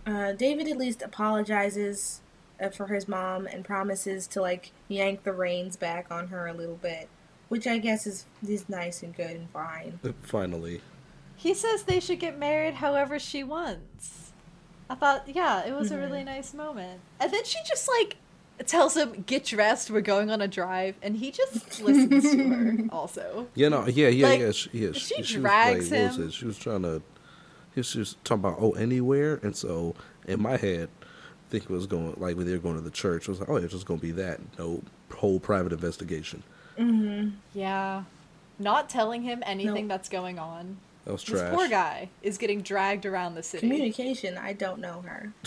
Uh, 0.05 0.33
David 0.33 0.69
at 0.69 0.77
least 0.77 1.03
apologizes 1.03 2.21
uh, 2.61 2.69
for 2.71 2.89
his 2.89 3.09
mom 3.09 3.47
and 3.47 3.65
promises 3.65 4.27
to 4.29 4.41
like 4.41 4.73
yank 4.89 5.23
the 5.23 5.33
reins 5.33 5.77
back 5.77 6.11
on 6.11 6.29
her 6.29 6.47
a 6.47 6.55
little 6.55 6.77
bit, 6.77 7.09
which 7.49 7.67
I 7.67 7.79
guess 7.79 8.07
is 8.07 8.27
is 8.47 8.69
nice 8.69 9.03
and 9.03 9.15
good 9.15 9.31
and 9.31 9.51
fine. 9.51 9.99
Uh, 10.05 10.13
Finally. 10.23 10.81
He 11.37 11.53
says 11.53 11.83
they 11.83 12.01
should 12.01 12.19
get 12.19 12.39
married 12.39 12.75
however 12.75 13.19
she 13.19 13.45
wants. 13.45 14.33
I 14.89 14.95
thought, 14.95 15.25
yeah, 15.27 15.67
it 15.67 15.75
was 15.75 15.91
a 15.91 15.99
really 15.99 16.25
nice 16.25 16.55
moment. 16.55 17.01
And 17.21 17.33
then 17.33 17.45
she 17.45 17.59
just 17.67 17.89
like 17.89 18.17
tells 18.65 18.97
him, 18.97 19.25
"Get 19.27 19.45
dressed. 19.45 19.91
We're 19.91 20.01
going 20.01 20.31
on 20.31 20.41
a 20.41 20.49
drive," 20.49 20.97
and 21.03 21.17
he 21.17 21.31
just 21.31 21.81
listens 21.83 22.31
to 22.31 22.49
her. 22.49 22.77
Also, 22.91 23.49
Yeah, 23.55 23.69
no, 23.69 23.87
yeah, 23.87 24.09
yeah, 24.09 24.29
Like, 24.29 24.41
yeah. 24.41 24.53
She, 24.53 24.71
yeah, 24.73 24.93
she 24.93 25.21
was 25.21 25.31
drags 25.31 25.91
like, 25.91 26.01
what 26.01 26.09
was 26.09 26.17
him. 26.17 26.31
She 26.31 26.45
was 26.47 26.59
trying 26.59 26.83
to. 26.83 27.03
She 27.75 27.81
was, 27.81 27.87
she 27.87 27.99
was 27.99 28.17
talking 28.25 28.45
about 28.45 28.59
oh 28.61 28.71
anywhere, 28.73 29.41
and 29.43 29.55
so 29.55 29.95
in 30.27 30.41
my 30.41 30.57
head, 30.57 30.89
I 31.03 31.51
think 31.51 31.65
it 31.65 31.71
was 31.71 31.87
going 31.87 32.15
like 32.17 32.37
when 32.37 32.47
they 32.47 32.53
were 32.53 32.59
going 32.59 32.77
to 32.77 32.81
the 32.81 32.91
church. 32.91 33.25
It 33.25 33.29
was 33.29 33.41
like 33.41 33.49
oh, 33.49 33.57
it's 33.57 33.73
just 33.73 33.87
going 33.87 34.01
to 34.01 34.07
be 34.07 34.13
that 34.13 34.41
no 34.59 34.83
whole 35.15 35.39
private 35.41 35.73
investigation. 35.73 36.43
Yeah, 37.55 38.05
not 38.59 38.89
telling 38.89 39.23
him 39.23 39.43
anything 39.47 39.87
No. 39.87 39.95
that's 39.95 40.09
going 40.09 40.39
on. 40.39 40.79
That 41.05 41.13
was 41.13 41.23
trash. 41.23 41.41
This 41.41 41.55
poor 41.55 41.69
guy 41.69 42.09
is 42.23 42.37
getting 42.39 42.63
dragged 42.63 43.07
around 43.07 43.35
the 43.35 43.43
city. 43.43 43.67
Communication, 43.69 44.37
I 44.39 44.53
don't 44.53 44.81
know 44.81 45.03
her. 45.07 45.33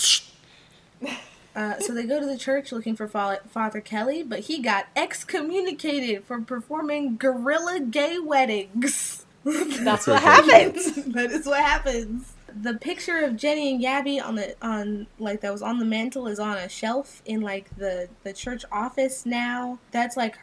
Uh, 1.56 1.78
so 1.80 1.94
they 1.94 2.04
go 2.04 2.20
to 2.20 2.26
the 2.28 2.38
church 2.38 2.72
looking 2.72 2.96
for 2.96 3.08
Fa- 3.08 3.42
Father 3.50 3.82
Kelly, 3.82 4.22
but 4.22 4.42
he 4.42 4.60
got 4.62 4.86
excommunicated 4.96 6.24
for 6.24 6.40
performing 6.40 7.18
guerrilla 7.18 7.80
gay 7.80 8.20
weddings. 8.20 9.26
That's 9.44 10.06
what 10.08 10.22
happens. 10.22 10.94
that 11.08 11.32
is 11.32 11.48
what 11.48 11.60
happens. 11.62 12.34
The 12.62 12.76
picture 12.76 13.20
of 13.26 13.36
Jenny 13.36 13.72
and 13.72 13.82
Gabby 13.82 14.20
on 14.20 14.36
the 14.36 14.56
on 14.62 15.08
like 15.18 15.42
that 15.42 15.52
was 15.52 15.62
on 15.64 15.80
the 15.80 15.86
mantle 15.86 16.28
is 16.28 16.40
on 16.40 16.56
a 16.58 16.70
shelf 16.70 17.22
in 17.26 17.42
like 17.42 17.76
the 17.78 18.08
the 18.24 18.32
church 18.32 18.64
office 18.72 19.26
now. 19.26 19.80
That's 19.92 20.16
like 20.16 20.38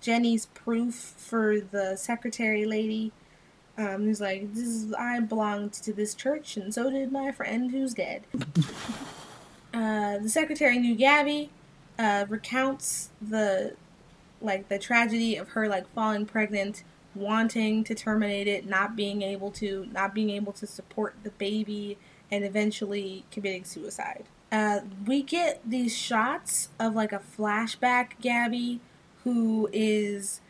Jenny's 0.00 0.46
proof 0.46 0.94
for 0.94 1.60
the 1.60 1.96
secretary 1.96 2.64
lady. 2.64 3.12
Um, 3.78 4.04
who's 4.04 4.20
like, 4.20 4.52
this 4.52 4.66
is 4.66 4.92
I 4.92 5.20
belonged 5.20 5.72
to 5.74 5.92
this 5.92 6.14
church, 6.14 6.56
and 6.56 6.74
so 6.74 6.90
did 6.90 7.10
my 7.12 7.32
friend 7.32 7.70
who's 7.70 7.94
dead. 7.94 8.24
uh, 9.74 10.18
the 10.18 10.28
secretary 10.28 10.78
knew 10.78 10.94
Gabby. 10.94 11.50
Uh, 11.98 12.24
recounts 12.30 13.10
the 13.20 13.74
like 14.40 14.68
the 14.68 14.78
tragedy 14.78 15.36
of 15.36 15.50
her 15.50 15.68
like 15.68 15.86
falling 15.94 16.24
pregnant, 16.24 16.82
wanting 17.14 17.84
to 17.84 17.94
terminate 17.94 18.48
it, 18.48 18.66
not 18.66 18.96
being 18.96 19.22
able 19.22 19.50
to, 19.50 19.86
not 19.92 20.14
being 20.14 20.30
able 20.30 20.52
to 20.52 20.66
support 20.66 21.14
the 21.22 21.30
baby, 21.30 21.98
and 22.30 22.44
eventually 22.44 23.24
committing 23.30 23.64
suicide. 23.64 24.24
Uh, 24.52 24.80
we 25.06 25.22
get 25.22 25.60
these 25.64 25.96
shots 25.96 26.70
of 26.78 26.94
like 26.94 27.12
a 27.12 27.20
flashback 27.20 28.20
Gabby 28.20 28.80
who 29.32 29.68
is 29.72 30.40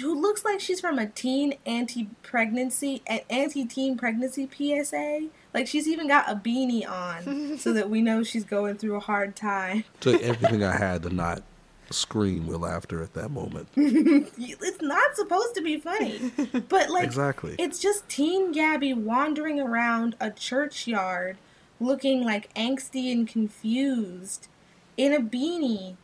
who 0.00 0.18
looks 0.20 0.44
like 0.44 0.60
she's 0.60 0.80
from 0.80 0.98
a 0.98 1.06
teen 1.06 1.54
anti-pregnancy 1.66 3.02
an 3.06 3.20
anti-teen 3.30 3.96
pregnancy 3.96 4.48
PSA. 4.50 5.28
Like 5.52 5.66
she's 5.66 5.86
even 5.86 6.08
got 6.08 6.30
a 6.30 6.34
beanie 6.34 6.88
on 6.88 7.58
so 7.58 7.72
that 7.72 7.90
we 7.90 8.00
know 8.02 8.22
she's 8.22 8.44
going 8.44 8.76
through 8.76 8.96
a 8.96 9.00
hard 9.00 9.36
time. 9.36 9.84
Took 10.00 10.20
everything 10.22 10.64
I 10.64 10.76
had 10.76 11.02
to 11.04 11.10
not 11.10 11.42
scream 11.90 12.46
with 12.46 12.56
laughter 12.56 13.02
at 13.02 13.12
that 13.14 13.30
moment. 13.30 13.68
It's 13.76 14.82
not 14.82 15.14
supposed 15.16 15.54
to 15.54 15.62
be 15.62 15.78
funny, 15.78 16.32
but 16.68 16.90
like 16.90 17.04
Exactly. 17.04 17.54
it's 17.58 17.78
just 17.78 18.08
teen 18.08 18.52
Gabby 18.52 18.94
wandering 18.94 19.60
around 19.60 20.16
a 20.18 20.30
churchyard, 20.30 21.36
looking 21.78 22.24
like 22.24 22.52
angsty 22.54 23.12
and 23.12 23.28
confused, 23.28 24.48
in 24.96 25.12
a 25.12 25.20
beanie, 25.20 25.96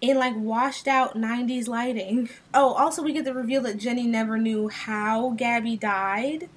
in 0.00 0.16
like 0.18 0.34
washed 0.36 0.86
out 0.88 1.16
'90s 1.16 1.68
lighting. 1.68 2.28
Oh, 2.54 2.74
also 2.74 3.02
we 3.02 3.12
get 3.12 3.24
the 3.24 3.34
reveal 3.34 3.62
that 3.62 3.78
Jenny 3.78 4.06
never 4.06 4.38
knew 4.38 4.68
how 4.68 5.30
Gabby 5.30 5.76
died, 5.76 6.48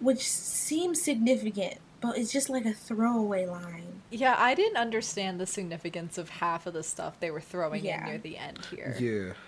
which 0.00 0.28
seems 0.28 1.00
significant, 1.02 1.74
but 2.00 2.18
it's 2.18 2.32
just 2.32 2.48
like 2.50 2.64
a 2.66 2.72
throwaway 2.72 3.46
line. 3.46 3.84
Yeah, 4.10 4.36
I 4.38 4.54
didn't 4.54 4.78
understand 4.78 5.38
the 5.38 5.44
significance 5.46 6.16
of 6.16 6.30
half 6.30 6.66
of 6.66 6.72
the 6.72 6.82
stuff 6.82 7.20
they 7.20 7.30
were 7.30 7.42
throwing 7.42 7.84
Yeah. 7.84 8.00
in 8.00 8.06
near 8.06 8.18
the 8.18 8.38
end 8.38 8.58
here. 8.70 8.96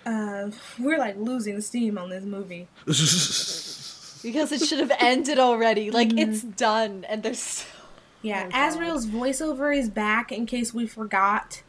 Yeah. 0.05 0.11
Uh, 0.11 0.51
we're 0.77 0.99
like 0.99 1.17
losing 1.17 1.59
steam 1.61 1.97
on 1.97 2.09
this 2.09 2.23
movie. 2.23 2.67
Because 4.23 4.51
it 4.51 4.61
should 4.61 4.77
have 4.77 4.91
ended 4.99 5.39
already. 5.39 5.89
Like, 5.89 6.13
it's 6.15 6.43
done, 6.43 7.05
and 7.09 7.23
there's 7.23 7.39
so. 7.39 7.65
Yeah, 8.21 8.43
Oh, 8.45 8.51
God. 8.51 8.67
Azrael's 8.69 9.07
voiceover 9.07 9.75
is 9.75 9.89
back 9.89 10.31
in 10.31 10.45
case 10.45 10.75
we 10.75 10.85
forgot 10.85 11.63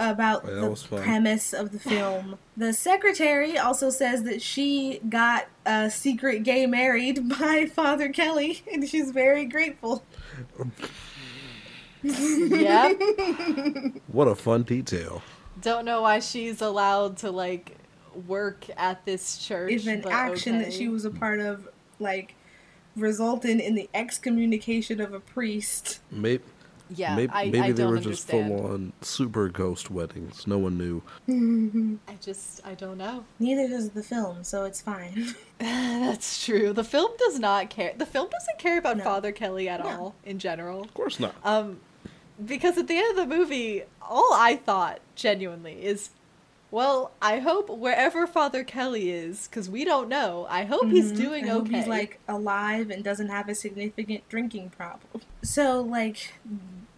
about 0.00 0.46
the 0.46 0.74
premise 0.96 1.52
of 1.52 1.72
the 1.72 1.78
film. 1.78 2.38
the 2.56 2.72
secretary 2.72 3.58
also 3.58 3.90
says 3.90 4.22
that 4.22 4.40
she 4.40 4.98
got 5.08 5.46
a 5.66 5.90
secret 5.90 6.42
gay 6.42 6.64
married 6.66 7.28
by 7.38 7.66
Father 7.66 8.08
Kelly, 8.08 8.62
and 8.72 8.88
she's 8.88 9.10
very 9.10 9.44
grateful. 9.44 10.02
Yep. 12.02 13.00
what 14.08 14.26
a 14.26 14.34
fun 14.34 14.62
detail. 14.62 15.22
Don't 15.60 15.84
know 15.84 16.00
why 16.00 16.20
she's 16.20 16.62
allowed 16.62 17.18
to, 17.18 17.30
like, 17.30 17.76
work 18.26 18.64
at 18.78 19.04
this 19.04 19.36
church. 19.36 19.70
If 19.70 19.86
an 19.86 20.00
but 20.00 20.12
action 20.12 20.58
that 20.58 20.72
she 20.72 20.88
was 20.88 21.04
a 21.04 21.10
part 21.10 21.40
of, 21.40 21.68
like, 21.98 22.34
resulted 22.96 23.60
in 23.60 23.74
the 23.74 23.90
excommunication 23.92 24.98
of 25.02 25.12
a 25.12 25.20
priest. 25.20 26.00
Maybe, 26.10 26.42
Yeah, 26.94 27.14
maybe, 27.16 27.32
I, 27.32 27.44
maybe 27.44 27.60
I 27.60 27.72
they 27.72 27.82
don't 27.82 27.90
were 27.92 28.00
just 28.00 28.28
full 28.28 28.66
on 28.72 28.92
super 29.00 29.48
ghost 29.48 29.90
weddings. 29.90 30.46
No 30.46 30.58
one 30.58 30.76
knew. 30.76 31.02
I 32.08 32.14
just, 32.20 32.60
I 32.66 32.74
don't 32.74 32.98
know. 32.98 33.24
Neither 33.38 33.68
does 33.68 33.90
the 33.90 34.02
film, 34.02 34.42
so 34.44 34.64
it's 34.64 34.80
fine. 34.80 35.34
That's 35.58 36.44
true. 36.44 36.72
The 36.72 36.84
film 36.84 37.12
does 37.18 37.38
not 37.38 37.70
care. 37.70 37.92
The 37.96 38.06
film 38.06 38.28
doesn't 38.30 38.58
care 38.58 38.78
about 38.78 38.96
No. 38.96 39.04
Father 39.04 39.30
Kelly 39.32 39.68
at 39.68 39.80
No. 39.84 39.88
all, 39.88 40.14
in 40.24 40.38
general. 40.38 40.82
Of 40.82 40.94
course 40.94 41.20
not. 41.20 41.34
Um, 41.44 41.80
because 42.44 42.78
at 42.78 42.88
the 42.88 42.96
end 42.96 43.18
of 43.18 43.28
the 43.28 43.36
movie, 43.36 43.82
all 44.02 44.32
I 44.32 44.56
thought 44.56 45.00
genuinely 45.14 45.84
is, 45.84 46.10
well, 46.70 47.10
I 47.20 47.40
hope 47.40 47.68
wherever 47.68 48.26
Father 48.26 48.64
Kelly 48.64 49.10
is, 49.10 49.46
because 49.48 49.68
we 49.68 49.84
don't 49.84 50.08
know. 50.08 50.46
I 50.48 50.64
hope 50.64 50.86
he's 50.86 51.12
doing 51.12 51.44
Mm-hmm. 51.44 51.50
I 51.50 51.52
hope 51.54 51.66
okay. 51.66 51.76
He's 51.78 51.86
like 51.86 52.20
alive 52.28 52.90
and 52.90 53.04
doesn't 53.04 53.28
have 53.28 53.48
a 53.48 53.54
significant 53.54 54.26
drinking 54.28 54.70
problem. 54.70 55.22
So 55.42 55.80
like, 55.82 56.32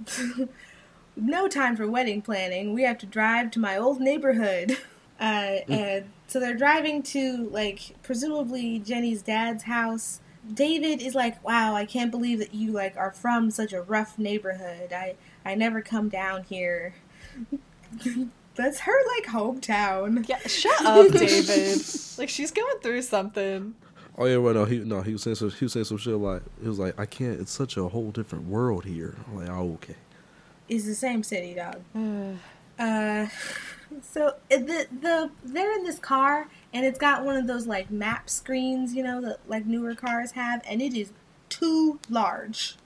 no 1.16 1.48
time 1.48 1.76
for 1.76 1.86
wedding 1.86 2.22
planning. 2.22 2.72
We 2.74 2.82
have 2.82 2.98
to 2.98 3.06
drive 3.06 3.50
to 3.52 3.58
my 3.58 3.76
old 3.76 4.00
neighborhood, 4.00 4.78
uh, 5.20 5.60
and 5.68 6.10
so 6.26 6.40
they're 6.40 6.54
driving 6.54 7.02
to 7.04 7.48
like 7.50 7.96
presumably 8.02 8.78
Jenny's 8.78 9.22
dad's 9.22 9.64
house. 9.64 10.20
David 10.52 11.00
is 11.00 11.14
like, 11.14 11.42
"Wow, 11.44 11.74
I 11.74 11.84
can't 11.84 12.10
believe 12.10 12.38
that 12.38 12.54
you 12.54 12.72
like 12.72 12.96
are 12.96 13.12
from 13.12 13.50
such 13.50 13.72
a 13.72 13.82
rough 13.82 14.18
neighborhood. 14.18 14.92
I 14.92 15.14
I 15.44 15.54
never 15.54 15.80
come 15.82 16.08
down 16.08 16.44
here." 16.44 16.94
That's 18.54 18.80
her 18.80 19.06
like 19.16 19.26
hometown. 19.32 20.28
yeah, 20.28 20.38
shut 20.46 20.84
up, 20.84 21.10
David. 21.10 21.80
like 22.18 22.28
she's 22.28 22.50
going 22.50 22.78
through 22.82 23.02
something. 23.02 23.74
Oh 24.18 24.26
yeah, 24.26 24.36
well 24.36 24.54
no, 24.54 24.64
he 24.64 24.78
no, 24.78 25.02
he 25.02 25.12
was 25.12 25.22
saying 25.22 25.36
some 25.36 25.50
he 25.50 25.64
was 25.64 25.72
saying 25.72 25.84
some 25.84 25.98
shit 25.98 26.14
like 26.14 26.42
he 26.60 26.68
was 26.68 26.78
like, 26.78 26.98
I 26.98 27.06
can't 27.06 27.40
it's 27.40 27.52
such 27.52 27.76
a 27.76 27.88
whole 27.88 28.10
different 28.10 28.46
world 28.46 28.84
here. 28.84 29.16
I'm 29.28 29.36
like, 29.36 29.48
oh 29.48 29.74
okay. 29.74 29.96
It's 30.68 30.84
the 30.84 30.94
same 30.94 31.22
city, 31.22 31.54
dog. 31.54 31.82
Uh, 32.78 33.26
so 34.02 34.34
the 34.48 34.86
the 35.00 35.30
they're 35.44 35.74
in 35.74 35.84
this 35.84 35.98
car 35.98 36.48
and 36.72 36.86
it's 36.86 36.98
got 36.98 37.24
one 37.24 37.36
of 37.36 37.46
those 37.46 37.66
like 37.66 37.90
map 37.90 38.30
screens, 38.30 38.94
you 38.94 39.02
know, 39.02 39.20
that 39.20 39.38
like 39.46 39.66
newer 39.66 39.94
cars 39.94 40.32
have, 40.32 40.62
and 40.66 40.80
it 40.80 40.94
is 40.94 41.12
too 41.48 42.00
large. 42.08 42.76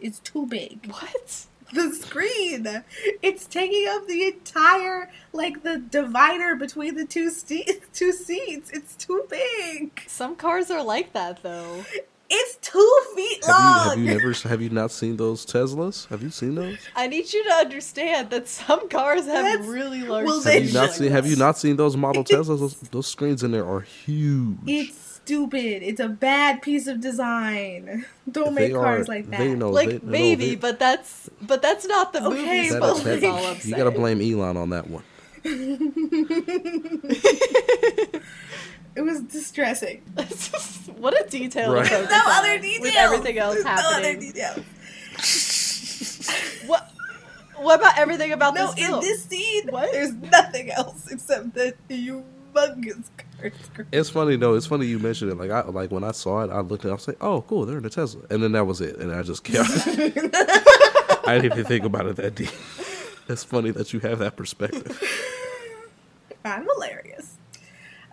It's 0.00 0.18
too 0.20 0.46
big. 0.46 0.86
What? 0.90 1.46
The 1.72 1.92
screen, 1.94 2.82
it's 3.22 3.46
taking 3.46 3.86
up 3.88 4.06
the 4.06 4.26
entire 4.26 5.10
like 5.32 5.62
the 5.62 5.78
divider 5.78 6.56
between 6.56 6.94
the 6.96 7.04
two 7.04 7.30
ste- 7.30 7.80
two 7.92 8.12
seats. 8.12 8.70
It's 8.70 8.96
too 8.96 9.24
big. 9.28 10.02
Some 10.06 10.36
cars 10.36 10.70
are 10.70 10.82
like 10.82 11.12
that 11.12 11.42
though. 11.42 11.84
It's 12.32 12.56
two 12.62 13.00
feet 13.16 13.44
Have 13.44 13.56
you 13.58 13.64
long. 13.64 13.88
have 13.88 13.98
you 13.98 14.04
never 14.14 14.48
have 14.48 14.62
you 14.62 14.70
not 14.70 14.92
seen 14.92 15.16
those 15.16 15.44
Teslas? 15.44 16.06
Have 16.08 16.22
you 16.22 16.30
seen 16.30 16.54
those? 16.54 16.78
I 16.94 17.08
need 17.08 17.32
you 17.32 17.42
to 17.42 17.54
understand 17.54 18.30
that 18.30 18.46
some 18.46 18.88
cars 18.88 19.26
have 19.26 19.44
That's- 19.44 19.66
really 19.66 20.02
large. 20.02 20.26
well, 20.26 20.40
Have 20.42 20.64
you 20.64 20.72
not 20.72 20.92
seen 20.92 21.10
have 21.10 21.26
you 21.26 21.34
not 21.36 21.58
seen 21.58 21.74
those 21.76 21.96
model 21.96 22.22
Teslas? 22.22 22.60
Those, 22.60 22.74
those 22.90 23.06
screens 23.08 23.42
in 23.42 23.50
there 23.50 23.66
are 23.66 23.80
huge. 23.80 24.58
It's 24.66 25.09
stupid. 25.24 25.82
It's 25.82 26.00
a 26.00 26.08
bad 26.08 26.62
piece 26.62 26.86
of 26.86 27.00
design. 27.00 28.04
Don't 28.30 28.54
They 28.54 28.68
make 28.68 28.74
cars 28.74 29.08
are- 29.08 29.12
like 29.12 29.30
that. 29.30 29.38
they 29.38 29.54
know- 29.54 29.70
like 29.70 29.88
they- 29.88 30.00
maybe, 30.02 30.50
they- 30.50 30.54
but 30.56 30.78
that's 30.78 31.30
but 31.42 31.62
that's 31.62 31.86
not 31.86 32.12
the 32.12 32.24
Okay, 32.24 32.36
movie's 32.36 32.72
That- 32.72 32.80
but 32.80 32.88
fault. 32.94 33.04
that- 33.04 33.18
is 33.22 33.24
all 33.24 33.54
you 33.70 33.76
gotta 33.76 33.90
blame 33.90 34.20
Elon 34.20 34.56
on 34.56 34.70
that 34.70 34.88
one. 34.88 35.02
It 38.96 39.02
was 39.02 39.20
distressing. 39.22 40.02
What 40.98 41.14
a 41.18 41.24
detail 41.30 41.72
Right. 41.72 41.88
No 41.90 42.00
on 42.00 42.06
other 42.10 42.58
details. 42.58 42.82
with 42.82 42.94
everything 42.96 43.38
else 43.38 43.54
There's 43.54 43.64
No 43.64 43.70
other 43.72 44.02
happening. 44.02 44.20
details. 44.20 44.64
what? 46.66 46.90
What 47.56 47.78
about 47.78 47.96
everything 47.98 48.32
about 48.32 48.54
No, 48.54 48.66
this 48.72 48.76
No, 48.76 48.82
in 48.82 48.88
film? 48.90 49.00
this 49.02 49.24
scene, 49.24 49.68
What? 49.68 49.92
there's 49.92 50.12
nothing 50.12 50.70
else 50.72 51.06
except 51.10 51.54
the 51.54 51.74
humongous 51.88 53.08
car 53.16 53.24
screen. 53.24 53.29
It's 53.92 54.10
funny 54.10 54.36
though. 54.36 54.54
It's 54.54 54.66
funny 54.66 54.86
you 54.86 54.98
mentioned 54.98 55.30
it. 55.32 55.36
Like 55.36 55.50
I 55.50 55.62
like 55.68 55.90
when 55.90 56.04
I 56.04 56.12
saw 56.12 56.42
it, 56.42 56.50
I 56.50 56.60
looked 56.60 56.84
at. 56.84 56.88
it, 56.88 56.92
I 56.92 56.94
was 56.94 57.08
like, 57.08 57.22
"Oh, 57.22 57.42
cool, 57.42 57.66
they're 57.66 57.78
in 57.78 57.84
a 57.84 57.90
Tesla," 57.90 58.22
and 58.30 58.42
then 58.42 58.52
that 58.52 58.66
was 58.66 58.80
it. 58.80 58.96
And 58.96 59.12
I 59.12 59.22
just 59.22 59.44
kept. 59.44 59.68
I 61.26 61.38
didn't 61.38 61.52
even 61.52 61.64
think 61.64 61.84
about 61.84 62.06
it 62.06 62.16
that 62.16 62.34
deep. 62.34 62.50
It's 63.28 63.44
funny 63.44 63.70
that 63.70 63.92
you 63.92 64.00
have 64.00 64.18
that 64.18 64.36
perspective. 64.36 65.00
I'm 66.44 66.66
hilarious. 66.74 67.36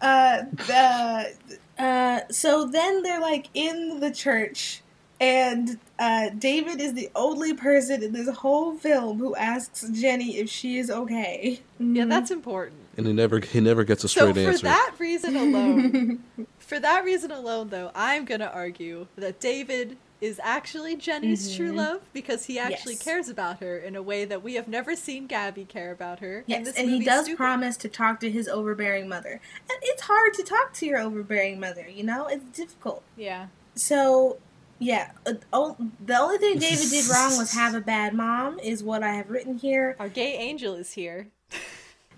Uh, 0.02 0.44
the, 0.52 1.34
uh, 1.80 2.20
so 2.30 2.68
then 2.68 3.02
they're 3.02 3.22
like 3.22 3.48
in 3.54 4.00
the 4.00 4.12
church, 4.12 4.82
and 5.20 5.80
uh, 5.98 6.30
David 6.38 6.80
is 6.80 6.94
the 6.94 7.10
only 7.16 7.54
person 7.54 8.04
in 8.04 8.14
this 8.14 8.30
whole 8.30 8.76
film 8.78 9.18
who 9.20 9.36
asks 9.36 9.88
Jenny 9.90 10.38
if 10.38 10.50
she 10.50 10.78
is 10.78 10.92
okay. 10.92 11.62
yeah, 11.80 12.06
that's 12.06 12.30
important. 12.32 12.80
And 12.98 13.06
he 13.06 13.14
never 13.14 13.40
he 13.40 13.60
never 13.62 13.84
gets 13.84 14.04
a 14.04 14.10
straight 14.10 14.22
So 14.24 14.32
straight 14.32 14.44
for 14.46 14.50
answer. 14.52 14.64
that 14.66 14.94
reason 14.98 15.36
alone, 15.36 16.24
for 16.60 16.80
that 16.80 17.06
reason 17.06 17.32
alone, 17.32 17.70
though, 17.70 17.92
I'm 17.94 18.26
gonna 18.26 18.52
argue 18.54 19.08
that 19.16 19.40
David 19.40 19.98
is 20.20 20.40
actually 20.44 20.96
Jenny's 20.96 21.56
true 21.56 21.72
love 21.72 22.02
because 22.12 22.46
he 22.46 22.58
actually 22.58 22.94
Yes. 22.94 23.04
cares 23.04 23.30
about 23.30 23.60
her 23.60 23.78
in 23.78 23.96
a 23.96 24.02
way 24.02 24.26
that 24.26 24.42
we 24.44 24.56
have 24.56 24.68
never 24.68 24.96
seen 24.96 25.28
Gabby 25.28 25.64
care 25.64 25.92
about 25.92 26.20
her. 26.22 26.44
Yes, 26.48 26.66
this 26.66 26.76
and 26.76 26.90
he 26.90 27.06
does 27.06 27.26
stupid. 27.26 27.38
promise 27.38 27.78
to 27.78 27.88
talk 27.88 28.20
to 28.22 28.32
his 28.32 28.48
overbearing 28.48 29.08
mother. 29.08 29.40
And 29.70 29.78
it's 29.84 30.02
hard 30.02 30.34
to 30.34 30.42
talk 30.44 30.74
to 30.74 30.88
your 30.88 30.98
overbearing 30.98 31.60
mother, 31.60 31.88
you 31.88 32.04
know? 32.04 32.26
It's 32.26 32.44
difficult. 32.46 33.04
Yeah. 33.16 33.48
So, 33.76 34.38
yeah, 34.80 35.12
uh, 35.28 35.34
oh, 35.54 35.78
the 36.04 36.18
only 36.18 36.40
thing 36.40 36.58
David 36.58 36.90
did 36.90 37.06
wrong 37.10 37.38
was 37.38 37.54
have 37.54 37.76
a 37.76 37.82
bad 37.82 38.16
mom, 38.16 38.58
is 38.58 38.84
what 38.84 39.04
I 39.04 39.14
have 39.14 39.30
written 39.30 39.60
here. 39.60 39.96
Our 40.00 40.10
gay 40.10 40.34
angel 40.36 40.74
is 40.74 40.94
here. 40.94 41.28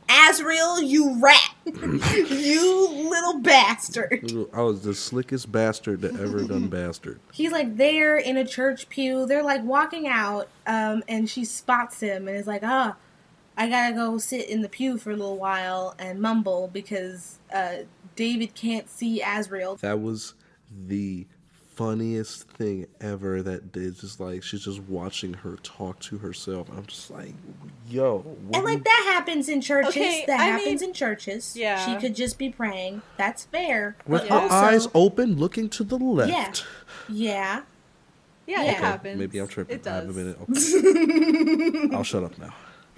Azrael, 0.10 0.82
you 0.82 1.22
rat! 1.22 1.54
you 1.66 3.10
little 3.10 3.40
bastard! 3.42 4.32
I 4.54 4.62
was 4.62 4.82
the 4.82 4.96
slickest 4.96 5.52
bastard 5.52 6.02
that 6.02 6.20
ever 6.20 6.44
done 6.44 6.68
bastard. 6.70 7.20
He's 7.32 7.52
like 7.52 7.78
there 7.78 8.18
in 8.18 8.36
a 8.36 8.46
church 8.46 8.90
pew. 8.90 9.26
They're 9.26 9.44
like 9.44 9.64
walking 9.64 10.08
out, 10.08 10.50
um, 10.66 11.04
and 11.08 11.30
she 11.30 11.46
spots 11.46 12.00
him 12.00 12.28
and 12.28 12.36
is 12.36 12.48
like, 12.48 12.64
ah, 12.64 12.96
I 13.56 13.70
gotta 13.70 13.94
go 13.94 14.18
sit 14.18 14.50
in 14.50 14.62
the 14.62 14.70
pew 14.70 14.98
for 14.98 15.12
a 15.12 15.16
little 15.16 15.38
while 15.38 15.94
and 16.00 16.20
mumble 16.20 16.70
because 16.72 17.38
uh, 17.54 17.80
David 18.16 18.56
can't 18.56 18.90
see 18.90 19.22
Azrael. 19.22 19.76
That 19.76 20.02
was 20.02 20.34
the 20.88 21.28
funniest 21.80 22.44
thing 22.50 22.86
ever. 23.00 23.42
That 23.42 23.72
did 23.72 23.98
just 23.98 24.20
like 24.20 24.44
she's 24.44 24.66
just 24.66 24.82
watching 24.82 25.34
her 25.34 25.56
talk 25.64 26.00
to 26.02 26.18
herself. 26.18 26.68
I'm 26.76 26.86
just 26.86 27.10
like, 27.10 27.34
yo, 27.88 28.18
what 28.20 28.58
And 28.58 28.68
you- 28.68 28.76
like 28.76 28.84
that 28.84 29.12
happens 29.14 29.48
in 29.48 29.62
churches. 29.62 29.90
Okay, 29.96 30.26
that 30.28 30.40
I 30.40 30.44
happens 30.44 30.82
mean- 30.82 30.90
in 30.90 30.94
churches. 30.94 31.56
Yeah. 31.56 31.86
She 31.86 31.96
could 32.00 32.16
just 32.16 32.38
be 32.38 32.50
praying. 32.50 33.02
That's 33.18 33.46
fair. 33.46 33.96
with 34.06 34.24
But 34.24 34.30
her 34.30 34.36
also- 34.36 34.56
eyes 34.56 34.88
open, 34.94 35.38
looking 35.38 35.70
to 35.70 35.84
the 35.86 35.96
left. 35.98 36.30
Yeah. 36.30 36.52
Yeah. 37.08 37.62
Yeah, 38.46 38.64
Yeah. 38.64 38.72
it 38.72 38.78
happens. 38.78 39.18
Maybe 39.20 39.40
I'm 39.40 39.48
tripping. 39.48 39.78
It 39.78 39.88
I 39.88 39.96
have 39.96 40.04
a 40.04 40.08
does. 40.08 40.16
minute. 40.16 40.38
Okay. 41.80 41.96
I'll 41.96 42.04
shut 42.04 42.24
up 42.24 42.38
now. 42.38 42.54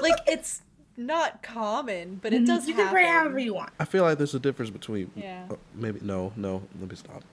like 0.00 0.20
it's 0.26 0.62
not 0.96 1.42
common, 1.42 2.20
but 2.22 2.32
it 2.32 2.46
does 2.46 2.60
Mm-hmm. 2.62 2.68
You 2.70 2.74
can 2.76 2.88
pray 2.92 3.06
however 3.06 3.38
you 3.40 3.52
want. 3.52 3.70
I 3.80 3.84
feel 3.84 4.04
like 4.04 4.16
there's 4.16 4.34
a 4.34 4.38
difference 4.38 4.70
between. 4.70 5.10
Yeah. 5.16 5.46
uh, 5.50 5.56
maybe 5.74 5.98
no, 6.02 6.32
no. 6.36 6.62
Let 6.80 6.88
me 6.88 6.94
stop. 6.96 7.24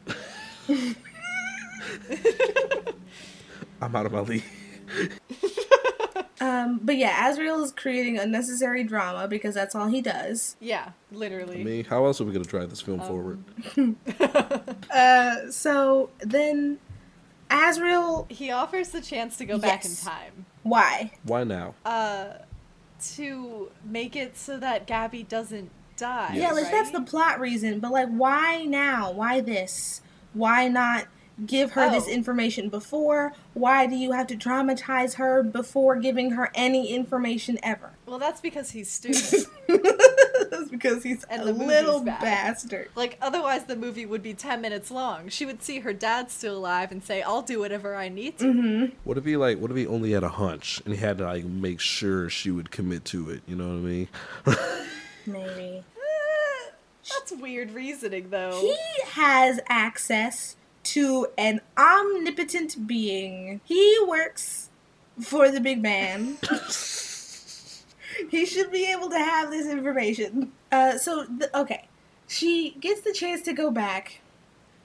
I'm 3.82 3.96
out 3.96 4.06
of 4.06 4.12
my 4.12 4.20
league. 4.22 4.44
Um, 6.40 6.80
but 6.82 6.98
yeah, 6.98 7.30
Azrael 7.30 7.64
is 7.64 7.72
creating 7.72 8.18
unnecessary 8.18 8.84
drama 8.84 9.28
because 9.28 9.54
that's 9.54 9.76
all 9.76 9.86
he 9.86 10.02
does. 10.02 10.56
Yeah, 10.60 10.90
I 10.90 11.16
literally. 11.16 11.64
mean, 11.64 11.86
how 11.86 12.04
else 12.06 12.20
are 12.20 12.24
we 12.24 12.34
gonna 12.34 12.46
drive 12.46 12.72
this 12.72 12.82
Um, 12.88 12.98
film 12.98 13.02
forward? 13.02 13.44
Uh, 14.92 15.52
so 15.52 16.10
then 16.20 16.80
Azrael, 17.52 18.26
he 18.30 18.50
offers 18.50 18.90
the 18.90 19.02
chance 19.02 19.38
to 19.38 19.46
go 19.46 19.60
back 19.60 19.86
in 19.86 19.96
time. 19.96 20.48
why? 20.64 21.12
Why 21.24 21.44
now? 21.44 21.76
Uh 21.86 22.30
to 23.14 23.70
make 23.86 24.16
it 24.16 24.36
so 24.36 24.58
that 24.58 24.88
Gabby 24.88 25.22
doesn't 25.22 25.70
die. 25.96 26.34
Yeah, 26.38 26.54
like 26.54 26.72
that's 26.72 26.90
the 26.90 27.02
plot 27.02 27.40
reason, 27.40 27.80
but 27.80 27.92
like 27.92 28.10
why 28.10 28.64
now? 28.66 29.12
Why 29.12 29.42
this? 29.42 30.02
Why 30.34 30.68
not 30.68 31.06
give 31.46 31.72
her 31.72 31.90
this 31.90 32.08
Oh. 32.08 32.12
information 32.12 32.70
before? 32.70 33.34
Why 33.54 33.88
do 33.88 33.96
you 33.96 34.12
have 34.12 34.28
to 34.28 34.36
traumatize 34.36 35.16
her 35.16 35.42
before 35.42 35.96
giving 35.96 36.32
her 36.32 36.52
any 36.54 36.90
information 36.94 37.58
ever? 37.64 37.92
Well, 38.06 38.20
that's 38.20 38.42
because 38.42 38.72
he's 38.72 38.92
stupid. 38.92 39.48
That's 40.52 40.70
because 40.70 41.02
he's 41.04 41.24
And 41.26 41.42
a 41.44 41.46
little 41.52 42.02
bad. 42.02 42.22
bastard. 42.22 42.90
like 42.96 43.18
otherwise 43.22 43.64
the 43.64 43.76
movie 43.76 44.06
would 44.06 44.22
be 44.22 44.34
10 44.34 44.62
minutes 44.62 44.92
long. 44.92 45.30
She 45.30 45.46
would 45.46 45.64
see 45.64 45.80
her 45.80 45.94
dad 45.94 46.30
still 46.30 46.58
alive 46.58 46.92
and 46.92 47.04
say, 47.04 47.22
"I'll 47.22 47.42
do 47.42 47.60
whatever 47.60 47.96
I 47.96 48.10
need 48.10 48.38
to." 48.40 48.46
Mm-hmm. 48.46 48.96
What 49.06 49.18
if 49.18 49.26
he 49.26 49.38
like? 49.38 49.58
What 49.60 49.72
if 49.72 49.78
he 49.78 49.88
only 49.88 50.12
had 50.12 50.24
a 50.24 50.30
hunch 50.30 50.82
and 50.86 50.94
he 50.94 51.00
had 51.00 51.18
to 51.20 51.24
like 51.26 51.46
make 51.46 51.80
sure 51.80 52.30
she 52.30 52.52
would 52.52 52.70
commit 52.70 53.06
to 53.06 53.30
it? 53.32 53.42
You 53.48 53.56
know 53.56 53.68
what 53.70 53.76
I 53.76 53.78
mean? 53.78 54.08
Maybe. 55.26 55.84
That's 57.20 57.32
weird 57.32 57.72
reasoning 57.72 58.30
though. 58.30 58.60
He 58.62 58.78
has 59.12 59.60
access 59.68 60.56
to 60.84 61.28
an 61.38 61.62
omnipotent 61.78 62.88
being. 62.88 63.62
He 63.66 63.98
works 64.08 64.70
for 65.22 65.52
the 65.52 65.60
big 65.60 65.82
man. 65.82 66.38
he 68.30 68.46
should 68.46 68.72
be 68.72 68.92
able 68.92 69.10
to 69.10 69.18
have 69.18 69.52
this 69.52 69.68
information. 69.68 70.52
Uh, 70.72 70.98
so, 70.98 71.26
th- 71.26 71.52
okay. 71.54 71.88
She 72.28 72.72
gets 72.80 73.02
the 73.02 73.12
chance 73.12 73.42
to 73.42 73.54
go 73.54 73.72
back, 73.72 74.22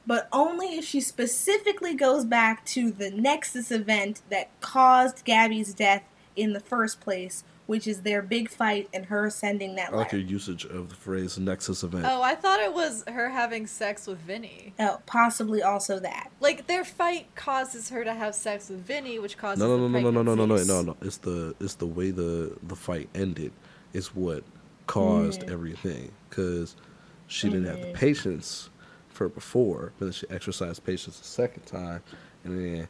but 0.05 0.29
only 0.33 0.77
if 0.77 0.85
she 0.85 1.01
specifically 1.01 1.95
goes 1.95 2.25
back 2.25 2.65
to 2.67 2.91
the 2.91 3.11
Nexus 3.11 3.71
event 3.71 4.21
that 4.31 4.49
caused 4.61 5.25
Gabby's 5.25 5.73
death 5.73 6.03
in 6.35 6.53
the 6.55 6.61
first 6.61 7.01
place, 7.01 7.45
which 7.67 7.87
is 7.87 8.03
their 8.03 8.23
big 8.23 8.49
fight 8.49 8.89
and 8.95 9.07
her 9.07 9.29
sending 9.31 9.75
that 9.75 9.93
I 9.93 9.97
like 9.97 10.07
letter. 10.13 10.19
your 10.19 10.27
usage 10.27 10.65
of 10.65 10.89
the 10.89 10.95
phrase 10.95 11.39
"nexus 11.39 11.83
event." 11.83 12.07
Oh, 12.09 12.23
I 12.23 12.35
thought 12.35 12.61
it 12.61 12.73
was 12.73 13.05
her 13.09 13.29
having 13.29 13.67
sex 13.67 14.07
with 14.07 14.19
Vinny. 14.19 14.73
Oh, 14.79 15.01
possibly 15.07 15.63
also 15.63 15.99
that. 15.99 16.31
Like 16.41 16.67
their 16.67 16.85
fight 16.85 17.35
causes 17.35 17.89
her 17.91 18.05
to 18.05 18.15
have 18.15 18.35
sex 18.35 18.69
with 18.69 18.81
Vinny, 18.81 19.19
which 19.19 19.37
causes 19.37 19.61
No, 19.63 19.77
no, 19.77 19.89
the 19.89 20.01
no, 20.01 20.11
no, 20.11 20.23
no, 20.23 20.35
no, 20.35 20.45
no, 20.47 20.57
no, 20.57 20.65
no, 20.65 20.83
no. 20.83 20.97
It's 21.03 21.19
the 21.19 21.55
it's 21.61 21.75
the 21.75 21.87
way 21.87 22.11
the 22.11 22.57
the 22.63 22.77
fight 22.77 23.09
ended. 23.15 23.53
Is 23.93 24.15
what 24.15 24.45
caused 24.87 25.41
Mm. 25.43 25.51
everything 25.53 26.13
because 26.29 26.77
she 27.27 27.49
didn't 27.49 27.67
have 27.67 27.81
the 27.81 27.87
Mhm. 27.89 27.95
patience 27.95 28.69
for 29.09 29.29
before, 29.29 29.93
but 29.99 30.05
then 30.07 30.13
she 30.13 30.27
exercised 30.31 30.85
patience 30.85 31.19
a 31.21 31.25
second 31.25 31.65
time, 31.67 32.03
and 32.45 32.59
then 32.59 32.89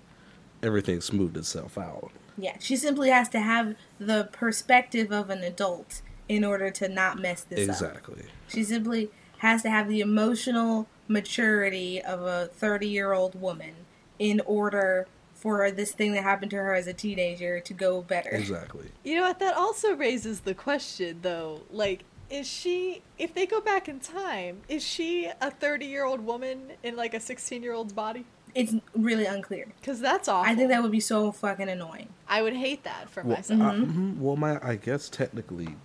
everything 0.63 1.01
smoothed 1.01 1.37
itself 1.37 1.79
out. 1.79 2.11
Yeah, 2.39 2.57
she 2.61 2.77
simply 2.77 3.11
has 3.11 3.29
to 3.31 3.41
have 3.41 3.77
the 3.99 4.29
perspective 4.33 5.11
of 5.13 5.31
an 5.31 5.43
adult 5.43 6.03
in 6.29 6.45
order 6.45 6.71
to 6.71 6.89
not 6.89 7.19
mess 7.19 7.43
this 7.45 7.69
up. 7.69 7.75
Exactly. 7.75 8.23
She 8.49 8.65
simply 8.65 9.11
has 9.39 9.63
to 9.63 9.71
have 9.71 9.89
the 9.89 10.01
emotional 10.01 10.89
maturity 11.09 12.03
of 12.03 12.23
a 12.23 12.47
30 12.53 12.89
year 12.89 13.13
old 13.13 13.41
woman 13.41 13.75
in 14.19 14.41
order 14.45 15.07
for 15.35 15.71
this 15.71 15.93
thing 15.93 16.13
that 16.13 16.23
happened 16.23 16.51
to 16.51 16.57
her 16.57 16.75
as 16.75 16.87
a 16.87 16.95
teenager 16.95 17.61
to 17.61 17.75
go 17.75 18.03
better. 18.03 18.31
Exactly. 18.31 18.91
You 19.05 19.17
know 19.17 19.23
what? 19.23 19.39
That 19.39 19.55
also 19.55 19.95
raises 19.95 20.41
the 20.41 20.55
question, 20.55 21.19
though. 21.23 21.61
Like, 21.71 22.05
is 22.31 22.47
she, 22.49 23.03
if 23.19 23.35
they 23.35 23.47
go 23.47 23.61
back 23.61 23.89
in 23.89 24.01
time, 24.01 24.63
is 24.69 24.83
she 24.85 25.31
a 25.41 25.51
30 25.51 25.87
year 25.87 26.05
old 26.05 26.21
woman 26.21 26.73
in 26.83 26.97
like 26.97 27.15
a 27.15 27.21
16 27.21 27.63
year 27.63 27.75
old's 27.75 27.93
body? 27.93 28.25
It's 28.57 28.75
really 28.95 29.27
unclear. 29.27 29.67
Because 29.81 30.01
that's 30.01 30.29
awful. 30.29 30.51
I 30.51 30.55
think 30.55 30.71
that 30.71 30.83
would 30.83 30.91
be 30.91 30.99
so 31.01 31.31
fucking 31.31 31.69
annoying. 31.69 32.09
I 32.27 32.41
would 32.41 32.57
hate 32.57 32.85
that 32.85 33.11
for 33.11 33.23
Well, 33.23 33.37
myself. 33.37 33.61
I, 33.61 33.75
mhm, 33.75 34.19
well, 34.19 34.37
my 34.37 34.59
I 34.67 34.77
guess 34.77 35.11
technically, 35.11 35.77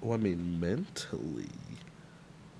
well, 0.00 0.14
I 0.14 0.16
mean 0.16 0.58
mentally, 0.58 1.50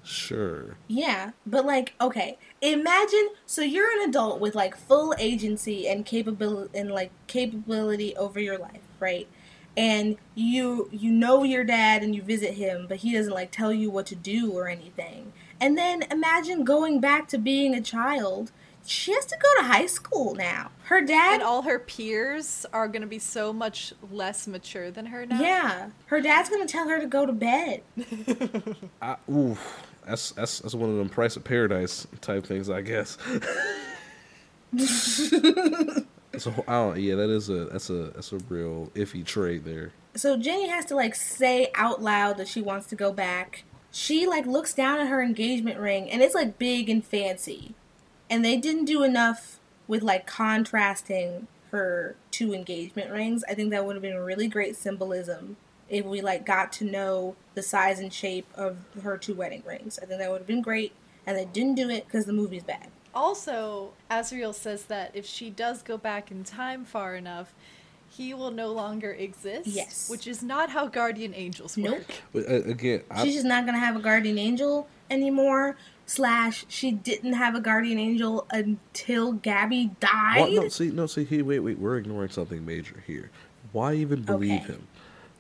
sure. 0.05 0.77
Yeah, 0.89 1.31
but 1.47 1.65
like, 1.65 1.95
okay, 2.01 2.39
imagine 2.61 3.31
so 3.47 3.63
you're 3.63 3.91
an 4.03 4.09
adult 4.09 4.41
with 4.41 4.55
like 4.55 4.77
full 4.77 5.15
agency 5.19 5.89
and 5.89 6.05
capability 6.05 6.79
and 6.79 6.91
like 6.91 7.11
capability 7.27 8.15
over 8.17 8.39
your 8.39 8.59
life, 8.59 8.83
right? 9.01 9.27
And 9.77 10.17
you 10.35 10.89
you 10.93 11.11
know 11.11 11.45
your 11.45 11.65
dad 11.65 12.03
and 12.03 12.15
you 12.15 12.23
visit 12.23 12.55
him, 12.55 12.87
but 12.89 12.99
he 12.99 13.13
doesn't 13.13 13.33
like 13.33 13.51
tell 13.51 13.73
you 13.73 13.91
what 13.91 14.07
to 14.07 14.15
do 14.15 14.53
or 14.53 14.69
anything. 14.69 15.33
And 15.61 15.77
then 15.79 16.03
imagine 16.11 16.65
going 16.65 17.01
back 17.01 17.27
to 17.29 17.39
being 17.39 17.75
a 17.75 17.81
child. 17.81 18.53
She 18.87 19.13
has 19.13 19.27
to 19.27 19.37
go 19.37 19.63
to 19.63 19.67
high 19.67 19.87
school 19.87 20.35
now. 20.35 20.71
Her 20.85 21.01
dad 21.01 21.35
And 21.35 21.43
all 21.43 21.63
her 21.63 21.79
peers 21.79 22.65
are 22.73 22.87
going 22.89 23.03
to 23.03 23.09
be 23.09 23.19
so 23.19 23.53
much 23.53 23.93
less 24.11 24.47
mature 24.47 24.91
than 24.91 25.07
her 25.07 25.27
now. 25.27 25.41
Yeah, 25.41 25.91
her 26.07 26.21
dad's 26.21 26.49
gonna 26.49 26.67
tell 26.67 26.89
her 26.89 27.01
to 27.01 27.07
go 27.07 27.27
to 27.27 27.33
bed. 27.33 27.83
I, 29.03 29.17
ooh, 29.31 29.57
that's 30.07 30.31
that's 30.33 30.61
that's 30.61 30.75
one 30.75 30.91
of 30.91 30.97
them 30.97 31.09
price 31.09 31.37
of 31.37 31.45
paradise 31.45 32.07
type 32.21 32.47
things, 32.47 32.71
I 32.71 32.81
guess. 32.83 33.19
so 34.79 36.51
I 36.69 36.73
don't. 36.73 36.99
Yeah, 36.99 37.15
that 37.17 37.31
is 37.31 37.49
a 37.49 37.67
that's 37.67 37.91
a 37.91 38.11
that's 38.11 38.33
a 38.33 38.39
real 38.49 38.91
iffy 38.95 39.25
trade 39.25 39.65
there. 39.65 39.93
so 40.15 40.37
Jenny 40.37 40.69
has 40.69 40.85
to 40.87 40.95
like 40.97 41.15
say 41.15 41.71
out 41.75 42.03
loud 42.03 42.37
that 42.39 42.49
she 42.49 42.61
wants 42.63 42.87
to 42.89 42.95
go 42.97 43.13
back. 43.13 43.65
She 43.91 44.27
like 44.27 44.47
looks 44.47 44.75
down 44.75 45.01
at 45.01 45.09
her 45.09 45.23
engagement 45.23 45.79
ring 45.79 46.11
and 46.11 46.23
it's 46.23 46.35
like 46.35 46.59
big 46.59 46.91
and 46.91 47.05
fancy. 47.05 47.75
And 48.29 48.45
they 48.45 48.57
didn't 48.57 48.87
do 48.87 49.03
enough 49.03 49.59
with 49.87 50.03
like 50.03 50.27
contrasting 50.27 51.47
her 51.71 52.17
two 52.31 52.55
engagement 52.55 53.11
rings. 53.11 53.45
I 53.49 53.55
think 53.55 53.71
that 53.71 53.85
would 53.85 53.97
have 53.97 54.03
been 54.03 54.17
really 54.17 54.49
great 54.49 54.77
symbolism 54.77 55.57
if 55.89 56.05
we 56.05 56.21
like 56.21 56.45
got 56.45 56.73
to 56.73 56.85
know 56.85 57.37
the 57.55 57.63
size 57.63 58.01
and 58.01 58.13
shape 58.13 58.47
of 58.55 58.79
her 59.03 59.17
two 59.17 59.35
wedding 59.35 59.63
rings. 59.67 59.99
I 60.03 60.07
think 60.07 60.21
that 60.21 60.31
would 60.31 60.39
have 60.39 60.47
been 60.47 60.63
great 60.63 60.93
and 61.27 61.37
they 61.37 61.45
didn't 61.45 61.75
do 61.75 61.89
it 61.91 62.09
cuz 62.09 62.25
the 62.25 62.33
movie's 62.33 62.65
bad. 62.65 62.89
Also, 63.15 63.93
Azrael 64.11 64.53
says 64.53 64.85
that 64.85 65.11
if 65.15 65.25
she 65.25 65.49
does 65.49 65.83
go 65.83 65.97
back 65.97 66.31
in 66.31 66.45
time 66.45 66.85
far 66.85 67.15
enough, 67.17 67.55
he 68.09 68.35
will 68.35 68.51
no 68.51 68.73
longer 68.73 69.11
exist. 69.13 69.67
Yes. 69.67 70.09
Which 70.09 70.27
is 70.27 70.43
not 70.43 70.71
how 70.71 70.87
guardian 70.87 71.35
angels 71.35 71.77
Nope. 71.77 71.99
work. 71.99 72.07
But 72.33 72.49
uh, 72.49 72.71
again, 72.71 73.03
I, 73.11 73.25
She's 73.25 73.35
just 73.35 73.47
not 73.47 73.65
gonna 73.67 73.79
have 73.79 73.97
a 73.97 74.01
guardian 74.01 74.39
angel 74.39 74.89
anymore. 75.11 75.77
Slash, 76.09 76.65
she 76.69 76.93
didn't 76.93 77.33
have 77.33 77.55
a 77.57 77.61
guardian 77.61 77.99
angel 77.99 78.47
until 78.53 79.33
Gabby 79.33 79.91
died. 79.99 80.37
Well, 80.41 80.53
no, 80.53 80.69
see, 80.69 80.91
no, 80.91 81.07
see, 81.07 81.25
he, 81.25 81.43
wait, 81.43 81.59
wait, 81.59 81.79
we're 81.81 81.97
ignoring 81.99 82.31
something 82.31 82.65
major 82.65 83.03
here. 83.07 83.31
Why 83.73 83.95
even 83.95 84.23
believe 84.23 84.63
Okay. 84.63 84.73
him? 84.75 84.87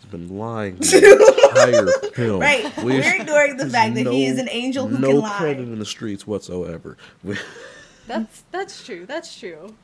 He's 0.01 0.11
been 0.11 0.37
lying 0.37 0.77
the 0.77 1.49
entire 1.55 1.87
film. 2.15 2.41
Right, 2.41 2.77
We- 2.79 2.85
we're 2.99 3.15
ignoring 3.21 3.57
the 3.57 3.65
there's 3.65 3.73
fact 3.73 3.95
that 3.95 4.07
he 4.09 4.27
is 4.27 4.39
an 4.41 4.49
angel 4.51 4.89
who 4.89 4.99
no 4.99 5.09
can 5.13 5.21
lie. 5.21 5.37
credit 5.39 5.63
in 5.63 5.79
the 5.79 5.87
streets 5.87 6.27
whatsoever. 6.27 6.97
That's 8.09 8.45
that's 8.53 8.85
true. 8.85 9.05
That's 9.07 9.37
true. 9.39 9.75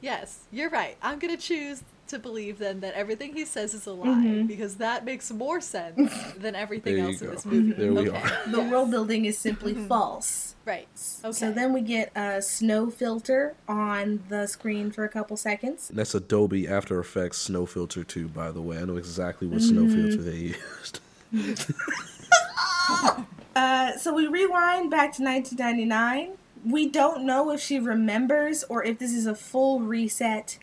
Yes, 0.00 0.40
you're 0.52 0.70
right. 0.70 0.96
I'm 1.02 1.18
gonna 1.18 1.36
choose 1.36 1.82
to 2.08 2.18
believe 2.18 2.58
then 2.58 2.80
that 2.80 2.94
everything 2.94 3.34
he 3.34 3.44
says 3.44 3.74
is 3.74 3.86
a 3.86 3.92
lie 3.92 4.06
Mm-hmm. 4.08 4.46
because 4.46 4.76
that 4.76 5.04
makes 5.04 5.30
more 5.32 5.60
sense 5.60 6.12
than 6.38 6.54
everything 6.54 6.96
There 6.96 7.04
you 7.04 7.10
else 7.12 7.22
in 7.22 7.30
this 7.30 7.44
movie. 7.46 7.72
There 7.72 7.92
we 7.92 8.08
okay. 8.10 8.18
are. 8.18 8.50
the 8.50 8.58
yes. 8.58 8.70
world 8.70 8.90
building 8.90 9.24
is 9.24 9.38
simply 9.38 9.74
false. 9.74 10.54
Right. 10.66 10.88
Okay. 11.24 11.32
So 11.32 11.52
then 11.52 11.72
we 11.72 11.80
get 11.82 12.10
a 12.16 12.40
snow 12.40 12.90
filter 12.90 13.54
on 13.68 14.22
the 14.28 14.46
screen 14.46 14.90
for 14.90 15.04
a 15.04 15.08
couple 15.08 15.36
seconds. 15.36 15.88
That's 15.92 16.14
Adobe 16.14 16.66
After 16.68 16.98
Effects 17.00 17.38
Snow 17.38 17.66
Filter 17.66 18.02
2, 18.04 18.28
by 18.28 18.50
the 18.50 18.62
way. 18.62 18.78
I 18.78 18.84
know 18.84 18.96
exactly 18.96 19.46
what 19.46 19.60
snow 19.60 19.82
Mm-hmm. 19.82 20.08
filter 20.10 20.22
they 20.22 20.36
used. 20.80 21.00
Uh, 23.56 23.96
so 23.96 24.12
we 24.12 24.26
rewind 24.26 24.90
back 24.90 25.12
to 25.14 25.22
1999. 25.22 26.32
We 26.64 26.88
don't 26.88 27.24
know 27.24 27.52
if 27.52 27.60
she 27.60 27.78
remembers 27.78 28.64
or 28.64 28.82
if 28.84 28.98
this 28.98 29.12
is 29.12 29.26
a 29.26 29.34
full 29.36 29.78
reset. 29.80 30.58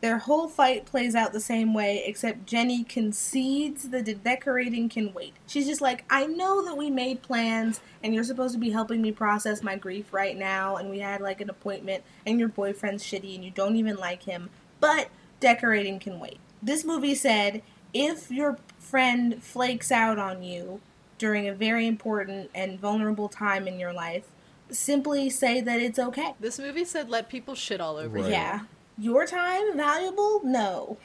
Their 0.00 0.18
whole 0.18 0.46
fight 0.48 0.86
plays 0.86 1.16
out 1.16 1.32
the 1.32 1.40
same 1.40 1.74
way, 1.74 2.04
except 2.06 2.46
Jenny 2.46 2.84
concedes 2.84 3.88
that 3.88 4.04
the 4.04 4.14
decorating 4.14 4.88
can 4.88 5.12
wait. 5.12 5.34
She's 5.48 5.66
just 5.66 5.80
like, 5.80 6.04
I 6.08 6.26
know 6.26 6.64
that 6.64 6.76
we 6.76 6.88
made 6.88 7.20
plans 7.20 7.80
and 8.02 8.14
you're 8.14 8.22
supposed 8.22 8.54
to 8.54 8.60
be 8.60 8.70
helping 8.70 9.02
me 9.02 9.10
process 9.10 9.60
my 9.62 9.74
grief 9.76 10.12
right 10.12 10.36
now, 10.36 10.76
and 10.76 10.88
we 10.88 11.00
had 11.00 11.20
like 11.20 11.40
an 11.40 11.50
appointment, 11.50 12.04
and 12.26 12.38
your 12.38 12.48
boyfriend's 12.48 13.02
shitty 13.02 13.34
and 13.34 13.44
you 13.44 13.50
don't 13.50 13.74
even 13.74 13.96
like 13.96 14.22
him, 14.22 14.50
but 14.78 15.08
decorating 15.40 15.98
can 15.98 16.20
wait. 16.20 16.38
This 16.62 16.84
movie 16.84 17.16
said, 17.16 17.62
if 17.92 18.30
your 18.30 18.58
friend 18.78 19.42
flakes 19.42 19.90
out 19.90 20.18
on 20.18 20.42
you 20.44 20.80
during 21.18 21.48
a 21.48 21.54
very 21.54 21.88
important 21.88 22.50
and 22.54 22.78
vulnerable 22.78 23.28
time 23.28 23.66
in 23.66 23.80
your 23.80 23.92
life, 23.92 24.26
simply 24.70 25.28
say 25.28 25.60
that 25.60 25.80
it's 25.80 25.98
okay. 25.98 26.34
This 26.38 26.58
movie 26.60 26.84
said 26.84 27.08
let 27.08 27.28
people 27.28 27.56
shit 27.56 27.80
all 27.80 27.96
over 27.96 28.18
Right. 28.18 28.26
you. 28.26 28.30
Yeah. 28.32 28.60
Your 28.98 29.26
time 29.26 29.76
valuable? 29.76 30.40
No. 30.44 30.98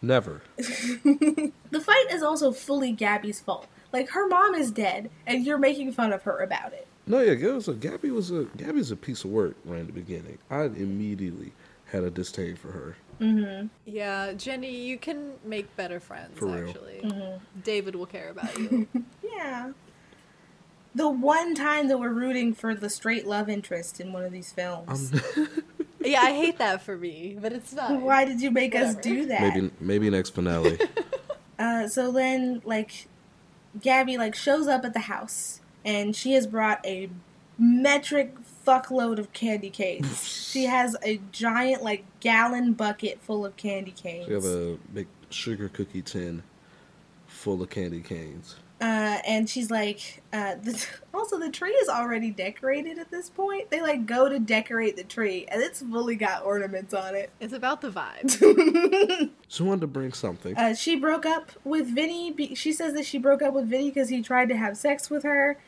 Never. 0.00 0.42
The 1.72 1.80
fight 1.80 2.06
is 2.10 2.22
also 2.22 2.52
fully 2.52 2.92
Gabby's 2.92 3.40
fault. 3.40 3.66
Like 3.94 4.10
her 4.10 4.26
mom 4.28 4.54
is 4.54 4.70
dead, 4.70 5.08
and 5.26 5.42
you're 5.44 5.56
making 5.58 5.92
fun 5.92 6.12
of 6.12 6.22
her 6.24 6.38
about 6.40 6.74
it. 6.74 6.86
No, 7.06 7.20
yeah, 7.20 7.32
Gabby 7.34 7.52
was 7.54 7.68
a, 7.68 7.72
Gabby 7.74 8.10
was 8.10 8.30
a 8.30 8.44
Gabby's 8.56 8.90
a 8.90 8.96
piece 8.96 9.24
of 9.24 9.30
work 9.30 9.56
right 9.64 9.80
in 9.80 9.86
the 9.86 9.92
beginning. 9.94 10.36
I 10.50 10.64
immediately 10.64 11.52
had 11.86 12.04
a 12.04 12.10
disdain 12.10 12.56
for 12.56 12.72
her. 12.72 12.96
Mm-hmm. 13.20 13.68
Yeah, 13.86 14.32
Jenny, 14.34 14.76
you 14.86 14.98
can 14.98 15.32
make 15.44 15.74
better 15.76 15.98
friends, 15.98 16.38
For 16.38 16.46
real. 16.46 16.68
actually. 16.68 17.00
Mm-hmm. 17.04 17.60
David 17.64 17.94
will 17.96 18.06
care 18.06 18.28
about 18.30 18.56
you. 18.58 18.86
Yeah. 19.24 19.72
The 20.94 21.08
one 21.08 21.54
time 21.54 21.88
that 21.88 21.98
we're 21.98 22.10
rooting 22.10 22.52
for 22.52 22.74
the 22.74 22.90
straight 22.90 23.26
love 23.26 23.48
interest 23.48 23.98
in 23.98 24.12
one 24.12 24.24
of 24.24 24.30
these 24.32 24.52
films. 24.52 25.10
yeah, 26.04 26.20
I 26.22 26.32
hate 26.32 26.58
that 26.58 26.82
for 26.82 26.96
me, 26.96 27.38
but 27.40 27.52
it's 27.52 27.72
not. 27.72 28.00
Why 28.00 28.24
did 28.24 28.40
you 28.40 28.50
make 28.50 28.74
us 28.74 28.94
do 28.94 29.26
that? 29.26 29.40
Maybe 29.40 29.70
maybe 29.80 30.10
next 30.10 30.30
finale. 30.30 30.78
Uh, 31.58 31.86
so 31.86 32.10
then, 32.10 32.60
like, 32.64 33.06
Gabby 33.80 34.16
like 34.18 34.34
shows 34.34 34.66
up 34.66 34.84
at 34.84 34.94
the 34.94 35.00
house, 35.00 35.60
and 35.84 36.16
she 36.16 36.32
has 36.32 36.44
brought 36.44 36.84
a 36.84 37.08
metric 37.56 38.34
fuckload 38.66 39.18
of 39.18 39.32
candy 39.32 39.70
canes. 39.70 40.24
she 40.50 40.64
has 40.76 40.96
a 41.04 41.20
giant 41.30 41.82
like 41.84 42.04
gallon 42.18 42.72
bucket 42.72 43.20
full 43.20 43.46
of 43.46 43.56
candy 43.56 43.92
canes. 43.92 44.26
we 44.26 44.34
have 44.34 44.44
a 44.44 44.76
big 44.92 45.06
sugar 45.30 45.68
cookie 45.68 46.02
tin 46.02 46.42
full 47.28 47.62
of 47.62 47.70
candy 47.70 48.00
canes. 48.00 48.56
Uh, 48.82 49.18
and 49.24 49.48
she's 49.48 49.70
like, 49.70 50.24
uh, 50.32 50.56
the, 50.56 50.84
also 51.14 51.38
the 51.38 51.50
tree 51.50 51.70
is 51.70 51.88
already 51.88 52.32
decorated 52.32 52.98
at 52.98 53.12
this 53.12 53.30
point. 53.30 53.70
They 53.70 53.80
like 53.80 54.06
go 54.06 54.28
to 54.28 54.40
decorate 54.40 54.96
the 54.96 55.04
tree, 55.04 55.46
and 55.48 55.62
it's 55.62 55.82
fully 55.82 56.16
got 56.16 56.44
ornaments 56.44 56.92
on 56.92 57.14
it. 57.14 57.30
It's 57.38 57.52
about 57.52 57.80
the 57.80 57.90
vibe. 57.90 59.30
She 59.48 59.62
wanted 59.62 59.82
to 59.82 59.86
bring 59.86 60.14
something. 60.14 60.56
Uh, 60.56 60.74
she 60.74 60.96
broke 60.96 61.26
up 61.26 61.52
with 61.62 61.86
Vinny. 61.86 62.32
Be- 62.32 62.54
she 62.54 62.72
says 62.72 62.94
that 62.94 63.04
she 63.04 63.18
broke 63.18 63.42
up 63.42 63.52
with 63.52 63.66
Vinny 63.66 63.90
because 63.90 64.08
he 64.08 64.22
tried 64.22 64.48
to 64.48 64.56
have 64.56 64.78
sex 64.78 65.10
with 65.10 65.24
her. 65.24 65.58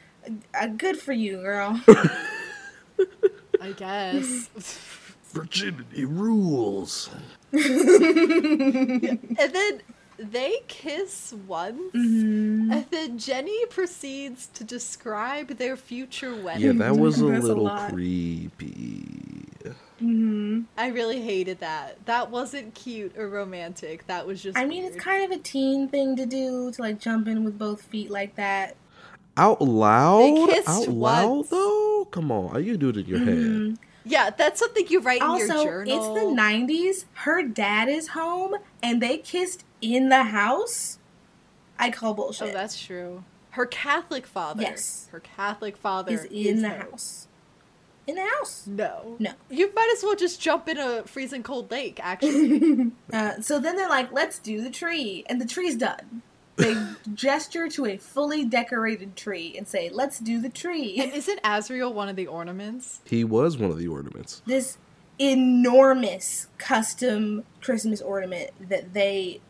Uh, 0.59 0.69
good 0.69 0.99
for 0.99 1.13
you, 1.13 1.37
girl. 1.37 1.83
I 3.61 3.73
guess. 3.77 4.49
Virginity 5.33 6.07
rules. 6.07 7.11
and 7.53 7.61
then 9.37 9.83
they 10.19 10.59
kiss 10.69 11.35
once, 11.47 11.79
Mm-hmm. 11.95 12.73
and 12.73 12.87
then 12.91 13.19
Jenny 13.19 13.67
proceeds 13.67 14.47
to 14.55 14.65
describe 14.65 15.49
their 15.59 15.77
future 15.77 16.35
wedding. 16.35 16.63
Yeah, 16.63 16.73
that 16.85 16.97
was 16.97 17.21
a 17.21 17.27
That's 17.27 17.45
a 17.45 17.49
little 17.49 17.65
lot. 17.65 17.93
creepy. 17.93 19.05
hmm 19.99 20.63
I 20.77 20.89
really 20.89 21.21
hated 21.21 21.61
that. 21.61 22.05
That 22.07 22.31
wasn't 22.31 22.75
cute 22.75 23.17
or 23.17 23.29
romantic. 23.29 24.07
That 24.07 24.27
was 24.27 24.43
just. 24.43 24.57
I 24.59 24.65
mean, 24.67 24.85
it's 24.85 24.97
kind 24.97 25.25
of 25.25 25.39
a 25.39 25.43
teen 25.43 25.89
thing 25.89 26.17
to 26.17 26.27
do 26.27 26.71
to 26.73 26.83
like 26.83 26.99
jump 27.01 27.29
in 27.29 27.45
with 27.45 27.59
both 27.59 27.83
feet 27.83 28.11
like 28.11 28.37
that. 28.37 28.77
Out 29.37 29.61
loud? 29.61 30.49
kissed 30.49 30.69
Out 30.69 30.89
loud 30.89 31.29
once. 31.37 31.49
though? 31.51 32.09
Come 32.11 32.31
on, 32.31 32.55
are 32.57 32.61
you 32.61 32.77
do 32.77 32.91
it 32.91 32.97
in 32.99 33.07
your 33.07 33.19
head. 33.19 33.79
Yeah, 34.05 34.31
that's 34.31 34.61
something 34.61 34.87
you 34.89 35.01
write 35.01 35.23
in 35.23 35.37
your 35.37 35.51
Also, 35.53 35.65
journal. 35.65 35.97
it's 35.97 36.07
the 36.21 36.27
'90s. 36.43 37.05
Her 37.15 37.43
dad 37.43 37.89
is 37.89 38.09
home, 38.09 38.57
and 38.83 39.01
they 39.01 39.19
kissed 39.19 39.65
in 39.81 40.09
the 40.11 40.25
house. 40.25 40.99
I 41.79 41.91
call 41.91 42.15
bullshit. 42.15 42.51
Oh, 42.51 42.53
that's 42.53 42.81
true. 42.81 43.25
Her 43.51 43.67
Catholic 43.67 44.27
father. 44.27 44.63
Yes. 44.63 45.09
Her 45.13 45.21
Catholic 45.21 45.77
father 45.77 46.13
is 46.13 46.25
in 46.25 46.63
the 46.63 46.69
her- 46.69 46.89
house. 46.91 47.29
In 48.07 48.17
the 48.17 48.27
house. 48.39 48.67
No. 48.67 49.17
No. 49.19 49.33
You 49.49 49.73
might 49.75 49.91
as 49.97 50.03
well 50.03 50.15
just 50.15 50.39
jump 50.41 50.69
in 50.69 50.77
a 50.77 51.05
freezing 51.05 51.43
cold 51.43 51.71
lake, 51.71 51.99
actually. 52.03 52.93
Uh, 53.13 53.41
so 53.41 53.59
then 53.61 53.77
they're 53.77 53.89
like, 53.89 54.13
"Let's 54.13 54.39
do 54.41 54.61
the 54.61 54.71
tree," 54.71 55.25
and 55.29 55.41
the 55.41 55.47
tree's 55.47 55.77
done. 55.77 56.21
They 56.57 56.77
gesture 57.15 57.69
to 57.69 57.87
a 57.87 57.97
fully 57.97 58.45
decorated 58.45 59.17
tree 59.17 59.55
and 59.57 59.67
say, 59.67 59.89
"Let's 59.89 60.19
do 60.19 60.41
the 60.41 60.47
and 60.47 60.55
tree." 60.55 61.01
isn't 61.15 61.41
Azrael 61.43 61.93
one 61.93 62.09
of 62.09 62.17
the 62.17 62.27
ornaments? 62.27 63.01
He 63.05 63.25
was 63.25 63.59
one 63.59 63.71
of 63.71 63.79
the 63.79 63.89
ornaments. 63.89 64.43
This 64.47 64.79
enormous 65.19 66.49
custom 66.59 67.45
Christmas 67.61 68.01
ornament 68.01 68.51
that 68.69 68.95
they 68.95 69.41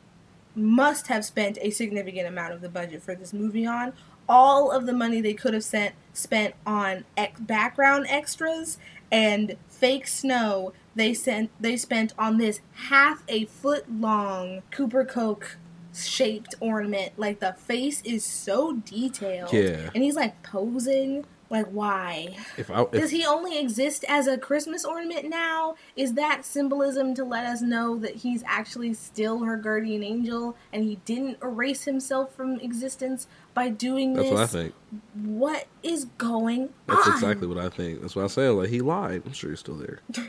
must 0.55 1.09
have 1.09 1.25
spent 1.25 1.59
a 1.61 1.71
significant 1.71 2.29
amount 2.29 2.53
of 2.53 2.61
the 2.61 2.69
budget 2.69 3.03
for 3.03 3.15
this 3.15 3.33
movie 3.33 3.67
on. 3.67 3.93
All 4.29 4.71
of 4.71 4.87
the 4.87 4.93
money 4.93 5.21
they 5.21 5.35
could 5.35 5.53
have 5.53 5.65
sent 5.65 5.95
spent 6.13 6.55
on 6.67 7.05
ex- 7.17 7.41
background 7.41 8.07
extras 8.09 8.79
and 9.11 9.57
fake 9.69 10.07
snow. 10.07 10.73
They 10.95 11.13
sent 11.13 11.51
they 11.61 11.77
spent 11.77 12.15
on 12.19 12.39
this 12.39 12.61
half 12.89 13.23
a 13.29 13.45
foot 13.47 13.91
long 13.91 14.63
Cooper 14.71 15.05
Koch 15.05 15.57
shaped 15.95 16.55
ornament. 16.61 17.13
Like 17.17 17.41
the 17.41 17.53
face 17.53 18.03
is 18.03 18.25
so 18.25 18.75
detailed. 18.75 19.53
Yeah. 19.53 19.91
And 19.95 20.03
he's 20.03 20.17
like 20.17 20.43
posing. 20.43 21.25
Like 21.51 21.67
why? 21.67 22.37
If 22.57 22.71
I 22.71 22.85
Does 22.87 23.11
he 23.11 23.25
only 23.25 23.59
exist 23.59 24.05
as 24.09 24.27
a 24.27 24.39
Christmas 24.39 24.85
ornament 24.85 25.29
now? 25.29 25.77
Is 25.95 26.15
that 26.15 26.45
symbolism 26.45 27.15
to 27.15 27.25
let 27.25 27.45
us 27.45 27.61
know 27.61 27.97
that 27.99 28.17
he's 28.17 28.43
actually 28.47 28.95
still 28.95 29.41
her 29.45 29.57
guardian 29.57 30.03
angel 30.03 30.57
and 30.73 30.83
he 30.83 30.97
didn't 31.05 31.39
erase 31.43 31.85
himself 31.85 32.35
from 32.35 32.59
existence 32.61 33.29
by 33.53 33.69
doing 33.69 34.15
that's 34.15 34.31
this? 34.31 34.33
what 34.33 34.43
I 34.43 34.47
think. 34.47 34.75
What 35.23 35.67
is 35.83 36.07
going 36.19 36.71
That's 36.87 37.01
on? 37.01 37.05
That's 37.11 37.23
exactly 37.23 37.47
what 37.47 37.59
I 37.59 37.69
think. 37.69 38.01
That's 38.01 38.17
what 38.17 38.25
I 38.25 38.29
say. 38.29 38.49
Like 38.49 38.71
he 38.71 38.81
lied. 38.81 39.23
I'm 39.27 39.33
sure 39.33 39.51
he's 39.51 39.61
still 39.61 39.77
there. 39.77 40.01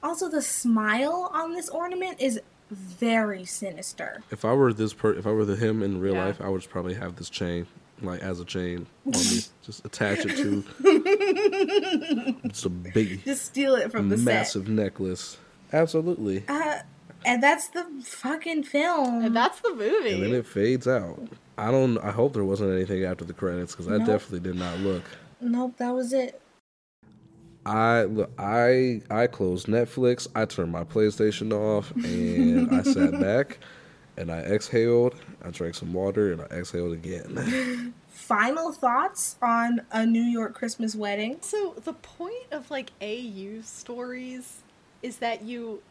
Also, 0.00 0.28
the 0.28 0.40
smile 0.40 1.28
on 1.34 1.52
this 1.52 1.68
ornament 1.68 2.20
is 2.20 2.40
very 2.70 3.44
sinister. 3.44 4.22
If 4.30 4.44
I 4.44 4.52
were 4.52 4.72
this 4.72 4.92
per, 4.92 5.12
if 5.14 5.26
I 5.26 5.30
were 5.30 5.44
the 5.44 5.56
him 5.56 5.82
in 5.82 6.00
real 6.00 6.14
Yeah. 6.14 6.26
life, 6.26 6.40
I 6.40 6.48
would 6.48 6.60
just 6.60 6.70
probably 6.70 6.94
have 6.94 7.16
this 7.16 7.30
chain, 7.30 7.66
like 8.02 8.20
as 8.20 8.40
a 8.40 8.44
chain 8.44 8.86
on 9.06 9.12
me, 9.12 9.40
just 9.64 9.84
attach 9.84 10.20
it 10.24 10.36
to. 10.36 10.64
It's 12.44 12.64
a 12.64 12.70
big, 12.70 13.24
Just 13.24 13.44
steal 13.46 13.74
it 13.74 13.90
from 13.90 14.08
the 14.08 14.16
massive 14.16 14.68
necklace. 14.68 15.36
Absolutely. 15.72 16.44
Uh, 16.48 16.78
and 17.24 17.42
that's 17.42 17.68
the 17.68 17.84
fucking 18.04 18.62
film. 18.64 19.24
And 19.24 19.36
that's 19.36 19.60
the 19.60 19.74
movie. 19.74 20.14
And 20.14 20.22
then 20.22 20.32
it 20.34 20.46
fades 20.46 20.86
out. 20.88 21.20
I 21.58 21.70
don't. 21.70 21.98
I 21.98 22.10
hope 22.12 22.32
there 22.34 22.44
wasn't 22.44 22.72
anything 22.72 23.04
after 23.04 23.24
the 23.24 23.32
credits 23.32 23.74
because 23.74 23.88
I 23.88 23.98
definitely 23.98 24.40
did 24.40 24.56
not 24.56 24.78
look. 24.78 25.02
nope, 25.40 25.74
that 25.78 25.90
was 25.94 26.12
it. 26.12 26.40
I 27.68 28.04
look. 28.04 28.30
I 28.38 29.02
I 29.10 29.26
closed 29.26 29.66
Netflix. 29.66 30.26
I 30.34 30.46
turned 30.46 30.72
my 30.72 30.84
PlayStation 30.84 31.52
off, 31.52 31.90
and 31.92 32.74
I 32.74 32.82
sat 32.82 33.12
back, 33.20 33.58
and 34.16 34.32
I 34.32 34.38
exhaled. 34.38 35.14
I 35.44 35.50
drank 35.50 35.74
some 35.74 35.92
water, 35.92 36.32
and 36.32 36.40
I 36.40 36.46
exhaled 36.46 36.94
again. 36.94 37.92
Final 38.08 38.72
thoughts 38.72 39.36
on 39.42 39.82
a 39.92 40.06
New 40.06 40.22
York 40.22 40.54
Christmas 40.54 40.94
wedding? 40.94 41.38
So 41.42 41.74
the 41.84 41.92
point 41.92 42.46
of 42.52 42.70
like 42.70 42.90
AU 43.02 43.60
stories 43.62 44.62
is 45.02 45.18
that 45.18 45.42
you 45.42 45.82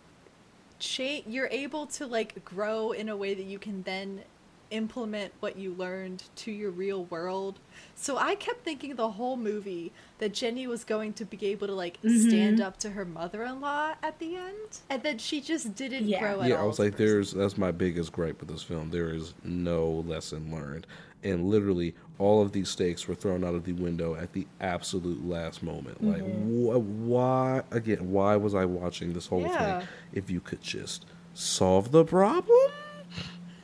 cha- 0.80 1.24
you're 1.28 1.50
able 1.52 1.86
to 1.88 2.08
like 2.08 2.44
grow 2.44 2.92
in 2.92 3.08
a 3.08 3.16
way 3.16 3.36
that 3.36 3.46
you 3.46 3.60
can 3.60 3.84
then 3.84 4.24
implement 4.72 5.34
what 5.40 5.58
you 5.58 5.74
learned 5.74 6.24
to 6.38 6.52
your 6.52 6.72
real 6.72 7.06
world. 7.06 7.60
So 7.96 8.18
I 8.18 8.36
kept 8.36 8.64
thinking 8.64 8.96
the 8.96 9.12
whole 9.12 9.38
movie 9.38 9.92
that 10.20 10.34
Jenny 10.34 10.68
was 10.68 10.84
going 10.84 11.14
to 11.14 11.26
be 11.26 11.46
able 11.48 11.68
to 11.68 11.74
like 11.74 11.98
stand 12.04 12.60
up 12.62 12.78
to 12.80 12.90
her 12.92 13.06
mother-in-law 13.06 13.96
at 14.04 14.20
the 14.20 14.36
end, 14.36 14.80
and 14.90 15.04
then 15.04 15.18
she 15.18 15.42
just 15.42 15.76
didn't 15.76 16.08
Yeah. 16.08 16.20
grow 16.20 16.42
at 16.42 16.50
yeah, 16.50 16.56
all. 16.58 16.64
I 16.64 16.68
was 16.68 16.80
like, 16.80 16.94
person. 16.94 17.06
"There's 17.06 17.32
that's 17.32 17.58
my 17.58 17.72
biggest 17.72 18.12
gripe 18.12 18.40
with 18.40 18.50
this 18.50 18.64
film. 18.64 18.90
There 18.92 19.10
is 19.14 19.34
no 19.44 20.04
lesson 20.08 20.52
learned, 20.54 20.88
and 21.24 21.46
literally 21.50 21.96
all 22.20 22.42
of 22.42 22.52
these 22.52 22.70
stakes 22.70 23.08
were 23.08 23.14
thrown 23.16 23.44
out 23.44 23.54
of 23.56 23.64
the 23.64 23.74
window 23.74 24.16
at 24.16 24.34
the 24.34 24.48
absolute 24.60 25.24
last 25.28 25.62
moment. 25.62 26.04
Like, 26.04 26.24
Mm-hmm. 26.24 26.66
wh- 26.66 27.08
why 27.08 27.62
again? 27.72 28.12
Why 28.12 28.36
was 28.36 28.56
I 28.56 28.66
watching 28.66 29.14
this 29.14 29.28
whole 29.28 29.42
Yeah. 29.42 29.80
thing 29.80 29.88
if 30.14 30.30
you 30.32 30.40
could 30.40 30.62
just 30.62 31.06
solve 31.36 31.92
the 31.92 32.04
problem? 32.04 32.72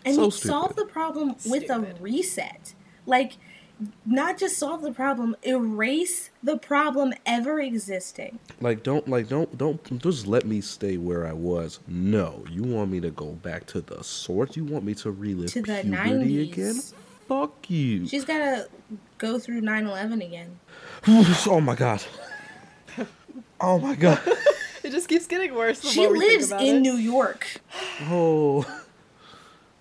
And 0.06 0.16
So 0.16 0.30
solve 0.30 0.76
the 0.76 0.86
problem 0.86 1.36
with 1.46 1.70
a 1.70 1.96
reset. 2.00 2.74
Like, 3.06 3.34
not 4.06 4.38
just 4.38 4.58
solve 4.58 4.82
the 4.82 4.92
problem, 4.92 5.36
erase 5.44 6.30
the 6.42 6.58
problem 6.58 7.14
ever 7.26 7.60
existing. 7.60 8.40
Like 8.62 8.84
don't 8.84 9.08
like 9.08 9.28
don't 9.28 9.58
don't 9.58 10.00
just 10.02 10.26
let 10.28 10.46
me 10.46 10.62
stay 10.62 10.98
where 10.98 11.26
I 11.26 11.34
was. 11.34 11.80
No, 11.88 12.46
you 12.50 12.64
want 12.64 12.92
me 12.92 13.00
to 13.02 13.12
go 13.12 13.32
back 13.32 13.66
to 13.68 13.82
the 13.82 14.04
source. 14.04 14.56
You 14.56 14.64
want 14.66 14.86
me 14.86 14.94
to 14.96 15.12
relive 15.12 15.52
To 15.54 15.62
the 15.62 15.82
puberty 15.82 15.90
90s. 16.48 16.52
again? 16.54 16.82
Fuck 17.28 17.70
you. 17.70 18.08
She's 18.08 18.26
gotta 18.26 18.68
go 19.18 19.40
through 19.40 19.62
9 19.62 19.86
11 19.88 20.22
again. 20.22 20.60
oh 21.08 21.60
my 21.62 21.76
god. 21.76 22.04
Oh 23.60 23.80
my 23.80 23.96
god. 23.96 24.22
it 24.84 24.92
just 24.92 25.08
keeps 25.08 25.26
getting 25.28 25.54
worse. 25.56 25.80
The 25.80 25.88
She 25.90 26.02
more 26.04 26.14
we 26.14 26.20
think 26.20 26.32
lives 26.34 26.52
about 26.52 26.62
in 26.64 26.76
it. 26.78 26.80
New 26.82 26.96
York. 26.96 27.62
Oh. 28.04 28.66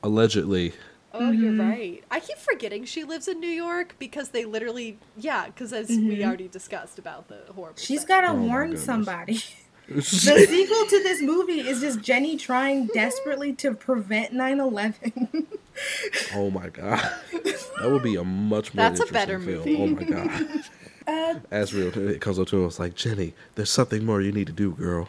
Allegedly, 0.02 0.72
Oh, 1.14 1.30
you're 1.30 1.52
right. 1.52 2.02
I 2.10 2.20
keep 2.20 2.38
forgetting 2.38 2.84
she 2.86 3.04
lives 3.04 3.28
in 3.28 3.38
New 3.38 3.50
York 3.50 3.96
because 3.98 4.30
they 4.30 4.44
literally, 4.46 4.98
yeah, 5.16 5.46
because 5.46 5.72
as 5.72 5.88
we 5.88 6.24
already 6.24 6.48
discussed 6.48 6.98
about 6.98 7.28
the 7.28 7.40
horrible. 7.54 7.78
She's 7.78 8.04
got 8.04 8.22
to 8.22 8.28
Oh 8.28 8.34
warn 8.34 8.76
somebody. 8.78 9.42
the 9.88 10.00
sequel 10.02 10.86
to 10.86 11.02
this 11.02 11.20
movie 11.20 11.60
is 11.60 11.80
just 11.80 12.00
Jenny 12.00 12.36
trying 12.36 12.86
desperately 12.86 13.52
to 13.54 13.74
prevent 13.74 14.32
9/11. 14.32 15.46
oh 16.34 16.50
my 16.50 16.70
god, 16.70 17.12
that 17.32 17.90
would 17.90 18.02
be 18.02 18.16
a 18.16 18.24
much 18.24 18.72
more. 18.72 18.88
That's 18.88 19.00
a 19.00 19.12
better 19.12 19.38
film. 19.38 19.58
movie. 19.58 19.76
Oh 19.76 19.86
my 19.88 20.04
god. 20.04 20.46
Uh, 21.04 21.40
Azrael, 21.50 21.88
it 21.98 22.20
comes 22.20 22.38
up 22.38 22.46
to 22.46 22.60
him. 22.60 22.66
It's 22.68 22.78
like 22.78 22.94
Jenny, 22.94 23.34
there's 23.56 23.70
something 23.70 24.04
more 24.06 24.20
you 24.20 24.30
need 24.30 24.46
to 24.46 24.52
do, 24.52 24.70
girl. 24.70 25.08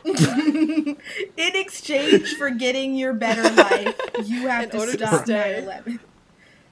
In 1.38 1.56
exchange 1.56 2.36
for 2.36 2.50
getting 2.50 2.96
your 2.96 3.14
better 3.14 3.44
life, 3.44 3.96
you 4.26 4.48
have 4.48 4.72
to 4.72 4.80
order 4.80 4.92
to 4.98 5.08
stop 5.08 5.24
stay. 5.26 5.64
9/11. 5.66 6.00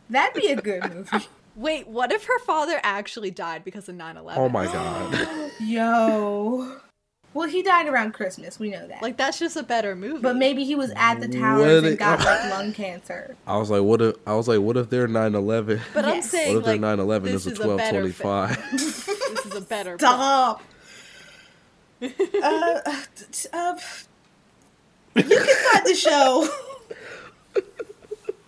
That'd 0.10 0.42
be 0.42 0.48
a 0.50 0.62
good 0.62 0.94
movie. 0.94 1.28
Wait, 1.56 1.88
what 1.88 2.12
if 2.12 2.26
her 2.26 2.40
father 2.40 2.80
actually 2.84 3.32
died 3.32 3.64
because 3.64 3.88
of 3.90 3.96
9 3.96 4.18
11? 4.18 4.42
Oh 4.42 4.50
my 4.50 4.66
god. 4.66 5.52
Yo. 5.60 6.78
Well, 7.34 7.48
he 7.48 7.64
died 7.64 7.88
around 7.88 8.12
Christmas. 8.14 8.60
We 8.60 8.70
know 8.72 8.86
that. 8.88 9.02
Like, 9.02 9.16
that's 9.16 9.40
just 9.40 9.56
a 9.56 9.64
better 9.64 9.96
movie. 9.96 10.22
but 10.22 10.36
maybe 10.36 10.66
he 10.66 10.76
was 10.76 10.92
at 10.98 11.22
the 11.22 11.28
What 11.28 11.38
towers 11.40 11.84
it- 11.84 11.88
and 11.88 11.98
got 11.98 12.20
like 12.20 12.50
lung 12.52 12.74
cancer. 12.74 13.38
I 13.48 13.56
was 13.58 13.70
like, 13.70 13.84
what 13.84 14.02
if 14.02 14.16
I 14.28 14.36
was 14.36 14.50
like, 14.50 14.60
what 14.60 14.76
if 14.76 14.90
they're 14.90 15.08
9/11? 15.08 15.80
But 15.94 16.04
I'm 16.06 16.22
saying, 16.22 16.56
What 16.56 16.60
if 16.60 16.66
their 16.66 16.78
like, 16.78 17.00
9/11 17.00 17.24
this 17.24 17.46
is 17.46 17.48
a 17.48 17.52
is 17.52 17.60
a 17.60 17.78
better 17.78 18.02
1225? 18.04 18.72
this 18.72 19.46
is 19.46 19.56
a 19.56 19.62
better 19.62 19.98
Stop. 19.98 20.62
uh, 22.02 22.08
uh, 22.44 22.82
t- 23.32 23.48
uh, 23.54 23.76
you 25.16 25.24
can 25.24 25.72
find 25.72 25.86
the 25.86 25.96
show 25.96 26.48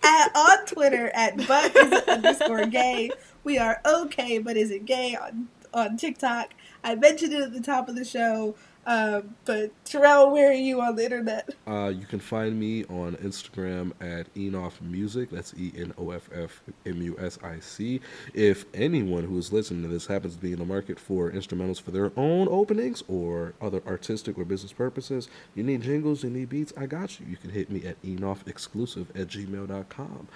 at, 0.02 0.36
on 0.36 0.66
Twitter 0.66 1.10
at 1.14 1.36
but 1.46 1.74
is 1.76 1.92
it 1.92 2.08
underscore 2.08 2.66
gay. 2.66 3.10
We 3.42 3.58
are 3.58 3.80
okay, 3.84 4.38
but 4.38 4.56
is 4.56 4.70
it 4.70 4.84
gay 4.84 5.16
on 5.16 5.48
on 5.72 5.96
TikTok? 5.96 6.54
I 6.82 6.94
mentioned 6.94 7.32
it 7.32 7.42
at 7.42 7.52
the 7.52 7.60
top 7.60 7.88
of 7.88 7.96
the 7.96 8.04
show. 8.04 8.54
Um, 8.86 9.34
but 9.44 9.70
Terrell, 9.84 10.30
where 10.30 10.50
are 10.50 10.54
you 10.54 10.80
on 10.80 10.96
the 10.96 11.04
internet? 11.04 11.50
Uh, 11.66 11.92
you 11.94 12.06
can 12.06 12.20
find 12.20 12.58
me 12.58 12.84
on 12.84 13.16
Instagram 13.16 13.92
at 14.00 14.32
Enoff 14.34 14.80
Music. 14.80 15.30
That's 15.30 15.54
E 15.54 15.72
N 15.76 15.94
O 15.98 16.10
F 16.10 16.28
F 16.32 16.62
M 16.84 17.00
U 17.02 17.16
S 17.18 17.38
I 17.42 17.60
C. 17.60 18.00
If 18.34 18.66
anyone 18.74 19.24
who 19.24 19.38
is 19.38 19.52
listening 19.52 19.82
to 19.82 19.88
this 19.88 20.06
happens 20.06 20.36
to 20.36 20.40
be 20.40 20.52
in 20.52 20.58
the 20.58 20.64
market 20.64 20.98
for 20.98 21.30
instrumentals 21.30 21.80
for 21.80 21.90
their 21.90 22.12
own 22.16 22.48
openings 22.48 23.02
or 23.08 23.54
other 23.60 23.82
artistic 23.86 24.38
or 24.38 24.44
business 24.44 24.72
purposes, 24.72 25.28
you 25.54 25.62
need 25.62 25.82
jingles, 25.82 26.22
you 26.22 26.30
need 26.30 26.48
beats, 26.50 26.72
I 26.76 26.86
got 26.86 27.18
you. 27.18 27.26
You 27.26 27.36
can 27.36 27.50
hit 27.50 27.70
me 27.70 27.86
at 27.86 28.00
enoffexclusive 28.02 29.08
at 29.10 29.28
gmail.com. 29.28 30.28